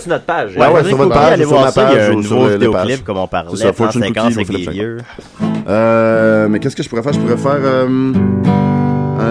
sur 0.00 0.10
notre 0.10 0.24
page. 0.24 0.56
Ouais, 0.56 0.68
ouais, 0.68 0.84
sur 0.84 0.96
votre 0.96 1.12
page, 1.12 1.38
sur 1.40 1.48
voir 1.48 1.64
ma 1.64 1.70
ça, 1.70 1.82
il 1.90 1.96
y 1.96 2.00
a 2.00 2.06
page, 2.06 2.10
un 2.10 2.14
nouveau 2.16 2.46
vidéoclip, 2.48 3.04
comme 3.04 3.16
on 3.18 3.26
parlait, 3.26 3.50
C'est 3.52 3.56
ça, 3.58 3.72
plan 3.72 3.84
Fortune 3.84 4.02
séquence 4.02 4.24
Cookie, 4.24 4.34
avec 4.34 4.46
vous 4.46 4.52
faites 4.52 4.58
les 4.60 4.64
ça. 4.66 4.72
yeux. 4.72 4.98
Euh, 5.68 6.48
mais 6.48 6.58
qu'est-ce 6.60 6.76
que 6.76 6.82
je 6.82 6.88
pourrais 6.88 7.02
faire? 7.02 7.12
Je 7.12 7.20
pourrais 7.20 7.36
faire 7.36 7.60
euh, 7.62 7.86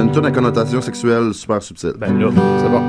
une 0.02 0.12
tonne 0.12 0.26
à 0.26 0.32
connotation 0.32 0.82
sexuelle 0.82 1.34
super 1.34 1.62
subtile. 1.62 1.94
Ben 1.98 2.20
là. 2.20 2.28
C'est 2.62 2.70
bon. 2.70 2.82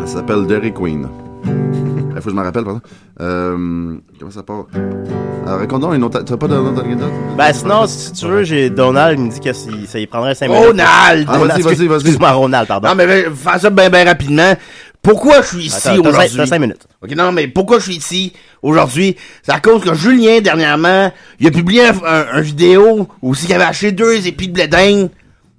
Elle 0.00 0.08
s'appelle 0.08 0.46
Dairy 0.46 0.72
Queen. 0.72 1.06
Il 1.44 2.16
faut 2.22 2.24
que 2.24 2.30
je 2.30 2.34
me 2.34 2.42
rappelle, 2.42 2.64
pardon. 2.64 2.80
Euh, 3.20 3.94
comment 4.18 4.30
ça 4.30 4.42
part? 4.42 4.64
Alors, 5.46 5.60
raconte 5.60 5.80
donc 5.82 5.94
une 5.94 6.04
autre. 6.04 6.22
Tu 6.24 6.32
as 6.32 6.36
pas 6.36 6.48
de 6.48 6.56
autre 6.56 6.82
anecdote? 6.84 7.10
Ben 7.36 7.52
sinon, 7.52 7.86
si 7.86 8.12
tu 8.12 8.26
veux, 8.26 8.42
j'ai 8.42 8.70
Donald, 8.70 9.18
il 9.18 9.24
me 9.26 9.30
dit 9.30 9.40
que 9.40 9.52
si- 9.52 9.86
ça 9.86 9.98
y 9.98 10.06
prendrait 10.06 10.34
5 10.34 10.48
minutes. 10.48 10.66
Ronald! 10.66 11.26
Ah, 11.28 11.38
vas-y, 11.38 11.62
vas-y, 11.62 11.86
vas-y. 11.86 12.00
Excuse-moi, 12.00 12.30
Ronald, 12.32 12.66
pardon. 12.68 12.88
Non, 12.88 12.94
mais 12.96 13.06
ben, 13.06 13.34
faire 13.34 13.60
ça 13.60 13.70
bien, 13.70 13.88
bien 13.88 14.04
rapidement. 14.04 14.52
Pourquoi 15.02 15.42
je 15.42 15.46
suis 15.46 15.64
ici 15.66 15.88
aujourd'hui? 16.00 16.28
cinq- 16.28 16.36
t'as 16.36 16.46
cinq 16.46 16.58
minutes. 16.58 16.86
Ok, 17.02 17.10
non, 17.16 17.32
mais 17.32 17.46
pourquoi 17.48 17.78
je 17.78 17.84
suis 17.84 17.96
ici 17.96 18.32
aujourd'hui? 18.62 19.16
C'est 19.42 19.52
à 19.52 19.60
cause 19.60 19.82
que 19.82 19.94
Julien, 19.94 20.40
dernièrement, 20.40 21.12
il 21.40 21.46
a 21.46 21.50
publié 21.50 21.86
un, 21.86 21.94
un- 22.04 22.26
un 22.32 22.40
vidéo 22.40 23.08
où 23.22 23.34
il 23.34 23.52
avait 23.52 23.64
acheté 23.64 23.92
deux 23.92 24.26
épis 24.26 24.48
de 24.48 24.52
blé 24.54 24.66
d'Inde 24.68 25.08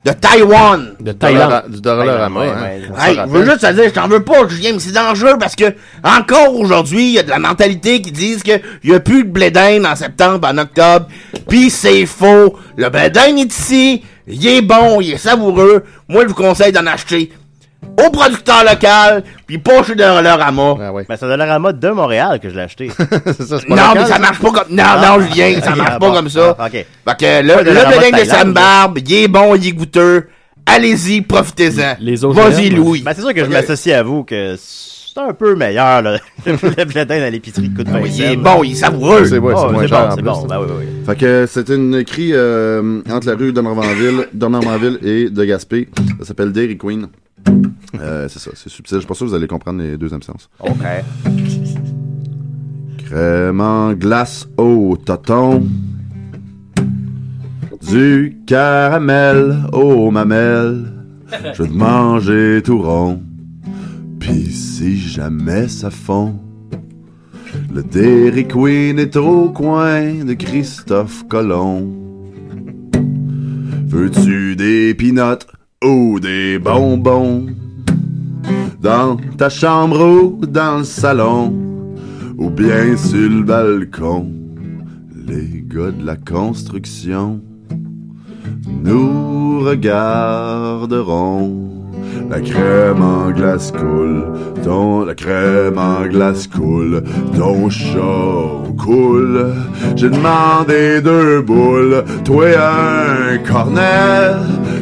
de 0.05 0.11
Taïwan. 0.11 0.93
De 0.99 1.11
Dollar- 1.11 1.69
Du 1.69 1.81
Dollarama, 1.81 2.41
hein. 2.41 2.61
ouais, 2.63 2.81
Hey, 3.09 3.15
je 3.25 3.29
veux 3.31 3.43
juste 3.45 3.59
te 3.61 3.71
dire, 3.73 3.83
je 3.85 3.89
t'en 3.89 4.07
veux 4.07 4.23
pas, 4.23 4.47
Julien, 4.47 4.71
mais 4.73 4.79
c'est 4.79 4.91
dangereux 4.93 5.37
parce 5.39 5.55
que, 5.55 5.73
encore 6.03 6.55
aujourd'hui, 6.57 7.03
il 7.09 7.13
y 7.15 7.19
a 7.19 7.23
de 7.23 7.29
la 7.29 7.39
mentalité 7.39 8.01
qui 8.01 8.11
disent 8.11 8.43
que 8.43 8.59
il 8.83 8.91
y 8.91 8.93
a 8.93 8.99
plus 9.01 9.23
de 9.25 9.29
blé 9.29 9.51
d'Inde 9.51 9.85
en 9.85 9.95
septembre, 9.95 10.47
en 10.47 10.57
octobre, 10.57 11.07
pis 11.49 11.69
c'est 11.69 12.05
faux. 12.05 12.55
Le 12.77 12.89
blé 12.89 13.09
d'Inde 13.09 13.39
est 13.39 13.53
ici, 13.53 14.03
il 14.27 14.47
est 14.47 14.61
bon, 14.61 15.01
il 15.01 15.13
est 15.13 15.17
savoureux. 15.17 15.83
Moi, 16.07 16.23
je 16.23 16.27
vous 16.29 16.33
conseille 16.35 16.71
d'en 16.71 16.85
acheter 16.85 17.31
au 17.97 18.09
producteur 18.11 18.63
local, 18.63 19.23
puis 19.45 19.57
pas 19.57 19.83
chez 19.83 19.95
Dollarama. 19.95 20.75
Ah 20.81 20.93
ouais. 20.93 21.05
Ben 21.07 21.15
c'est 21.19 21.27
Dollarama 21.27 21.73
de 21.73 21.89
Montréal 21.89 22.39
que 22.39 22.49
je 22.49 22.55
l'ai 22.55 22.61
acheté. 22.61 22.89
c'est 23.25 23.43
ça, 23.43 23.59
c'est 23.59 23.67
pas 23.67 23.75
Non, 23.75 23.87
local, 23.89 23.97
mais 23.97 24.05
ça 24.05 24.19
marche 24.19 24.39
pas 24.39 24.51
comme... 24.51 24.75
Non, 24.75 24.83
Ah. 24.85 25.17
non, 25.17 25.25
Julien, 25.25 25.59
ça 25.61 25.71
Ok, 25.71 25.77
marche 25.77 25.91
ah, 25.93 25.99
pas 25.99 26.07
bon. 26.09 26.13
comme 26.13 26.29
ça. 26.29 26.55
Ah, 26.57 26.65
ok. 26.67 26.71
Fait 26.71 26.85
que 27.19 27.41
le, 27.43 27.63
le 27.63 28.19
de. 28.23 28.29
Sam 28.29 28.53
Barbe, 28.53 28.99
il 28.99 29.13
est 29.13 29.27
bon, 29.27 29.55
il 29.55 29.67
est 29.67 29.71
goûteux. 29.71 30.27
Allez-y, 30.65 31.21
profitez-en. 31.21 31.95
Les 31.99 32.23
autres 32.23 32.39
Vas-y. 32.39 32.69
Louis. 32.69 33.01
Ben 33.01 33.11
c'est 33.15 33.21
sûr 33.21 33.33
que 33.33 33.43
je 33.43 33.49
m'associe 33.49 33.95
à 33.97 34.03
vous 34.03 34.23
que 34.23 34.55
c'est 34.57 35.19
un 35.19 35.33
peu 35.33 35.55
meilleur, 35.55 36.01
là. 36.03 36.17
Le 36.45 36.85
blé 36.85 37.03
d'Inde 37.05 37.23
à 37.23 37.29
l'épicerie 37.29 37.69
coûte 37.73 37.89
20 37.89 37.99
Oui, 38.01 38.11
il 38.15 38.23
est 38.23 38.35
bon, 38.37 38.63
il 38.63 38.73
est 38.73 38.75
savoureux. 38.75 39.25
C'est 39.25 39.39
ouais, 39.39 39.53
Oh, 39.57 39.61
c'est 39.65 39.73
moins 39.73 39.81
c'est 39.81 39.87
cher 39.89 39.99
bon, 40.05 40.09
c'est 40.11 40.21
plus. 40.21 40.23
bon. 40.23 40.45
Ben 40.47 40.59
oui, 40.59 40.65
oui, 40.69 40.75
oui. 40.79 41.05
Fait 41.07 41.15
que 41.15 41.45
c'est 41.49 41.69
une 41.69 41.95
écrit 41.95 42.29
euh, 42.33 43.01
entre 43.11 43.27
la 43.27 43.35
rue 43.35 43.51
de 43.51 43.59
Normandville, 43.59 44.27
de 44.31 44.47
Normandville 44.47 44.99
et 45.03 45.29
de 45.29 45.43
Gaspé. 45.43 45.89
Ça 46.19 46.25
s'appelle 46.27 46.51
Dairy 46.51 46.77
Queen. 46.77 47.07
Euh, 47.99 48.27
c'est 48.29 48.39
ça, 48.39 48.51
c'est 48.53 48.69
subtil. 48.69 48.99
Je 48.99 49.05
sûr 49.05 49.15
que 49.15 49.23
vous 49.25 49.33
allez 49.33 49.47
comprendre 49.47 49.81
les 49.81 49.97
deuxièmes 49.97 50.23
sens. 50.23 50.49
OK. 50.59 50.71
Crème 52.97 53.61
en 53.61 53.93
glace 53.93 54.47
au 54.57 54.97
toton. 55.03 55.63
Du 57.89 58.37
caramel 58.45 59.57
aux 59.73 60.11
mamelles. 60.11 60.93
Je 61.53 61.63
veux 61.63 61.69
te 61.69 61.73
manger 61.73 62.61
tout 62.63 62.81
rond. 62.81 63.21
Pis 64.19 64.51
si 64.51 64.97
jamais 64.97 65.67
ça 65.67 65.89
fond. 65.89 66.35
Le 67.73 67.83
Dairy 67.83 68.47
Queen 68.47 68.99
est 68.99 69.15
au 69.15 69.49
coin 69.49 70.23
de 70.23 70.33
Christophe 70.33 71.27
Colomb. 71.27 71.87
Veux-tu 73.87 74.55
des 74.55 74.93
peanuts? 74.93 75.45
Ou 75.83 76.19
des 76.19 76.59
bonbons? 76.59 77.47
Dans 78.81 79.17
ta 79.37 79.49
chambre 79.49 80.01
ou 80.01 80.45
dans 80.45 80.79
le 80.79 80.83
salon? 80.83 81.53
Ou 82.37 82.49
bien 82.49 82.97
sur 82.97 83.29
le 83.29 83.43
balcon? 83.43 84.31
Les 85.27 85.63
gars 85.67 85.91
de 85.91 86.05
la 86.05 86.15
construction 86.15 87.41
nous 88.83 89.59
regarderont. 89.61 91.09
La 92.29 92.41
crème 92.41 93.01
en 93.01 93.31
glace 93.31 93.71
coule, 93.71 94.23
ton, 94.63 95.03
la 95.03 95.15
crème 95.15 95.79
en 95.79 96.05
glace 96.07 96.45
coule, 96.47 97.03
ton 97.35 97.69
chat 97.69 98.63
coule. 98.77 99.53
J'ai 99.95 100.09
demandé 100.09 101.01
deux 101.01 101.41
boules, 101.41 102.03
toi 102.23 102.45
un 102.47 103.37
cornet, 103.39 104.35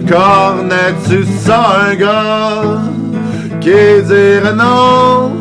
cornet 0.08 0.94
tu 1.08 1.24
sens 1.26 1.68
un 1.90 1.96
gars 1.96 2.82
qui 3.60 4.02
dirait 4.04 4.54
non 4.54 5.32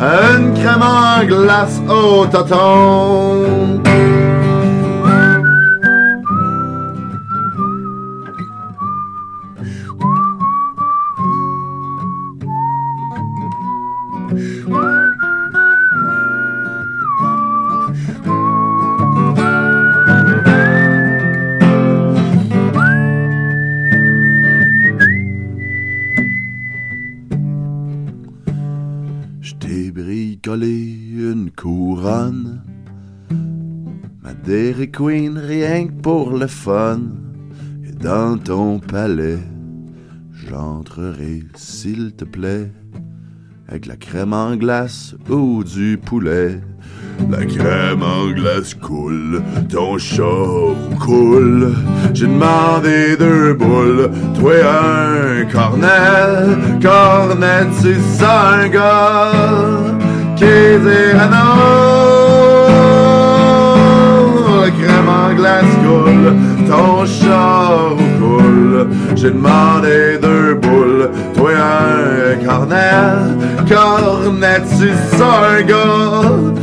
à 0.00 0.36
une 0.36 0.54
crème 0.54 0.82
en 0.82 1.24
glace 1.24 1.80
au 1.88 2.26
tonton. 2.26 3.82
Bricolé 30.44 30.98
une 31.16 31.50
couronne. 31.50 32.60
Ma 34.22 34.34
Dairy 34.34 34.90
Queen, 34.90 35.38
rien 35.38 35.86
que 35.86 36.02
pour 36.02 36.36
le 36.36 36.46
fun. 36.46 37.00
Et 37.82 37.92
dans 37.92 38.36
ton 38.36 38.78
palais, 38.78 39.38
j'entrerai, 40.34 41.44
s'il 41.54 42.12
te 42.12 42.26
plaît, 42.26 42.70
avec 43.68 43.86
la 43.86 43.96
crème 43.96 44.34
en 44.34 44.56
glace 44.56 45.14
ou 45.30 45.64
du 45.64 45.98
poulet. 46.04 46.60
La 47.30 47.46
crème 47.46 48.02
en 48.02 48.30
glace 48.30 48.74
coule, 48.74 49.40
ton 49.70 49.96
chaud 49.96 50.76
coule. 51.00 51.72
J'ai 52.12 52.26
demandé 52.26 53.16
deux 53.16 53.54
boules, 53.54 54.10
toi 54.38 54.52
un 54.62 55.44
cornet, 55.46 56.82
cornet 56.82 57.66
c'est 57.80 58.00
ça 58.18 58.56
un 58.56 58.68
gars 58.68 59.93
non. 61.30 61.54
La 64.60 64.70
crème 64.70 65.08
en 65.08 65.34
glace 65.34 65.74
coule, 65.84 66.34
ton 66.68 67.04
chaud 67.06 67.96
coule. 68.18 68.88
J'ai 69.14 69.30
demandé 69.30 70.18
deux 70.20 70.54
boules, 70.54 71.10
toi 71.34 71.50
un 71.52 72.44
cornet, 72.44 73.66
cornette, 73.68 74.66
c'est 74.66 75.16
ça 75.16 75.30
un 75.58 75.62
gars 75.62 76.54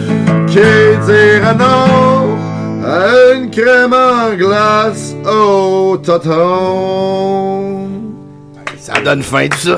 à 2.84 3.34
une 3.36 3.50
crème 3.50 3.94
en 3.94 4.36
glace 4.36 5.16
au 5.26 5.98
toton. 5.98 7.61
Ça 8.94 9.02
donne 9.02 9.24
fin 9.24 9.48
tout 9.48 9.58
ça. 9.58 9.76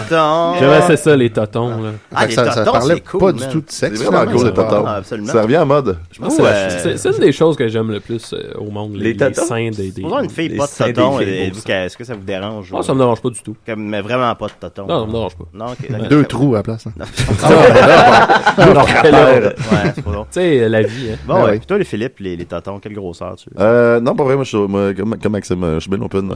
Totons. 0.00 0.54
J'aimais 0.58 0.74
assez 0.74 0.96
ça, 0.96 1.16
les 1.16 1.30
totons. 1.30 1.82
Là. 1.82 1.90
Ah, 2.14 2.26
les 2.26 2.34
ça, 2.34 2.50
ça 2.50 2.60
totons, 2.64 2.72
parlait 2.78 2.94
c'est 2.94 3.00
cool, 3.04 3.20
pas 3.20 3.26
man. 3.26 3.36
du 3.36 3.46
tout 3.48 3.60
de 3.60 3.70
sexe. 3.70 3.98
C'est 3.98 4.04
vraiment 4.04 4.30
cool, 4.30 4.46
les 4.46 4.52
totons. 4.54 4.84
Ah, 4.86 4.94
absolument. 4.96 5.32
Ça 5.32 5.42
revient 5.42 5.58
en 5.58 5.66
mode. 5.66 5.98
C'est- 6.12 6.40
euh, 6.42 6.70
c'est 6.82 6.96
c'est 6.98 7.10
une 7.10 7.18
des 7.18 7.32
choses 7.32 7.56
que 7.56 7.68
j'aime 7.68 7.90
le 7.90 8.00
plus 8.00 8.32
euh, 8.32 8.52
au 8.58 8.70
monde, 8.70 8.94
les, 8.94 8.98
Les 8.98 9.12
les 9.12 9.16
totons? 9.16 9.46
seins 9.46 9.70
des... 9.70 9.92
une 10.00 10.30
fille 10.30 10.48
Les 10.48 10.56
pas 10.56 10.66
de 10.66 10.70
seins 10.70 10.86
des 10.86 10.92
toton, 10.94 11.18
filles, 11.18 11.28
et- 11.28 11.46
beau 11.48 11.54
vous, 11.54 11.60
sang. 11.60 11.66
qu'est-ce 11.66 11.96
que 11.96 12.04
ça 12.04 12.14
vous 12.14 12.22
dérange? 12.24 12.70
Ah, 12.72 12.78
ou- 12.78 12.82
ça 12.82 12.94
me 12.94 12.98
dérange 12.98 13.20
pas 13.20 13.30
du 13.30 13.40
tout. 13.42 13.56
Mais 13.76 14.00
vraiment 14.00 14.34
pas 14.34 14.46
de 14.46 14.52
toton. 14.60 14.86
Non, 14.86 15.00
ça 15.02 15.06
me 15.06 15.12
dérange 15.12 15.36
pas. 15.36 15.44
Non. 15.54 15.66
Deux 16.08 16.24
trous 16.24 16.54
à 16.54 16.58
la 16.58 16.62
place. 16.62 16.86
hein. 16.86 17.04
C'est. 17.14 18.64
Tu 20.24 20.40
sais, 20.40 20.68
la 20.68 20.82
vie, 20.82 21.10
hein. 21.12 21.16
Bon, 21.26 21.44
Ah. 21.46 21.50
Puis 21.50 21.60
toi, 21.66 21.78
les 21.78 21.84
Philippe, 21.84 22.18
les, 22.20 22.36
les 22.36 22.44
totons, 22.44 22.78
quelle 22.78 22.94
grosseur 22.94 23.36
tu 23.36 23.48
Euh, 23.58 24.00
non, 24.00 24.14
pas 24.14 24.24
vrai, 24.24 24.34
moi, 24.34 24.44
je 24.44 24.48
suis, 24.56 24.68
moi, 24.68 24.92
comme, 24.94 25.16
comme 25.20 25.32
Maxime, 25.32 25.62
euh, 25.64 25.74
je 25.76 25.80
suis 25.80 25.90
bien 25.90 26.00
open. 26.02 26.34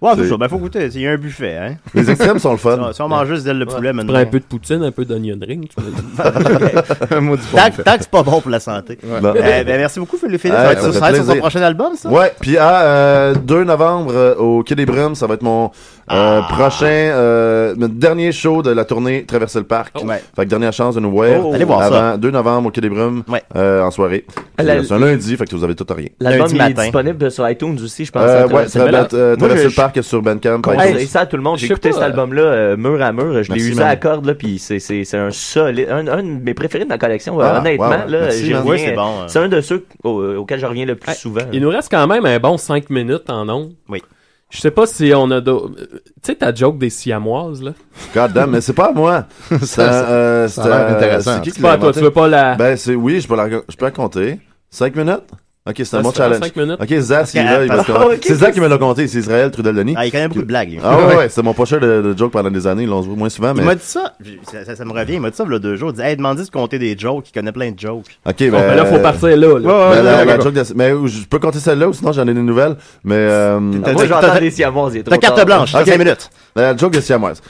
Ouais, 0.00 0.11
c'est 0.16 0.22
C'est- 0.24 0.28
ça. 0.30 0.36
Ben, 0.36 0.48
faut 0.48 0.58
goûter. 0.58 0.88
Il 0.94 1.00
y 1.00 1.06
a 1.06 1.12
un 1.12 1.16
buffet, 1.16 1.56
hein. 1.56 1.74
Les 1.94 2.10
extrêmes 2.10 2.38
sont 2.38 2.52
le 2.52 2.58
fun. 2.58 2.90
si 2.92 3.02
on 3.02 3.08
mange 3.08 3.28
juste 3.28 3.44
d'ailes 3.44 3.58
de 3.58 3.64
poulet, 3.64 3.92
maintenant. 3.92 4.12
prends 4.12 4.22
un 4.22 4.26
peu 4.26 4.38
de 4.40 4.44
poutine, 4.44 4.82
un 4.82 4.90
peu 4.90 5.04
d'onion 5.04 5.36
ring, 5.40 5.68
Un 7.10 7.20
mot 7.20 7.36
du 7.36 7.42
Tant, 7.42 7.70
que- 7.70 7.82
c'est 8.00 8.10
pas 8.10 8.22
bon 8.22 8.40
pour 8.40 8.50
la 8.50 8.60
santé. 8.60 8.98
Euh, 9.04 9.20
ben, 9.64 9.64
merci 9.66 9.98
beaucoup, 10.00 10.16
Philippe. 10.16 10.42
Ça 10.42 10.48
va 10.50 10.72
être 10.72 10.92
sur, 10.92 11.00
plaisir. 11.06 11.36
prochain 11.38 11.62
album, 11.62 11.92
ça? 11.96 12.08
Ouais, 12.08 12.32
puis 12.40 12.56
à 12.56 12.82
euh, 12.82 13.34
2 13.34 13.64
novembre 13.64 14.12
euh, 14.14 14.34
au 14.36 14.62
Quai 14.62 14.74
des 14.74 14.86
Brumes, 14.86 15.14
ça 15.14 15.26
va 15.26 15.34
être 15.34 15.42
mon 15.42 15.66
euh, 15.66 15.68
Ah. 16.08 16.46
prochain, 16.50 16.86
euh, 16.86 17.74
mon 17.78 17.88
dernier 17.88 18.32
show 18.32 18.62
de 18.62 18.70
la 18.70 18.84
tournée 18.84 19.24
Traverser 19.24 19.58
le 19.60 19.64
parc. 19.64 20.02
Ouais. 20.04 20.22
Fait 20.36 20.44
que 20.44 20.48
dernière 20.50 20.72
chance 20.72 20.94
de 20.94 21.00
nous 21.00 21.10
voir. 21.10 21.30
Oh. 21.44 21.52
Allez 21.54 21.64
voir 21.64 21.80
ça. 21.80 21.86
avant 21.86 22.18
2 22.18 22.30
novembre 22.30 22.68
au 22.68 22.70
Quai 22.70 22.80
des 22.80 22.88
Brumes, 22.90 23.22
Ouais. 23.28 23.42
euh, 23.56 23.82
en 23.82 23.90
soirée. 23.90 24.24
Euh, 24.60 24.82
C'est 24.84 24.92
un 24.94 24.98
lundi, 24.98 25.36
fait 25.36 25.46
que 25.46 25.54
vous 25.56 25.64
avez 25.64 25.74
tout 25.74 25.86
à 25.88 25.94
rien. 25.94 26.08
L'album 26.20 26.48
est 26.50 26.54
matin. 26.54 26.82
disponible 26.82 27.30
sur 27.30 27.48
iTunes 27.48 27.78
aussi, 27.82 28.04
je 28.04 28.12
pense. 28.12 28.22
Euh, 28.24 28.46
ouais, 28.48 28.66
euh, 29.14 29.36
Traverser 29.36 29.64
le 29.64 29.70
parc 29.74 30.01
sur 30.02 30.22
Bandcamp. 30.22 30.60
Hey, 30.72 30.90
iTunes. 30.90 31.00
c'est 31.00 31.06
ça 31.06 31.20
à 31.20 31.26
tout 31.26 31.36
le 31.36 31.42
monde. 31.42 31.58
J'ai 31.58 31.66
écouté 31.66 31.90
pas, 31.90 31.94
cet 31.94 32.02
euh, 32.02 32.06
album-là 32.06 32.42
euh, 32.42 32.76
mur 32.76 33.00
à 33.02 33.12
mur. 33.12 33.42
Je 33.42 33.52
l'ai 33.52 33.60
usé 33.60 33.74
man. 33.80 33.88
à 33.88 33.96
corde, 33.96 34.26
là, 34.26 34.34
puis 34.34 34.58
c'est, 34.58 34.78
c'est, 34.78 35.04
c'est 35.04 35.18
un 35.18 35.30
solide, 35.30 35.88
un, 35.90 36.06
un 36.08 36.22
de 36.22 36.28
mes 36.42 36.54
préférés 36.54 36.84
de 36.84 36.88
ma 36.88 36.98
collection. 36.98 37.38
Ah, 37.40 37.60
honnêtement, 37.60 37.88
wow, 37.88 38.08
là. 38.08 38.26
Ouais, 38.64 38.78
c'est 38.78 38.92
bon, 38.94 39.22
hein. 39.22 39.26
C'est 39.28 39.38
un 39.38 39.48
de 39.48 39.60
ceux 39.60 39.84
au- 40.04 40.36
auxquels 40.36 40.60
je 40.60 40.66
reviens 40.66 40.86
le 40.86 40.96
plus 40.96 41.10
Hey, 41.10 41.16
souvent. 41.16 41.42
Il 41.52 41.60
nous 41.62 41.70
reste 41.70 41.90
quand 41.90 42.06
même 42.06 42.26
un 42.26 42.38
bon 42.38 42.56
5 42.56 42.90
minutes 42.90 43.28
en 43.30 43.48
ondes. 43.48 43.72
Oui. 43.88 44.02
Je 44.50 44.60
sais 44.60 44.70
pas 44.70 44.86
si 44.86 45.12
on 45.16 45.30
a 45.30 45.40
d'autres... 45.40 45.70
Tu 45.76 46.00
sais 46.22 46.34
ta 46.34 46.54
joke 46.54 46.76
des 46.76 46.90
siamoises, 46.90 47.62
là? 47.62 47.72
God 48.14 48.32
damn, 48.34 48.50
mais 48.50 48.60
c'est 48.60 48.74
pas 48.74 48.88
à 48.90 48.92
moi. 48.92 49.24
C'est 49.62 49.80
euh, 49.80 50.46
intéressant. 50.46 51.36
c'est 51.36 51.40
qui 51.40 51.50
qui 51.50 51.56
C'est 51.56 51.62
pas 51.62 51.72
à 51.72 51.78
toi, 51.78 51.90
tu 51.90 52.00
veux 52.00 52.10
pas 52.10 52.28
la... 52.28 52.54
Ben, 52.56 52.76
c'est, 52.76 52.94
oui, 52.94 53.18
je 53.22 53.26
peux 53.26 53.34
la, 53.34 53.48
je 53.48 53.76
peux 53.76 53.86
la 53.86 53.90
compter. 53.90 54.38
5 54.68 54.94
minutes? 54.94 55.22
Ok, 55.64 55.76
c'est 55.84 55.94
un 55.96 56.02
bon 56.02 56.10
challenge. 56.12 56.40
Ok, 56.80 56.92
Zach, 56.98 57.28
il 57.34 57.38
est 57.40 57.44
là, 57.44 57.64
il 57.64 57.68
va 57.70 57.84
se 57.84 57.92
ok, 57.92 58.18
C'est 58.22 58.34
Zach 58.34 58.52
qui 58.52 58.60
me 58.60 58.66
l'a 58.66 58.78
compté, 58.78 59.06
c'est 59.06 59.18
Israël 59.18 59.48
Trudel-Denis. 59.52 59.94
Ah, 59.96 60.04
il 60.04 60.10
connaît 60.10 60.26
beaucoup 60.26 60.40
de 60.40 60.46
blagues. 60.46 60.80
Ah 60.82 60.96
ouais, 60.98 61.14
ouais, 61.18 61.28
c'est 61.28 61.40
mon 61.42 61.54
prochain 61.54 61.78
de, 61.78 62.02
de 62.02 62.18
joke 62.18 62.32
pendant 62.32 62.50
des 62.50 62.66
années, 62.66 62.82
ils 62.82 62.88
l'ont 62.88 63.02
joué 63.02 63.14
moins 63.14 63.28
souvent, 63.28 63.52
Il 63.54 63.58
mais... 63.60 63.66
m'a 63.66 63.74
dit 63.76 63.84
ça, 63.84 64.12
ça, 64.50 64.64
ça, 64.64 64.74
ça 64.74 64.84
me 64.84 64.92
revient, 64.92 65.14
il 65.14 65.20
m'a 65.20 65.30
dit 65.30 65.36
ça 65.36 65.44
il 65.46 65.52
y 65.52 65.54
a 65.54 65.58
deux 65.60 65.76
jours. 65.76 65.90
Il 65.90 65.96
dit, 65.96 66.02
hey, 66.02 66.16
demandez 66.16 66.42
de 66.42 66.50
compter 66.50 66.80
des 66.80 66.98
jokes, 66.98 67.28
il 67.28 67.32
connaît 67.32 67.52
plein 67.52 67.70
de 67.70 67.78
jokes. 67.78 68.06
Ok, 68.26 68.34
ben... 68.38 68.50
Bon, 68.50 68.58
ben 68.58 68.74
là, 68.74 68.86
faut 68.86 68.98
partir 68.98 69.28
là, 69.28 69.36
là. 69.36 69.46
Ouais, 69.54 69.62
ouais, 69.62 70.26
Ben, 70.26 70.74
mais 70.74 70.90
je 71.08 71.26
peux 71.28 71.38
compter 71.38 71.60
celle-là 71.60 71.88
ou 71.88 71.92
sinon 71.92 72.10
j'en 72.10 72.26
ai 72.26 72.34
des 72.34 72.40
nouvelles. 72.42 72.74
Mais 73.04 73.14
euh, 73.14 73.60
T'as- 73.84 73.94
t'as- 73.94 74.20
t'as- 74.20 74.40
des 74.40 74.50
siamoises. 74.50 74.94
il 74.94 74.98
est 74.98 75.02
trop 75.04 75.14
Ta 75.14 75.18
carte 75.18 75.46
blanche, 75.46 75.74
Ok. 75.76 75.86
5 75.86 75.96
minutes. 75.96 76.28
la 76.56 76.76
joke 76.76 76.94
de 76.94 77.00
siamoise. 77.00 77.40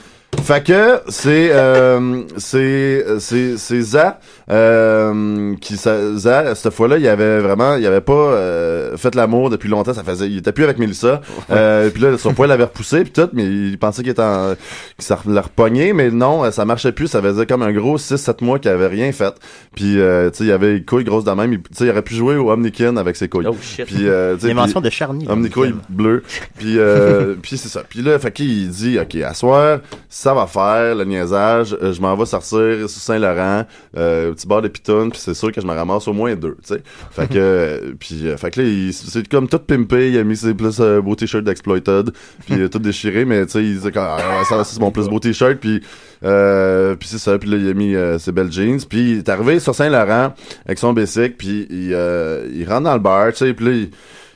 Fait 0.41 0.61
que 0.65 0.99
c'est 1.07 1.51
euh, 1.53 2.23
c'est 2.37 3.05
c'est 3.19 3.57
c'est 3.57 3.81
Za 3.81 4.19
euh, 4.51 5.55
qui 5.61 5.77
ça, 5.77 6.15
Za 6.17 6.53
cette 6.55 6.73
fois-là 6.73 6.97
il 6.97 7.07
avait 7.07 7.39
vraiment 7.39 7.75
il 7.77 7.85
avait 7.85 8.01
pas 8.01 8.11
euh, 8.13 8.97
fait 8.97 9.15
l'amour 9.15 9.49
depuis 9.49 9.69
longtemps 9.69 9.93
ça 9.93 10.03
faisait 10.03 10.27
il 10.27 10.37
était 10.39 10.51
plus 10.51 10.65
avec 10.65 10.79
Melissa 10.79 11.21
euh, 11.49 11.89
puis 11.89 12.01
là 12.03 12.17
son 12.17 12.33
poil 12.33 12.49
l'avait 12.49 12.65
repoussé 12.65 13.03
puis 13.03 13.13
tout 13.13 13.29
mais 13.31 13.45
il 13.45 13.77
pensait 13.79 14.01
qu'il 14.01 14.11
était 14.11 14.21
en 14.21 14.55
que 14.97 15.03
ça 15.03 15.17
l'a 15.25 15.41
repogné 15.41 15.93
mais 15.93 16.11
non 16.11 16.43
euh, 16.43 16.51
ça 16.51 16.65
marchait 16.65 16.91
plus 16.91 17.07
ça 17.07 17.21
faisait 17.21 17.45
comme 17.45 17.61
un 17.63 17.71
gros 17.71 17.97
6 17.97 18.17
7 18.17 18.41
mois 18.41 18.59
qu'il 18.59 18.69
avait 18.71 18.87
rien 18.87 19.13
fait 19.13 19.33
puis 19.75 19.97
euh, 20.01 20.29
tu 20.29 20.39
sais 20.39 20.43
il 20.45 20.51
avait 20.51 20.73
les 20.73 20.83
couilles 20.83 21.05
grosses 21.05 21.23
de 21.23 21.31
même 21.31 21.53
il- 21.53 21.59
tu 21.61 21.69
sais 21.73 21.85
il 21.85 21.89
aurait 21.91 22.01
pu 22.01 22.15
jouer 22.15 22.35
au 22.35 22.51
Omnikin 22.51 22.97
avec 22.97 23.15
ses 23.15 23.29
couilles 23.29 23.47
Oh 23.47 23.55
shit. 23.61 23.85
puis 23.85 24.07
euh, 24.09 24.35
tu 24.35 24.41
sais, 24.41 24.47
L'invention 24.49 24.81
de 24.81 24.89
Charny. 24.89 25.25
Omnico 25.29 25.63
il 25.63 25.75
bleu. 25.87 26.21
Puis 26.59 26.79
euh, 26.79 27.35
puis 27.41 27.57
c'est 27.57 27.69
ça. 27.69 27.83
Puis 27.87 28.01
là, 28.01 28.19
fait 28.19 28.31
qu'il 28.31 28.69
dit 28.69 28.99
OK, 28.99 29.15
à 29.15 29.33
soir, 29.33 29.79
ça 30.23 30.33
va 30.33 30.47
faire 30.47 30.95
le 30.95 31.03
niaisage, 31.03 31.75
euh, 31.81 31.91
je 31.93 32.01
m'en 32.01 32.15
vais 32.15 32.25
sortir 32.25 32.89
sur 32.89 32.89
Saint-Laurent, 32.89 33.65
euh, 33.97 34.31
petit 34.33 34.47
bar 34.47 34.61
de 34.61 34.69
pitounes, 34.69 35.09
puis 35.11 35.19
c'est 35.19 35.33
sûr 35.33 35.51
que 35.51 35.59
je 35.59 35.67
me 35.67 35.73
ramasse 35.73 36.07
au 36.07 36.13
moins 36.13 36.33
deux, 36.35 36.55
tu 36.65 36.75
sais. 36.75 36.81
Fait 37.11 37.27
que 37.27 37.33
euh, 37.37 37.93
puis 37.99 38.27
euh, 38.27 38.37
fait 38.37 38.51
que 38.51 38.61
là, 38.61 38.67
il- 38.67 38.93
c'est 38.93 39.27
comme 39.27 39.47
tout 39.49 39.59
pimpé, 39.59 40.09
il 40.11 40.17
a 40.17 40.23
mis 40.23 40.37
ses 40.37 40.53
plus 40.53 40.77
euh, 40.79 41.01
beaux 41.01 41.15
t-shirts 41.15 41.43
d'exploited, 41.43 42.11
puis 42.45 42.69
tout 42.69 42.79
déchiré, 42.79 43.25
mais 43.25 43.45
tu 43.45 43.51
sais, 43.51 43.63
il 43.63 43.73
disait 43.75 43.91
ah, 43.97 44.17
ça 44.47 44.63
c'est 44.63 44.79
mon 44.79 44.91
plus 44.91 45.09
beau 45.09 45.19
t-shirt 45.19 45.55
puis 45.59 45.81
euh, 46.23 46.95
puis 46.95 47.09
c'est 47.09 47.17
ça, 47.17 47.37
puis 47.37 47.49
là 47.49 47.57
il 47.57 47.69
a 47.69 47.73
mis 47.73 47.95
ses 48.19 48.31
belles 48.31 48.51
jeans, 48.51 48.79
puis 48.87 49.11
il 49.11 49.17
est 49.19 49.29
arrivé 49.29 49.59
sur 49.59 49.75
Saint-Laurent 49.75 50.33
avec 50.65 50.79
son 50.79 50.93
bicycle, 50.93 51.35
puis 51.37 51.67
il 51.69 51.91
euh, 51.93 52.47
il 52.53 52.67
rentre 52.67 52.83
dans 52.83 52.93
le 52.93 52.99
bar, 52.99 53.31
tu 53.31 53.39
sais, 53.39 53.53
puis 53.53 53.65
là 53.65 53.71
il 53.71 53.89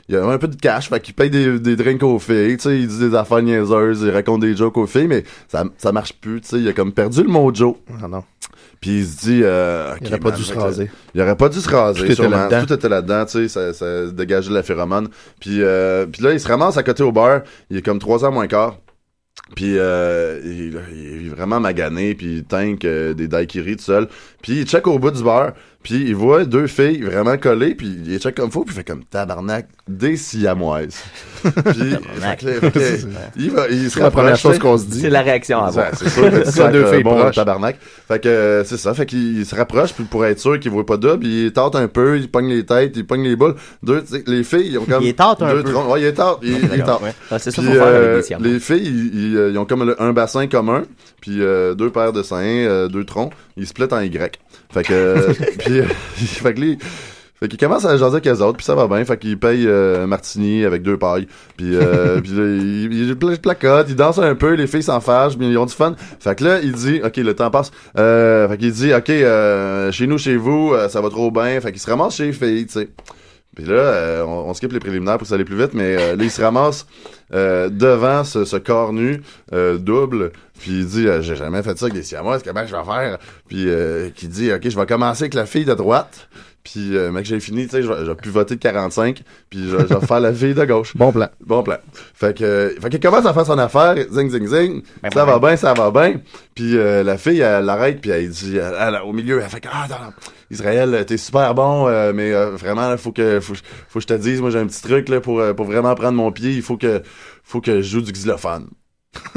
il 0.08 0.14
y 0.14 0.18
a 0.18 0.24
un 0.24 0.38
peu 0.38 0.48
de 0.48 0.56
cash, 0.56 0.88
fait 0.88 1.00
qu'il 1.00 1.14
paye 1.14 1.30
des, 1.30 1.58
des 1.58 1.76
drinks 1.76 2.02
aux 2.02 2.18
filles, 2.18 2.56
tu 2.56 2.62
sais, 2.62 2.78
il 2.78 2.88
dit 2.88 2.98
des 2.98 3.14
affaires 3.14 3.42
niaiseuses, 3.42 4.02
il 4.02 4.10
raconte 4.10 4.40
des 4.40 4.56
jokes 4.56 4.76
aux 4.76 4.86
filles, 4.86 5.08
mais 5.08 5.24
ça, 5.48 5.64
ça 5.76 5.92
marche 5.92 6.14
plus, 6.14 6.40
tu 6.40 6.48
sais, 6.48 6.60
il 6.60 6.68
a 6.68 6.72
comme 6.72 6.92
perdu 6.92 7.22
le 7.22 7.28
mojo. 7.28 7.78
Ah 8.02 8.08
non. 8.08 8.24
Puis 8.80 8.98
il 9.00 9.06
se 9.06 9.18
dit, 9.18 9.40
euh, 9.42 9.94
Il 10.00 10.06
aurait 10.06 10.18
pas 10.18 10.30
man, 10.30 10.38
dû 10.38 10.44
se 10.44 10.54
raser. 10.54 10.90
Il 11.14 11.20
aurait 11.20 11.36
pas 11.36 11.48
dû 11.48 11.60
se 11.60 11.68
raser, 11.68 11.98
Tout 11.98 12.04
était 12.06 12.14
sûrement. 12.14 12.48
Tout 12.48 12.72
était 12.72 12.88
là-dedans, 12.88 13.26
tu 13.26 13.32
sais, 13.32 13.48
ça, 13.48 13.72
ça 13.74 14.06
dégageait 14.06 14.52
la 14.52 14.62
phéromone. 14.62 15.08
Puis, 15.40 15.62
euh, 15.62 16.06
puis 16.06 16.22
là, 16.22 16.32
il 16.32 16.40
se 16.40 16.48
ramasse 16.48 16.76
à 16.76 16.82
côté 16.82 17.02
au 17.02 17.12
bar, 17.12 17.40
il 17.70 17.76
est 17.76 17.82
comme 17.82 17.98
3 17.98 18.24
heures 18.24 18.32
moins 18.32 18.46
quart. 18.46 18.78
Puis 19.54 19.78
euh, 19.78 20.40
il, 20.44 20.78
il 20.92 21.26
est 21.26 21.30
vraiment 21.30 21.60
magané, 21.60 22.14
puis 22.14 22.38
il 22.38 22.44
tank 22.44 22.84
euh, 22.84 23.14
des 23.14 23.28
daiquiris 23.28 23.76
tout 23.76 23.84
seul. 23.84 24.08
Puis 24.42 24.60
il 24.60 24.66
check 24.66 24.86
au 24.86 24.98
bout 24.98 25.10
du 25.10 25.22
bar, 25.22 25.52
puis 25.88 26.04
il 26.08 26.14
voit 26.14 26.44
deux 26.44 26.66
filles 26.66 27.00
vraiment 27.02 27.38
collées, 27.38 27.74
puis 27.74 27.86
il 28.04 28.10
les 28.12 28.18
check 28.18 28.34
comme 28.34 28.50
faux, 28.50 28.62
puis 28.64 28.74
il 28.74 28.76
fait 28.76 28.84
comme 28.84 29.04
tabarnak, 29.04 29.66
des 29.88 30.16
siamoises. 30.18 31.02
puis 31.42 31.52
fait 32.20 32.36
que 32.38 32.46
fait 32.60 32.70
que 32.72 32.78
il, 33.36 33.50
va, 33.50 33.68
il 33.68 33.90
se 33.90 33.98
la 33.98 34.10
première 34.10 34.36
chose 34.36 34.58
qu'on 34.58 34.76
se 34.76 34.84
dit. 34.86 35.00
C'est 35.00 35.08
la 35.10 35.22
réaction. 35.22 35.64
Ouais, 35.64 35.72
C'est 35.94 36.08
sûr 36.10 36.30
que 36.30 36.44
sens 36.50 36.72
deux 36.72 36.84
filles 36.92 37.02
bon 37.02 37.16
proches. 37.16 37.36
tabarnak. 37.36 37.78
Fait 38.06 38.20
que 38.22 38.28
euh, 38.28 38.64
c'est 38.64 38.76
ça, 38.76 38.92
fait 38.92 39.06
qu'il 39.06 39.38
il 39.38 39.46
se 39.46 39.54
rapproche 39.54 39.92
puis 39.94 40.04
pour 40.04 40.26
être 40.26 40.38
sûr 40.38 40.58
qu'il 40.60 40.70
voit 40.70 40.84
pas 40.84 40.96
double, 40.98 41.26
il 41.26 41.52
tente 41.52 41.74
un 41.76 41.88
peu, 41.88 42.18
il 42.18 42.30
pogne 42.30 42.48
les 42.48 42.66
têtes, 42.66 42.92
il 42.96 43.06
pogne 43.06 43.22
les 43.24 43.36
boules. 43.36 43.54
Deux, 43.82 44.02
tu 44.02 44.08
sais, 44.16 44.24
les 44.26 44.44
filles, 44.44 44.68
ils 44.72 44.78
ont 44.78 44.84
comme 44.84 45.02
Il 45.02 45.08
est 45.08 45.12
tente 45.18 45.40
un 45.42 45.54
deux 45.54 45.62
peu. 45.62 45.72
troncs. 45.72 45.90
Ouais, 45.90 46.00
il 46.02 46.06
est 46.06 46.12
tente, 46.12 46.40
il, 46.42 46.50
il 46.58 46.80
est 46.80 46.84
tente. 46.84 47.02
ouais. 47.02 47.14
Ah, 47.30 47.38
c'est 47.38 47.50
ça 47.50 47.62
Puis, 47.62 47.70
qu'il 47.70 47.78
faut 47.78 47.84
faire 47.84 47.94
euh, 47.94 48.04
avec 48.04 48.16
des 48.16 48.22
siamois. 48.24 48.46
les 48.48 48.60
filles, 48.60 48.82
ils, 48.84 49.30
ils, 49.30 49.36
euh, 49.36 49.50
ils 49.50 49.58
ont 49.58 49.64
comme 49.64 49.84
le- 49.84 50.02
un 50.02 50.12
bassin 50.12 50.46
commun, 50.48 50.82
puis 51.20 51.40
euh, 51.40 51.74
deux 51.74 51.90
paires 51.90 52.12
de 52.12 52.22
seins, 52.22 52.42
euh, 52.44 52.88
deux 52.88 53.04
troncs. 53.04 53.32
Ils 53.56 53.66
splittent 53.66 53.92
en 53.92 54.00
Y. 54.00 54.38
Fait 54.78 54.84
que, 54.84 55.32
puis, 55.58 55.82
fait 56.26 56.54
que 56.54 56.60
les, 56.60 56.78
fait 57.40 57.46
qu'il 57.46 57.58
commence 57.58 57.84
à 57.84 57.96
jaser 57.96 58.14
avec 58.14 58.24
les 58.24 58.42
autres, 58.42 58.56
puis 58.56 58.66
ça 58.66 58.74
va 58.74 58.88
bien. 58.88 59.04
Fait 59.04 59.16
qu'il 59.16 59.38
paye 59.38 59.64
euh, 59.66 60.02
un 60.04 60.06
martini 60.08 60.64
avec 60.64 60.82
deux 60.82 60.96
pailles. 60.96 61.28
Puis, 61.56 61.76
euh, 61.76 62.20
puis 62.22 62.32
là, 62.32 62.44
il, 62.44 63.08
il, 63.08 63.16
pla- 63.16 63.36
placote, 63.36 63.86
il 63.88 63.94
danse 63.94 64.18
un 64.18 64.34
peu, 64.34 64.54
les 64.54 64.66
filles 64.66 64.82
s'en 64.82 65.00
fâchent, 65.00 65.36
mais 65.38 65.48
ils 65.48 65.58
ont 65.58 65.66
du 65.66 65.74
fun. 65.74 65.94
Fait 66.18 66.34
que 66.34 66.44
là, 66.44 66.58
il 66.60 66.72
dit, 66.72 67.00
OK, 67.04 67.16
le 67.16 67.34
temps 67.34 67.50
passe. 67.50 67.70
Euh, 67.96 68.48
fait 68.48 68.58
qu'il 68.58 68.72
dit, 68.72 68.92
OK, 68.92 69.06
chez 69.92 70.06
nous, 70.08 70.18
chez 70.18 70.36
vous, 70.36 70.74
ça 70.88 71.00
va 71.00 71.10
trop 71.10 71.30
bien. 71.30 71.60
Fait 71.60 71.70
qu'il 71.70 71.80
se 71.80 71.88
ramasse 71.88 72.16
chez 72.16 72.26
les 72.26 72.32
filles, 72.32 72.66
tu 72.66 72.72
sais. 72.72 72.88
Puis 73.54 73.66
là, 73.66 74.24
on, 74.24 74.50
on 74.50 74.54
skip 74.54 74.72
les 74.72 74.78
préliminaires 74.78 75.18
pour 75.18 75.22
que 75.22 75.28
ça 75.28 75.34
aille 75.34 75.44
plus 75.44 75.56
vite, 75.56 75.74
mais 75.74 76.16
là, 76.16 76.22
il 76.22 76.30
se 76.30 76.40
ramasse 76.40 76.86
devant 77.32 78.24
ce, 78.24 78.44
ce 78.44 78.56
corps 78.56 78.92
nu 78.92 79.22
double. 79.52 80.32
Puis 80.58 80.70
il 80.72 80.86
dit, 80.86 81.06
euh, 81.06 81.22
j'ai 81.22 81.36
jamais 81.36 81.62
fait 81.62 81.78
ça 81.78 81.86
avec 81.86 81.94
des 81.94 82.02
siamois, 82.02 82.38
comment 82.40 82.66
je 82.66 82.74
vais 82.74 82.84
faire? 82.84 83.18
Puis 83.48 83.68
euh, 83.68 84.10
qui 84.10 84.28
dit, 84.28 84.52
OK, 84.52 84.68
je 84.68 84.78
vais 84.78 84.86
commencer 84.86 85.24
avec 85.24 85.34
la 85.34 85.46
fille 85.46 85.64
de 85.64 85.74
droite. 85.74 86.28
Puis, 86.64 86.98
euh, 86.98 87.10
mec, 87.10 87.24
j'ai 87.24 87.40
fini, 87.40 87.64
tu 87.64 87.70
sais, 87.70 87.82
je 87.82 87.88
vais 87.90 88.14
pivoter 88.14 88.56
de 88.56 88.60
45, 88.60 89.22
puis 89.48 89.70
je, 89.70 89.76
vais 89.76 90.06
faire 90.06 90.20
la 90.20 90.34
fille 90.34 90.52
de 90.52 90.64
gauche. 90.66 90.94
Bon 90.96 91.12
plan. 91.12 91.28
Bon 91.40 91.62
plan. 91.62 91.78
Fait 92.12 92.36
que, 92.36 92.44
euh, 92.44 92.70
fait 92.78 92.90
qu'il 92.90 93.00
commence 93.00 93.24
à 93.24 93.32
faire 93.32 93.46
son 93.46 93.56
affaire, 93.58 93.94
zing, 94.10 94.28
zing, 94.28 94.46
zing. 94.46 94.82
Ben, 95.02 95.10
ça 95.10 95.24
ben, 95.24 95.32
va 95.32 95.38
bien, 95.38 95.56
ça 95.56 95.72
va 95.72 95.90
bien. 95.90 96.20
Puis 96.54 96.76
euh, 96.76 97.02
la 97.02 97.16
fille, 97.16 97.40
elle 97.40 97.64
l'arrête, 97.64 98.02
puis 98.02 98.10
elle 98.10 98.28
dit, 98.28 98.58
elle- 98.58 98.74
elle- 98.78 99.00
au 99.02 99.14
milieu, 99.14 99.40
elle 99.40 99.48
fait 99.48 99.60
que, 99.60 99.68
ah, 99.72 99.86
non, 99.88 99.96
non, 100.06 100.12
Israël, 100.50 101.04
t'es 101.06 101.16
super 101.16 101.54
bon, 101.54 101.88
euh, 101.88 102.12
mais 102.14 102.34
euh, 102.34 102.50
vraiment, 102.50 102.94
faut 102.98 103.12
que, 103.12 103.40
faut, 103.40 103.54
faut 103.88 103.98
que 103.98 104.02
je 104.02 104.06
te 104.06 104.14
dise, 104.14 104.42
moi, 104.42 104.50
j'ai 104.50 104.58
un 104.58 104.66
petit 104.66 104.82
truc 104.82 105.08
là 105.08 105.22
pour, 105.22 105.40
euh, 105.40 105.54
pour 105.54 105.64
vraiment 105.64 105.94
prendre 105.94 106.18
mon 106.18 106.32
pied. 106.32 106.50
Il 106.52 106.62
faut 106.62 106.76
que, 106.76 107.02
faut 107.44 107.62
que 107.62 107.76
je 107.80 107.88
joue 107.88 108.02
du 108.02 108.12
xylophone. 108.12 108.68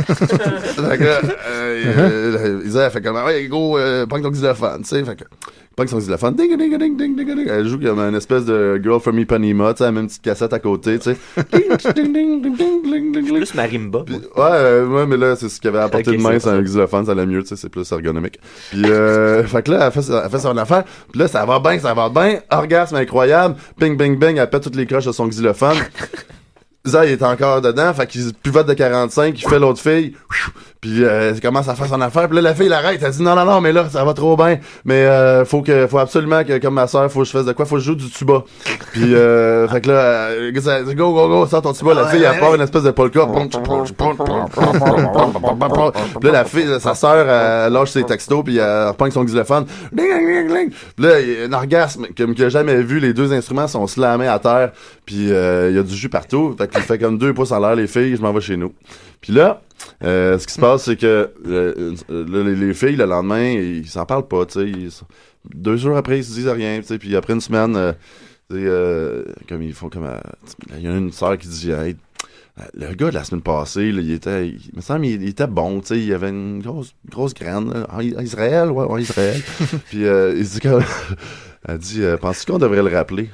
Fait 0.07 0.97
que, 0.97 1.03
euh, 1.03 1.83
euh, 1.97 2.61
Israël 2.65 2.91
fait 2.91 3.01
comme, 3.01 3.17
ouais, 3.17 3.47
gros, 3.47 3.77
euh, 3.77 4.05
prends 4.05 4.21
ton 4.21 4.31
xylophone, 4.31 4.81
tu 4.81 4.89
sais. 4.89 5.03
Fait 5.03 5.15
que, 5.15 5.23
Pas 5.75 5.87
son 5.87 5.99
xylophone. 5.99 6.35
Ding, 6.35 6.57
ding, 6.57 6.77
ding, 6.77 6.97
ding, 6.97 7.15
ding, 7.15 7.35
ding. 7.35 7.47
Elle 7.47 7.67
joue 7.67 7.79
comme 7.79 7.99
une 7.99 8.15
espèce 8.15 8.45
de 8.45 8.79
Girl 8.83 8.99
from 8.99 9.17
Ipanema, 9.19 9.73
tu 9.73 9.79
sais, 9.79 9.85
elle 9.85 9.93
met 9.93 10.01
une 10.01 10.07
petite 10.07 10.21
cassette 10.21 10.53
à 10.53 10.59
côté, 10.59 10.99
tu 10.99 11.11
sais. 11.11 11.17
Ding, 11.51 11.77
ding, 11.77 12.13
ding, 12.13 12.41
ding, 12.41 12.55
ding, 12.57 12.83
ding, 12.83 13.11
ding. 13.13 13.37
Plus 13.37 13.53
marimba. 13.55 14.03
Puis, 14.05 14.15
ouais, 14.15 14.21
euh, 14.37 14.87
ouais, 14.87 15.05
mais 15.07 15.17
là, 15.17 15.35
c'est 15.35 15.49
ce 15.49 15.59
qu'il 15.61 15.69
avait 15.69 15.79
apporté 15.79 16.09
Ok, 16.09 16.17
de 16.17 16.21
main, 16.21 16.39
c'est 16.39 16.49
un 16.49 16.61
xylophone, 16.61 17.05
ça 17.05 17.13
allait 17.13 17.25
mieux, 17.25 17.41
tu 17.41 17.49
sais, 17.49 17.55
c'est 17.55 17.69
plus 17.69 17.89
ergonomique. 17.91 18.39
Puis, 18.71 18.83
euh, 18.85 19.43
fait 19.45 19.63
que 19.63 19.71
là, 19.71 19.85
elle 19.87 19.91
fait, 19.91 20.11
elle 20.11 20.29
fait 20.29 20.39
son 20.39 20.57
affaire, 20.57 20.83
puis 21.11 21.21
là, 21.21 21.27
ça 21.27 21.45
va 21.45 21.59
bien, 21.59 21.79
ça 21.79 21.93
va 21.93 22.09
bien, 22.09 22.39
orgasme 22.51 22.97
incroyable, 22.97 23.55
bing, 23.79 23.95
bing, 23.97 24.17
bing, 24.17 24.37
elle 24.37 24.49
pète 24.49 24.63
toutes 24.63 24.75
les 24.75 24.85
croches 24.85 25.05
de 25.05 25.11
son 25.11 25.27
xylophone. 25.27 25.77
Zay 26.87 27.11
est 27.11 27.23
encore 27.23 27.61
dedans, 27.61 27.93
fait 27.93 28.07
qu'il 28.07 28.33
pivote 28.33 28.67
de 28.67 28.73
45, 28.73 29.39
il 29.39 29.47
fait 29.47 29.59
l'autre 29.59 29.79
fille, 29.79 30.15
puis 30.81 31.03
euh, 31.03 31.33
il 31.35 31.41
commence 31.41 31.67
à 31.67 31.75
faire 31.75 31.85
son 31.85 32.01
affaire, 32.01 32.27
puis 32.27 32.35
là 32.37 32.41
la 32.41 32.55
fille 32.55 32.67
l'arrête, 32.67 32.99
elle 33.05 33.11
dit 33.11 33.21
non 33.21 33.35
non 33.35 33.45
non 33.45 33.61
mais 33.61 33.71
là 33.71 33.87
ça 33.87 34.03
va 34.03 34.15
trop 34.15 34.35
bien, 34.35 34.57
mais 34.83 35.05
euh, 35.05 35.45
faut 35.45 35.61
que 35.61 35.85
faut 35.85 35.99
absolument 35.99 36.43
que 36.43 36.57
comme 36.57 36.73
ma 36.73 36.87
soeur, 36.87 37.11
faut 37.11 37.19
que 37.19 37.25
je 37.25 37.31
fasse 37.31 37.45
de 37.45 37.53
quoi, 37.53 37.65
faut 37.65 37.75
que 37.75 37.81
je 37.81 37.85
joue 37.85 37.95
du 37.95 38.09
tuba. 38.09 38.43
Puis 38.91 39.13
euh, 39.13 39.67
fait 39.69 39.81
que 39.81 39.91
là 39.91 40.29
go 40.95 41.13
go 41.13 41.27
go, 41.27 41.45
sort 41.45 41.61
ton 41.61 41.73
tuba, 41.73 41.93
la 41.93 42.07
fille 42.07 42.23
elle 42.23 42.39
part 42.39 42.55
une 42.55 42.61
espèce 42.61 42.81
de 42.81 42.89
polka. 42.89 43.27
Puis 46.19 46.29
là 46.29 46.31
la 46.31 46.45
fille, 46.45 46.67
sa 46.79 46.95
soeur 46.95 47.29
elle 47.29 47.73
lâche 47.73 47.91
ses 47.91 48.03
textos 48.03 48.43
puis 48.43 48.57
elle 48.57 48.87
reprend 48.87 49.11
son 49.11 49.23
xylophone. 49.23 49.67
Puis 49.95 50.07
là 50.97 51.19
il 51.21 51.29
y 51.29 51.41
a 51.43 51.45
un 51.45 51.53
orgasme 51.53 52.07
comme 52.17 52.33
a 52.39 52.49
jamais 52.49 52.81
vu, 52.81 52.99
les 52.99 53.13
deux 53.13 53.31
instruments 53.33 53.67
sont 53.67 53.85
slammés 53.85 54.27
à 54.27 54.39
terre, 54.39 54.71
puis 55.05 55.31
euh, 55.31 55.69
il 55.69 55.75
y 55.75 55.79
a 55.79 55.83
du 55.83 55.93
jus 55.93 56.09
partout, 56.09 56.55
fait 56.57 56.67
qu'il 56.67 56.81
fait 56.81 56.97
comme 56.97 57.19
deux 57.19 57.35
pouces 57.35 57.51
en 57.51 57.59
l'air 57.59 57.75
les 57.75 57.85
filles, 57.85 58.15
je 58.15 58.21
m'en 58.23 58.33
vais 58.33 58.41
chez 58.41 58.57
nous. 58.57 58.73
Puis 59.21 59.33
là, 59.33 59.61
euh, 60.03 60.37
ce 60.39 60.47
qui 60.47 60.53
se 60.53 60.59
passe, 60.59 60.83
c'est 60.85 60.97
que 60.97 61.31
euh, 61.47 61.95
euh, 62.09 62.43
les, 62.43 62.55
les 62.55 62.73
filles, 62.73 62.95
le 62.95 63.05
lendemain, 63.05 63.51
ils 63.51 63.87
s'en 63.87 64.05
parlent 64.05 64.27
pas, 64.27 64.45
tu 64.45 64.53
sais. 64.59 64.67
ils 64.69 64.89
Deux 65.53 65.77
jours 65.77 65.95
après, 65.95 66.19
ils 66.19 66.23
se 66.23 66.33
disent 66.33 66.47
rien, 66.47 66.79
tu 66.81 66.87
sais. 66.87 66.97
Puis 66.97 67.15
après 67.15 67.33
une 67.33 67.41
semaine, 67.41 67.75
euh, 67.75 67.93
euh, 68.51 69.23
comme 69.47 69.61
ils 69.61 69.73
font 69.73 69.89
comme... 69.89 70.05
euh, 70.05 70.19
Il 70.77 70.81
y 70.83 70.87
a 70.87 70.95
une 70.95 71.11
sœur 71.11 71.37
qui 71.37 71.47
dit, 71.47 71.71
hey, 71.71 71.95
le 72.73 72.93
gars 72.93 73.09
de 73.09 73.15
la 73.15 73.23
semaine 73.23 73.41
passée, 73.41 73.91
là, 73.91 74.01
il 74.01 74.11
était, 74.11 74.47
il, 74.49 74.55
il 74.55 74.75
me 74.75 74.81
semble, 74.81 75.05
il, 75.05 75.21
il 75.21 75.29
était 75.29 75.47
bon, 75.47 75.79
tu 75.81 75.87
sais, 75.87 75.99
il 75.99 76.13
avait 76.13 76.29
une 76.29 76.61
grosse, 76.61 76.93
grosse 77.09 77.33
graine, 77.33 77.71
là. 77.71 77.87
en, 77.91 77.97
en 77.97 78.21
Israël, 78.21 78.69
ouais, 78.69 78.85
en 78.85 78.97
Israël. 78.97 79.41
Puis 79.89 80.05
euh, 80.05 80.35
il 80.35 80.43
dit 80.47 80.59
comme, 80.59 80.83
elle 81.67 81.77
dit, 81.77 82.03
euh, 82.03 82.17
penses-tu 82.17 82.51
qu'on 82.51 82.57
devrait 82.59 82.83
le 82.83 82.95
rappeler? 82.95 83.29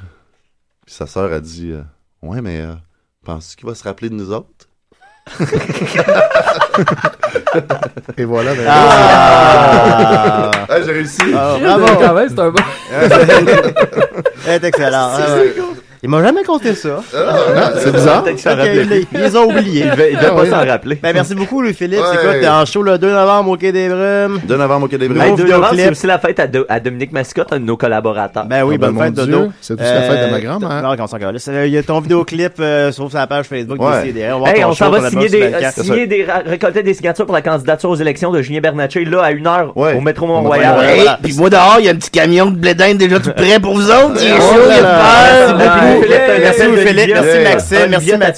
Puis 0.85 0.95
sa 0.95 1.07
sœur 1.07 1.31
a 1.33 1.39
dit, 1.39 1.71
euh, 1.71 1.81
ouais, 2.21 2.41
mais 2.41 2.61
euh, 2.61 2.73
penses-tu 3.25 3.57
qu'il 3.57 3.67
va 3.67 3.75
se 3.75 3.83
rappeler 3.83 4.09
de 4.09 4.15
nous 4.15 4.31
autres? 4.31 4.66
Et 8.17 8.23
voilà. 8.25 8.53
ben- 8.53 8.65
Ah! 8.67 10.51
Ah, 10.69 10.82
j'ai 10.86 10.91
réussi. 10.91 11.21
Ah, 11.36 11.55
Bravo. 11.61 11.86
bravo. 11.86 11.99
Quand 12.01 12.13
même, 12.13 12.30
c'est 12.30 12.39
un 12.39 12.49
bon. 12.49 12.63
Elle 14.47 14.53
est 14.53 14.63
excellent. 14.67 15.09
Ah. 15.97 15.99
Il 16.03 16.09
m'a 16.09 16.21
jamais 16.23 16.43
compté 16.43 16.75
ça. 16.75 17.01
Ah, 17.15 17.71
c'est 17.77 17.91
bizarre. 17.91 18.23
Peut-être 18.23 18.35
qu'il 18.35 18.43
s'en 18.43 18.51
Ok, 18.51 18.57
rappelait 18.59 18.85
ils, 19.01 19.07
ils 19.13 19.19
les 19.19 19.35
ont 19.35 19.45
oubliés. 19.49 19.83
Il 19.85 19.91
devait, 19.91 20.11
il 20.11 20.15
devait 20.17 20.27
Ah 20.31 20.35
pas 20.35 20.41
oui. 20.43 20.49
s'en 20.49 20.65
rappeler. 20.65 20.95
Ben, 21.01 21.11
merci 21.13 21.33
beaucoup, 21.35 21.61
Louis-Philippe. 21.61 21.99
Ouais. 21.99 22.05
Écoute, 22.13 22.39
t'es 22.41 22.47
en 22.47 22.65
show 22.65 22.83
le 22.83 22.97
2 22.99 23.11
novembre 23.11 23.49
au 23.51 23.57
Quai 23.57 23.71
des 23.71 23.89
Brumes. 23.89 24.39
2 24.47 24.57
novembre 24.57 24.85
au 24.85 24.87
Quai 24.87 24.97
des 24.99 25.07
Brumes. 25.07 25.17
Gros 25.19 25.35
2 25.35 25.43
vidéoclip. 25.43 25.55
novembre, 25.55 25.73
c'est 25.75 25.89
aussi 25.91 26.07
la 26.07 26.19
fête 26.19 26.39
à, 26.39 26.47
Do- 26.47 26.65
à 26.69 26.79
Dominique 26.79 27.11
Mascotte, 27.11 27.51
un 27.51 27.59
de 27.59 27.65
nos 27.65 27.77
collaborateurs. 27.77 28.45
Ben 28.45 28.63
oui, 28.63 28.75
Ah 28.77 28.85
ben, 28.85 28.91
bonne 28.91 29.03
fête, 29.05 29.13
Dodo. 29.15 29.47
C'est 29.59 29.73
aussi 29.73 29.83
la 29.83 30.01
fête 30.03 30.27
de 30.27 30.31
ma 30.31 30.39
grand-mère. 30.39 30.81
Non, 30.83 30.95
on 31.03 31.07
s'en 31.07 31.17
calisse. 31.17 31.47
Euh, 31.49 31.65
Il 31.67 31.73
y 31.73 31.77
a 31.77 31.83
ton 31.83 31.99
vidéoclip 31.99 32.53
euh, 32.59 32.91
sur 32.91 33.11
sa 33.11 33.25
page 33.27 33.45
Facebook 33.47 33.81
Ouais. 33.81 34.03
des 34.03 34.07
CDR. 34.13 34.37
On 34.39 34.45
Hey, 34.45 34.61
s'en 34.75 34.89
va 34.91 35.09
signer 35.09 35.29
des, 35.29 35.41
euh, 35.41 35.71
signer 35.75 36.05
récolter 36.45 36.83
des 36.83 36.93
signatures 36.93 37.25
pour 37.25 37.35
la 37.35 37.41
candidature 37.41 37.89
aux 37.89 37.95
élections 37.95 38.31
de 38.31 38.41
Julien 38.41 38.59
Bernatchez, 38.61 39.03
là, 39.05 39.23
à 39.23 39.31
une 39.31 39.47
heure, 39.47 39.75
Ouais. 39.75 39.95
au 39.97 40.01
métro 40.01 40.27
va 40.27 40.33
Mont-Royal. 40.33 41.17
puis 41.23 41.33
moi 41.37 41.49
dehors, 41.49 41.77
il 41.79 41.85
y 41.85 41.89
a 41.89 41.91
un 41.91 41.95
petit 41.95 42.11
camion 42.11 42.45
de 42.51 42.55
blé 42.57 42.75
déjà 42.97 43.19
tout 43.19 43.31
prêt 43.31 43.59
pour 43.59 43.73
vous 43.73 43.89
autres. 43.89 44.17
Il 44.21 44.27
est 44.27 44.35
chaud, 44.35 44.61
il 44.69 44.83
là 44.83 44.85
a 44.85 45.47
peur. 45.57 45.86
Merci. 45.88 46.01
Philippe. 46.03 46.41
Merci. 46.41 46.63
Louis-Philippe. 46.63 47.13
Merci. 47.13 47.39
Maxime. 47.39 47.89
Merci, 47.89 48.17
Mathieu. 48.17 48.33